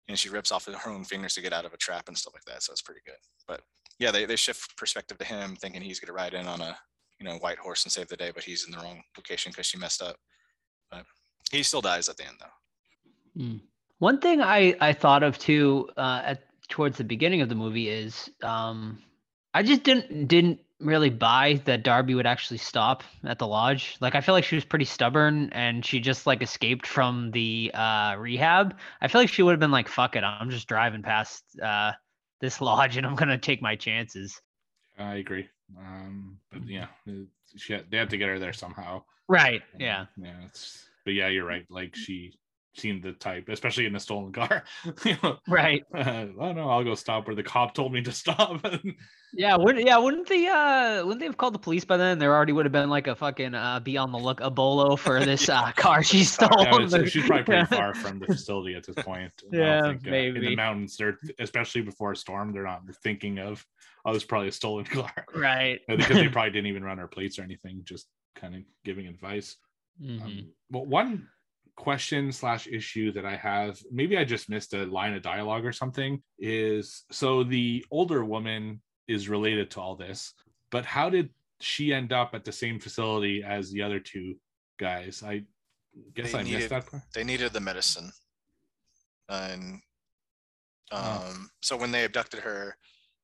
and 0.09 0.19
she 0.19 0.29
rips 0.29 0.53
off 0.53 0.67
her 0.67 0.91
own 0.91 1.05
fingers 1.05 1.35
to 1.35 1.41
get 1.41 1.53
out 1.53 1.65
of 1.65 1.73
a 1.73 1.79
trap 1.79 2.09
and 2.09 2.17
stuff 2.17 2.35
like 2.35 2.45
that. 2.45 2.63
So 2.63 2.73
it's 2.73 2.83
pretty 2.83 3.01
good. 3.05 3.17
But 3.47 3.61
yeah, 3.99 4.11
they, 4.11 4.25
they 4.25 4.37
shift 4.37 4.77
perspective 4.77 5.19
to 5.19 5.25
him, 5.25 5.57
thinking 5.57 5.83
he's 5.83 6.01
gonna 6.01 6.13
ride 6.13 6.35
in 6.35 6.47
on 6.47 6.61
a 6.61 6.77
you 7.19 7.27
know 7.27 7.37
white 7.39 7.59
horse 7.59 7.85
and 7.85 7.93
save 7.93 8.09
the 8.09 8.17
day, 8.17 8.31
but 8.35 8.45
he's 8.45 8.65
in 8.65 8.73
the 8.73 8.79
wrong 8.79 9.03
location 9.17 9.51
because 9.51 9.67
she 9.67 9.79
messed 9.79 10.03
up. 10.03 10.17
But 10.91 11.05
he 11.51 11.63
still 11.63 11.81
dies 11.81 12.09
at 12.09 12.17
the 12.17 12.27
end 12.27 12.37
though. 12.41 13.43
Mm. 13.43 13.61
One 13.99 14.21
thing 14.21 14.41
I 14.41 14.77
I 14.81 14.93
thought 14.93 15.23
of 15.23 15.39
too 15.39 15.89
uh, 15.97 16.23
at 16.25 16.43
towards 16.69 16.99
the 16.99 17.05
beginning 17.05 17.41
of 17.41 17.49
the 17.49 17.55
movie 17.55 17.89
is 17.89 18.31
um, 18.43 19.03
I 19.55 19.63
just 19.63 19.83
didn't 19.83 20.29
didn't 20.29 20.61
really 20.81 21.11
buy 21.11 21.61
that 21.65 21.83
Darby 21.83 22.15
would 22.15 22.27
actually 22.27 22.59
stop 22.59 23.03
at 23.25 23.39
the 23.39 23.47
lodge. 23.47 23.97
Like 24.01 24.15
I 24.15 24.21
feel 24.21 24.35
like 24.35 24.45
she 24.45 24.55
was 24.55 24.65
pretty 24.65 24.85
stubborn 24.85 25.51
and 25.53 25.85
she 25.85 25.99
just 25.99 26.25
like 26.25 26.41
escaped 26.41 26.87
from 26.87 27.33
the 27.33 27.73
uh 27.75 28.15
rehab. 28.17 28.77
I 29.01 29.09
feel 29.09 29.21
like 29.21 29.31
she 29.31 29.43
would 29.43 29.51
have 29.51 29.61
been 29.61 29.73
like, 29.73 29.89
fuck 29.89 30.15
it, 30.15 30.23
I'm 30.23 30.51
just 30.51 30.69
driving 30.69 31.03
past 31.03 31.43
uh 31.61 31.93
this 32.41 32.61
lodge 32.61 32.97
and 32.97 33.07
I'm 33.07 33.17
gonna 33.17 33.39
take 33.39 33.63
my 33.63 33.77
chances. 33.77 34.41
I 34.99 35.17
agree. 35.17 35.49
Um 35.79 36.39
but 36.51 36.67
yeah, 36.67 36.87
she 37.57 37.75
had, 37.75 37.91
they 37.91 37.97
had 37.99 38.11
to 38.11 38.19
get 38.19 38.29
her 38.29 38.39
there 38.39 38.53
somehow. 38.53 39.03
Right. 39.29 39.63
Yeah. 39.79 40.07
Yeah. 40.17 40.35
It's, 40.47 40.89
but 41.05 41.15
yeah, 41.15 41.29
you're 41.29 41.47
right. 41.47 41.67
Like 41.71 41.95
she 41.95 42.33
seemed 42.79 43.03
the 43.03 43.13
type, 43.13 43.49
especially 43.49 43.87
in 43.87 43.95
a 43.95 44.01
stolen 44.01 44.33
car. 44.33 44.65
you 45.05 45.17
know, 45.23 45.39
right. 45.49 45.85
Uh, 45.95 46.27
oh 46.39 46.53
no, 46.53 46.69
I'll 46.69 46.85
go 46.85 46.95
stop 46.95 47.27
where 47.27 47.37
the 47.37 47.43
cop 47.43 47.75
told 47.75 47.93
me 47.93 48.03
to 48.03 48.13
stop. 48.13 48.65
yeah, 49.33 49.57
would 49.57 49.79
yeah, 49.79 49.97
wouldn't 49.99 50.29
the 50.29 50.47
uh 50.47 51.05
wouldn't 51.05 51.21
they 51.21 51.27
have 51.27 51.37
called 51.37 51.55
the 51.55 51.59
police 51.59 51.85
by 51.85 51.97
then? 51.97 52.19
There 52.19 52.35
already 52.35 52.53
would 52.53 52.65
have 52.65 52.73
been 52.73 52.91
like 52.91 53.07
a 53.07 53.15
fucking 53.15 53.55
uh 53.55 53.81
be 53.81 53.97
on 53.97 54.13
the 54.13 54.19
look 54.19 54.41
a 54.41 54.51
bolo 54.51 54.97
for 54.97 55.21
this 55.25 55.49
yeah. 55.49 55.61
uh 55.61 55.73
car 55.73 56.03
she 56.03 56.25
stole. 56.25 56.49
Yeah, 56.59 57.05
she's 57.05 57.27
probably 57.27 57.45
pretty 57.45 57.67
far 57.67 57.95
from 57.95 58.19
the 58.19 58.27
facility 58.27 58.75
at 58.75 58.85
this 58.85 59.05
point. 59.05 59.33
Yeah, 59.51 59.83
think, 59.83 60.07
uh, 60.07 60.11
maybe 60.11 60.39
in 60.39 60.45
the 60.45 60.57
mountains. 60.57 60.97
They're 60.97 61.19
especially 61.39 61.83
before 61.83 62.13
a 62.13 62.17
storm. 62.17 62.53
They're 62.53 62.63
not 62.65 62.83
thinking 63.03 63.39
of 63.39 63.65
oh, 64.05 64.15
it's 64.15 64.25
probably 64.25 64.49
a 64.49 64.53
stolen 64.53 64.85
car. 64.85 65.13
Right. 65.35 65.81
because 65.89 66.17
they 66.17 66.29
probably 66.29 66.53
didn't 66.53 66.69
even 66.69 66.85
run 66.85 66.99
our 66.99 67.09
plates 67.09 67.39
or 67.39 67.43
anything. 67.43 67.83
Just 67.85 68.07
kind 68.35 68.55
of 68.55 68.63
giving 68.85 69.07
advice. 69.07 69.57
Mm-hmm. 70.03 70.25
Um, 70.25 70.49
but 70.71 70.87
one 70.87 71.29
question 71.79 72.33
slash 72.33 72.67
issue 72.67 73.13
that 73.13 73.25
I 73.25 73.37
have, 73.37 73.81
maybe 73.91 74.19
I 74.19 74.25
just 74.25 74.51
missed 74.51 74.75
a 74.75 74.85
line 74.87 75.15
of 75.15 75.23
dialogue 75.23 75.65
or 75.65 75.73
something, 75.73 76.21
is 76.39 77.05
so 77.13 77.45
the 77.45 77.87
older 77.93 78.25
woman 78.25 78.83
is 79.07 79.29
related 79.29 79.71
to 79.71 79.81
all 79.81 79.95
this, 79.95 80.35
but 80.71 80.85
how 80.85 81.09
did 81.09 81.31
she 81.61 81.95
end 81.95 82.13
up 82.13 82.35
at 82.35 82.45
the 82.45 82.53
same 82.53 82.81
facility 82.81 83.45
as 83.45 83.71
the 83.71 83.83
other 83.83 84.01
two 84.01 84.35
guys? 84.79 85.23
I 85.25 85.45
guess 86.15 86.33
they 86.33 86.39
I 86.41 86.43
needed, 86.43 86.59
missed 86.59 86.71
that 86.71 86.87
part. 86.91 87.03
They 87.15 87.25
needed 87.25 87.53
the 87.53 87.61
medicine. 87.61 88.11
And 89.29 89.81
oh. 90.91 90.99
um, 90.99 91.23
oh. 91.23 91.47
so 91.63 91.77
when 91.77 91.93
they 91.93 92.05
abducted 92.05 92.41
her, 92.41 92.77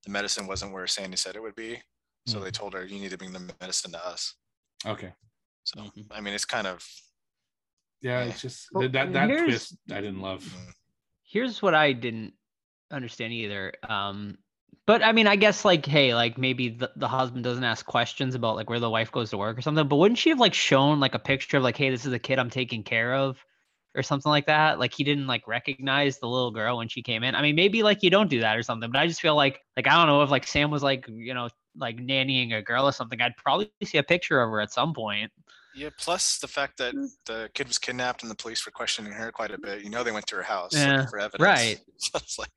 the 0.04 0.10
medicine 0.10 0.46
wasn't 0.46 0.72
where 0.72 0.86
Sandy 0.86 1.16
said 1.16 1.34
it 1.34 1.42
would 1.42 1.56
be. 1.56 1.82
So 2.26 2.38
mm. 2.38 2.44
they 2.44 2.50
told 2.52 2.72
her, 2.74 2.84
you 2.84 3.00
need 3.00 3.10
to 3.10 3.18
bring 3.18 3.32
the 3.32 3.52
medicine 3.60 3.90
to 3.92 4.06
us. 4.06 4.34
Okay. 4.86 5.12
So, 5.64 5.80
mm-hmm. 5.80 6.12
I 6.12 6.20
mean, 6.20 6.34
it's 6.34 6.44
kind 6.44 6.66
of 6.66 6.86
yeah, 8.04 8.24
it's 8.24 8.42
just 8.42 8.68
well, 8.70 8.86
that 8.90 9.14
that 9.14 9.26
twist 9.26 9.78
I 9.90 10.02
didn't 10.02 10.20
love. 10.20 10.44
Here's 11.22 11.62
what 11.62 11.74
I 11.74 11.92
didn't 11.92 12.34
understand 12.90 13.32
either. 13.32 13.72
Um, 13.88 14.36
but 14.86 15.02
I 15.02 15.12
mean, 15.12 15.26
I 15.26 15.36
guess 15.36 15.64
like, 15.64 15.86
hey, 15.86 16.14
like 16.14 16.36
maybe 16.36 16.68
the, 16.68 16.90
the 16.96 17.08
husband 17.08 17.44
doesn't 17.44 17.64
ask 17.64 17.86
questions 17.86 18.34
about 18.34 18.56
like 18.56 18.68
where 18.68 18.78
the 18.78 18.90
wife 18.90 19.10
goes 19.10 19.30
to 19.30 19.38
work 19.38 19.56
or 19.56 19.62
something. 19.62 19.88
But 19.88 19.96
wouldn't 19.96 20.18
she 20.18 20.28
have 20.28 20.38
like 20.38 20.52
shown 20.52 21.00
like 21.00 21.14
a 21.14 21.18
picture 21.18 21.56
of 21.56 21.62
like, 21.62 21.78
hey, 21.78 21.88
this 21.88 22.04
is 22.04 22.12
a 22.12 22.18
kid 22.18 22.38
I'm 22.38 22.50
taking 22.50 22.82
care 22.82 23.14
of, 23.14 23.42
or 23.94 24.02
something 24.02 24.28
like 24.28 24.46
that? 24.48 24.78
Like 24.78 24.92
he 24.92 25.02
didn't 25.02 25.26
like 25.26 25.48
recognize 25.48 26.18
the 26.18 26.28
little 26.28 26.50
girl 26.50 26.76
when 26.76 26.88
she 26.88 27.02
came 27.02 27.24
in. 27.24 27.34
I 27.34 27.40
mean, 27.40 27.56
maybe 27.56 27.82
like 27.82 28.02
you 28.02 28.10
don't 28.10 28.28
do 28.28 28.40
that 28.40 28.58
or 28.58 28.62
something. 28.62 28.92
But 28.92 29.00
I 29.00 29.06
just 29.06 29.22
feel 29.22 29.34
like 29.34 29.60
like 29.78 29.88
I 29.88 29.94
don't 29.94 30.08
know 30.08 30.20
if 30.20 30.30
like 30.30 30.46
Sam 30.46 30.70
was 30.70 30.82
like 30.82 31.06
you 31.08 31.32
know 31.32 31.48
like 31.74 31.96
nannying 31.96 32.54
a 32.54 32.60
girl 32.60 32.86
or 32.86 32.92
something. 32.92 33.18
I'd 33.22 33.38
probably 33.38 33.70
see 33.82 33.96
a 33.96 34.02
picture 34.02 34.42
of 34.42 34.50
her 34.50 34.60
at 34.60 34.74
some 34.74 34.92
point. 34.92 35.32
Yeah, 35.74 35.90
plus 35.98 36.38
the 36.38 36.48
fact 36.48 36.78
that 36.78 36.94
mm. 36.94 37.08
the 37.26 37.50
kid 37.54 37.68
was 37.68 37.78
kidnapped 37.78 38.22
and 38.22 38.30
the 38.30 38.36
police 38.36 38.64
were 38.64 38.72
questioning 38.72 39.12
her 39.12 39.32
quite 39.32 39.50
a 39.50 39.58
bit. 39.58 39.82
You 39.82 39.90
know, 39.90 40.04
they 40.04 40.12
went 40.12 40.26
to 40.28 40.36
her 40.36 40.42
house 40.42 40.72
yeah, 40.74 41.06
for 41.06 41.18
evidence. 41.18 41.42
Right. 41.42 41.80
So 41.98 42.18
it's 42.18 42.38
like, 42.38 42.50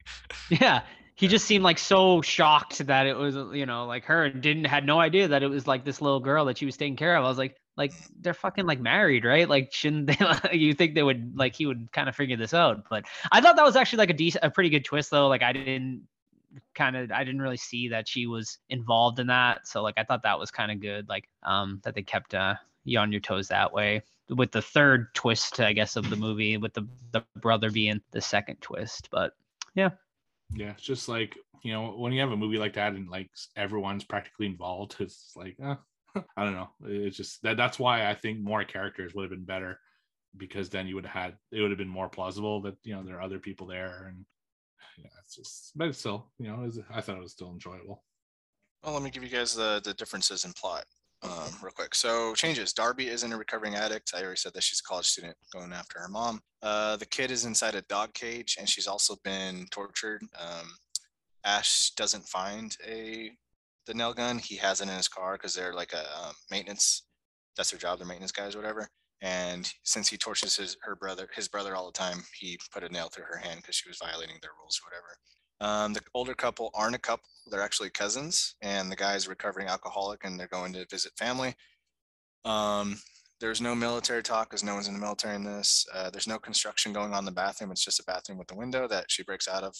yeah, 0.50 0.82
he 1.16 1.28
just 1.28 1.46
seemed 1.46 1.64
like 1.64 1.78
so 1.78 2.22
shocked 2.22 2.80
that 2.80 3.08
it 3.08 3.16
was, 3.16 3.36
you 3.56 3.66
know, 3.66 3.86
like 3.86 4.04
her 4.06 4.26
and 4.26 4.42
didn't 4.42 4.66
had 4.66 4.86
no 4.86 5.00
idea 5.00 5.28
that 5.30 5.42
it 5.42 5.48
was 5.48 5.66
like 5.66 5.86
this 5.86 6.02
little 6.02 6.20
girl 6.20 6.46
that 6.46 6.58
she 6.58 6.66
was 6.66 6.76
taking 6.76 6.98
care 6.98 7.16
of. 7.16 7.24
I 7.24 7.30
was 7.30 7.38
like, 7.38 7.56
like 7.78 7.94
mm. 7.94 8.08
they're 8.22 8.34
fucking 8.34 8.66
like 8.66 8.80
married, 8.80 9.24
right? 9.26 9.48
Like, 9.48 9.74
shouldn't 9.74 10.08
they? 10.08 10.18
you 10.58 10.74
think 10.74 10.96
they 10.96 11.04
would 11.04 11.38
like 11.38 11.56
he 11.56 11.66
would 11.66 11.92
kind 11.94 12.10
of 12.10 12.16
figure 12.16 12.36
this 12.36 12.54
out? 12.54 12.84
But 12.90 13.06
I 13.32 13.42
thought 13.42 13.56
that 13.56 13.66
was 13.66 13.76
actually 13.76 14.00
like 14.00 14.10
a 14.10 14.14
decent, 14.14 14.44
a 14.44 14.50
pretty 14.50 14.70
good 14.70 14.86
twist 14.86 15.12
though. 15.12 15.28
Like 15.28 15.44
I 15.44 15.54
didn't 15.54 16.04
kind 16.76 16.96
of 16.96 17.12
I 17.12 17.24
didn't 17.24 17.42
really 17.42 17.58
see 17.58 17.90
that 17.90 18.08
she 18.08 18.28
was 18.28 18.60
involved 18.70 19.20
in 19.20 19.28
that. 19.28 19.68
So 19.68 19.82
like 19.82 19.96
I 19.98 20.04
thought 20.04 20.24
that 20.24 20.40
was 20.40 20.52
kind 20.52 20.72
of 20.72 20.82
good. 20.82 21.08
Like 21.08 21.28
um 21.44 21.82
that 21.84 21.96
they 21.96 22.04
kept 22.04 22.34
uh 22.34 22.56
you 22.88 23.00
on 23.00 23.12
your 23.12 23.22
toes 23.22 23.48
that 23.50 23.72
way. 23.74 24.02
With 24.30 24.52
the 24.52 24.62
third 24.62 25.14
twist 25.14 25.62
i 25.62 25.72
guess 25.72 25.96
of 25.96 26.10
the 26.10 26.18
movie 26.18 26.58
with 26.58 26.74
the 26.74 26.86
the 27.12 27.24
brother 27.38 27.72
being 27.72 28.02
the 28.12 28.20
second 28.20 28.58
twist 28.62 29.08
but 29.10 29.32
yeah. 29.74 29.92
Yeah 30.54 30.72
it's 30.72 30.84
just 30.84 31.08
like 31.08 31.38
you 31.64 31.72
know 31.72 31.92
when 31.92 32.12
you 32.12 32.20
have 32.20 32.32
a 32.32 32.38
movie 32.38 32.58
like 32.58 32.74
that 32.74 32.94
and 32.94 33.10
like 33.10 33.30
everyone's 33.56 34.04
practically 34.04 34.46
involved 34.46 34.96
it's 35.00 35.32
like 35.36 35.56
uh, 35.64 35.76
i 36.36 36.44
don't 36.44 36.54
know. 36.56 36.70
It's 36.84 37.16
just 37.16 37.42
that 37.44 37.56
that's 37.56 37.80
why 37.80 38.10
i 38.10 38.14
think 38.14 38.40
more 38.40 38.66
characters 38.66 39.14
would 39.14 39.24
have 39.24 39.32
been 39.32 39.46
better 39.46 39.80
because 40.36 40.70
then 40.70 40.88
you 40.88 40.96
would 40.96 41.06
have 41.06 41.24
had 41.24 41.38
it 41.52 41.62
would 41.62 41.72
have 41.72 41.78
been 41.78 41.88
more 41.88 42.10
plausible 42.10 42.62
that 42.62 42.76
you 42.84 42.94
know 42.94 43.04
there 43.04 43.18
are 43.18 43.22
other 43.22 43.40
people 43.40 43.68
there 43.68 44.08
and 44.10 44.26
yeah 44.98 45.10
it's 45.24 45.36
just 45.36 45.72
but 45.76 45.88
it's 45.88 46.00
still 46.00 46.32
you 46.38 46.48
know 46.48 46.56
it 46.56 46.66
was, 46.66 46.80
i 46.92 47.02
thought 47.02 47.18
it 47.18 47.24
was 47.24 47.32
still 47.32 47.52
enjoyable. 47.52 48.04
Well 48.84 48.94
let 48.94 49.04
me 49.04 49.10
give 49.10 49.24
you 49.24 49.30
guys 49.30 49.56
the 49.56 49.82
the 49.84 49.94
differences 49.94 50.46
in 50.46 50.54
plot 50.54 50.86
um, 51.30 51.54
real 51.62 51.72
quick. 51.72 51.96
So 51.96 52.34
changes. 52.36 52.74
Darby 52.74 53.08
isn't 53.08 53.32
a 53.32 53.38
recovering 53.38 53.76
addict. 53.76 54.12
I 54.16 54.22
already 54.22 54.38
said 54.38 54.54
that 54.54 54.64
she's 54.64 54.82
a 54.84 54.88
college 54.88 55.06
student 55.06 55.36
going 55.54 55.74
after 55.74 56.00
her 56.00 56.08
mom. 56.08 56.42
Uh, 56.62 56.98
the 56.98 57.06
kid 57.06 57.32
is 57.32 57.46
inside 57.46 57.76
a 57.76 57.82
dog 57.84 58.14
cage 58.14 58.58
and 58.60 58.68
she's 58.68 58.88
also 58.88 59.16
been 59.24 59.68
tortured. 59.72 60.22
Um, 60.40 60.68
Ash 61.46 61.92
doesn't 61.96 62.28
find 62.28 62.76
a 62.86 63.32
the 63.86 63.94
nail 63.94 64.14
gun. 64.14 64.38
He 64.38 64.58
has 64.58 64.82
it 64.82 64.90
in 64.90 64.96
his 64.96 65.08
car 65.08 65.34
because 65.34 65.56
they're 65.56 65.74
like 65.74 65.94
a 65.94 66.02
um, 66.02 66.34
maintenance. 66.52 67.04
That's 67.56 67.72
their 67.72 67.80
job. 67.80 68.00
They're 68.00 68.08
maintenance 68.08 68.34
guys, 68.34 68.56
whatever. 68.56 68.90
And 69.22 69.72
since 69.84 70.10
he 70.10 70.18
tortures 70.18 70.58
his 70.58 70.78
her 70.82 70.96
brother, 70.96 71.28
his 71.34 71.48
brother 71.48 71.76
all 71.76 71.88
the 71.88 71.98
time, 71.98 72.24
he 72.40 72.60
put 72.72 72.84
a 72.84 72.90
nail 72.90 73.10
through 73.10 73.26
her 73.26 73.38
hand 73.38 73.62
because 73.62 73.76
she 73.76 73.90
was 73.90 73.98
violating 73.98 74.36
their 74.42 74.52
rules, 74.60 74.80
or 74.80 74.90
whatever. 74.90 75.18
Um, 75.60 75.94
the 75.94 76.02
older 76.14 76.34
couple 76.34 76.70
aren't 76.74 76.96
a 76.96 77.00
couple; 77.00 77.28
they're 77.50 77.64
actually 77.64 77.90
cousins, 77.90 78.56
and 78.62 78.92
the 78.92 78.96
guy's 78.96 79.28
recovering 79.28 79.68
alcoholic, 79.68 80.24
and 80.24 80.40
they're 80.40 80.48
going 80.48 80.74
to 80.74 80.86
visit 80.90 81.14
family. 81.18 81.56
Um, 82.46 82.98
there's 83.40 83.62
no 83.62 83.76
military 83.76 84.24
talk 84.24 84.50
because 84.50 84.64
no 84.64 84.74
one's 84.74 84.88
in 84.88 84.94
the 84.94 85.00
military 85.00 85.36
in 85.36 85.44
this. 85.44 85.86
Uh, 85.94 86.10
there's 86.10 86.28
no 86.28 86.40
construction 86.40 86.94
going 86.94 87.14
on 87.14 87.20
in 87.20 87.26
the 87.26 87.32
bathroom. 87.32 87.72
It's 87.72 87.84
just 87.84 88.00
a 88.00 88.04
bathroom 88.04 88.38
with 88.38 88.52
a 88.52 88.56
window 88.56 88.88
that 88.88 89.06
she 89.10 89.24
breaks 89.24 89.48
out 89.48 89.64
of. 89.64 89.76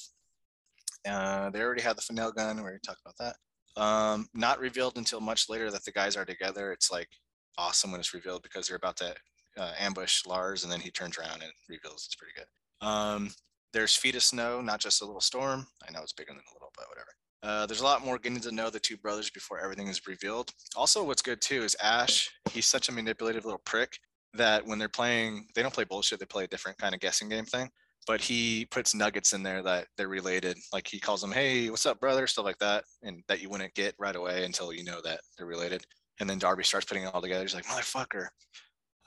Uh, 1.08 1.50
they 1.50 1.62
already 1.62 1.82
had 1.82 1.98
the 1.98 2.14
nail 2.14 2.32
gun. 2.32 2.58
We 2.58 2.64
already 2.64 2.80
talked 2.86 3.02
about 3.02 3.18
that. 3.18 3.82
Um, 3.82 4.28
not 4.34 4.60
revealed 4.60 4.98
until 4.98 5.22
much 5.22 5.50
later 5.50 5.72
that 5.72 5.86
the 5.86 5.92
guys 5.92 6.16
are 6.16 6.26
together. 6.26 6.72
It's 6.72 6.92
like 6.92 7.10
awesome 7.58 7.92
when 7.92 8.00
it's 8.00 8.14
revealed 8.14 8.44
because 8.44 8.68
they're 8.68 8.78
about 8.78 8.98
to 8.98 9.16
uh, 9.58 9.72
ambush 9.80 10.26
Lars, 10.26 10.64
and 10.64 10.72
then 10.72 10.80
he 10.80 10.92
turns 10.92 11.18
around 11.18 11.42
and 11.42 11.52
reveals 11.70 12.06
it's 12.06 12.16
pretty 12.16 12.34
good. 12.36 12.88
Um, 12.88 13.30
there's 13.74 13.96
feet 13.96 14.16
of 14.16 14.24
snow, 14.24 14.62
not 14.62 14.80
just 14.80 15.02
a 15.02 15.06
little 15.06 15.22
storm. 15.22 15.68
I 15.88 15.92
know 15.92 16.02
it's 16.02 16.14
bigger 16.14 16.32
than 16.32 16.38
a 16.38 16.54
little, 16.54 16.72
but 16.76 16.88
whatever. 16.90 17.10
Uh, 17.44 17.66
there's 17.66 17.82
a 17.82 17.84
lot 17.84 18.04
more 18.04 18.18
getting 18.18 18.40
to 18.42 18.52
know 18.52 18.70
the 18.70 18.80
two 18.80 18.98
brothers 18.98 19.30
before 19.30 19.60
everything 19.60 19.88
is 19.88 20.08
revealed. 20.08 20.52
Also, 20.76 21.04
what's 21.04 21.22
good 21.22 21.42
too 21.42 21.64
is 21.64 21.76
Ash. 21.82 22.30
He's 22.52 22.66
such 22.66 22.90
a 22.90 22.92
manipulative 22.92 23.46
little 23.46 23.62
prick 23.66 23.98
that 24.34 24.66
when 24.66 24.80
they're 24.80 24.90
playing, 24.90 25.48
they 25.56 25.62
don't 25.62 25.74
play 25.74 25.84
bullshit. 25.84 26.20
They 26.20 26.26
play 26.26 26.46
a 26.46 26.48
different 26.48 26.78
kind 26.78 26.94
of 26.96 27.02
guessing 27.02 27.30
game 27.30 27.46
thing. 27.46 27.70
But 28.06 28.22
he 28.22 28.66
puts 28.72 28.96
nuggets 28.96 29.34
in 29.34 29.44
there 29.44 29.62
that 29.64 29.88
they're 29.98 30.08
related. 30.08 30.58
Like 30.72 30.88
he 30.88 31.00
calls 31.00 31.22
them, 31.22 31.32
"Hey, 31.32 31.70
what's 31.70 31.86
up, 31.86 32.00
brother?" 32.00 32.26
Stuff 32.26 32.46
like 32.46 32.58
that, 32.60 32.86
and 33.04 33.22
that 33.28 33.42
you 33.42 33.50
wouldn't 33.50 33.74
get 33.76 33.96
right 34.00 34.16
away 34.16 34.46
until 34.46 34.72
you 34.72 34.84
know 34.84 35.02
that 35.04 35.20
they're 35.38 35.46
related. 35.46 35.86
And 36.20 36.30
then 36.30 36.40
Darby 36.40 36.64
starts 36.64 36.86
putting 36.86 37.04
it 37.04 37.14
all 37.14 37.22
together. 37.22 37.44
He's 37.44 37.54
like, 37.54 37.66
"Motherfucker," 37.66 38.28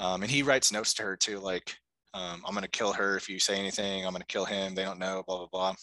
um, 0.00 0.22
and 0.22 0.30
he 0.30 0.42
writes 0.42 0.70
notes 0.72 0.94
to 0.94 1.02
her 1.02 1.16
too, 1.16 1.38
like, 1.38 1.74
um, 2.12 2.42
I'm 2.46 2.54
gonna 2.54 2.68
kill 2.68 2.92
her 2.92 3.16
if 3.16 3.28
you 3.28 3.38
say 3.38 3.58
anything. 3.58 4.04
I'm 4.04 4.12
gonna 4.12 4.24
kill 4.24 4.44
him. 4.44 4.74
They 4.74 4.84
don't 4.84 4.98
know. 4.98 5.22
Blah 5.26 5.46
blah 5.46 5.74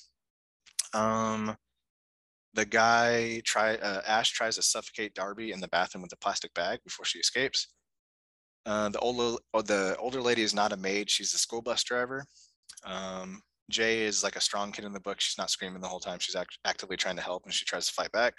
blah. 0.93 1.01
Um, 1.01 1.55
the 2.53 2.65
guy 2.65 3.41
try 3.45 3.75
uh, 3.75 4.01
Ash 4.05 4.31
tries 4.31 4.55
to 4.55 4.61
suffocate 4.61 5.13
Darby 5.13 5.51
in 5.51 5.59
the 5.59 5.67
bathroom 5.69 6.01
with 6.01 6.13
a 6.13 6.17
plastic 6.17 6.53
bag 6.53 6.79
before 6.83 7.05
she 7.05 7.19
escapes. 7.19 7.67
Uh, 8.65 8.89
the 8.89 8.99
older 8.99 9.37
oh, 9.53 9.61
the 9.61 9.95
older 9.97 10.21
lady 10.21 10.41
is 10.41 10.53
not 10.53 10.73
a 10.73 10.77
maid. 10.77 11.09
She's 11.09 11.33
a 11.33 11.37
school 11.37 11.61
bus 11.61 11.83
driver. 11.83 12.25
Um, 12.85 13.41
Jay 13.69 14.03
is 14.03 14.23
like 14.23 14.35
a 14.35 14.41
strong 14.41 14.71
kid 14.71 14.85
in 14.85 14.93
the 14.93 14.99
book. 14.99 15.21
She's 15.21 15.37
not 15.37 15.49
screaming 15.49 15.81
the 15.81 15.87
whole 15.87 15.99
time. 15.99 16.19
She's 16.19 16.35
act- 16.35 16.59
actively 16.65 16.97
trying 16.97 17.17
to 17.17 17.21
help 17.21 17.43
and 17.45 17.53
she 17.53 17.65
tries 17.65 17.87
to 17.87 17.93
fight 17.93 18.11
back. 18.11 18.33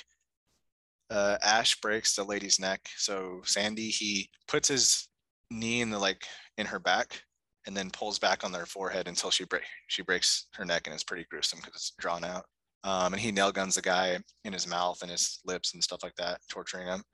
Uh, 1.11 1.37
Ash 1.43 1.79
breaks 1.81 2.15
the 2.15 2.25
lady's 2.25 2.59
neck. 2.59 2.81
So 2.97 3.41
Sandy, 3.45 3.89
he 3.89 4.29
puts 4.47 4.69
his 4.69 5.09
knee 5.51 5.81
in 5.81 5.91
the 5.91 5.99
like 5.99 6.27
in 6.59 6.67
her 6.67 6.79
back 6.79 7.23
and 7.69 7.77
then 7.77 7.91
pulls 7.91 8.19
back 8.19 8.45
on 8.45 8.51
their 8.51 8.65
forehead 8.65 9.07
until 9.09 9.31
she 9.31 9.45
break 9.45 9.63
she 9.89 10.03
breaks 10.03 10.47
her 10.55 10.65
neck 10.65 10.87
and 10.87 10.95
it's 10.95 11.05
pretty 11.05 11.27
gruesome 11.31 11.61
because 11.63 11.75
it's 11.75 11.93
drawn 12.01 12.25
out. 12.25 12.45
Um, 12.83 13.13
and 13.13 13.21
he 13.21 13.31
nail 13.31 13.53
guns 13.53 13.75
the 13.75 13.83
guy 13.83 14.19
in 14.45 14.53
his 14.53 14.67
mouth 14.67 15.03
and 15.03 15.11
his 15.11 15.39
lips 15.45 15.75
and 15.75 15.85
stuff 15.85 16.03
like 16.03 16.15
that, 16.17 16.41
torturing 16.49 16.87
him. 16.87 17.05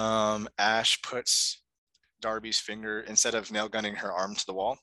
Um, 0.00 0.48
Ash 0.58 1.00
puts 1.02 1.60
Darby's 2.20 2.60
finger 2.60 3.00
instead 3.00 3.34
of 3.34 3.50
nail 3.50 3.68
gunning 3.68 3.96
her 3.96 4.12
arm 4.12 4.36
to 4.36 4.46
the 4.46 4.54
wall. 4.54 4.78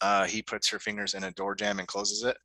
Uh, 0.00 0.24
he 0.24 0.42
puts 0.42 0.68
her 0.68 0.80
fingers 0.80 1.14
in 1.14 1.24
a 1.24 1.30
door 1.32 1.54
jamb 1.54 1.78
and 1.78 1.86
closes 1.86 2.24
it. 2.24 2.36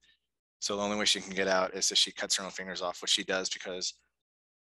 So 0.59 0.76
the 0.76 0.84
only 0.84 0.97
way 0.97 1.05
she 1.05 1.21
can 1.21 1.34
get 1.34 1.47
out 1.47 1.73
is 1.73 1.91
if 1.91 1.97
she 1.97 2.11
cuts 2.11 2.38
her 2.38 2.43
own 2.43 2.51
fingers 2.51 2.84
off, 2.84 3.01
which 3.01 3.11
she 3.11 3.23
does 3.23 3.49
because 3.49 3.95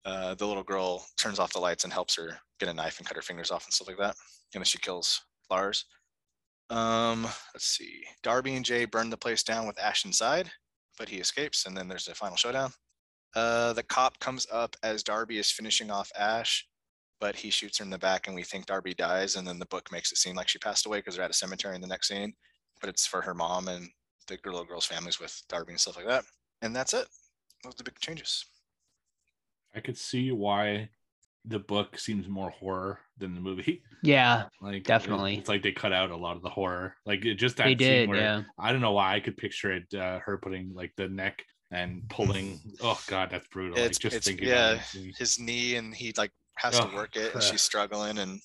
uh, 0.07 0.35
the 0.37 0.47
little 0.47 0.63
girl 0.63 1.05
turns 1.19 1.39
off 1.39 1.53
the 1.53 1.59
lights 1.59 1.85
and 1.85 1.93
helps 1.93 2.17
her 2.17 2.39
get 2.61 2.71
a 2.71 2.75
knife 2.75 2.99
and 2.99 3.07
cut 3.07 3.17
her 3.17 3.23
fingers 3.23 3.51
off 3.51 3.67
and 3.67 3.75
stuff 3.75 3.89
like 3.89 3.99
that. 3.99 4.15
And 4.55 4.61
then 4.61 4.65
she 4.65 4.79
kills 4.79 5.21
Lars. 5.51 5.85
Um, 6.71 7.23
let's 7.55 7.67
see. 7.67 8.05
Darby 8.23 8.55
and 8.55 8.65
Jay 8.65 8.85
burn 8.85 9.11
the 9.11 9.17
place 9.17 9.43
down 9.43 9.67
with 9.67 9.79
Ash 9.79 10.05
inside, 10.05 10.51
but 10.99 11.09
he 11.09 11.19
escapes, 11.19 11.67
and 11.67 11.77
then 11.77 11.89
there's 11.89 12.09
a 12.09 12.15
final 12.15 12.37
showdown. 12.37 12.73
Uh, 13.35 13.73
the 13.73 13.83
cop 13.83 14.19
comes 14.19 14.47
up 14.53 14.77
as 14.83 15.03
Darby 15.03 15.39
is 15.39 15.51
finishing 15.51 15.91
off 15.91 16.11
Ash, 16.19 16.67
but 17.21 17.37
he 17.37 17.51
shoots 17.51 17.79
her 17.79 17.85
in 17.85 17.91
the 17.91 17.99
back, 17.99 18.27
and 18.27 18.35
we 18.35 18.43
think 18.43 18.67
Darby 18.67 18.95
dies, 18.95 19.37
and 19.37 19.47
then 19.47 19.59
the 19.59 19.67
book 19.67 19.91
makes 19.93 20.11
it 20.11 20.19
seem 20.19 20.35
like 20.35 20.49
she 20.49 20.59
passed 20.59 20.87
away 20.87 20.99
because 20.99 21.17
they're 21.17 21.25
at 21.25 21.31
a 21.31 21.35
cemetery 21.35 21.75
in 21.75 21.81
the 21.81 21.87
next 21.87 22.09
scene, 22.09 22.35
but 22.81 22.91
it's 22.91 23.07
for 23.07 23.23
her 23.23 23.35
mom 23.35 23.69
and 23.69 23.89
the 24.27 24.39
little 24.45 24.65
girl's 24.65 24.87
families 24.87 25.21
with 25.21 25.41
Darby 25.49 25.73
and 25.73 25.81
stuff 25.81 25.97
like 25.97 26.07
that. 26.07 26.25
And 26.63 26.75
that's 26.75 26.95
it. 26.95 27.07
Those 27.63 27.75
are 27.75 27.77
the 27.79 27.85
big 27.85 27.99
changes. 28.01 28.45
I 29.75 29.81
could 29.81 29.97
see 29.97 30.33
why 30.33 30.89
the 31.47 31.59
book 31.59 31.99
seems 31.99 32.29
more 32.29 32.51
horror 32.51 32.99
than 33.19 33.35
the 33.35 33.41
movie. 33.41 33.83
Yeah, 34.03 34.45
Like 34.61 34.85
Definitely. 34.85 35.37
it's 35.39 35.49
like 35.49 35.63
they 35.65 35.73
cut 35.73 35.93
out 35.93 36.11
a 36.13 36.17
lot 36.17 36.37
of 36.37 36.43
the 36.43 36.49
horror. 36.51 36.95
Like 37.07 37.25
it 37.25 37.35
just 37.37 37.57
that 37.57 37.65
they 37.65 37.71
scene 37.71 37.79
did. 37.79 38.09
where 38.09 38.21
Yeah. 38.21 38.43
I 38.57 38.71
don't 38.71 38.81
know 38.81 38.93
why 38.93 39.15
I 39.17 39.21
could 39.21 39.37
picture 39.37 39.73
it. 39.73 39.93
Uh, 39.93 40.21
her 40.21 40.39
putting 40.39 40.75
like 40.75 40.93
the 40.97 41.09
neck 41.09 41.43
and 41.73 42.03
pulling. 42.09 42.61
oh 42.83 43.01
God, 43.09 43.31
that's 43.31 43.49
brutal. 43.49 43.77
It's- 43.77 43.95
like 43.97 43.99
just 43.99 44.17
it's- 44.17 44.25
thinking. 44.27 44.47
yeah, 44.49 44.73
About. 44.75 44.85
His 45.19 45.41
knee, 45.41 45.75
and 45.75 45.93
he 45.93 46.13
like 46.17 46.31
has 46.57 46.79
to 46.79 46.89
Oh, 46.89 46.95
work 46.95 47.17
it, 47.17 47.35
and 47.35 47.43
she's 47.43 47.63
struggling, 47.63 48.19
and 48.19 48.39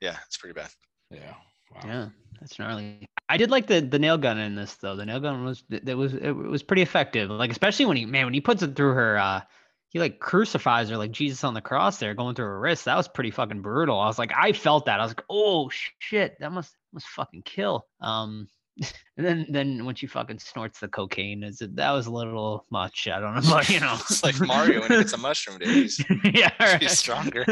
yeah, 0.00 0.16
it's 0.26 0.38
pretty 0.38 0.54
bad. 0.54 0.70
Yeah. 1.12 1.34
Wow. 1.72 1.80
Yeah, 1.84 2.08
that's 2.40 2.58
gnarly. 2.58 3.06
I 3.28 3.36
did 3.36 3.50
like 3.50 3.68
the 3.68 3.80
the 3.80 3.98
nail 3.98 4.18
gun 4.18 4.38
in 4.38 4.56
this 4.56 4.74
though. 4.74 4.96
The 4.96 5.06
nail 5.06 5.20
gun 5.20 5.44
was 5.44 5.62
that 5.68 5.96
was 5.96 6.14
it 6.14 6.32
was 6.32 6.64
pretty 6.64 6.82
effective. 6.82 7.30
Like 7.30 7.52
especially 7.52 7.84
when 7.84 7.96
he 7.96 8.06
man 8.06 8.24
when 8.24 8.34
he 8.34 8.40
puts 8.40 8.62
it 8.62 8.74
through 8.74 8.94
her 8.94 9.18
uh 9.18 9.42
he 9.90 9.98
like 9.98 10.20
crucifies 10.20 10.88
her 10.88 10.96
like 10.96 11.10
Jesus 11.10 11.44
on 11.44 11.52
the 11.52 11.60
cross 11.60 11.98
there 11.98 12.14
going 12.14 12.34
through 12.34 12.46
her 12.46 12.60
wrist. 12.60 12.84
That 12.84 12.96
was 12.96 13.08
pretty 13.08 13.30
fucking 13.30 13.60
brutal. 13.60 13.98
I 13.98 14.06
was 14.06 14.18
like 14.18 14.32
I 14.36 14.52
felt 14.52 14.86
that. 14.86 15.00
I 15.00 15.02
was 15.02 15.10
like, 15.10 15.24
"Oh 15.28 15.68
shit, 15.98 16.36
that 16.40 16.52
must 16.52 16.74
must 16.92 17.08
fucking 17.08 17.42
kill." 17.42 17.86
Um 18.00 18.48
and 19.16 19.26
then 19.26 19.46
then 19.50 19.84
when 19.84 19.96
she 19.96 20.06
fucking 20.06 20.38
snorts 20.38 20.78
the 20.78 20.88
cocaine 20.88 21.42
is 21.42 21.60
it 21.60 21.74
that 21.76 21.90
was 21.90 22.06
a 22.06 22.10
little 22.10 22.66
much. 22.70 23.08
I 23.08 23.18
don't 23.18 23.34
know, 23.34 23.40
but 23.50 23.68
you 23.68 23.80
know. 23.80 23.94
It's 24.08 24.22
like 24.22 24.40
Mario 24.40 24.80
when 24.80 24.90
he 24.92 24.98
gets 24.98 25.12
a 25.12 25.18
mushroom, 25.18 25.58
dude. 25.58 25.68
He's, 25.68 26.04
yeah, 26.24 26.50
right. 26.60 26.80
he's 26.80 26.96
stronger. 26.96 27.44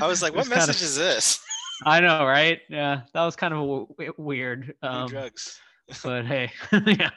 I 0.00 0.06
was 0.06 0.22
like, 0.22 0.34
what 0.34 0.48
message 0.48 0.82
is 0.82 0.96
this? 0.96 1.40
I 1.86 2.00
know, 2.00 2.26
right? 2.26 2.60
Yeah, 2.68 3.02
that 3.14 3.24
was 3.24 3.36
kind 3.36 3.54
of 3.54 3.60
w- 3.60 3.86
w- 3.88 4.14
weird. 4.18 4.74
Um, 4.82 5.08
drugs. 5.08 5.58
but 6.04 6.26
hey, 6.26 6.52
yeah. 6.86 7.08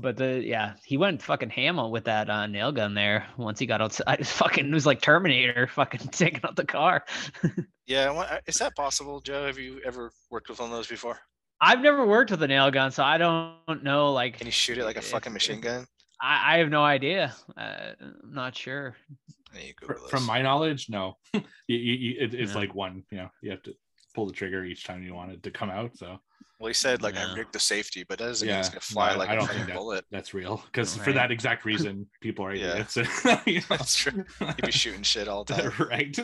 But 0.00 0.16
the 0.16 0.40
yeah, 0.44 0.74
he 0.84 0.96
went 0.96 1.20
fucking 1.22 1.50
hammer 1.50 1.88
with 1.88 2.04
that 2.04 2.30
uh, 2.30 2.46
nail 2.46 2.70
gun 2.70 2.94
there. 2.94 3.26
Once 3.36 3.58
he 3.58 3.66
got 3.66 3.80
outside, 3.82 4.24
fucking 4.26 4.68
it 4.68 4.72
was 4.72 4.86
like 4.86 5.00
Terminator, 5.02 5.66
fucking 5.66 6.00
taking 6.12 6.40
out 6.44 6.56
the 6.56 6.64
car. 6.64 7.04
Yeah, 7.86 8.38
is 8.46 8.58
that 8.58 8.76
possible, 8.76 9.18
Joe? 9.18 9.46
Have 9.46 9.58
you 9.58 9.80
ever 9.82 10.12
worked 10.30 10.50
with 10.50 10.60
one 10.60 10.68
of 10.68 10.76
those 10.76 10.86
before? 10.88 11.18
I've 11.58 11.80
never 11.80 12.04
worked 12.06 12.30
with 12.30 12.42
a 12.42 12.46
nail 12.46 12.70
gun, 12.70 12.90
so 12.90 13.02
I 13.02 13.16
don't 13.16 13.82
know. 13.82 14.12
Like, 14.12 14.36
Can 14.36 14.46
you 14.46 14.50
shoot 14.52 14.76
it 14.76 14.84
like 14.84 14.98
a 14.98 15.00
fucking 15.00 15.32
machine 15.32 15.62
gun? 15.62 15.86
I, 16.20 16.56
I 16.56 16.58
have 16.58 16.68
no 16.68 16.84
idea. 16.84 17.34
Uh, 17.56 17.92
I'm 17.98 18.14
not 18.34 18.54
sure. 18.54 18.94
Yeah, 19.54 19.60
you 19.68 19.72
Fr- 19.80 19.94
Google 19.94 20.08
From 20.08 20.24
my 20.24 20.42
knowledge, 20.42 20.90
no. 20.90 21.14
you, 21.32 21.40
you, 21.66 21.76
you, 21.94 22.14
it, 22.20 22.34
it's 22.34 22.52
Yeah. 22.52 22.58
like 22.58 22.74
one. 22.74 23.04
You 23.10 23.16
know, 23.18 23.30
you 23.40 23.52
have 23.52 23.62
to 23.62 23.74
pull 24.14 24.26
the 24.26 24.34
trigger 24.34 24.64
each 24.66 24.84
time 24.84 25.02
you 25.02 25.14
want 25.14 25.32
it 25.32 25.42
to 25.44 25.50
come 25.50 25.70
out. 25.70 25.96
So 25.96 26.18
well, 26.58 26.68
he 26.68 26.74
said 26.74 27.02
like 27.02 27.14
Yeah. 27.14 27.28
I 27.28 27.34
rigged 27.34 27.52
the 27.52 27.60
safety, 27.60 28.04
but 28.08 28.18
that 28.18 28.26
doesn't 28.26 28.46
mean 28.48 28.56
it's 28.56 28.68
gonna 28.68 28.80
fly 28.80 29.12
no, 29.12 29.18
like 29.18 29.28
I 29.28 29.34
a 29.34 29.36
don't 29.36 29.46
fucking 29.46 29.58
think 29.60 29.68
that- 29.68 29.76
bullet. 29.76 30.04
that's 30.10 30.34
real. 30.34 30.62
Because 30.66 30.96
for 30.96 31.12
that 31.12 31.30
exact 31.30 31.64
reason, 31.64 32.06
people 32.20 32.44
are 32.44 32.54
Yeah. 32.54 32.72
idiots. 32.72 32.96
you 33.46 33.54
know? 33.60 33.64
That's 33.68 33.94
true. 33.96 34.24
You'd 34.40 34.56
be 34.62 34.72
shooting 34.72 35.02
shit 35.02 35.28
all 35.28 35.44
the 35.44 35.54
time. 35.78 35.88
right. 35.88 36.18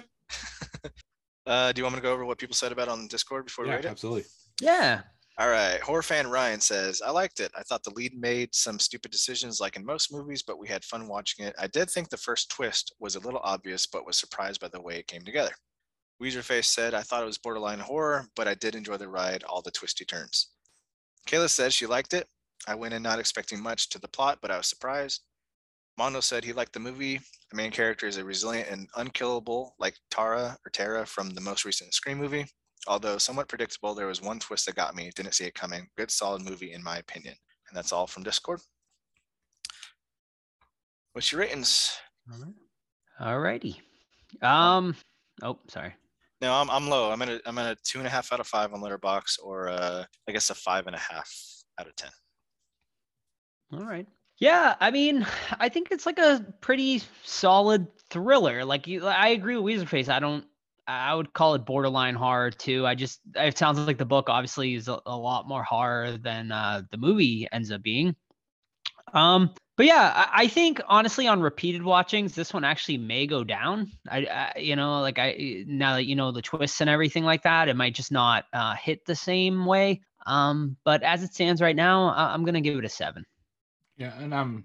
Uh, 1.47 1.72
do 1.72 1.80
you 1.80 1.85
want 1.85 1.95
me 1.95 2.01
to 2.01 2.03
go 2.03 2.12
over 2.12 2.24
what 2.24 2.39
people 2.39 2.55
said 2.55 2.72
about 2.72 2.89
it 2.89 2.93
on 2.93 3.07
Discord 3.07 3.45
before 3.47 3.64
we 3.64 3.70
Yeah, 3.70 3.76
rate 3.76 3.85
it? 3.85 3.91
absolutely. 3.91 4.24
Yeah. 4.61 5.03
All 5.37 5.49
right. 5.51 5.80
Horror 5.80 6.03
fan 6.03 6.28
Ryan 6.30 6.61
says, 6.61 7.03
I 7.03 7.11
liked 7.11 7.41
it. 7.41 7.51
I 7.57 7.62
thought 7.64 7.82
the 7.82 7.91
lead 7.91 8.18
made 8.18 8.55
some 8.55 8.78
stupid 8.78 9.11
decisions 9.11 9.61
like 9.61 9.76
in 9.76 9.85
most 9.85 10.12
movies, 10.12 10.43
but 10.43 10.59
we 10.59 10.68
had 10.68 10.85
fun 10.85 11.07
watching 11.09 11.45
it. 11.45 11.55
I 11.59 11.66
did 11.66 11.91
think 11.91 12.09
the 12.09 12.16
first 12.16 12.51
twist 12.51 12.95
was 12.99 13.16
a 13.16 13.20
little 13.20 13.41
obvious, 13.43 13.87
but 13.87 14.07
was 14.07 14.16
surprised 14.16 14.61
by 14.61 14.68
the 14.68 14.80
way 14.80 14.97
it 14.99 15.07
came 15.09 15.22
together. 15.22 15.51
Weezerface 16.24 16.64
said, 16.64 16.94
I 16.94 17.02
thought 17.02 17.22
it 17.22 17.26
was 17.26 17.36
borderline 17.36 17.80
horror, 17.80 18.26
but 18.34 18.48
I 18.48 18.54
did 18.54 18.74
enjoy 18.74 18.96
the 18.96 19.08
ride, 19.08 19.44
all 19.44 19.60
the 19.60 19.70
twisty 19.70 20.06
turns. 20.06 20.48
Kayla 21.28 21.50
said 21.50 21.70
she 21.70 21.84
liked 21.84 22.14
it. 22.14 22.26
I 22.66 22.74
went 22.74 22.94
in 22.94 23.02
not 23.02 23.18
expecting 23.18 23.62
much 23.62 23.90
to 23.90 23.98
the 23.98 24.08
plot, 24.08 24.38
but 24.40 24.50
I 24.50 24.56
was 24.56 24.66
surprised. 24.66 25.20
Mondo 25.98 26.20
said 26.20 26.42
he 26.42 26.54
liked 26.54 26.72
the 26.72 26.80
movie. 26.80 27.20
The 27.50 27.56
main 27.56 27.70
character 27.70 28.06
is 28.06 28.16
a 28.16 28.24
resilient 28.24 28.70
and 28.70 28.88
unkillable, 28.96 29.74
like 29.78 29.96
Tara 30.10 30.56
or 30.64 30.70
Tara 30.70 31.04
from 31.04 31.28
the 31.30 31.42
most 31.42 31.66
recent 31.66 31.92
Scream 31.92 32.16
movie. 32.16 32.46
Although 32.86 33.18
somewhat 33.18 33.48
predictable, 33.48 33.94
there 33.94 34.06
was 34.06 34.22
one 34.22 34.38
twist 34.38 34.64
that 34.64 34.76
got 34.76 34.96
me. 34.96 35.10
Didn't 35.14 35.34
see 35.34 35.44
it 35.44 35.54
coming. 35.54 35.88
Good, 35.98 36.10
solid 36.10 36.42
movie, 36.42 36.72
in 36.72 36.82
my 36.82 36.96
opinion. 36.96 37.34
And 37.68 37.76
that's 37.76 37.92
all 37.92 38.06
from 38.06 38.22
Discord. 38.22 38.60
What's 41.12 41.30
your 41.30 41.42
ratings? 41.42 41.96
Alrighty. 43.20 43.76
Um. 44.40 44.96
Oh, 45.42 45.58
sorry. 45.68 45.94
No, 46.45 46.53
I'm, 46.53 46.68
I'm 46.68 46.90
low. 46.90 47.11
I'm 47.11 47.22
at 47.22 47.30
a, 47.30 47.40
I'm 47.47 47.57
at 47.57 47.72
a 47.72 47.76
two 47.84 48.01
and 48.01 48.07
a 48.07 48.11
half 48.11 48.30
out 48.30 48.38
of 48.38 48.47
five 48.47 48.74
on 48.74 48.82
Letterboxd, 48.82 49.38
or 49.42 49.70
uh, 49.70 50.05
I 50.28 50.32
guess 50.32 50.51
a 50.51 50.55
five 50.55 50.86
and 50.86 50.95
a 50.95 50.99
half 50.99 51.34
out 51.80 51.86
of 51.86 51.97
ten. 51.97 52.11
All 53.72 53.86
right. 53.86 54.07
Yeah, 54.38 54.74
I 54.78 54.90
mean, 54.90 55.26
I 55.59 55.70
think 55.70 55.88
it's 55.90 56.05
like 56.05 56.18
a 56.18 56.45
pretty 56.61 57.01
solid 57.22 57.86
thriller. 58.11 58.62
Like 58.62 58.86
you, 58.86 59.07
I 59.07 59.28
agree 59.28 59.57
with 59.57 59.74
Weezerface. 59.74 60.11
I 60.11 60.18
don't. 60.20 60.45
I 60.86 61.14
would 61.14 61.32
call 61.32 61.55
it 61.55 61.64
borderline 61.64 62.14
horror 62.14 62.51
too. 62.51 62.86
I 62.86 62.95
just 62.95 63.20
it 63.36 63.57
sounds 63.57 63.78
like 63.78 63.97
the 63.97 64.05
book 64.05 64.28
obviously 64.28 64.74
is 64.74 64.88
a, 64.88 65.01
a 65.07 65.16
lot 65.16 65.49
more 65.49 65.64
horror 65.64 66.18
than 66.18 66.53
uh, 66.53 66.82
the 66.90 66.99
movie 66.99 67.49
ends 67.53 67.70
up 67.70 67.82
being. 67.82 68.14
Um, 69.14 69.55
but 69.76 69.86
yeah, 69.86 70.12
I, 70.14 70.42
I 70.44 70.48
think 70.48 70.80
honestly 70.88 71.26
on 71.26 71.40
repeated 71.40 71.82
watchings, 71.82 72.34
this 72.34 72.52
one 72.54 72.64
actually 72.64 72.98
may 72.98 73.26
go 73.26 73.44
down. 73.44 73.90
I, 74.08 74.52
I, 74.56 74.58
you 74.58 74.76
know, 74.76 75.00
like 75.00 75.18
I 75.18 75.64
now 75.66 75.94
that 75.94 76.04
you 76.04 76.16
know 76.16 76.32
the 76.32 76.42
twists 76.42 76.80
and 76.80 76.88
everything 76.88 77.24
like 77.24 77.42
that, 77.42 77.68
it 77.68 77.76
might 77.76 77.94
just 77.94 78.12
not 78.12 78.44
uh, 78.52 78.74
hit 78.74 79.04
the 79.04 79.16
same 79.16 79.66
way. 79.66 80.02
Um, 80.26 80.76
but 80.84 81.02
as 81.02 81.22
it 81.22 81.34
stands 81.34 81.60
right 81.60 81.76
now, 81.76 82.14
I'm 82.14 82.44
gonna 82.44 82.60
give 82.60 82.78
it 82.78 82.84
a 82.84 82.88
seven. 82.88 83.24
Yeah, 83.96 84.12
and 84.18 84.34
I'm 84.34 84.64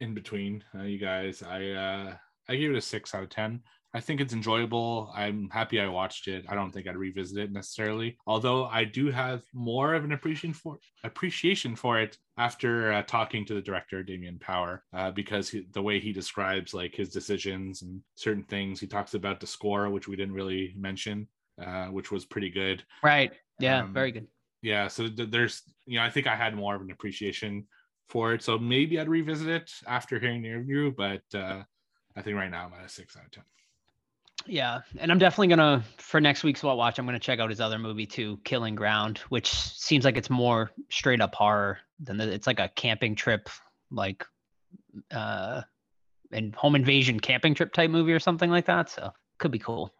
in 0.00 0.14
between 0.14 0.62
uh, 0.78 0.82
you 0.82 0.98
guys. 0.98 1.42
I 1.42 1.70
uh 1.70 2.14
I 2.48 2.56
gave 2.56 2.70
it 2.70 2.76
a 2.76 2.82
six 2.82 3.14
out 3.14 3.22
of 3.22 3.30
ten. 3.30 3.62
I 3.96 4.00
think 4.00 4.20
it's 4.20 4.34
enjoyable. 4.34 5.10
I'm 5.16 5.48
happy 5.50 5.80
I 5.80 5.88
watched 5.88 6.28
it. 6.28 6.44
I 6.50 6.54
don't 6.54 6.70
think 6.70 6.86
I'd 6.86 6.98
revisit 6.98 7.38
it 7.38 7.50
necessarily. 7.50 8.18
Although 8.26 8.66
I 8.66 8.84
do 8.84 9.10
have 9.10 9.42
more 9.54 9.94
of 9.94 10.04
an 10.04 10.12
appreciation 10.12 10.52
for 10.52 10.78
appreciation 11.02 11.74
for 11.74 11.98
it 11.98 12.18
after 12.36 12.92
uh, 12.92 13.02
talking 13.04 13.46
to 13.46 13.54
the 13.54 13.62
director 13.62 14.02
Damien 14.02 14.38
Power, 14.38 14.84
uh, 14.92 15.10
because 15.12 15.48
he, 15.48 15.66
the 15.72 15.80
way 15.80 15.98
he 15.98 16.12
describes 16.12 16.74
like 16.74 16.94
his 16.94 17.08
decisions 17.08 17.80
and 17.80 18.02
certain 18.16 18.44
things. 18.44 18.78
He 18.80 18.86
talks 18.86 19.14
about 19.14 19.40
the 19.40 19.46
score, 19.46 19.88
which 19.88 20.08
we 20.08 20.16
didn't 20.16 20.34
really 20.34 20.74
mention, 20.76 21.26
uh, 21.64 21.86
which 21.86 22.12
was 22.12 22.26
pretty 22.26 22.50
good. 22.50 22.84
Right. 23.02 23.32
Yeah. 23.60 23.80
Um, 23.84 23.94
very 23.94 24.12
good. 24.12 24.26
yeah 24.62 24.88
so 24.88 25.08
th- 25.08 25.30
there's 25.30 25.62
you 25.86 25.96
know 25.98 26.04
i 26.04 26.10
think 26.10 26.26
i 26.26 26.36
had 26.36 26.54
more 26.54 26.74
of 26.76 26.82
an 26.82 26.90
appreciation 26.90 27.66
for 28.12 28.34
it 28.34 28.42
so 28.42 28.58
maybe 28.58 28.98
i'd 29.00 29.08
revisit 29.08 29.48
it 29.48 29.70
after 29.86 30.18
hearing 30.18 30.42
the 30.42 30.48
interview 30.48 30.92
but 31.04 31.22
uh 31.34 31.62
i 32.16 32.20
think 32.22 32.36
right 32.36 32.50
now 32.50 32.66
i'm 32.66 32.78
at 32.78 32.84
a 32.84 32.88
six 32.88 33.16
out 33.16 33.24
of 33.24 33.30
ten 33.30 33.44
Yeah, 34.48 34.80
and 34.98 35.10
I'm 35.10 35.18
definitely 35.18 35.48
gonna 35.48 35.82
for 35.98 36.20
next 36.20 36.44
week's 36.44 36.62
what 36.62 36.76
watch. 36.76 36.98
I'm 36.98 37.06
gonna 37.06 37.18
check 37.18 37.38
out 37.40 37.50
his 37.50 37.60
other 37.60 37.78
movie 37.78 38.06
too, 38.06 38.38
Killing 38.44 38.74
Ground, 38.74 39.18
which 39.28 39.50
seems 39.52 40.04
like 40.04 40.16
it's 40.16 40.30
more 40.30 40.70
straight 40.90 41.20
up 41.20 41.34
horror 41.34 41.78
than 42.00 42.16
the, 42.16 42.30
it's 42.32 42.46
like 42.46 42.60
a 42.60 42.68
camping 42.76 43.14
trip, 43.14 43.48
like 43.90 44.24
uh, 45.10 45.62
and 46.32 46.54
home 46.54 46.74
invasion 46.74 47.20
camping 47.20 47.54
trip 47.54 47.72
type 47.72 47.90
movie 47.90 48.12
or 48.12 48.20
something 48.20 48.50
like 48.50 48.66
that. 48.66 48.90
So 48.90 49.12
could 49.38 49.50
be 49.50 49.58
cool. 49.58 49.92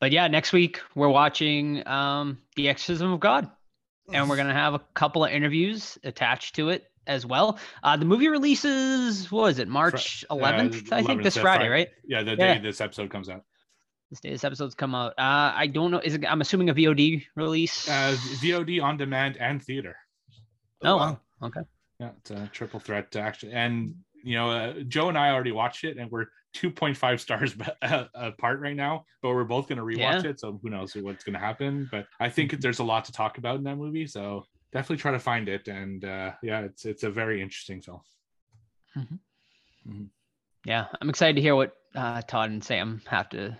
But 0.00 0.12
yeah, 0.12 0.28
next 0.28 0.52
week 0.52 0.80
we're 0.94 1.08
watching 1.08 1.86
um 1.86 2.38
The 2.56 2.68
Exorcism 2.68 3.12
of 3.12 3.20
God. 3.20 3.50
and 4.12 4.28
we're 4.28 4.36
gonna 4.36 4.52
have 4.54 4.74
a 4.74 4.80
couple 4.94 5.24
of 5.24 5.30
interviews 5.30 5.98
attached 6.04 6.54
to 6.56 6.70
it 6.70 6.84
as 7.06 7.24
well. 7.26 7.58
Uh, 7.82 7.96
the 7.96 8.04
movie 8.04 8.28
releases, 8.28 9.30
what 9.32 9.42
was 9.42 9.58
it, 9.58 9.68
March 9.68 10.20
Fri- 10.20 10.26
uh, 10.30 10.40
11th? 10.42 10.92
I 10.92 11.02
think 11.02 11.22
this 11.22 11.36
uh, 11.36 11.40
Friday, 11.42 11.68
right? 11.68 11.88
Yeah, 12.04 12.22
the 12.22 12.32
Yeah. 12.32 12.54
day 12.54 12.58
this 12.60 12.80
episode 12.80 13.10
comes 13.10 13.28
out. 13.28 13.44
This 14.10 14.20
day 14.20 14.30
this 14.30 14.44
episode's 14.44 14.74
come 14.74 14.94
out. 14.94 15.12
Uh, 15.12 15.52
I 15.54 15.68
don't 15.68 15.92
know. 15.92 16.00
Is 16.00 16.14
it? 16.14 16.24
I'm 16.28 16.40
assuming 16.40 16.68
a 16.68 16.74
VOD 16.74 17.24
release. 17.36 17.88
Uh, 17.88 18.16
VOD 18.42 18.82
on 18.82 18.96
demand 18.96 19.36
and 19.36 19.62
theater. 19.62 19.96
oh, 20.82 20.96
wow. 20.96 21.20
wow. 21.40 21.48
Okay. 21.48 21.60
Yeah, 22.00 22.10
it's 22.18 22.30
a 22.30 22.50
triple 22.52 22.80
threat 22.80 23.14
actually. 23.14 23.52
And 23.52 23.94
you 24.24 24.34
know, 24.34 24.50
uh, 24.50 24.80
Joe 24.88 25.08
and 25.08 25.16
I 25.16 25.30
already 25.30 25.52
watched 25.52 25.84
it, 25.84 25.96
and 25.96 26.10
we're 26.10 26.26
2.5 26.56 27.20
stars 27.20 27.54
uh, 27.82 28.04
apart 28.14 28.60
right 28.60 28.76
now. 28.76 29.04
But 29.22 29.30
we're 29.30 29.44
both 29.44 29.68
gonna 29.68 29.84
rewatch 29.84 30.24
it, 30.24 30.40
so 30.40 30.58
who 30.62 30.70
knows 30.70 30.94
what's 30.96 31.22
gonna 31.22 31.38
happen. 31.38 31.88
But 31.90 32.06
I 32.18 32.28
think 32.28 32.60
there's 32.60 32.80
a 32.80 32.84
lot 32.84 33.04
to 33.04 33.12
talk 33.12 33.38
about 33.38 33.56
in 33.56 33.64
that 33.64 33.76
movie, 33.76 34.06
so 34.06 34.44
definitely 34.72 34.96
try 34.98 35.12
to 35.12 35.18
find 35.18 35.48
it. 35.48 35.68
And 35.68 36.04
uh, 36.04 36.32
yeah, 36.42 36.62
it's 36.62 36.84
it's 36.84 37.04
a 37.04 37.10
very 37.10 37.40
interesting 37.40 37.80
film. 37.80 38.00
Yeah, 40.64 40.86
I'm 41.00 41.08
excited 41.08 41.36
to 41.36 41.42
hear 41.42 41.54
what 41.54 41.74
uh, 41.94 42.22
Todd 42.22 42.50
and 42.50 42.62
Sam 42.62 43.00
have 43.06 43.28
to, 43.30 43.56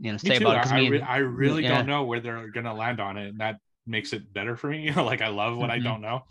you 0.00 0.12
know, 0.12 0.18
say 0.18 0.36
about 0.36 0.66
it. 0.66 0.72
I, 0.72 0.80
me 0.80 0.88
re- 0.90 1.00
I 1.00 1.18
really 1.18 1.62
yeah. 1.64 1.76
don't 1.76 1.86
know 1.86 2.04
where 2.04 2.20
they're 2.20 2.48
gonna 2.48 2.74
land 2.74 3.00
on 3.00 3.16
it, 3.16 3.28
and 3.28 3.40
that 3.40 3.56
makes 3.86 4.12
it 4.12 4.32
better 4.32 4.56
for 4.56 4.68
me. 4.68 4.82
You 4.82 4.92
know. 4.96 5.04
Like 5.04 5.22
I 5.22 5.28
love 5.28 5.56
what 5.56 5.70
Mhm. 5.70 5.74
I 5.74 5.78
don't 5.78 6.00
know. 6.00 6.22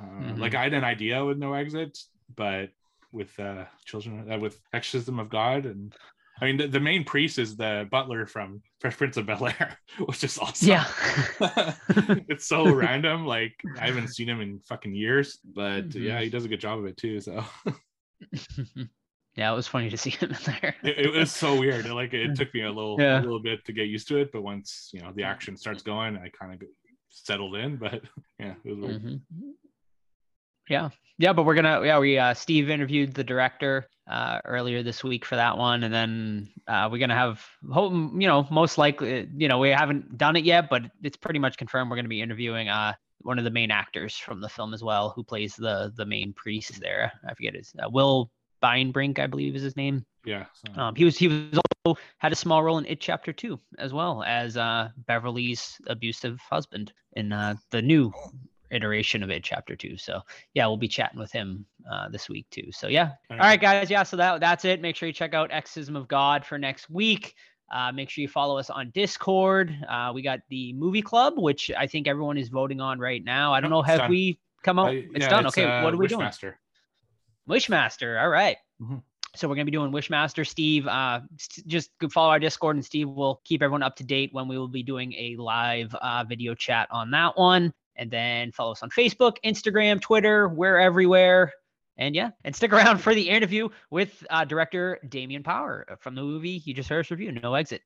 Uh, 0.00 0.04
Mhm. 0.04 0.38
Like 0.38 0.54
I 0.54 0.62
had 0.62 0.74
an 0.74 0.84
idea 0.84 1.24
with 1.24 1.38
No 1.38 1.54
Exit, 1.54 1.98
but 2.34 2.70
with 3.12 3.38
uh, 3.40 3.64
Children 3.84 4.30
uh, 4.30 4.38
with 4.38 4.60
Exorcism 4.72 5.18
of 5.18 5.28
God, 5.28 5.66
and 5.66 5.94
I 6.40 6.44
mean 6.44 6.56
the, 6.58 6.68
the 6.68 6.80
main 6.80 7.04
priest 7.04 7.38
is 7.38 7.56
the 7.56 7.88
butler 7.90 8.26
from 8.26 8.62
Fresh 8.80 8.96
Prince 8.96 9.16
of 9.16 9.26
Bel 9.26 9.46
Air, 9.46 9.76
which 10.06 10.22
is 10.24 10.38
awesome. 10.38 10.68
yeah. 10.68 10.86
it's 12.28 12.46
so 12.46 12.72
random. 12.72 13.26
Like 13.26 13.54
I 13.80 13.86
haven't 13.86 14.08
seen 14.08 14.28
him 14.28 14.40
in 14.40 14.60
fucking 14.68 14.94
years, 14.94 15.38
but 15.44 15.88
Mhm. 15.88 16.02
yeah, 16.02 16.20
he 16.20 16.30
does 16.30 16.44
a 16.44 16.48
good 16.48 16.60
job 16.60 16.78
of 16.78 16.86
it 16.86 16.96
too. 16.96 17.20
So 17.20 17.44
yeah, 19.38 19.52
it 19.52 19.54
was 19.54 19.68
funny 19.68 19.88
to 19.88 19.96
see 19.96 20.10
him 20.10 20.30
in 20.30 20.36
there. 20.60 20.74
it, 20.82 21.06
it 21.06 21.12
was 21.12 21.30
so 21.30 21.58
weird. 21.58 21.86
It, 21.86 21.94
like 21.94 22.12
it 22.12 22.34
took 22.40 22.52
me 22.52 22.62
a 22.62 22.68
little 22.72 22.96
Yeah. 22.98 23.20
a 23.20 23.22
little 23.22 23.40
bit 23.40 23.64
to 23.66 23.72
get 23.72 23.86
used 23.86 24.08
to 24.08 24.18
it, 24.18 24.32
but 24.32 24.42
once 24.42 24.90
you 24.92 25.00
know 25.00 25.12
the 25.14 25.22
action 25.22 25.56
starts 25.56 25.82
going, 25.82 26.16
I 26.16 26.28
kind 26.30 26.52
of 26.60 26.68
settled 27.08 27.54
in. 27.56 27.76
But 27.76 28.02
yeah, 28.40 28.54
it 28.64 28.68
was 28.76 28.78
weird. 28.78 29.02
Mhm. 29.04 29.20
Yeah, 30.68 30.90
yeah, 31.18 31.32
but 31.32 31.44
we're 31.46 31.54
gonna 31.54 31.82
yeah 31.84 31.98
we 31.98 32.18
uh, 32.18 32.34
Steve 32.34 32.68
interviewed 32.68 33.14
the 33.14 33.24
director 33.24 33.86
uh, 34.10 34.40
earlier 34.44 34.82
this 34.82 35.02
week 35.04 35.24
for 35.24 35.36
that 35.36 35.56
one, 35.56 35.84
and 35.84 35.94
then 35.94 36.48
uh, 36.66 36.88
we're 36.90 36.98
gonna 36.98 37.14
have 37.14 37.42
hope 37.72 37.92
you 37.92 38.26
know 38.26 38.46
most 38.50 38.76
likely 38.76 39.28
you 39.36 39.48
know 39.48 39.58
we 39.58 39.70
haven't 39.70 40.18
done 40.18 40.36
it 40.36 40.44
yet, 40.44 40.68
but 40.68 40.82
it's 41.02 41.16
pretty 41.16 41.38
much 41.38 41.56
confirmed 41.56 41.88
we're 41.90 41.96
gonna 41.96 42.08
be 42.08 42.20
interviewing 42.20 42.68
uh 42.68 42.92
one 43.22 43.38
of 43.38 43.44
the 43.44 43.50
main 43.50 43.70
actors 43.70 44.16
from 44.16 44.40
the 44.40 44.48
film 44.48 44.72
as 44.74 44.82
well, 44.82 45.10
who 45.16 45.22
plays 45.24 45.54
the 45.56 45.92
the 45.96 46.04
main 46.06 46.32
priest 46.34 46.80
there. 46.80 47.12
I 47.26 47.34
forget 47.34 47.54
his 47.54 47.72
uh, 47.82 47.88
Will 47.88 48.30
Beinbrink, 48.62 49.18
I 49.18 49.26
believe 49.26 49.54
is 49.54 49.62
his 49.62 49.76
name. 49.76 50.04
Yeah. 50.24 50.46
So. 50.54 50.80
Um, 50.80 50.94
he 50.94 51.04
was 51.04 51.16
he 51.16 51.28
was 51.28 51.58
also 51.84 51.98
had 52.18 52.32
a 52.32 52.36
small 52.36 52.62
role 52.62 52.78
in 52.78 52.86
It 52.86 53.00
Chapter 53.00 53.32
Two 53.32 53.58
as 53.78 53.92
well 53.92 54.22
as 54.24 54.56
uh, 54.56 54.90
Beverly's 55.06 55.80
abusive 55.86 56.40
husband 56.40 56.92
in 57.14 57.32
uh, 57.32 57.54
the 57.70 57.80
new 57.80 58.12
iteration 58.70 59.22
of 59.22 59.30
It 59.30 59.42
Chapter 59.42 59.76
Two. 59.76 59.96
So 59.96 60.20
yeah, 60.54 60.66
we'll 60.66 60.76
be 60.76 60.88
chatting 60.88 61.18
with 61.18 61.32
him 61.32 61.64
uh, 61.90 62.08
this 62.08 62.28
week 62.28 62.46
too. 62.50 62.70
So 62.72 62.88
yeah, 62.88 63.12
all 63.30 63.38
right, 63.38 63.60
guys. 63.60 63.90
Yeah, 63.90 64.02
so 64.02 64.16
that 64.16 64.40
that's 64.40 64.64
it. 64.64 64.80
Make 64.80 64.96
sure 64.96 65.06
you 65.06 65.12
check 65.12 65.34
out 65.34 65.50
Exorcism 65.52 65.96
of 65.96 66.08
God 66.08 66.44
for 66.44 66.58
next 66.58 66.90
week. 66.90 67.34
Uh, 67.70 67.92
make 67.92 68.08
sure 68.08 68.22
you 68.22 68.28
follow 68.28 68.58
us 68.58 68.70
on 68.70 68.90
Discord. 68.90 69.76
Uh, 69.88 70.10
we 70.14 70.22
got 70.22 70.40
the 70.48 70.72
movie 70.72 71.02
club, 71.02 71.34
which 71.36 71.70
I 71.76 71.86
think 71.86 72.08
everyone 72.08 72.38
is 72.38 72.48
voting 72.48 72.80
on 72.80 72.98
right 72.98 73.22
now. 73.22 73.52
I 73.52 73.60
don't 73.60 73.70
know, 73.70 73.82
have 73.82 74.08
we 74.08 74.40
come 74.62 74.78
out? 74.78 74.88
Uh, 74.88 74.92
it's 74.92 75.20
yeah, 75.20 75.28
done. 75.28 75.46
okay, 75.48 75.64
uh, 75.64 75.84
what 75.84 75.92
are 75.92 75.98
we 75.98 76.06
doing? 76.06 76.30
Wishmaster. 77.48 78.20
All 78.20 78.28
right. 78.28 78.56
Mhm. 78.80 79.02
So 79.36 79.48
we're 79.48 79.54
gonna 79.54 79.64
be 79.66 79.70
doing 79.70 79.92
Wishmaster. 79.92 80.46
Steve, 80.46 80.86
uh, 80.86 81.20
s- 81.34 81.62
just 81.66 81.90
follow 82.12 82.30
our 82.30 82.38
Discord, 82.38 82.76
and 82.76 82.84
Steve 82.84 83.08
will 83.08 83.40
keep 83.44 83.62
everyone 83.62 83.82
up 83.82 83.96
to 83.96 84.04
date 84.04 84.30
when 84.32 84.48
we 84.48 84.58
will 84.58 84.68
be 84.68 84.82
doing 84.82 85.12
a 85.14 85.36
live 85.36 85.94
uh, 85.94 86.24
video 86.24 86.54
chat 86.54 86.88
on 86.90 87.10
that 87.12 87.36
one. 87.36 87.72
And 87.96 88.10
then 88.10 88.52
follow 88.52 88.72
us 88.72 88.82
on 88.82 88.90
Facebook, 88.90 89.36
Instagram, 89.44 90.00
Twitter. 90.00 90.48
We're 90.48 90.78
everywhere. 90.78 91.52
And 91.96 92.14
yeah, 92.14 92.30
and 92.44 92.54
stick 92.54 92.72
around 92.72 92.98
for 92.98 93.12
the 93.14 93.28
interview 93.28 93.68
with 93.90 94.24
uh, 94.30 94.44
director 94.44 94.98
Damien 95.08 95.42
Power 95.42 95.84
from 96.00 96.14
the 96.14 96.22
movie 96.22 96.62
you 96.64 96.72
just 96.74 96.88
heard 96.88 97.00
us 97.00 97.10
review, 97.10 97.32
No 97.32 97.54
Exit. 97.54 97.82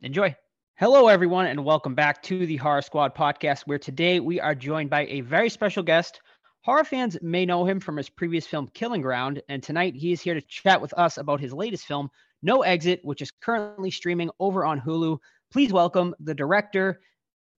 Enjoy. 0.00 0.34
Hello, 0.76 1.08
everyone, 1.08 1.46
and 1.46 1.62
welcome 1.64 1.94
back 1.94 2.22
to 2.24 2.46
the 2.46 2.56
Horror 2.56 2.80
Squad 2.80 3.14
podcast, 3.14 3.62
where 3.66 3.78
today 3.78 4.20
we 4.20 4.40
are 4.40 4.54
joined 4.54 4.88
by 4.88 5.04
a 5.06 5.20
very 5.20 5.50
special 5.50 5.82
guest. 5.82 6.22
Horror 6.62 6.84
fans 6.84 7.18
may 7.22 7.44
know 7.44 7.64
him 7.64 7.80
from 7.80 7.96
his 7.96 8.08
previous 8.08 8.46
film 8.46 8.68
Killing 8.72 9.02
Ground, 9.02 9.42
and 9.48 9.60
tonight 9.60 9.96
he 9.96 10.12
is 10.12 10.20
here 10.20 10.34
to 10.34 10.40
chat 10.42 10.80
with 10.80 10.92
us 10.96 11.18
about 11.18 11.40
his 11.40 11.52
latest 11.52 11.86
film, 11.86 12.08
No 12.40 12.62
Exit, 12.62 13.00
which 13.02 13.20
is 13.20 13.32
currently 13.32 13.90
streaming 13.90 14.30
over 14.38 14.64
on 14.64 14.80
Hulu. 14.80 15.18
Please 15.50 15.72
welcome 15.72 16.14
the 16.20 16.34
director, 16.34 17.00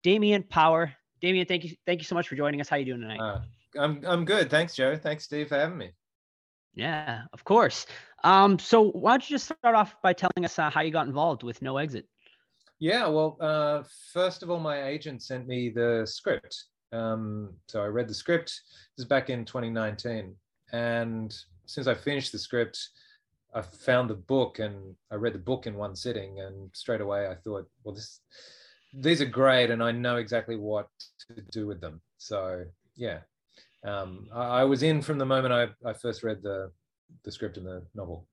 Damien 0.04 0.44
Power. 0.44 0.94
Damien, 1.20 1.46
thank 1.46 1.66
you, 1.66 1.76
thank 1.86 2.00
you 2.00 2.06
so 2.06 2.16
much 2.16 2.30
for 2.30 2.36
joining 2.36 2.62
us. 2.62 2.70
How 2.70 2.78
are 2.78 2.80
you 2.80 2.86
doing 2.86 3.02
tonight? 3.02 3.20
Uh, 3.20 3.42
I'm 3.78 4.02
I'm 4.06 4.24
good. 4.24 4.50
Thanks, 4.50 4.74
Joe. 4.74 4.96
Thanks, 4.96 5.26
Steve, 5.26 5.50
for 5.50 5.56
having 5.56 5.78
me. 5.78 5.92
yeah, 6.74 7.24
of 7.34 7.44
course. 7.44 7.86
Um, 8.24 8.58
so 8.58 8.90
why 8.92 9.12
don't 9.12 9.30
you 9.30 9.36
just 9.36 9.46
start 9.46 9.76
off 9.76 10.02
by 10.02 10.14
telling 10.14 10.46
us 10.46 10.58
uh, 10.58 10.70
how 10.70 10.80
you 10.80 10.92
got 10.92 11.08
involved 11.08 11.44
with 11.44 11.62
No 11.62 11.76
Exit? 11.76 12.08
Yeah, 12.80 13.08
well, 13.08 13.36
uh, 13.42 13.84
first 14.14 14.44
of 14.44 14.50
all, 14.50 14.60
my 14.62 14.86
agent 14.86 15.22
sent 15.24 15.46
me 15.46 15.70
the 15.70 16.04
script. 16.06 16.66
Um, 16.94 17.50
so 17.68 17.82
I 17.82 17.88
read 17.88 18.08
the 18.08 18.14
script. 18.14 18.62
This 18.96 19.04
is 19.04 19.06
back 19.06 19.30
in 19.30 19.46
2019, 19.46 20.36
and 20.72 21.36
since 21.66 21.88
I 21.88 21.96
finished 21.96 22.32
the 22.32 22.40
script, 22.40 22.90
I 23.56 23.62
found 23.62 24.10
the 24.10 24.16
book 24.16 24.60
and 24.60 24.96
I 25.12 25.16
read 25.16 25.34
the 25.34 25.40
book 25.40 25.68
in 25.68 25.76
one 25.76 25.96
sitting, 25.96 26.40
and 26.40 26.70
straight 26.74 27.02
away 27.02 27.28
I 27.28 27.36
thought, 27.36 27.68
well, 27.84 27.96
this 27.96 28.20
these 28.94 29.22
are 29.22 29.26
great, 29.26 29.72
and 29.72 29.82
I 29.82 29.92
know 29.92 30.18
exactly 30.18 30.56
what 30.56 30.88
to 31.28 31.42
do 31.52 31.66
with 31.66 31.82
them. 31.82 32.00
So 32.18 32.64
yeah, 32.96 33.20
um, 33.84 34.28
I, 34.34 34.62
I 34.62 34.64
was 34.64 34.84
in 34.84 35.02
from 35.02 35.18
the 35.18 35.26
moment 35.26 35.54
I, 35.54 35.90
I 35.90 35.94
first 35.94 36.24
read 36.24 36.44
the 36.44 36.72
the 37.24 37.32
script 37.32 37.58
and 37.58 37.66
the 37.66 37.84
novel. 37.96 38.28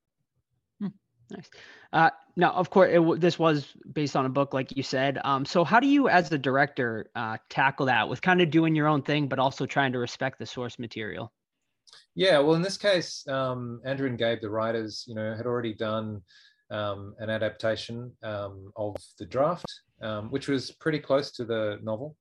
Nice. 1.30 1.50
Uh, 1.92 2.10
now, 2.36 2.52
of 2.52 2.70
course, 2.70 2.90
it, 2.92 3.20
this 3.20 3.38
was 3.38 3.66
based 3.92 4.16
on 4.16 4.26
a 4.26 4.28
book, 4.28 4.54
like 4.54 4.76
you 4.76 4.82
said. 4.82 5.18
Um, 5.24 5.44
so, 5.44 5.64
how 5.64 5.80
do 5.80 5.86
you, 5.86 6.08
as 6.08 6.28
the 6.28 6.38
director, 6.38 7.10
uh, 7.14 7.38
tackle 7.48 7.86
that 7.86 8.08
with 8.08 8.22
kind 8.22 8.40
of 8.40 8.50
doing 8.50 8.74
your 8.74 8.86
own 8.86 9.02
thing, 9.02 9.28
but 9.28 9.38
also 9.38 9.66
trying 9.66 9.92
to 9.92 9.98
respect 9.98 10.38
the 10.38 10.46
source 10.46 10.78
material? 10.78 11.32
Yeah, 12.14 12.38
well, 12.38 12.54
in 12.54 12.62
this 12.62 12.76
case, 12.76 13.26
um, 13.28 13.80
Andrew 13.84 14.08
and 14.08 14.18
Gabe, 14.18 14.40
the 14.40 14.50
writers, 14.50 15.04
you 15.06 15.14
know, 15.14 15.34
had 15.34 15.46
already 15.46 15.74
done 15.74 16.22
um, 16.70 17.14
an 17.18 17.30
adaptation 17.30 18.12
um, 18.22 18.72
of 18.76 18.96
the 19.18 19.26
draft, 19.26 19.66
um, 20.02 20.30
which 20.30 20.48
was 20.48 20.70
pretty 20.70 20.98
close 20.98 21.30
to 21.32 21.44
the 21.44 21.78
novel. 21.82 22.16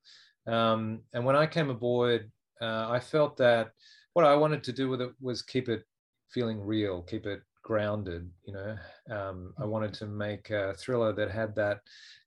Um, 0.47 1.01
and 1.13 1.25
when 1.25 1.35
I 1.35 1.45
came 1.47 1.69
aboard, 1.69 2.31
uh, 2.61 2.89
I 2.89 2.99
felt 2.99 3.37
that 3.37 3.71
what 4.13 4.25
I 4.25 4.35
wanted 4.35 4.63
to 4.65 4.73
do 4.73 4.89
with 4.89 5.01
it 5.01 5.11
was 5.21 5.41
keep 5.41 5.69
it 5.69 5.83
feeling 6.29 6.59
real, 6.59 7.03
keep 7.03 7.25
it 7.25 7.41
grounded. 7.69 8.27
You 8.47 8.53
know, 8.53 8.75
um, 9.15 9.53
I 9.61 9.65
wanted 9.65 9.93
to 9.95 10.07
make 10.07 10.49
a 10.49 10.73
thriller 10.73 11.13
that 11.13 11.29
had 11.29 11.55
that 11.55 11.81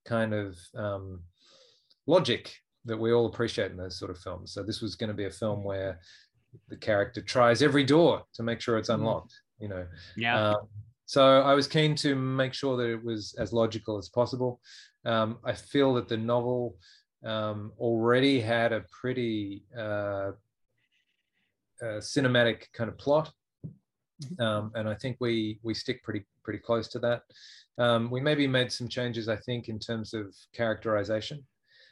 kind 0.07 0.33
of 0.33 0.57
um, 0.77 1.21
logic 2.07 2.55
that 2.85 2.97
we 2.97 3.13
all 3.13 3.27
appreciate 3.27 3.73
in 3.73 3.77
those 3.77 3.99
sort 3.99 4.13
of 4.13 4.19
films. 4.19 4.53
So 4.53 4.63
this 4.63 4.81
was 4.81 4.95
going 4.95 5.09
to 5.09 5.17
be 5.23 5.25
a 5.25 5.31
film 5.43 5.65
where 5.65 5.99
the 6.69 6.77
character 6.77 7.21
tries 7.21 7.61
every 7.61 7.83
door 7.83 8.23
to 8.35 8.45
make 8.45 8.61
sure 8.61 8.79
it's 8.79 8.89
unlocked. 8.89 9.35
You 9.59 9.69
know, 9.69 9.87
Yeah. 10.17 10.51
um, 10.51 10.69
so 11.07 11.23
I 11.43 11.55
was 11.55 11.67
keen 11.67 11.97
to 11.97 12.15
make 12.15 12.55
sure 12.55 12.77
that 12.77 12.89
it 12.89 13.03
was 13.05 13.35
as 13.37 13.53
logical 13.53 13.99
as 13.99 14.09
possible. 14.09 14.61
Um, 15.05 15.39
I 15.45 15.55
feel 15.55 15.95
that 15.95 16.09
the 16.09 16.17
novel 16.17 16.77
um, 17.25 17.73
already 17.79 18.41
had 18.41 18.73
a 18.73 18.85
pretty 19.01 19.65
uh, 19.77 20.31
uh, 21.83 21.99
cinematic 21.99 22.73
kind 22.73 22.89
of 22.89 22.97
plot, 22.97 23.33
um, 24.39 24.73
and 24.75 24.89
I 24.89 24.95
think 24.95 25.17
we 25.21 25.59
we 25.63 25.75
stick 25.75 26.03
pretty 26.03 26.25
pretty 26.43 26.59
close 26.59 26.89
to 26.89 26.99
that. 27.01 27.23
Um, 27.79 28.11
we 28.11 28.21
maybe 28.21 28.47
made 28.47 28.71
some 28.71 28.89
changes, 28.89 29.29
I 29.29 29.37
think, 29.37 29.69
in 29.69 29.79
terms 29.79 30.15
of 30.15 30.35
characterization. 30.55 31.47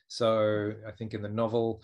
So 0.09 0.73
I 0.87 0.91
think 0.93 1.15
in 1.15 1.23
the 1.23 1.29
novel, 1.29 1.81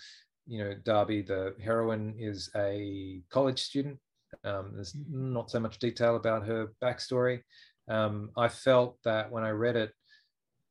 you 0.47 0.63
know, 0.63 0.75
Darby, 0.85 1.23
the 1.23 1.55
heroine, 1.63 2.15
is 2.19 2.51
a 2.57 3.23
college 3.31 3.61
student. 3.61 3.99
Um, 4.45 4.73
there's 4.75 4.95
not 5.11 5.51
so 5.51 5.61
much 5.61 5.79
detail 5.79 6.17
about 6.17 6.47
her 6.47 6.73
backstory. 6.83 7.43
Um, 7.89 8.31
I 8.37 8.49
felt 8.49 8.99
that 9.05 9.31
when 9.31 9.45
I 9.45 9.51
read 9.51 9.77
it, 9.77 9.93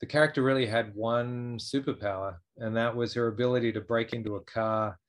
the 0.02 0.06
character 0.06 0.44
really 0.44 0.66
had 0.66 0.94
one 0.94 1.58
superpower, 1.58 2.36
and 2.58 2.76
that 2.76 2.96
was 2.96 3.14
her 3.14 3.28
ability 3.28 3.72
to 3.72 3.82
break 3.82 4.14
into 4.14 4.36
a 4.36 4.44
car 4.44 5.00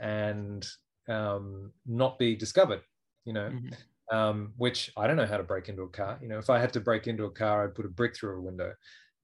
and 0.00 0.66
um, 1.08 1.72
not 1.86 2.18
be 2.18 2.34
discovered. 2.34 2.80
You 3.24 3.32
know, 3.32 3.52
Mhm. 3.52 3.84
um, 4.12 4.54
which 4.56 4.92
I 4.96 5.06
don't 5.06 5.16
know 5.16 5.26
how 5.26 5.38
to 5.38 5.42
break 5.44 5.68
into 5.68 5.82
a 5.82 5.88
car. 5.88 6.18
You 6.22 6.28
know, 6.28 6.38
if 6.38 6.50
I 6.50 6.58
had 6.58 6.72
to 6.74 6.80
break 6.80 7.06
into 7.06 7.24
a 7.24 7.30
car, 7.30 7.64
I'd 7.64 7.74
put 7.74 7.86
a 7.86 7.88
brick 7.90 8.16
through 8.16 8.38
a 8.38 8.42
window. 8.42 8.74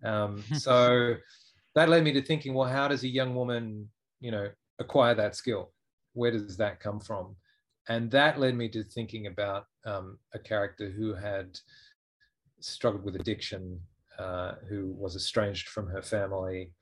Um, 0.04 0.48
so 0.52 1.16
that 1.74 1.88
led 1.88 2.04
me 2.04 2.12
to 2.12 2.22
thinking, 2.22 2.54
well, 2.54 2.68
how 2.68 2.88
does 2.88 3.04
a 3.04 3.08
young 3.08 3.34
woman 3.34 3.90
you 4.20 4.30
know 4.30 4.50
acquire 4.78 5.14
that 5.14 5.34
skill 5.36 5.72
where 6.12 6.30
does 6.30 6.56
that 6.56 6.80
come 6.80 7.00
from 7.00 7.36
and 7.88 8.10
that 8.10 8.38
led 8.38 8.54
me 8.54 8.68
to 8.68 8.82
thinking 8.84 9.26
about 9.26 9.66
um, 9.84 10.18
a 10.34 10.38
character 10.38 10.90
who 10.90 11.14
had 11.14 11.58
struggled 12.60 13.04
with 13.04 13.16
addiction 13.16 13.80
uh, 14.18 14.56
who 14.68 14.88
was 14.92 15.16
estranged 15.16 15.68
from 15.68 15.86
her 15.88 16.02
family 16.02 16.74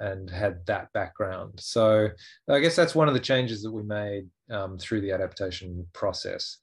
and 0.00 0.30
had 0.30 0.64
that 0.66 0.92
background 0.92 1.52
so 1.58 2.08
i 2.48 2.58
guess 2.58 2.76
that's 2.76 2.94
one 2.94 3.08
of 3.08 3.14
the 3.14 3.20
changes 3.20 3.62
that 3.62 3.72
we 3.72 3.82
made 3.82 4.26
um, 4.50 4.78
through 4.78 5.00
the 5.00 5.12
adaptation 5.12 5.86
process 5.92 6.58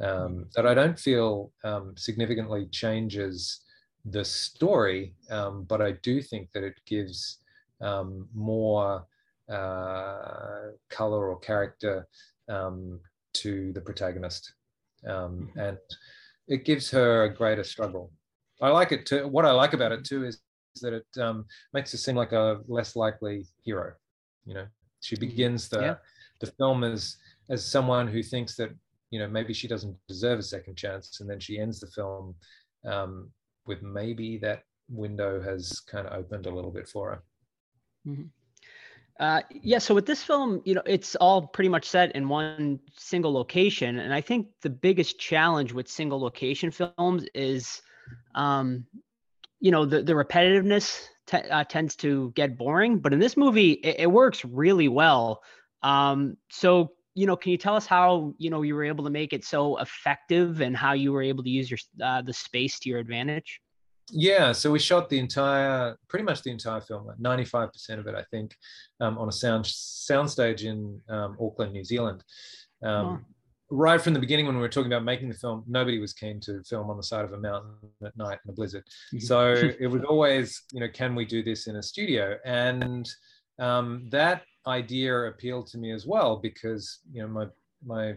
um, 0.00 0.46
that 0.54 0.66
i 0.66 0.74
don't 0.74 0.98
feel 0.98 1.52
um, 1.64 1.94
significantly 1.96 2.66
changes 2.72 3.60
the 4.06 4.24
story 4.24 5.14
um, 5.30 5.64
but 5.64 5.82
i 5.82 5.92
do 6.02 6.22
think 6.22 6.48
that 6.52 6.64
it 6.64 6.80
gives 6.86 7.38
um, 7.80 8.28
more 8.34 9.06
uh, 9.50 10.70
color 10.88 11.28
or 11.28 11.38
character 11.38 12.06
um, 12.48 13.00
to 13.32 13.72
the 13.72 13.80
protagonist, 13.80 14.52
um, 15.06 15.48
mm-hmm. 15.48 15.58
and 15.58 15.78
it 16.48 16.64
gives 16.64 16.90
her 16.90 17.24
a 17.24 17.34
greater 17.34 17.64
struggle. 17.64 18.12
I 18.60 18.68
like 18.68 18.92
it 18.92 19.06
too. 19.06 19.26
What 19.26 19.46
I 19.46 19.52
like 19.52 19.72
about 19.72 19.92
it 19.92 20.04
too 20.04 20.24
is 20.24 20.40
that 20.80 20.92
it 20.92 21.06
um, 21.20 21.44
makes 21.72 21.92
her 21.92 21.98
seem 21.98 22.16
like 22.16 22.32
a 22.32 22.60
less 22.68 22.96
likely 22.96 23.46
hero. 23.62 23.92
You 24.44 24.54
know, 24.54 24.66
she 25.00 25.16
mm-hmm. 25.16 25.26
begins 25.26 25.68
the 25.68 25.80
yeah. 25.80 25.94
the 26.40 26.52
film 26.52 26.84
as 26.84 27.16
as 27.48 27.64
someone 27.64 28.06
who 28.08 28.22
thinks 28.22 28.56
that 28.56 28.70
you 29.10 29.18
know 29.18 29.28
maybe 29.28 29.52
she 29.52 29.68
doesn't 29.68 29.96
deserve 30.08 30.38
a 30.38 30.42
second 30.42 30.76
chance, 30.76 31.20
and 31.20 31.28
then 31.28 31.40
she 31.40 31.58
ends 31.58 31.80
the 31.80 31.88
film 31.88 32.34
um, 32.84 33.30
with 33.66 33.82
maybe 33.82 34.38
that 34.38 34.62
window 34.88 35.40
has 35.40 35.80
kind 35.80 36.06
of 36.06 36.12
opened 36.12 36.46
a 36.46 36.50
little 36.50 36.70
bit 36.70 36.88
for 36.88 37.10
her. 37.10 37.22
Mm-hmm. 38.06 38.24
Uh, 39.20 39.42
yeah, 39.50 39.76
so 39.76 39.94
with 39.94 40.06
this 40.06 40.22
film, 40.22 40.62
you 40.64 40.74
know, 40.74 40.82
it's 40.86 41.14
all 41.16 41.46
pretty 41.46 41.68
much 41.68 41.84
set 41.84 42.10
in 42.16 42.26
one 42.26 42.80
single 42.96 43.30
location, 43.30 43.98
and 43.98 44.14
I 44.14 44.22
think 44.22 44.46
the 44.62 44.70
biggest 44.70 45.18
challenge 45.18 45.74
with 45.74 45.88
single 45.88 46.18
location 46.18 46.70
films 46.70 47.26
is, 47.34 47.82
um, 48.34 48.86
you 49.60 49.70
know, 49.70 49.84
the 49.84 50.02
the 50.02 50.12
repetitiveness 50.12 51.06
t- 51.26 51.38
uh, 51.38 51.64
tends 51.64 51.96
to 51.96 52.32
get 52.34 52.58
boring. 52.58 52.98
But 52.98 53.12
in 53.12 53.18
this 53.18 53.36
movie, 53.36 53.72
it, 53.72 54.00
it 54.00 54.10
works 54.10 54.44
really 54.44 54.88
well. 54.88 55.42
Um, 55.82 56.36
so, 56.50 56.92
you 57.14 57.26
know, 57.26 57.36
can 57.36 57.52
you 57.52 57.58
tell 57.58 57.76
us 57.76 57.86
how 57.86 58.34
you 58.38 58.50
know 58.50 58.62
you 58.62 58.74
were 58.74 58.84
able 58.84 59.04
to 59.04 59.10
make 59.10 59.32
it 59.32 59.44
so 59.44 59.78
effective, 59.78 60.60
and 60.60 60.76
how 60.76 60.92
you 60.92 61.12
were 61.12 61.22
able 61.22 61.44
to 61.44 61.50
use 61.50 61.70
your 61.70 61.78
uh, 62.02 62.22
the 62.22 62.32
space 62.32 62.78
to 62.80 62.88
your 62.88 62.98
advantage? 62.98 63.60
yeah 64.12 64.52
so 64.52 64.70
we 64.70 64.78
shot 64.78 65.08
the 65.08 65.18
entire 65.18 65.96
pretty 66.08 66.24
much 66.24 66.42
the 66.42 66.50
entire 66.50 66.80
film 66.80 67.06
like 67.06 67.18
95% 67.18 67.98
of 67.98 68.06
it 68.06 68.14
i 68.14 68.24
think 68.30 68.56
um, 69.00 69.18
on 69.18 69.28
a 69.28 69.32
sound 69.32 69.64
soundstage 69.64 70.64
in 70.64 71.00
um, 71.08 71.36
auckland 71.40 71.72
new 71.72 71.84
zealand 71.84 72.24
um, 72.82 73.24
right 73.70 74.00
from 74.00 74.14
the 74.14 74.20
beginning 74.20 74.46
when 74.46 74.56
we 74.56 74.60
were 74.60 74.68
talking 74.68 74.92
about 74.92 75.04
making 75.04 75.28
the 75.28 75.34
film 75.34 75.64
nobody 75.66 75.98
was 75.98 76.12
keen 76.12 76.40
to 76.40 76.62
film 76.64 76.90
on 76.90 76.96
the 76.96 77.02
side 77.02 77.24
of 77.24 77.32
a 77.32 77.38
mountain 77.38 77.72
at 78.04 78.16
night 78.16 78.38
in 78.44 78.50
a 78.50 78.54
blizzard 78.54 78.84
mm-hmm. 79.14 79.18
so 79.18 79.54
it 79.80 79.86
was 79.86 80.02
always 80.04 80.62
you 80.72 80.80
know 80.80 80.88
can 80.92 81.14
we 81.14 81.24
do 81.24 81.42
this 81.42 81.66
in 81.66 81.76
a 81.76 81.82
studio 81.82 82.36
and 82.44 83.08
um, 83.58 84.08
that 84.10 84.42
idea 84.66 85.14
appealed 85.26 85.66
to 85.66 85.78
me 85.78 85.92
as 85.92 86.06
well 86.06 86.36
because 86.36 87.00
you 87.12 87.22
know 87.22 87.28
my 87.28 87.46
my 87.84 88.14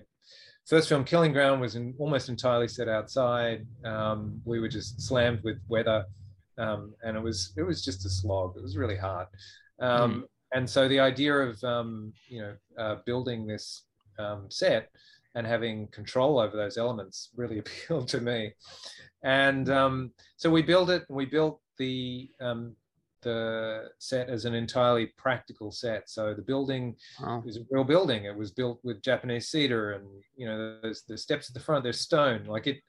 first 0.66 0.89
film, 0.89 1.04
Killing 1.04 1.34
Ground, 1.34 1.62
was 1.62 1.76
in, 1.76 1.93
almost 1.97 2.30
entirely 2.30 2.68
set 2.68 2.88
outside. 2.88 3.66
Um, 3.86 4.41
we 4.45 4.60
were 4.60 4.68
just 4.68 5.01
slammed 5.01 5.43
with 5.43 5.58
weather, 5.68 6.06
um, 6.58 6.93
and 7.04 7.18
it 7.18 7.24
was 7.24 7.54
it 7.58 7.64
was 7.64 7.84
just 7.84 8.06
a 8.06 8.10
slog. 8.10 8.56
It 8.58 8.64
was 8.64 8.78
really 8.78 8.97
hard. 8.97 9.28
Um, 9.80 10.14
mm. 10.14 10.24
And 10.56 10.70
so 10.70 10.88
the 10.88 10.99
idea 10.99 11.34
of 11.34 11.64
um, 11.64 12.14
you 12.28 12.41
know 12.41 12.56
uh, 12.78 12.95
building 13.06 13.47
this 13.47 13.86
um, 14.20 14.45
set 14.49 14.89
and 15.36 15.47
having 15.47 15.88
control 15.88 16.39
over 16.39 16.55
those 16.55 16.77
elements 16.77 17.29
really 17.36 17.59
appealed 17.63 18.07
to 18.09 18.21
me. 18.21 18.53
And 19.23 19.69
um, 19.69 20.11
so 20.38 20.49
we 20.49 20.61
built 20.61 20.89
it. 20.89 21.03
We 21.09 21.25
built 21.25 21.59
the 21.77 22.29
the 23.23 23.89
set 23.99 24.29
as 24.29 24.45
an 24.45 24.53
entirely 24.53 25.07
practical 25.17 25.71
set. 25.71 26.09
So 26.09 26.34
the 26.34 26.41
building 26.41 26.95
wow. 27.21 27.41
is 27.45 27.57
a 27.57 27.61
real 27.71 27.86
building. 27.86 28.25
It 28.25 28.36
was 28.36 28.51
built 28.51 28.79
with 28.84 29.01
Japanese 29.01 29.49
cedar, 29.49 29.93
and 29.93 30.05
you 30.36 30.45
know, 30.45 30.79
the 31.07 31.17
steps 31.17 31.49
at 31.49 31.53
the 31.53 31.59
front. 31.59 31.84
There's 31.84 32.01
stone. 32.01 32.45
Like 32.45 32.67
it, 32.67 32.81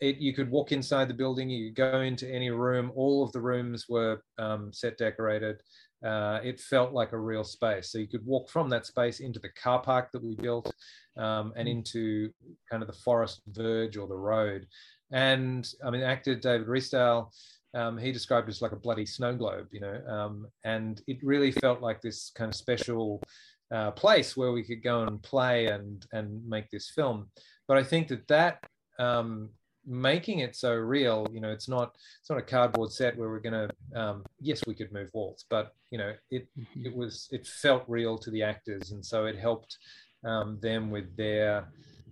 it. 0.00 0.16
You 0.16 0.32
could 0.32 0.50
walk 0.50 0.72
inside 0.72 1.08
the 1.08 1.14
building. 1.14 1.48
You 1.48 1.68
could 1.68 1.92
go 1.92 2.00
into 2.00 2.28
any 2.28 2.50
room. 2.50 2.92
All 2.94 3.22
of 3.22 3.32
the 3.32 3.40
rooms 3.40 3.86
were 3.88 4.22
um, 4.38 4.72
set 4.72 4.98
decorated. 4.98 5.60
Uh, 6.04 6.40
it 6.44 6.60
felt 6.60 6.92
like 6.92 7.12
a 7.12 7.18
real 7.18 7.44
space. 7.44 7.90
So 7.90 7.98
you 7.98 8.06
could 8.06 8.24
walk 8.24 8.50
from 8.50 8.68
that 8.70 8.86
space 8.86 9.20
into 9.20 9.40
the 9.40 9.48
car 9.50 9.80
park 9.80 10.10
that 10.12 10.22
we 10.22 10.36
built, 10.36 10.72
um, 11.16 11.52
and 11.56 11.68
hmm. 11.68 11.76
into 11.76 12.30
kind 12.70 12.82
of 12.82 12.86
the 12.86 13.00
forest 13.04 13.42
verge 13.48 13.96
or 13.96 14.06
the 14.06 14.14
road. 14.14 14.66
And 15.12 15.68
I 15.84 15.90
mean, 15.90 16.02
actor 16.02 16.34
David 16.34 16.66
Rysdahl 16.66 17.30
um, 17.76 17.98
he 17.98 18.10
described 18.10 18.48
it 18.48 18.52
as 18.52 18.62
like 18.62 18.72
a 18.72 18.76
bloody 18.76 19.04
snow 19.04 19.34
globe, 19.34 19.68
you 19.70 19.80
know, 19.80 20.00
um, 20.08 20.46
and 20.64 21.02
it 21.06 21.18
really 21.22 21.52
felt 21.52 21.82
like 21.82 22.00
this 22.00 22.32
kind 22.34 22.48
of 22.48 22.54
special 22.54 23.22
uh, 23.70 23.90
place 23.90 24.34
where 24.34 24.52
we 24.52 24.62
could 24.62 24.82
go 24.82 25.02
and 25.02 25.22
play 25.22 25.66
and 25.66 26.06
and 26.12 26.42
make 26.48 26.70
this 26.70 26.90
film. 26.90 27.28
But 27.68 27.76
I 27.76 27.84
think 27.84 28.08
that 28.08 28.26
that 28.28 28.64
um, 28.98 29.50
making 29.86 30.40
it 30.40 30.56
so 30.56 30.72
real, 30.74 31.26
you 31.32 31.40
know, 31.40 31.50
it's 31.50 31.68
not 31.68 31.96
it's 32.20 32.28
not 32.28 32.38
a 32.38 32.42
cardboard 32.42 32.92
set 32.92 33.16
where 33.16 33.28
we're 33.28 33.40
going 33.40 33.68
to 33.68 34.00
um, 34.00 34.24
yes, 34.40 34.62
we 34.66 34.74
could 34.74 34.92
move 34.92 35.10
walls, 35.12 35.44
but 35.48 35.74
you 35.90 35.98
know, 35.98 36.12
it 36.30 36.48
mm-hmm. 36.58 36.86
it 36.86 36.94
was 36.94 37.28
it 37.32 37.46
felt 37.46 37.84
real 37.86 38.18
to 38.18 38.30
the 38.30 38.42
actors, 38.42 38.90
and 38.90 39.04
so 39.04 39.26
it 39.26 39.36
helped 39.38 39.78
um, 40.24 40.58
them 40.60 40.90
with 40.90 41.16
their 41.16 41.68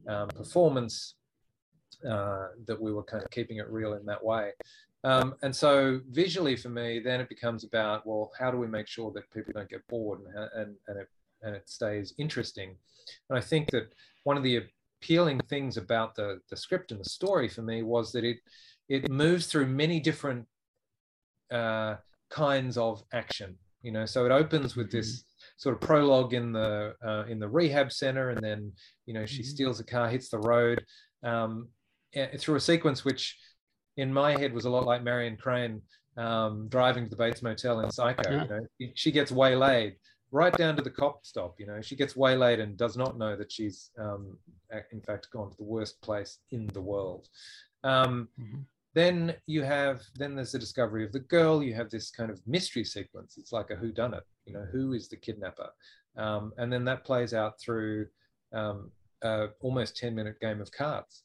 um, 0.08 0.28
performance 0.28 1.14
uh, 2.08 2.48
that 2.66 2.80
we 2.80 2.92
were 2.92 3.02
kind 3.02 3.22
of 3.22 3.30
keeping 3.30 3.58
it 3.58 3.68
real 3.70 3.94
in 3.94 4.04
that 4.06 4.22
way. 4.24 4.52
Um, 5.04 5.34
and 5.42 5.54
so 5.54 6.00
visually 6.10 6.56
for 6.56 6.70
me, 6.70 6.98
then 6.98 7.20
it 7.20 7.28
becomes 7.28 7.62
about, 7.62 8.06
well, 8.06 8.30
how 8.38 8.50
do 8.50 8.56
we 8.56 8.66
make 8.66 8.86
sure 8.86 9.12
that 9.12 9.30
people 9.30 9.52
don't 9.54 9.68
get 9.68 9.86
bored 9.88 10.20
and, 10.20 10.48
and, 10.54 10.76
and, 10.88 10.98
it, 10.98 11.08
and 11.42 11.54
it 11.54 11.68
stays 11.68 12.14
interesting? 12.18 12.76
And 13.28 13.38
I 13.38 13.42
think 13.42 13.70
that 13.72 13.92
one 14.24 14.38
of 14.38 14.42
the 14.42 14.62
appealing 15.04 15.38
things 15.50 15.76
about 15.76 16.14
the, 16.14 16.38
the 16.48 16.56
script 16.56 16.90
and 16.90 16.98
the 16.98 17.08
story 17.08 17.46
for 17.46 17.60
me 17.60 17.82
was 17.82 18.10
that 18.12 18.24
it, 18.24 18.38
it 18.88 19.10
moves 19.10 19.46
through 19.46 19.66
many 19.66 20.00
different 20.00 20.46
uh, 21.52 21.96
kinds 22.30 22.78
of 22.78 23.02
action. 23.12 23.56
You 23.82 23.92
know, 23.92 24.06
so 24.06 24.24
it 24.24 24.32
opens 24.32 24.76
with 24.76 24.90
this 24.90 25.18
mm-hmm. 25.18 25.44
sort 25.58 25.74
of 25.74 25.82
prologue 25.82 26.32
in 26.32 26.52
the 26.52 26.94
uh, 27.06 27.24
in 27.28 27.38
the 27.38 27.46
rehab 27.46 27.92
center, 27.92 28.30
and 28.30 28.42
then 28.42 28.72
you 29.04 29.12
know 29.12 29.26
she 29.26 29.42
mm-hmm. 29.42 29.50
steals 29.50 29.78
a 29.78 29.84
car, 29.84 30.08
hits 30.08 30.30
the 30.30 30.38
road, 30.38 30.82
um, 31.22 31.68
through 32.38 32.56
a 32.56 32.60
sequence 32.60 33.04
which 33.04 33.36
in 33.98 34.10
my 34.10 34.38
head 34.38 34.54
was 34.54 34.64
a 34.64 34.70
lot 34.70 34.86
like 34.86 35.02
Marion 35.02 35.36
Crane 35.36 35.82
um, 36.16 36.66
driving 36.70 37.04
to 37.04 37.10
the 37.10 37.16
Bates 37.16 37.42
Motel 37.42 37.80
in 37.80 37.90
Psycho. 37.90 38.30
Yeah. 38.30 38.44
You 38.44 38.48
know, 38.48 38.92
she 38.94 39.12
gets 39.12 39.30
waylaid 39.30 39.96
right 40.34 40.56
down 40.56 40.76
to 40.76 40.82
the 40.82 40.90
cop 40.90 41.24
stop. 41.24 41.58
You 41.58 41.66
know, 41.66 41.80
she 41.80 41.96
gets 41.96 42.16
waylaid 42.16 42.60
and 42.60 42.76
does 42.76 42.96
not 42.96 43.16
know 43.16 43.36
that 43.36 43.52
she's 43.52 43.90
um, 43.98 44.36
in 44.92 45.00
fact 45.00 45.30
gone 45.32 45.50
to 45.50 45.56
the 45.56 45.64
worst 45.64 46.00
place 46.02 46.38
in 46.50 46.66
the 46.68 46.80
world. 46.80 47.28
Um, 47.84 48.28
mm-hmm. 48.40 48.60
Then 48.94 49.34
you 49.46 49.62
have 49.62 50.02
then 50.16 50.36
there's 50.36 50.52
the 50.52 50.58
discovery 50.58 51.04
of 51.04 51.12
the 51.12 51.20
girl. 51.20 51.62
You 51.62 51.74
have 51.74 51.90
this 51.90 52.10
kind 52.10 52.30
of 52.30 52.40
mystery 52.46 52.84
sequence. 52.84 53.36
It's 53.38 53.52
like 53.52 53.70
a 53.70 53.76
who 53.76 53.92
done 53.92 54.14
it. 54.14 54.24
You 54.46 54.54
know, 54.54 54.66
who 54.70 54.92
is 54.92 55.08
the 55.08 55.16
kidnapper? 55.16 55.70
Um, 56.16 56.52
and 56.58 56.72
then 56.72 56.84
that 56.84 57.04
plays 57.04 57.34
out 57.34 57.60
through 57.60 58.06
um, 58.52 58.90
almost 59.60 59.96
10 59.96 60.14
minute 60.14 60.40
game 60.40 60.60
of 60.60 60.70
cards 60.70 61.24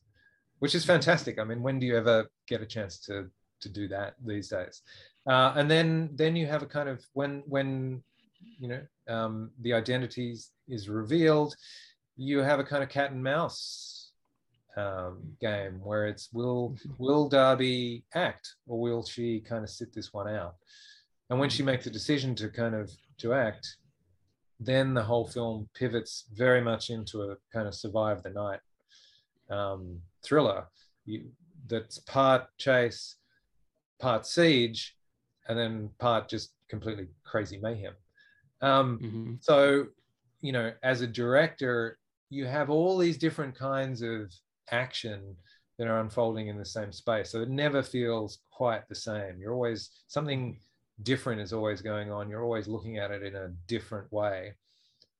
which 0.59 0.75
is 0.75 0.85
fantastic. 0.85 1.39
I 1.39 1.43
mean, 1.43 1.63
when 1.63 1.79
do 1.79 1.87
you 1.87 1.97
ever 1.97 2.29
get 2.47 2.61
a 2.61 2.65
chance 2.65 2.99
to 3.05 3.29
to 3.61 3.69
do 3.69 3.87
that 3.87 4.15
these 4.25 4.49
days? 4.49 4.81
Uh, 5.27 5.53
and 5.55 5.69
then 5.69 6.09
then 6.13 6.35
you 6.35 6.47
have 6.47 6.61
a 6.61 6.67
kind 6.67 6.87
of 6.87 7.03
when 7.13 7.43
when 7.47 8.03
you 8.59 8.67
know 8.67 8.81
um, 9.09 9.51
the 9.61 9.73
identity 9.73 10.35
is 10.67 10.89
revealed, 10.89 11.55
you 12.15 12.39
have 12.39 12.59
a 12.59 12.63
kind 12.63 12.83
of 12.83 12.89
cat 12.89 13.11
and 13.11 13.23
mouse 13.23 14.11
um, 14.77 15.21
game 15.41 15.79
where 15.83 16.07
it's 16.07 16.29
will 16.31 16.75
will 16.97 17.27
Darby 17.27 18.03
act 18.13 18.55
or 18.67 18.79
will 18.79 19.03
she 19.03 19.39
kind 19.41 19.63
of 19.63 19.69
sit 19.69 19.93
this 19.93 20.13
one 20.13 20.27
out? 20.27 20.55
And 21.29 21.39
when 21.39 21.49
she 21.49 21.63
makes 21.63 21.85
a 21.85 21.91
decision 21.91 22.35
to 22.35 22.49
kind 22.49 22.75
of 22.75 22.91
to 23.19 23.33
act, 23.33 23.77
then 24.59 24.93
the 24.93 25.03
whole 25.03 25.27
film 25.27 25.69
pivots 25.73 26.25
very 26.33 26.61
much 26.61 26.89
into 26.89 27.23
a 27.23 27.35
kind 27.53 27.67
of 27.67 27.75
survive 27.75 28.23
the 28.23 28.29
night 28.29 28.59
um, 29.49 29.99
thriller 30.23 30.67
you, 31.05 31.25
that's 31.67 31.99
part 31.99 32.47
chase, 32.57 33.15
part 33.99 34.25
siege, 34.25 34.95
and 35.47 35.57
then 35.57 35.89
part 35.99 36.29
just 36.29 36.53
completely 36.69 37.07
crazy 37.23 37.57
mayhem. 37.57 37.93
Um, 38.61 38.99
mm-hmm. 39.01 39.33
So, 39.41 39.87
you 40.41 40.51
know, 40.51 40.71
as 40.83 41.01
a 41.01 41.07
director, 41.07 41.97
you 42.29 42.45
have 42.45 42.69
all 42.69 42.97
these 42.97 43.17
different 43.17 43.55
kinds 43.55 44.01
of 44.01 44.31
action 44.71 45.35
that 45.77 45.87
are 45.87 45.99
unfolding 45.99 46.47
in 46.47 46.57
the 46.57 46.65
same 46.65 46.91
space. 46.91 47.29
So 47.31 47.41
it 47.41 47.49
never 47.49 47.81
feels 47.81 48.39
quite 48.51 48.87
the 48.87 48.95
same. 48.95 49.39
You're 49.39 49.53
always 49.53 49.89
something 50.07 50.59
different 51.03 51.41
is 51.41 51.53
always 51.53 51.81
going 51.81 52.11
on. 52.11 52.29
You're 52.29 52.43
always 52.43 52.67
looking 52.67 52.97
at 52.97 53.11
it 53.11 53.23
in 53.23 53.35
a 53.35 53.49
different 53.67 54.11
way. 54.11 54.53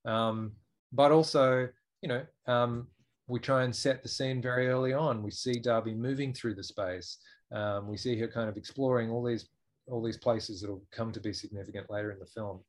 Um, 0.04 0.52
but 0.92 1.12
also, 1.12 1.68
you 2.02 2.08
know, 2.08 2.22
um, 2.46 2.88
we 3.26 3.38
try 3.38 3.62
and 3.62 3.74
set 3.74 4.02
the 4.02 4.08
scene 4.08 4.42
very 4.42 4.68
early 4.68 4.92
on. 4.92 5.22
We 5.22 5.30
see 5.30 5.54
Darby 5.54 5.94
moving 5.94 6.32
through 6.32 6.56
the 6.56 6.64
space. 6.64 7.18
Um, 7.52 7.88
we 7.88 7.96
see 7.96 8.18
her 8.18 8.28
kind 8.28 8.48
of 8.48 8.56
exploring 8.56 9.10
all 9.10 9.24
these 9.24 9.48
all 9.90 10.02
these 10.02 10.16
places 10.16 10.60
that 10.60 10.70
will 10.70 10.84
come 10.90 11.12
to 11.12 11.20
be 11.20 11.32
significant 11.32 11.90
later 11.90 12.12
in 12.12 12.18
the 12.18 12.26
film. 12.26 12.60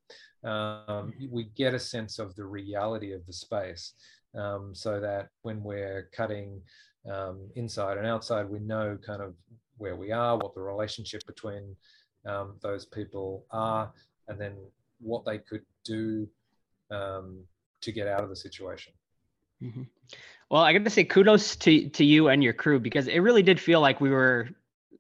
Um, 0.44 1.14
we 1.30 1.46
get 1.56 1.74
a 1.74 1.80
sense 1.80 2.20
of 2.20 2.36
the 2.36 2.46
reality 2.46 3.14
of 3.14 3.26
the 3.26 3.34
space, 3.34 3.94
um, 4.36 4.74
so 4.74 5.00
that 5.00 5.30
when 5.44 5.64
we're 5.64 6.10
cutting 6.14 6.62
um, 7.10 7.50
inside 7.56 7.98
and 7.98 8.08
outside, 8.08 8.50
we 8.50 8.60
know 8.60 8.98
kind 9.06 9.22
of 9.22 9.36
where 9.78 9.96
we 9.96 10.12
are, 10.12 10.38
what 10.38 10.54
the 10.54 10.62
relationship 10.62 11.26
between 11.26 11.76
um, 12.26 12.56
those 12.62 12.86
people 12.86 13.46
are, 13.52 13.92
and 14.28 14.40
then 14.40 14.54
what 15.00 15.26
they 15.26 15.38
could 15.38 15.64
do 15.84 16.28
um, 16.92 17.40
to 17.82 17.92
get 17.92 18.08
out 18.08 18.24
of 18.24 18.30
the 18.30 18.36
situation. 18.36 18.94
Mm-hmm. 19.62 19.84
Well, 20.50 20.62
I 20.62 20.74
got 20.74 20.84
to 20.84 20.90
say 20.90 21.04
kudos 21.04 21.56
to 21.58 21.90
to 21.90 22.04
you 22.04 22.30
and 22.30 22.44
your 22.44 22.54
crew 22.54 22.80
because 22.80 23.08
it 23.08 23.20
really 23.20 23.44
did 23.44 23.60
feel 23.60 23.80
like 23.80 24.02
we 24.02 24.10
were 24.10 24.50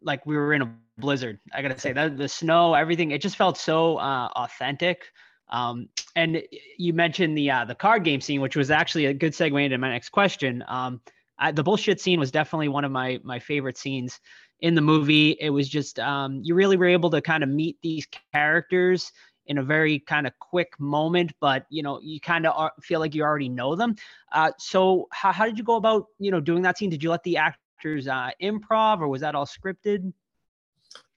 like 0.02 0.26
we 0.26 0.36
were 0.36 0.54
in 0.54 0.62
a 0.62 0.76
blizzard. 0.98 1.40
I 1.54 1.62
got 1.62 1.70
to 1.70 1.80
say 1.80 1.94
that 1.94 2.18
the 2.18 2.28
snow, 2.28 2.74
everything, 2.74 3.12
it 3.12 3.22
just 3.22 3.36
felt 3.36 3.58
so 3.58 3.98
uh, 3.98 4.30
authentic. 4.36 5.06
Um, 5.50 5.90
and 6.16 6.42
you 6.78 6.94
mentioned 6.94 7.38
the 7.38 7.52
uh, 7.52 7.66
the 7.66 7.76
card 7.76 8.04
game 8.04 8.22
scene, 8.22 8.42
which 8.42 8.56
was 8.56 8.72
actually 8.72 9.08
a 9.08 9.14
good 9.14 9.34
segue 9.34 9.64
into 9.64 9.78
my 9.78 9.90
next 9.90 10.10
question. 10.10 10.64
Um, 10.68 11.02
I, 11.38 11.52
the 11.52 11.64
bullshit 11.64 12.00
scene 12.00 12.20
was 12.20 12.32
definitely 12.32 12.70
one 12.70 12.86
of 12.86 12.92
my 12.92 13.20
my 13.24 13.40
favorite 13.40 13.78
scenes 13.78 14.20
in 14.62 14.76
the 14.76 14.82
movie. 14.82 15.32
It 15.40 15.50
was 15.50 15.68
just 15.68 16.00
um, 16.00 16.40
you 16.44 16.56
really 16.56 16.78
were 16.78 16.88
able 16.88 17.10
to 17.10 17.22
kind 17.22 17.44
of 17.44 17.50
meet 17.50 17.78
these 17.82 18.08
characters 18.34 19.12
in 19.48 19.58
a 19.58 19.64
very 19.64 20.00
kind 20.00 20.28
of 20.28 20.34
quick 20.40 20.80
moment, 20.80 21.34
but 21.42 21.66
you 21.70 21.84
know 21.84 22.00
you 22.02 22.22
kind 22.22 22.46
of 22.46 22.72
feel 22.82 23.00
like 23.02 23.14
you 23.14 23.24
already 23.24 23.50
know 23.50 23.76
them. 23.76 23.96
Uh, 24.32 24.52
so 24.58 25.08
how 25.12 25.34
how 25.34 25.46
did 25.46 25.58
you 25.58 25.64
go 25.64 25.76
about 25.76 26.06
you 26.20 26.32
know 26.32 26.40
doing 26.40 26.62
that 26.62 26.78
scene? 26.78 26.90
Did 26.90 27.04
you 27.04 27.10
let 27.10 27.24
the 27.24 27.38
actors 27.82 28.08
uh, 28.08 28.30
improv, 28.42 29.02
or 29.02 29.08
was 29.08 29.22
that 29.22 29.36
all 29.36 29.46
scripted? 29.46 30.14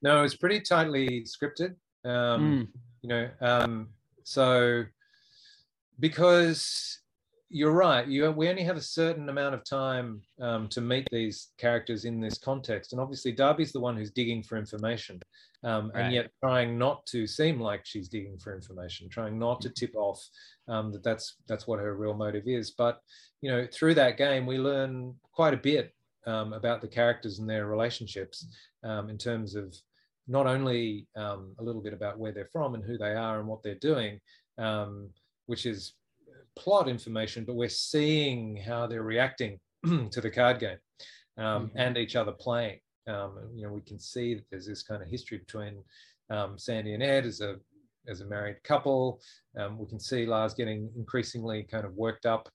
No, 0.02 0.18
it 0.18 0.22
was 0.22 0.36
pretty 0.36 0.60
tightly 0.60 1.24
scripted. 1.24 1.74
Um, 2.04 2.68
mm. 2.68 2.68
You 3.02 3.08
know, 3.08 3.28
um, 3.40 3.88
so 4.22 4.84
because 6.00 7.00
you're 7.50 7.72
right. 7.72 8.06
You 8.06 8.30
we 8.30 8.48
only 8.48 8.64
have 8.64 8.76
a 8.76 8.82
certain 8.82 9.28
amount 9.28 9.54
of 9.54 9.64
time 9.64 10.22
um, 10.40 10.68
to 10.68 10.80
meet 10.80 11.06
these 11.12 11.52
characters 11.58 12.04
in 12.04 12.20
this 12.20 12.38
context, 12.38 12.92
and 12.92 13.00
obviously 13.00 13.32
Darby's 13.32 13.72
the 13.72 13.80
one 13.80 13.96
who's 13.96 14.10
digging 14.10 14.42
for 14.42 14.56
information, 14.56 15.20
um, 15.62 15.90
right. 15.94 16.04
and 16.04 16.14
yet 16.14 16.30
trying 16.42 16.78
not 16.78 17.04
to 17.06 17.26
seem 17.26 17.60
like 17.60 17.82
she's 17.84 18.08
digging 18.08 18.38
for 18.38 18.54
information, 18.54 19.08
trying 19.08 19.38
not 19.38 19.60
to 19.60 19.68
tip 19.70 19.94
off 19.96 20.22
um, 20.68 20.92
that 20.92 21.04
that's 21.04 21.36
that's 21.46 21.66
what 21.66 21.78
her 21.78 21.94
real 21.94 22.14
motive 22.14 22.44
is. 22.46 22.70
But 22.70 23.00
you 23.42 23.50
know, 23.50 23.66
through 23.72 23.94
that 23.94 24.16
game, 24.16 24.46
we 24.46 24.58
learn 24.58 25.14
quite 25.32 25.54
a 25.54 25.58
bit 25.58 25.92
um, 26.27 26.53
about 26.53 26.81
the 26.81 26.89
characters 26.89 27.39
and 27.39 27.49
their 27.49 27.66
relationships 27.66 28.47
um, 28.83 29.11
in 29.11 29.18
terms 29.18 29.55
of 29.55 29.75
not 30.27 30.47
only 30.47 31.07
um, 31.16 31.55
a 31.59 31.62
little 31.62 31.83
bit 31.83 31.93
about 31.93 32.18
where 32.18 32.33
they're 32.33 32.49
from 32.53 32.75
and 32.75 32.85
who 32.85 32.97
they 32.97 33.14
are 33.14 33.39
and 33.39 33.49
what 33.49 33.62
they're 33.62 33.75
doing, 33.77 34.20
which 35.47 35.66
is 35.66 35.95
plot 36.57 36.89
information, 36.89 37.45
but 37.45 37.57
we're 37.57 37.68
seeing 37.68 38.57
how 38.57 38.87
they're 38.87 39.03
reacting 39.03 39.59
to 40.11 40.20
the 40.20 40.31
card 40.31 40.59
game 40.59 40.79
um, 41.39 41.66
mm-hmm. 41.66 41.79
and 41.79 41.99
each 41.99 42.16
other 42.16 42.33
playing. 42.33 42.79
Um, 43.07 43.51
you 43.55 43.66
know, 43.66 43.72
we 43.72 43.83
can 43.83 43.99
see 43.99 44.35
that 44.35 44.45
there's 44.51 44.66
this 44.66 44.83
kind 44.83 45.03
of 45.03 45.09
history 45.09 45.39
between 45.39 45.83
um, 46.31 46.59
Sandy 46.59 46.95
and 46.95 47.03
Ed 47.03 47.27
as 47.27 47.41
a 47.41 47.57
as 48.07 48.20
a 48.20 48.27
married 48.27 48.62
couple. 48.64 49.20
Um, 49.59 49.79
we 49.79 49.87
can 49.87 49.99
see 49.99 50.27
Lars 50.27 50.53
getting 50.53 50.91
increasingly 50.95 51.62
kind 51.62 51.87
of 51.87 51.95
worked 51.95 52.27
up 52.27 52.51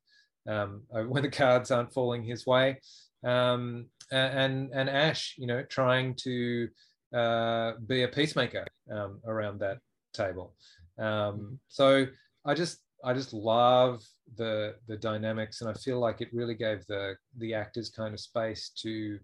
um, 0.47 0.83
when 1.07 1.23
the 1.23 1.29
cards 1.29 1.71
aren't 1.71 1.93
falling 1.93 2.23
his 2.23 2.45
way, 2.45 2.79
um, 3.23 3.87
and 4.11 4.69
and 4.73 4.89
Ash, 4.89 5.35
you 5.37 5.47
know, 5.47 5.63
trying 5.63 6.15
to 6.15 6.67
uh, 7.13 7.73
be 7.85 8.03
a 8.03 8.07
peacemaker 8.07 8.65
around 9.27 9.59
that 9.59 9.77
table. 10.13 10.55
Mm-hmm. 10.99 11.55
so 11.67 12.05
I 12.45 12.53
just 12.53 12.79
I 13.03 13.13
just 13.13 13.33
love 13.33 14.03
the 14.35 14.75
the 14.87 14.97
dynamics, 14.97 15.61
and 15.61 15.69
I 15.69 15.73
feel 15.73 15.99
like 15.99 16.21
it 16.21 16.33
really 16.33 16.55
gave 16.55 16.85
the 16.87 17.15
the 17.37 17.53
actors 17.53 17.89
kind 17.89 18.13
of 18.13 18.19
space 18.19 18.71
to 18.81 19.19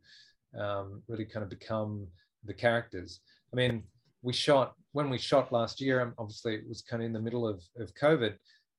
um, 0.57 1.01
really 1.07 1.25
kind 1.25 1.43
of 1.43 1.49
become 1.49 2.07
the 2.45 2.53
characters. 2.53 3.19
I 3.51 3.55
mean, 3.55 3.83
we 4.21 4.33
shot 4.33 4.73
when 4.93 5.09
we 5.09 5.17
shot 5.17 5.51
last 5.51 5.81
year. 5.81 6.01
Um, 6.01 6.13
obviously, 6.17 6.55
it 6.55 6.67
was 6.67 6.81
kind 6.81 7.01
of 7.01 7.07
in 7.07 7.13
the 7.13 7.21
middle 7.21 7.47
of 7.47 7.61
of 7.77 7.93
COVID, 7.95 8.35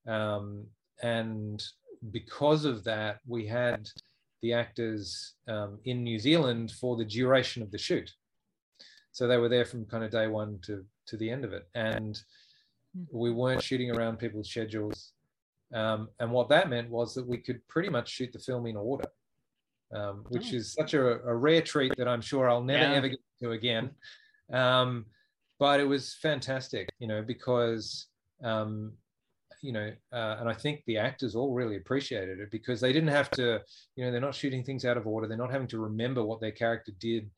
um, 0.07 0.67
and 1.03 1.62
because 2.11 2.64
of 2.64 2.85
that, 2.85 3.21
we 3.27 3.47
had 3.47 3.89
the 4.43 4.53
actors 4.53 5.34
um, 5.49 5.78
in 5.84 6.03
New 6.03 6.18
Zealand 6.18 6.72
for 6.72 6.97
the 6.97 7.05
duration 7.05 7.62
of 7.62 7.70
the 7.70 7.78
shoot. 7.78 8.11
So 9.12 9.26
they 9.26 9.39
were 9.39 9.49
there 9.49 9.64
from 9.64 9.87
kind 9.87 10.05
of 10.05 10.11
day 10.11 10.26
one 10.26 10.59
to 10.66 10.84
to 11.07 11.16
the 11.16 11.30
end 11.30 11.45
of 11.45 11.53
it, 11.53 11.68
and 11.74 12.20
we 13.11 13.30
weren't 13.30 13.62
shooting 13.62 13.91
around 13.91 14.18
people's 14.18 14.51
schedules. 14.51 15.12
Um, 15.74 16.09
and 16.20 16.30
what 16.30 16.49
that 16.51 16.70
meant 16.70 16.91
was 16.91 17.14
that 17.14 17.26
we 17.26 17.39
could 17.39 17.66
pretty 17.68 17.89
much 17.89 18.09
shoot 18.09 18.32
the 18.32 18.39
film 18.39 18.66
in 18.66 18.76
order, 18.76 19.09
um, 19.95 20.24
which 20.28 20.53
oh. 20.53 20.57
is 20.57 20.72
such 20.72 20.95
a, 20.95 21.20
a, 21.22 21.34
rare 21.34 21.62
treat 21.62 21.97
that 21.97 22.07
I'm 22.07 22.20
sure 22.20 22.49
I'll 22.49 22.62
never 22.62 22.84
yeah. 22.84 22.95
ever 22.95 23.09
get 23.09 23.18
to 23.43 23.51
again. 23.51 23.91
Um, 24.53 25.07
but 25.59 25.80
it 25.80 25.84
was 25.84 26.14
fantastic, 26.14 26.89
you 26.99 27.09
know, 27.09 27.22
because, 27.22 28.07
um, 28.45 28.93
you 29.67 29.73
know, 29.73 29.91
uh, 30.12 30.37
and 30.39 30.49
I 30.49 30.55
think 30.55 30.83
the 30.87 30.99
actors 30.99 31.35
all 31.35 31.53
really 31.53 31.77
appreciated 31.77 32.39
it 32.39 32.51
because 32.51 32.81
they 32.81 32.93
didn't 32.93 33.09
have 33.09 33.31
to, 33.33 33.61
you 33.97 34.05
know, 34.05 34.12
they're 34.12 34.21
not 34.21 34.35
shooting 34.35 34.62
things 34.62 34.85
out 34.85 34.97
of 34.97 35.07
order. 35.07 35.27
They're 35.27 35.37
not 35.37 35.51
having 35.51 35.69
to 35.69 35.81
remember 35.81 36.25
what 36.25 36.41
their 36.41 36.53
character 36.53 36.93
did, 37.01 37.29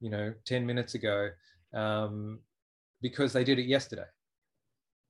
you 0.00 0.10
know, 0.10 0.34
10 0.44 0.66
minutes 0.66 0.94
ago 0.94 1.30
um, 1.74 2.40
because 3.00 3.32
they 3.32 3.44
did 3.44 3.58
it 3.58 3.66
yesterday. 3.66 4.04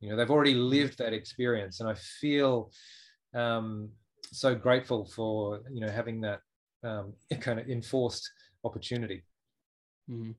You 0.00 0.10
know 0.10 0.16
they've 0.16 0.30
already 0.30 0.54
lived 0.54 0.98
that 0.98 1.12
experience 1.12 1.80
and 1.80 1.88
i 1.88 1.94
feel 1.94 2.70
um, 3.34 3.88
so 4.32 4.54
grateful 4.54 5.04
for 5.04 5.60
you 5.72 5.80
know 5.80 5.90
having 5.90 6.20
that 6.20 6.40
um, 6.84 7.14
kind 7.40 7.58
of 7.58 7.68
enforced 7.68 8.30
opportunity 8.64 9.24
mm-hmm. 10.10 10.30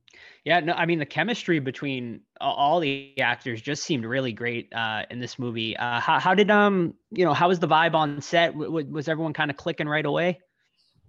yeah 0.43 0.59
no 0.59 0.73
i 0.73 0.85
mean 0.85 0.99
the 0.99 1.05
chemistry 1.05 1.59
between 1.59 2.21
all 2.41 2.79
the 2.79 3.13
actors 3.19 3.61
just 3.61 3.83
seemed 3.83 4.05
really 4.05 4.31
great 4.31 4.71
uh, 4.73 5.03
in 5.09 5.19
this 5.19 5.37
movie 5.37 5.75
uh, 5.77 5.99
how, 5.99 6.19
how 6.19 6.33
did 6.33 6.49
um 6.49 6.93
you 7.11 7.25
know 7.25 7.33
how 7.33 7.47
was 7.47 7.59
the 7.59 7.67
vibe 7.67 7.93
on 7.93 8.21
set 8.21 8.53
w- 8.53 8.85
was 8.89 9.07
everyone 9.07 9.33
kind 9.33 9.51
of 9.51 9.57
clicking 9.57 9.87
right 9.87 10.05
away 10.05 10.39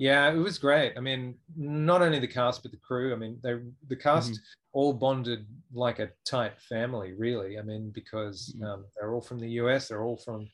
yeah, 0.00 0.32
it 0.32 0.38
was 0.38 0.56
great. 0.56 0.94
I 0.96 1.00
mean, 1.00 1.34
not 1.54 2.00
only 2.00 2.18
the 2.18 2.26
cast 2.26 2.62
but 2.62 2.72
the 2.72 2.78
crew. 2.78 3.12
I 3.12 3.16
mean, 3.16 3.38
they 3.42 3.56
the 3.86 3.96
cast 3.96 4.30
mm-hmm. 4.30 4.42
all 4.72 4.94
bonded 4.94 5.44
like 5.74 5.98
a 5.98 6.08
tight 6.24 6.58
family, 6.58 7.12
really. 7.12 7.58
I 7.58 7.62
mean, 7.62 7.90
because 7.94 8.54
mm-hmm. 8.56 8.64
um, 8.64 8.86
they're 8.96 9.12
all 9.12 9.20
from 9.20 9.40
the 9.40 9.50
US, 9.61 9.88
they're 9.88 10.02
all 10.02 10.16
from 10.16 10.48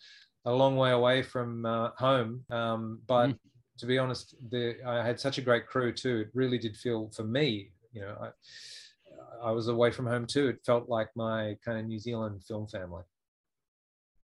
a 0.47 0.53
long 0.53 0.77
way 0.77 0.91
away 0.91 1.23
from 1.23 1.65
uh, 1.65 1.91
home. 1.97 2.45
Um, 2.51 3.03
but 3.07 3.29
mm-hmm. 3.29 3.37
to 3.79 3.87
be 3.87 3.99
honest, 3.99 4.35
the, 4.51 4.79
I 4.85 5.07
had 5.07 5.21
such 5.21 5.39
a 5.39 5.43
great 5.43 5.69
crew 5.69 5.93
too. 5.93 6.23
It 6.23 6.31
really 6.35 6.59
did 6.59 6.77
feel 6.77 7.13
for 7.15 7.23
me, 7.23 7.71
you 7.97 8.03
know, 8.03 8.17
I, 8.21 9.49
I 9.49 9.51
was 9.53 9.69
away 9.69 9.91
from 9.91 10.07
home 10.07 10.27
too. 10.27 10.49
It 10.49 10.59
felt 10.65 10.89
like 10.89 11.09
my 11.17 11.57
kind 11.65 11.79
of 11.79 11.87
New 11.87 11.99
Zealand 11.99 12.43
film 12.45 12.67
family. 12.67 13.03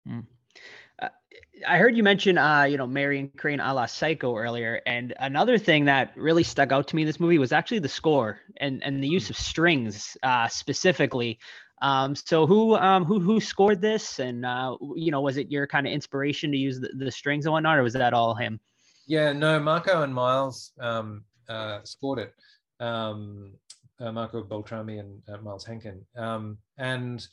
Mm. 0.08 0.24
I 1.66 1.78
heard 1.78 1.96
you 1.96 2.02
mention, 2.02 2.38
uh, 2.38 2.62
you 2.62 2.78
know, 2.78 2.86
Marion 2.86 3.30
Crane 3.36 3.60
a 3.60 3.74
la 3.74 3.86
Psycho 3.86 4.36
earlier, 4.36 4.80
and 4.86 5.14
another 5.18 5.58
thing 5.58 5.84
that 5.86 6.12
really 6.16 6.42
stuck 6.42 6.72
out 6.72 6.88
to 6.88 6.96
me 6.96 7.02
in 7.02 7.06
this 7.06 7.20
movie 7.20 7.38
was 7.38 7.52
actually 7.52 7.78
the 7.80 7.88
score 7.88 8.38
and 8.58 8.82
and 8.82 9.02
the 9.02 9.08
use 9.08 9.28
of 9.30 9.36
strings 9.36 10.16
uh, 10.22 10.48
specifically. 10.48 11.38
Um, 11.82 12.14
so 12.14 12.46
who 12.46 12.74
um, 12.76 13.04
who 13.04 13.20
who 13.20 13.40
scored 13.40 13.80
this, 13.80 14.18
and 14.18 14.46
uh, 14.46 14.76
you 14.94 15.10
know, 15.10 15.20
was 15.20 15.36
it 15.36 15.50
your 15.50 15.66
kind 15.66 15.86
of 15.86 15.92
inspiration 15.92 16.52
to 16.52 16.58
use 16.58 16.80
the, 16.80 16.88
the 16.94 17.10
strings 17.10 17.46
and 17.46 17.52
whatnot, 17.52 17.78
or 17.78 17.82
was 17.82 17.94
that 17.94 18.14
all 18.14 18.34
him? 18.34 18.60
Yeah, 19.06 19.32
no, 19.32 19.60
Marco 19.60 20.02
and 20.02 20.14
Miles 20.14 20.72
um, 20.80 21.24
uh, 21.48 21.80
scored 21.84 22.18
it. 22.18 22.34
Um, 22.80 23.52
uh, 23.98 24.12
Marco 24.12 24.42
Beltrami 24.42 24.98
and 24.98 25.22
uh, 25.32 25.38
Miles 25.38 25.64
Hankins, 25.64 26.04
um, 26.16 26.58
and 26.76 27.26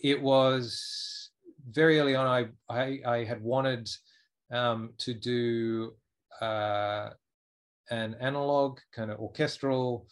it 0.00 0.20
was 0.20 1.30
very 1.70 1.98
early 1.98 2.14
on, 2.14 2.26
I 2.26 2.48
I, 2.68 3.00
I 3.06 3.24
had 3.24 3.42
wanted 3.42 3.88
um, 4.50 4.90
to 4.98 5.14
do 5.14 5.94
uh, 6.40 7.10
an 7.90 8.16
analog 8.20 8.78
kind 8.94 9.10
of 9.10 9.18
orchestral 9.18 10.06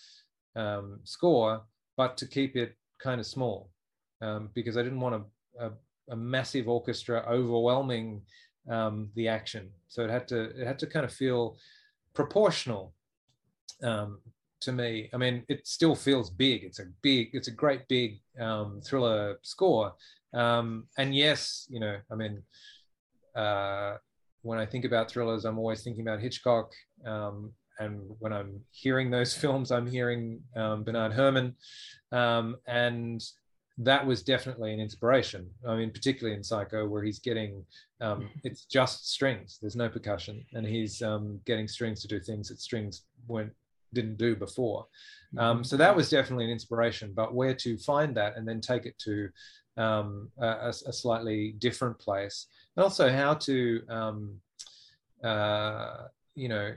um, 0.57 1.01
score, 1.05 1.63
but 1.97 2.17
to 2.19 2.27
keep 2.27 2.57
it 2.57 2.77
kind 3.03 3.21
of 3.21 3.27
small 3.27 3.71
um, 4.21 4.51
because 4.55 4.77
I 4.77 4.83
didn't 4.83 5.01
want 5.01 5.25
a, 5.59 5.67
a, 5.67 5.73
a 6.11 6.17
massive 6.17 6.69
orchestra 6.69 7.25
overwhelming 7.29 8.23
um, 8.71 9.11
the 9.15 9.29
action. 9.29 9.71
So 9.89 10.05
it 10.05 10.11
had 10.11 10.29
to 10.29 10.45
it 10.61 10.67
had 10.67 10.79
to 10.81 10.87
kind 10.87 11.05
of 11.05 11.13
feel 11.13 11.57
proportional 12.15 12.95
um, 13.83 14.21
to 14.63 14.73
me. 14.73 15.11
I 15.13 15.17
mean, 15.17 15.45
it 15.49 15.67
still 15.67 15.95
feels 15.95 16.31
big. 16.31 16.65
It's 16.65 16.79
a 16.79 16.87
big, 17.03 17.31
it's 17.33 17.49
a 17.49 17.53
great 17.53 17.87
big 17.89 18.21
um, 18.41 18.81
thriller 18.85 19.39
score. 19.43 19.95
Um, 20.35 20.85
and 20.99 21.15
yes, 21.15 21.67
you 21.71 21.81
know, 21.81 21.97
I 22.11 22.15
mean, 22.15 22.43
uh, 23.37 23.97
when 24.43 24.59
I 24.59 24.67
think 24.67 24.85
about 24.85 25.11
thrillers, 25.11 25.45
I'm 25.45 25.59
always 25.59 25.83
thinking 25.83 26.03
about 26.03 26.21
Hitchcock. 26.21 26.73
Um, 27.07 27.53
and 27.79 28.01
when 28.19 28.33
I'm 28.33 28.61
hearing 28.71 29.11
those 29.11 29.35
films, 29.43 29.71
I'm 29.71 29.87
hearing 29.87 30.41
um, 30.57 30.85
Bernard 30.85 31.13
Herrmann. 31.13 31.55
Um, 32.11 32.57
and 32.67 33.23
that 33.79 34.07
was 34.07 34.23
definitely 34.23 34.73
an 34.73 34.81
inspiration. 34.81 35.49
I 35.67 35.77
mean, 35.77 35.91
particularly 35.91 36.37
in 36.37 36.45
Psycho, 36.45 36.87
where 36.87 37.03
he's 37.03 37.19
getting 37.19 37.65
um, 38.01 38.29
it's 38.45 38.65
just 38.65 39.11
strings. 39.11 39.59
There's 39.61 39.77
no 39.77 39.89
percussion, 39.89 40.45
and 40.53 40.67
he's 40.67 41.01
um, 41.03 41.41
getting 41.47 41.69
strings 41.69 42.03
to 42.03 42.09
do 42.09 42.21
things 42.21 42.49
that 42.49 42.61
strings 42.61 43.05
weren't 43.27 43.53
didn't 43.93 44.19
do 44.19 44.37
before. 44.37 44.87
Um, 45.39 45.65
so 45.65 45.77
that 45.77 45.95
was 45.95 46.11
definitely 46.11 46.45
an 46.45 46.51
inspiration. 46.51 47.13
But 47.15 47.35
where 47.35 47.55
to 47.55 47.79
find 47.79 48.17
that 48.17 48.37
and 48.37 48.47
then 48.47 48.61
take 48.61 48.87
it 48.87 48.99
to 49.01 49.29
um, 49.77 50.31
a, 50.39 50.69
a, 50.69 50.93
slightly 50.93 51.55
different 51.59 51.99
place, 51.99 52.47
and 52.77 52.85
also 52.85 53.11
how 53.11 53.35
to 53.35 53.81
um, 53.89 54.35
uh, 55.25 56.09
you 56.35 56.49
know 56.49 56.75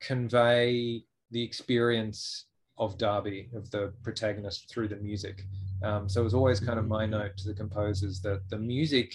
convey 0.00 1.04
the 1.30 1.42
experience 1.42 2.46
of 2.78 2.98
Darby, 2.98 3.50
of 3.54 3.70
the 3.70 3.92
protagonist, 4.02 4.68
through 4.68 4.88
the 4.88 4.96
music. 4.96 5.44
Um, 5.82 6.08
so 6.08 6.20
it 6.20 6.24
was 6.24 6.34
always 6.34 6.58
kind 6.58 6.78
of 6.78 6.88
my 6.88 7.06
note 7.06 7.36
to 7.38 7.48
the 7.48 7.54
composers 7.54 8.20
that 8.22 8.40
the 8.48 8.58
music 8.58 9.14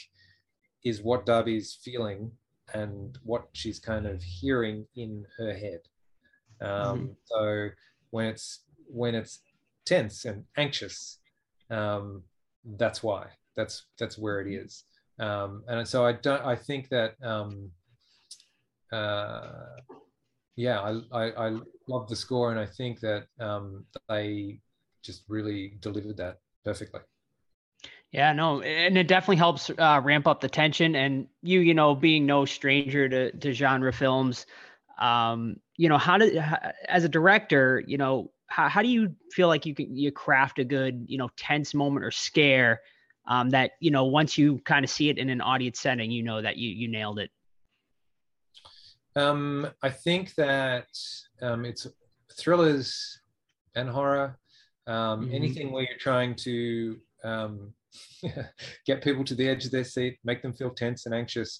is 0.83 1.01
what 1.01 1.25
Darby's 1.25 1.77
feeling 1.83 2.31
and 2.73 3.17
what 3.23 3.47
she's 3.53 3.79
kind 3.79 4.05
of 4.05 4.21
hearing 4.23 4.85
in 4.95 5.25
her 5.37 5.53
head. 5.53 5.81
Um, 6.61 6.69
mm-hmm. 6.69 7.05
So 7.25 7.69
when 8.11 8.25
it's 8.27 8.61
when 8.87 9.15
it's 9.15 9.39
tense 9.85 10.25
and 10.25 10.45
anxious, 10.57 11.19
um, 11.69 12.23
that's 12.77 13.03
why. 13.03 13.27
That's 13.55 13.85
that's 13.97 14.17
where 14.17 14.41
it 14.41 14.51
is. 14.51 14.83
Um, 15.19 15.63
and 15.67 15.87
so 15.87 16.05
I 16.05 16.13
don't. 16.13 16.45
I 16.45 16.55
think 16.55 16.89
that 16.89 17.15
um, 17.23 17.71
uh, 18.91 19.77
yeah, 20.55 20.79
I, 20.79 21.01
I, 21.11 21.47
I 21.47 21.59
love 21.87 22.07
the 22.07 22.15
score, 22.15 22.51
and 22.51 22.59
I 22.59 22.65
think 22.65 22.99
that 23.01 23.27
um, 23.39 23.85
they 24.09 24.59
just 25.03 25.23
really 25.27 25.77
delivered 25.81 26.17
that 26.17 26.39
perfectly. 26.63 27.01
Yeah, 28.11 28.31
no, 28.31 28.61
and 28.61 28.97
it 28.97 29.07
definitely 29.07 29.35
helps 29.37 29.69
uh, 29.69 29.99
ramp 30.03 30.27
up 30.27 30.39
the 30.39 30.47
tension. 30.47 30.95
And 30.95 31.27
you, 31.41 31.59
you 31.59 31.73
know, 31.73 31.93
being 31.95 32.25
no 32.25 32.45
stranger 32.45 33.09
to, 33.09 33.31
to 33.31 33.51
genre 33.51 33.91
films, 33.91 34.45
um, 34.97 35.57
you 35.77 35.89
know, 35.89 35.97
how 35.97 36.17
did 36.17 36.41
as 36.87 37.03
a 37.03 37.09
director, 37.09 37.83
you 37.85 37.97
know, 37.97 38.31
how, 38.47 38.69
how 38.69 38.81
do 38.81 38.87
you 38.87 39.15
feel 39.31 39.47
like 39.47 39.65
you 39.65 39.75
can 39.75 39.95
you 39.95 40.11
craft 40.11 40.59
a 40.59 40.63
good, 40.63 41.05
you 41.07 41.17
know, 41.17 41.29
tense 41.37 41.73
moment 41.73 42.05
or 42.05 42.11
scare 42.11 42.81
um, 43.27 43.49
that 43.49 43.71
you 43.79 43.91
know 43.91 44.05
once 44.05 44.37
you 44.37 44.59
kind 44.59 44.83
of 44.83 44.91
see 44.91 45.09
it 45.09 45.17
in 45.17 45.29
an 45.29 45.41
audience 45.41 45.79
setting, 45.79 46.11
you 46.11 46.23
know 46.23 46.41
that 46.41 46.57
you 46.57 46.69
you 46.69 46.87
nailed 46.87 47.19
it. 47.19 47.31
Um, 49.15 49.67
I 49.81 49.89
think 49.89 50.35
that 50.35 50.87
um, 51.41 51.65
it's 51.65 51.87
thrillers 52.37 53.21
and 53.75 53.89
horror. 53.89 54.37
Um, 54.87 55.25
mm-hmm. 55.25 55.35
Anything 55.35 55.71
where 55.71 55.83
you're 55.83 55.97
trying 55.97 56.35
to 56.35 56.97
um, 57.23 57.73
get 58.85 59.03
people 59.03 59.23
to 59.23 59.35
the 59.35 59.47
edge 59.47 59.65
of 59.65 59.71
their 59.71 59.83
seat, 59.83 60.19
make 60.23 60.41
them 60.41 60.53
feel 60.53 60.69
tense 60.69 61.05
and 61.05 61.15
anxious. 61.15 61.59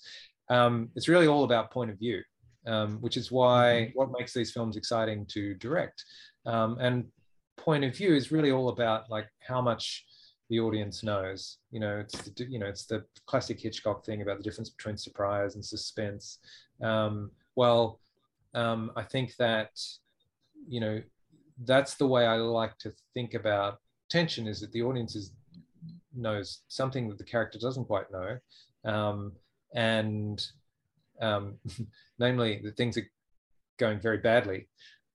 Um, 0.50 0.90
it's 0.96 1.08
really 1.08 1.28
all 1.28 1.44
about 1.44 1.72
point 1.72 1.90
of 1.90 1.98
view, 1.98 2.22
um, 2.68 2.98
which 3.02 3.18
is 3.18 3.32
why 3.32 3.88
mm-hmm. 3.88 3.98
what 3.98 4.10
makes 4.18 4.34
these 4.34 4.52
films 4.52 4.78
exciting 4.78 5.26
to 5.28 5.54
direct. 5.56 6.04
and 6.46 7.06
point 7.58 7.84
of 7.86 7.96
view 7.96 8.14
is 8.14 8.32
really 8.32 8.52
all 8.52 8.70
about 8.70 9.10
like 9.10 9.28
how 9.40 9.62
much 9.62 10.06
the 10.50 10.60
audience 10.60 11.04
knows. 11.04 11.58
You 11.72 11.80
know, 11.80 11.98
it's 11.98 12.18
the, 12.22 12.46
you 12.46 12.60
know 12.60 12.68
it's 12.68 12.86
the 12.86 13.04
classic 13.26 13.60
Hitchcock 13.60 14.06
thing 14.06 14.22
about 14.22 14.38
the 14.38 14.44
difference 14.44 14.70
between 14.70 14.98
surprise 14.98 15.56
and 15.56 15.66
suspense. 15.66 16.40
Um, 16.82 17.32
well, 17.56 18.00
um, 18.54 18.92
I 18.96 19.04
think 19.04 19.36
that, 19.38 19.70
you 20.68 20.80
know, 20.80 21.02
that's 21.66 21.96
the 21.96 22.08
way 22.08 22.26
I 22.26 22.38
like 22.38 22.78
to 22.80 22.94
think 23.14 23.34
about 23.34 23.80
tension 24.10 24.48
is 24.48 24.60
that 24.62 24.72
the 24.72 24.84
audience 24.84 25.16
is, 25.16 25.32
knows 26.16 26.62
something 26.68 27.08
that 27.10 27.18
the 27.18 27.24
character 27.24 27.60
doesn't 27.60 27.86
quite 27.86 28.12
know. 28.12 28.38
Um, 28.86 29.34
and 29.74 30.46
um, 31.22 31.56
namely, 32.20 32.62
the 32.64 32.72
things 32.72 32.98
are 32.98 33.08
going 33.78 34.00
very 34.00 34.18
badly. 34.18 34.68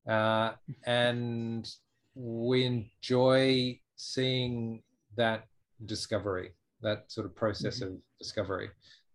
Uh, 0.09 0.53
and 0.87 1.69
we 2.15 2.65
enjoy 2.65 3.79
seeing 3.97 4.83
that 5.17 5.45
discovery, 5.87 6.51
that 6.83 7.11
sort 7.11 7.27
of 7.27 7.35
process 7.35 7.81
mm-hmm. 7.81 7.95
of 7.95 8.01
discovery. 8.19 8.71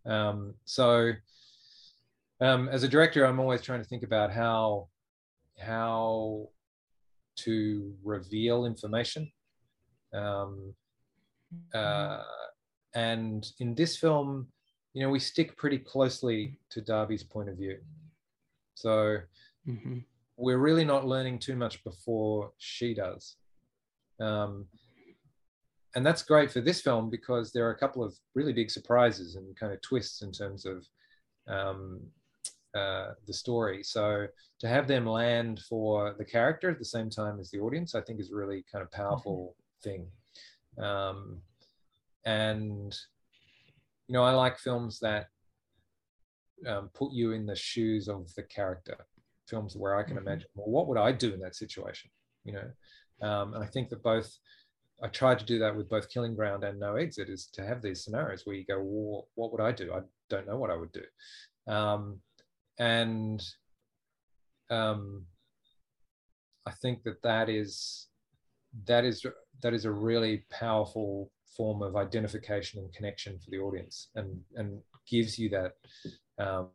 Um, 0.06 0.54
so, 0.66 1.12
um, 2.42 2.70
as 2.70 2.84
a 2.84 2.88
director, 2.88 3.26
I'm 3.26 3.40
always 3.40 3.62
trying 3.62 3.82
to 3.82 3.88
think 3.88 4.04
about 4.04 4.32
how 4.32 4.90
how 5.58 6.50
to 7.38 7.94
reveal 8.04 8.66
information. 8.66 9.32
Um, 10.14 10.74
uh, 11.74 12.24
and 12.94 13.46
in 13.60 13.76
this 13.76 13.98
film, 13.98 14.48
you 14.96 15.02
know, 15.02 15.10
we 15.10 15.20
stick 15.20 15.58
pretty 15.58 15.78
closely 15.78 16.58
to 16.70 16.80
Darby's 16.80 17.22
point 17.22 17.50
of 17.50 17.58
view. 17.58 17.78
So 18.76 19.18
mm-hmm. 19.68 19.98
we're 20.38 20.58
really 20.58 20.86
not 20.86 21.06
learning 21.06 21.40
too 21.40 21.58
much 21.58 21.84
before 21.84 22.54
she 22.58 22.94
does. 22.94 23.36
Um, 24.22 24.66
and 25.96 26.06
that's 26.06 26.24
great 26.24 26.50
for 26.50 26.62
this 26.62 26.80
film 26.80 27.10
because 27.10 27.52
there 27.52 27.68
are 27.68 27.72
a 27.72 27.78
couple 27.78 28.06
of 28.06 28.16
really 28.36 28.54
big 28.54 28.72
surprises 28.72 29.36
and 29.36 29.54
kind 29.58 29.74
of 29.74 29.82
twists 29.82 30.22
in 30.22 30.32
terms 30.32 30.66
of 30.66 30.88
um, 31.46 32.00
uh, 32.74 33.12
the 33.28 33.34
story. 33.34 33.84
So 33.84 34.28
to 34.60 34.68
have 34.70 34.88
them 34.88 35.06
land 35.06 35.60
for 35.68 36.16
the 36.18 36.26
character 36.26 36.70
at 36.72 36.80
the 36.80 36.86
same 36.86 37.10
time 37.10 37.38
as 37.42 37.52
the 37.52 37.60
audience, 37.60 37.96
I 37.96 38.02
think 38.02 38.22
is 38.22 38.32
really 38.32 38.64
kind 38.72 38.82
of 38.82 38.90
powerful 38.92 39.58
mm-hmm. 39.86 39.90
thing. 39.90 40.08
Um, 40.86 41.42
and 42.26 42.98
you 44.08 44.14
know, 44.14 44.24
I 44.24 44.32
like 44.32 44.58
films 44.58 45.00
that 45.00 45.28
um, 46.68 46.90
put 46.94 47.12
you 47.12 47.32
in 47.32 47.46
the 47.46 47.56
shoes 47.56 48.08
of 48.08 48.34
the 48.36 48.44
character. 48.44 48.98
Films 49.48 49.76
where 49.76 49.96
I 49.96 50.04
can 50.04 50.16
mm-hmm. 50.16 50.28
imagine, 50.28 50.48
well, 50.56 50.70
what 50.70 50.88
would 50.88 50.98
I 50.98 51.12
do 51.12 51.34
in 51.34 51.40
that 51.42 51.56
situation? 51.56 52.10
You 52.44 52.54
know, 52.54 53.28
um, 53.28 53.54
and 53.54 53.64
I 53.64 53.68
think 53.68 53.90
that 53.90 54.04
both. 54.04 54.32
I 55.04 55.10
tried 55.10 55.40
to 55.40 55.46
do 55.46 55.60
that 55.60 55.76
with 55.76 55.90
both 55.90 56.10
Killing 56.10 56.36
Ground 56.36 56.64
and 56.64 56.80
No 56.80 56.96
Exit, 56.96 57.28
is 57.28 57.48
to 57.48 57.66
have 57.66 57.82
these 57.82 58.02
scenarios 58.02 58.44
where 58.46 58.56
you 58.56 58.64
go, 58.64 58.82
well, 58.82 59.28
what 59.36 59.52
would 59.52 59.60
I 59.60 59.74
do? 59.74 59.92
I 59.94 60.00
don't 60.30 60.48
know 60.48 60.56
what 60.56 60.72
I 60.72 60.78
would 60.78 60.94
do. 60.94 61.04
Um, 61.68 62.22
and 62.80 63.44
um, 64.70 65.26
I 66.66 66.72
think 66.72 67.04
that 67.04 67.22
that 67.24 67.50
is 67.50 68.08
that 68.88 69.06
is 69.06 69.26
that 69.62 69.74
is 69.74 69.86
a 69.86 69.92
really 69.92 70.46
powerful 70.50 71.32
form 71.56 71.82
of 71.82 71.96
identification 71.96 72.80
and 72.80 72.94
connection 72.94 73.40
for 73.40 73.50
the 73.52 73.60
audience, 73.60 74.10
and 74.16 74.42
and 74.56 74.82
gives 75.10 75.38
you 75.40 75.50
that 75.50 75.74
um, 76.38 76.70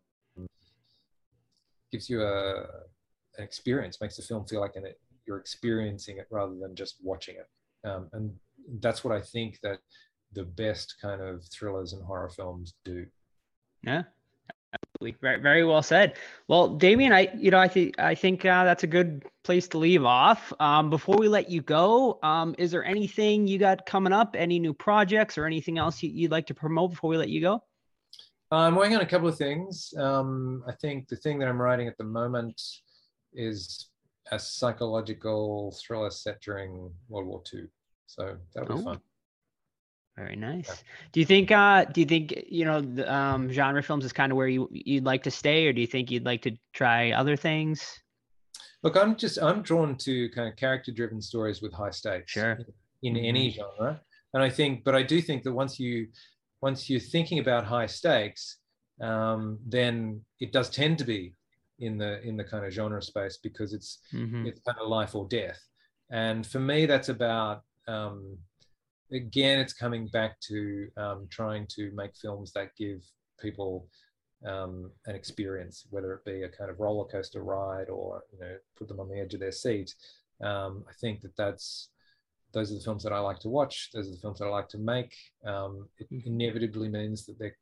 gives 1.93 2.09
you 2.09 2.23
a 2.23 2.61
an 3.39 3.45
experience, 3.45 4.01
makes 4.01 4.17
the 4.17 4.23
film 4.23 4.45
feel 4.47 4.61
like 4.61 4.77
an, 4.77 4.85
you're 5.27 5.39
experiencing 5.39 6.19
it 6.19 6.27
rather 6.31 6.55
than 6.61 6.75
just 6.75 6.97
watching 7.03 7.37
it, 7.37 7.89
um, 7.89 8.09
and 8.13 8.33
that's 8.81 9.05
what 9.05 9.15
I 9.15 9.21
think 9.21 9.59
that 9.63 9.79
the 10.33 10.45
best 10.45 10.97
kind 11.01 11.21
of 11.21 11.45
thrillers 11.47 11.93
and 11.93 12.05
horror 12.05 12.31
films 12.31 12.75
do. 12.85 13.07
Yeah, 13.83 14.03
Absolutely. 14.73 15.19
Very, 15.21 15.41
very 15.41 15.65
well 15.65 15.83
said. 15.83 16.15
Well, 16.47 16.69
Damien, 16.69 17.13
I, 17.13 17.29
you 17.37 17.51
know, 17.51 17.59
I 17.59 17.67
think, 17.67 17.99
I 17.99 18.15
think 18.15 18.45
uh, 18.45 18.65
that's 18.65 18.85
a 18.85 18.87
good 18.87 19.25
place 19.43 19.67
to 19.69 19.79
leave 19.79 20.05
off. 20.05 20.53
Um, 20.61 20.91
before 20.91 21.17
we 21.17 21.29
let 21.29 21.51
you 21.51 21.61
go, 21.61 22.19
um, 22.23 22.55
is 22.57 22.71
there 22.71 22.85
anything 22.85 23.49
you 23.49 23.59
got 23.59 23.85
coming 23.85 24.13
up? 24.13 24.37
Any 24.39 24.59
new 24.61 24.73
projects 24.73 25.37
or 25.37 25.47
anything 25.47 25.79
else 25.79 26.03
you, 26.03 26.25
would 26.25 26.31
like 26.31 26.47
to 26.47 26.55
promote 26.55 26.91
before 26.91 27.11
we 27.11 27.17
let 27.17 27.29
you 27.29 27.41
go? 27.41 27.63
I'm 28.53 28.75
working 28.75 28.97
on 28.97 29.03
a 29.03 29.07
couple 29.07 29.29
of 29.29 29.37
things. 29.37 29.93
Um, 29.97 30.63
I 30.67 30.73
think 30.73 31.09
the 31.09 31.17
thing 31.17 31.39
that 31.39 31.49
I'm 31.49 31.61
writing 31.61 31.89
at 31.89 31.97
the 31.99 32.05
moment 32.05 32.61
is 33.33 33.89
a 34.31 34.39
psychological 34.39 35.77
thriller 35.85 36.11
set 36.11 36.41
during 36.41 36.91
World 37.09 37.27
War 37.27 37.43
II. 37.53 37.63
So 38.07 38.37
that'll 38.55 38.77
be 38.77 38.83
oh. 38.83 38.85
fun. 38.85 39.01
Very 40.21 40.37
nice. 40.37 40.85
Do 41.13 41.21
you 41.21 41.25
think 41.25 41.51
uh 41.51 41.87
do 41.87 42.03
you 42.03 42.07
think 42.07 42.45
you 42.47 42.67
know 42.67 42.83
the, 42.83 43.11
um 43.13 43.51
genre 43.51 43.83
films 43.83 44.05
is 44.05 44.13
kind 44.13 44.31
of 44.31 44.37
where 44.37 44.49
you 44.49 44.69
you'd 44.71 45.05
like 45.05 45.23
to 45.23 45.31
stay 45.31 45.67
or 45.67 45.73
do 45.73 45.81
you 45.81 45.87
think 45.87 46.11
you'd 46.11 46.27
like 46.27 46.43
to 46.43 46.53
try 46.75 47.13
other 47.13 47.37
things? 47.37 47.99
Look, 48.83 48.97
I'm 48.99 49.17
just 49.17 49.39
I'm 49.43 49.63
drawn 49.63 49.97
to 49.99 50.29
kind 50.31 50.47
of 50.47 50.57
character 50.57 50.93
driven 50.93 51.23
stories 51.23 51.63
with 51.63 51.73
high 51.73 51.91
stakes. 51.91 52.33
Sure. 52.33 52.59
In, 53.03 53.17
in 53.17 53.25
any 53.25 53.51
mm-hmm. 53.51 53.61
genre. 53.61 54.01
And 54.35 54.43
I 54.43 54.51
think 54.51 54.85
but 54.85 54.95
I 54.95 55.03
do 55.03 55.23
think 55.23 55.43
that 55.45 55.55
once 55.55 55.81
you 55.81 56.09
once 56.61 56.91
you're 56.91 57.01
thinking 57.01 57.39
about 57.39 57.65
high 57.65 57.87
stakes, 57.87 58.59
um, 59.01 59.59
then 59.67 60.21
it 60.39 60.53
does 60.53 60.69
tend 60.69 60.99
to 60.99 61.05
be 61.05 61.35
in 61.79 61.97
the 61.97 62.21
in 62.29 62.37
the 62.37 62.45
kind 62.45 62.67
of 62.67 62.73
genre 62.75 63.03
space 63.03 63.39
because 63.43 63.73
it's 63.73 64.01
Mhm. 64.13 64.47
it's 64.47 64.61
kind 64.61 64.79
of 64.83 64.89
life 64.89 65.15
or 65.15 65.27
death. 65.29 65.61
And 66.11 66.47
for 66.47 66.61
me, 66.61 66.85
that's 66.85 67.09
about 67.09 67.63
um, 67.89 68.37
again, 69.13 69.59
it's 69.59 69.73
coming 69.73 70.09
back 70.09 70.41
to 70.49 70.89
um, 70.97 71.27
trying 71.31 71.67
to 71.77 71.91
make 71.95 72.17
films 72.17 72.53
that 72.53 72.77
give 72.77 73.03
people 73.41 73.87
um, 74.47 74.91
an 75.07 75.15
experience, 75.15 75.87
whether 75.91 76.13
it 76.15 76.25
be 76.25 76.43
a 76.43 76.49
kind 76.49 76.71
of 76.71 76.81
roller 76.81 77.07
coaster 77.07 77.43
ride 77.43 77.89
or 77.89 78.23
you 78.33 78.39
know 78.39 78.57
put 78.77 78.89
them 78.89 79.01
on 79.01 79.09
the 79.09 79.21
edge 79.21 79.35
of 79.35 79.41
their 79.41 79.53
seat. 79.53 79.95
Um, 80.43 80.85
I 80.89 80.93
think 81.01 81.21
that 81.23 81.37
that's 81.37 81.91
those 82.53 82.73
are 82.73 82.75
the 82.75 82.81
films 82.81 83.03
that 83.05 83.13
I 83.13 83.19
like 83.21 83.39
to 83.41 83.49
watch. 83.49 83.91
Those 83.93 84.09
are 84.09 84.13
the 84.13 84.21
films 84.21 84.39
that 84.39 84.47
I 84.47 84.51
like 84.51 84.69
to 84.71 84.79
make. 84.79 85.15
Um, 85.47 85.89
it 85.99 86.09
inevitably 86.25 86.89
means 86.89 87.27
that 87.27 87.39
they're 87.39 87.57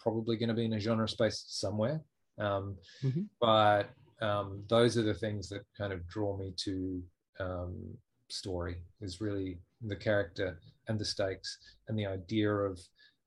probably 0.00 0.36
going 0.36 0.48
to 0.48 0.54
be 0.54 0.64
in 0.64 0.72
a 0.72 0.80
genre 0.80 1.08
space 1.08 1.44
somewhere. 1.48 2.00
Um, 2.38 2.76
Mhm. 3.02 3.28
But 3.40 3.90
um, 4.20 4.64
those 4.68 4.96
are 4.98 5.02
the 5.02 5.14
things 5.14 5.48
that 5.50 5.64
kind 5.76 5.92
of 5.92 6.06
draw 6.08 6.36
me 6.36 6.52
to 6.56 7.02
um, 7.40 7.96
story. 8.28 8.76
Is 9.00 9.20
really 9.20 9.58
the 9.88 9.96
character 9.96 10.58
and 10.88 10.98
the 10.98 11.04
stakes 11.04 11.58
and 11.88 11.98
the 11.98 12.06
idea 12.06 12.50
of 12.50 12.80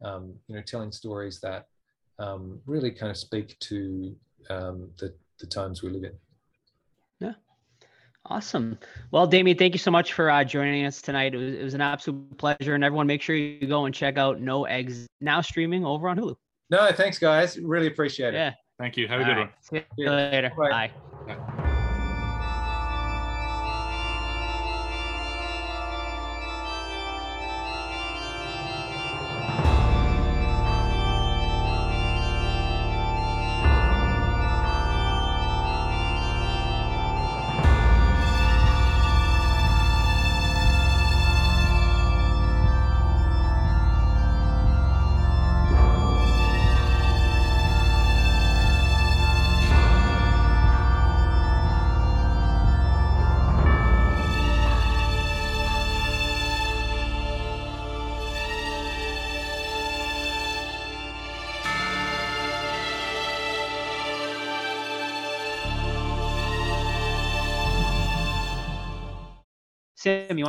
um, 0.04 0.34
you 0.48 0.56
know 0.56 0.62
telling 0.62 0.92
stories 0.92 1.40
that 1.42 1.68
um, 2.20 2.60
really 2.66 2.92
kind 2.92 3.12
of 3.12 3.18
speak 3.18 3.58
to 3.60 4.16
um, 4.50 4.90
the 5.00 5.14
the 5.40 5.48
times 5.48 5.84
we 5.84 5.90
live 5.90 6.04
in. 6.04 6.14
Yeah, 7.20 7.34
awesome. 8.26 8.78
Well, 9.12 9.28
Damien, 9.28 9.58
thank 9.58 9.74
you 9.74 9.80
so 9.80 9.92
much 9.92 10.14
for 10.14 10.30
uh, 10.30 10.44
joining 10.44 10.86
us 10.86 11.02
tonight. 11.02 11.34
It 11.34 11.38
was, 11.38 11.54
it 11.54 11.64
was 11.64 11.74
an 11.74 11.82
absolute 11.82 12.38
pleasure. 12.38 12.76
And 12.76 12.84
everyone, 12.84 13.08
make 13.08 13.22
sure 13.22 13.36
you 13.36 13.68
go 13.68 13.86
and 13.86 13.94
check 13.94 14.18
out 14.18 14.42
No 14.42 14.66
Exit 14.66 15.08
now 15.22 15.42
streaming 15.42 15.86
over 15.86 16.10
on 16.10 16.18
Hulu. 16.18 16.36
No, 16.70 16.92
thanks, 16.92 17.20
guys. 17.20 17.58
Really 17.58 17.88
appreciate 17.88 18.34
it. 18.34 18.38
Yeah. 18.38 18.54
Thank 18.80 18.98
you. 18.98 19.08
Have 19.08 19.22
a 19.22 19.24
All 19.24 19.30
good 19.30 19.38
right. 19.38 19.48
one. 19.48 19.54
See 19.62 19.84
you 19.98 20.10
later. 20.10 20.52
Bye. 20.58 20.70
Bye. 20.70 20.92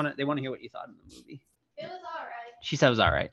Want 0.05 0.09
to? 0.09 0.17
They 0.17 0.25
want 0.25 0.39
to 0.39 0.43
hear 0.43 0.51
what 0.51 0.63
you 0.63 0.69
thought 0.69 0.89
of 0.89 0.95
the 0.95 1.17
movie. 1.17 1.41
It 1.77 1.85
was 1.85 1.93
all 1.93 2.25
right. 2.25 2.53
She 2.63 2.77
said 2.77 2.89
it 2.89 2.91
was 2.91 3.01
all 3.01 3.13
right. 3.13 3.31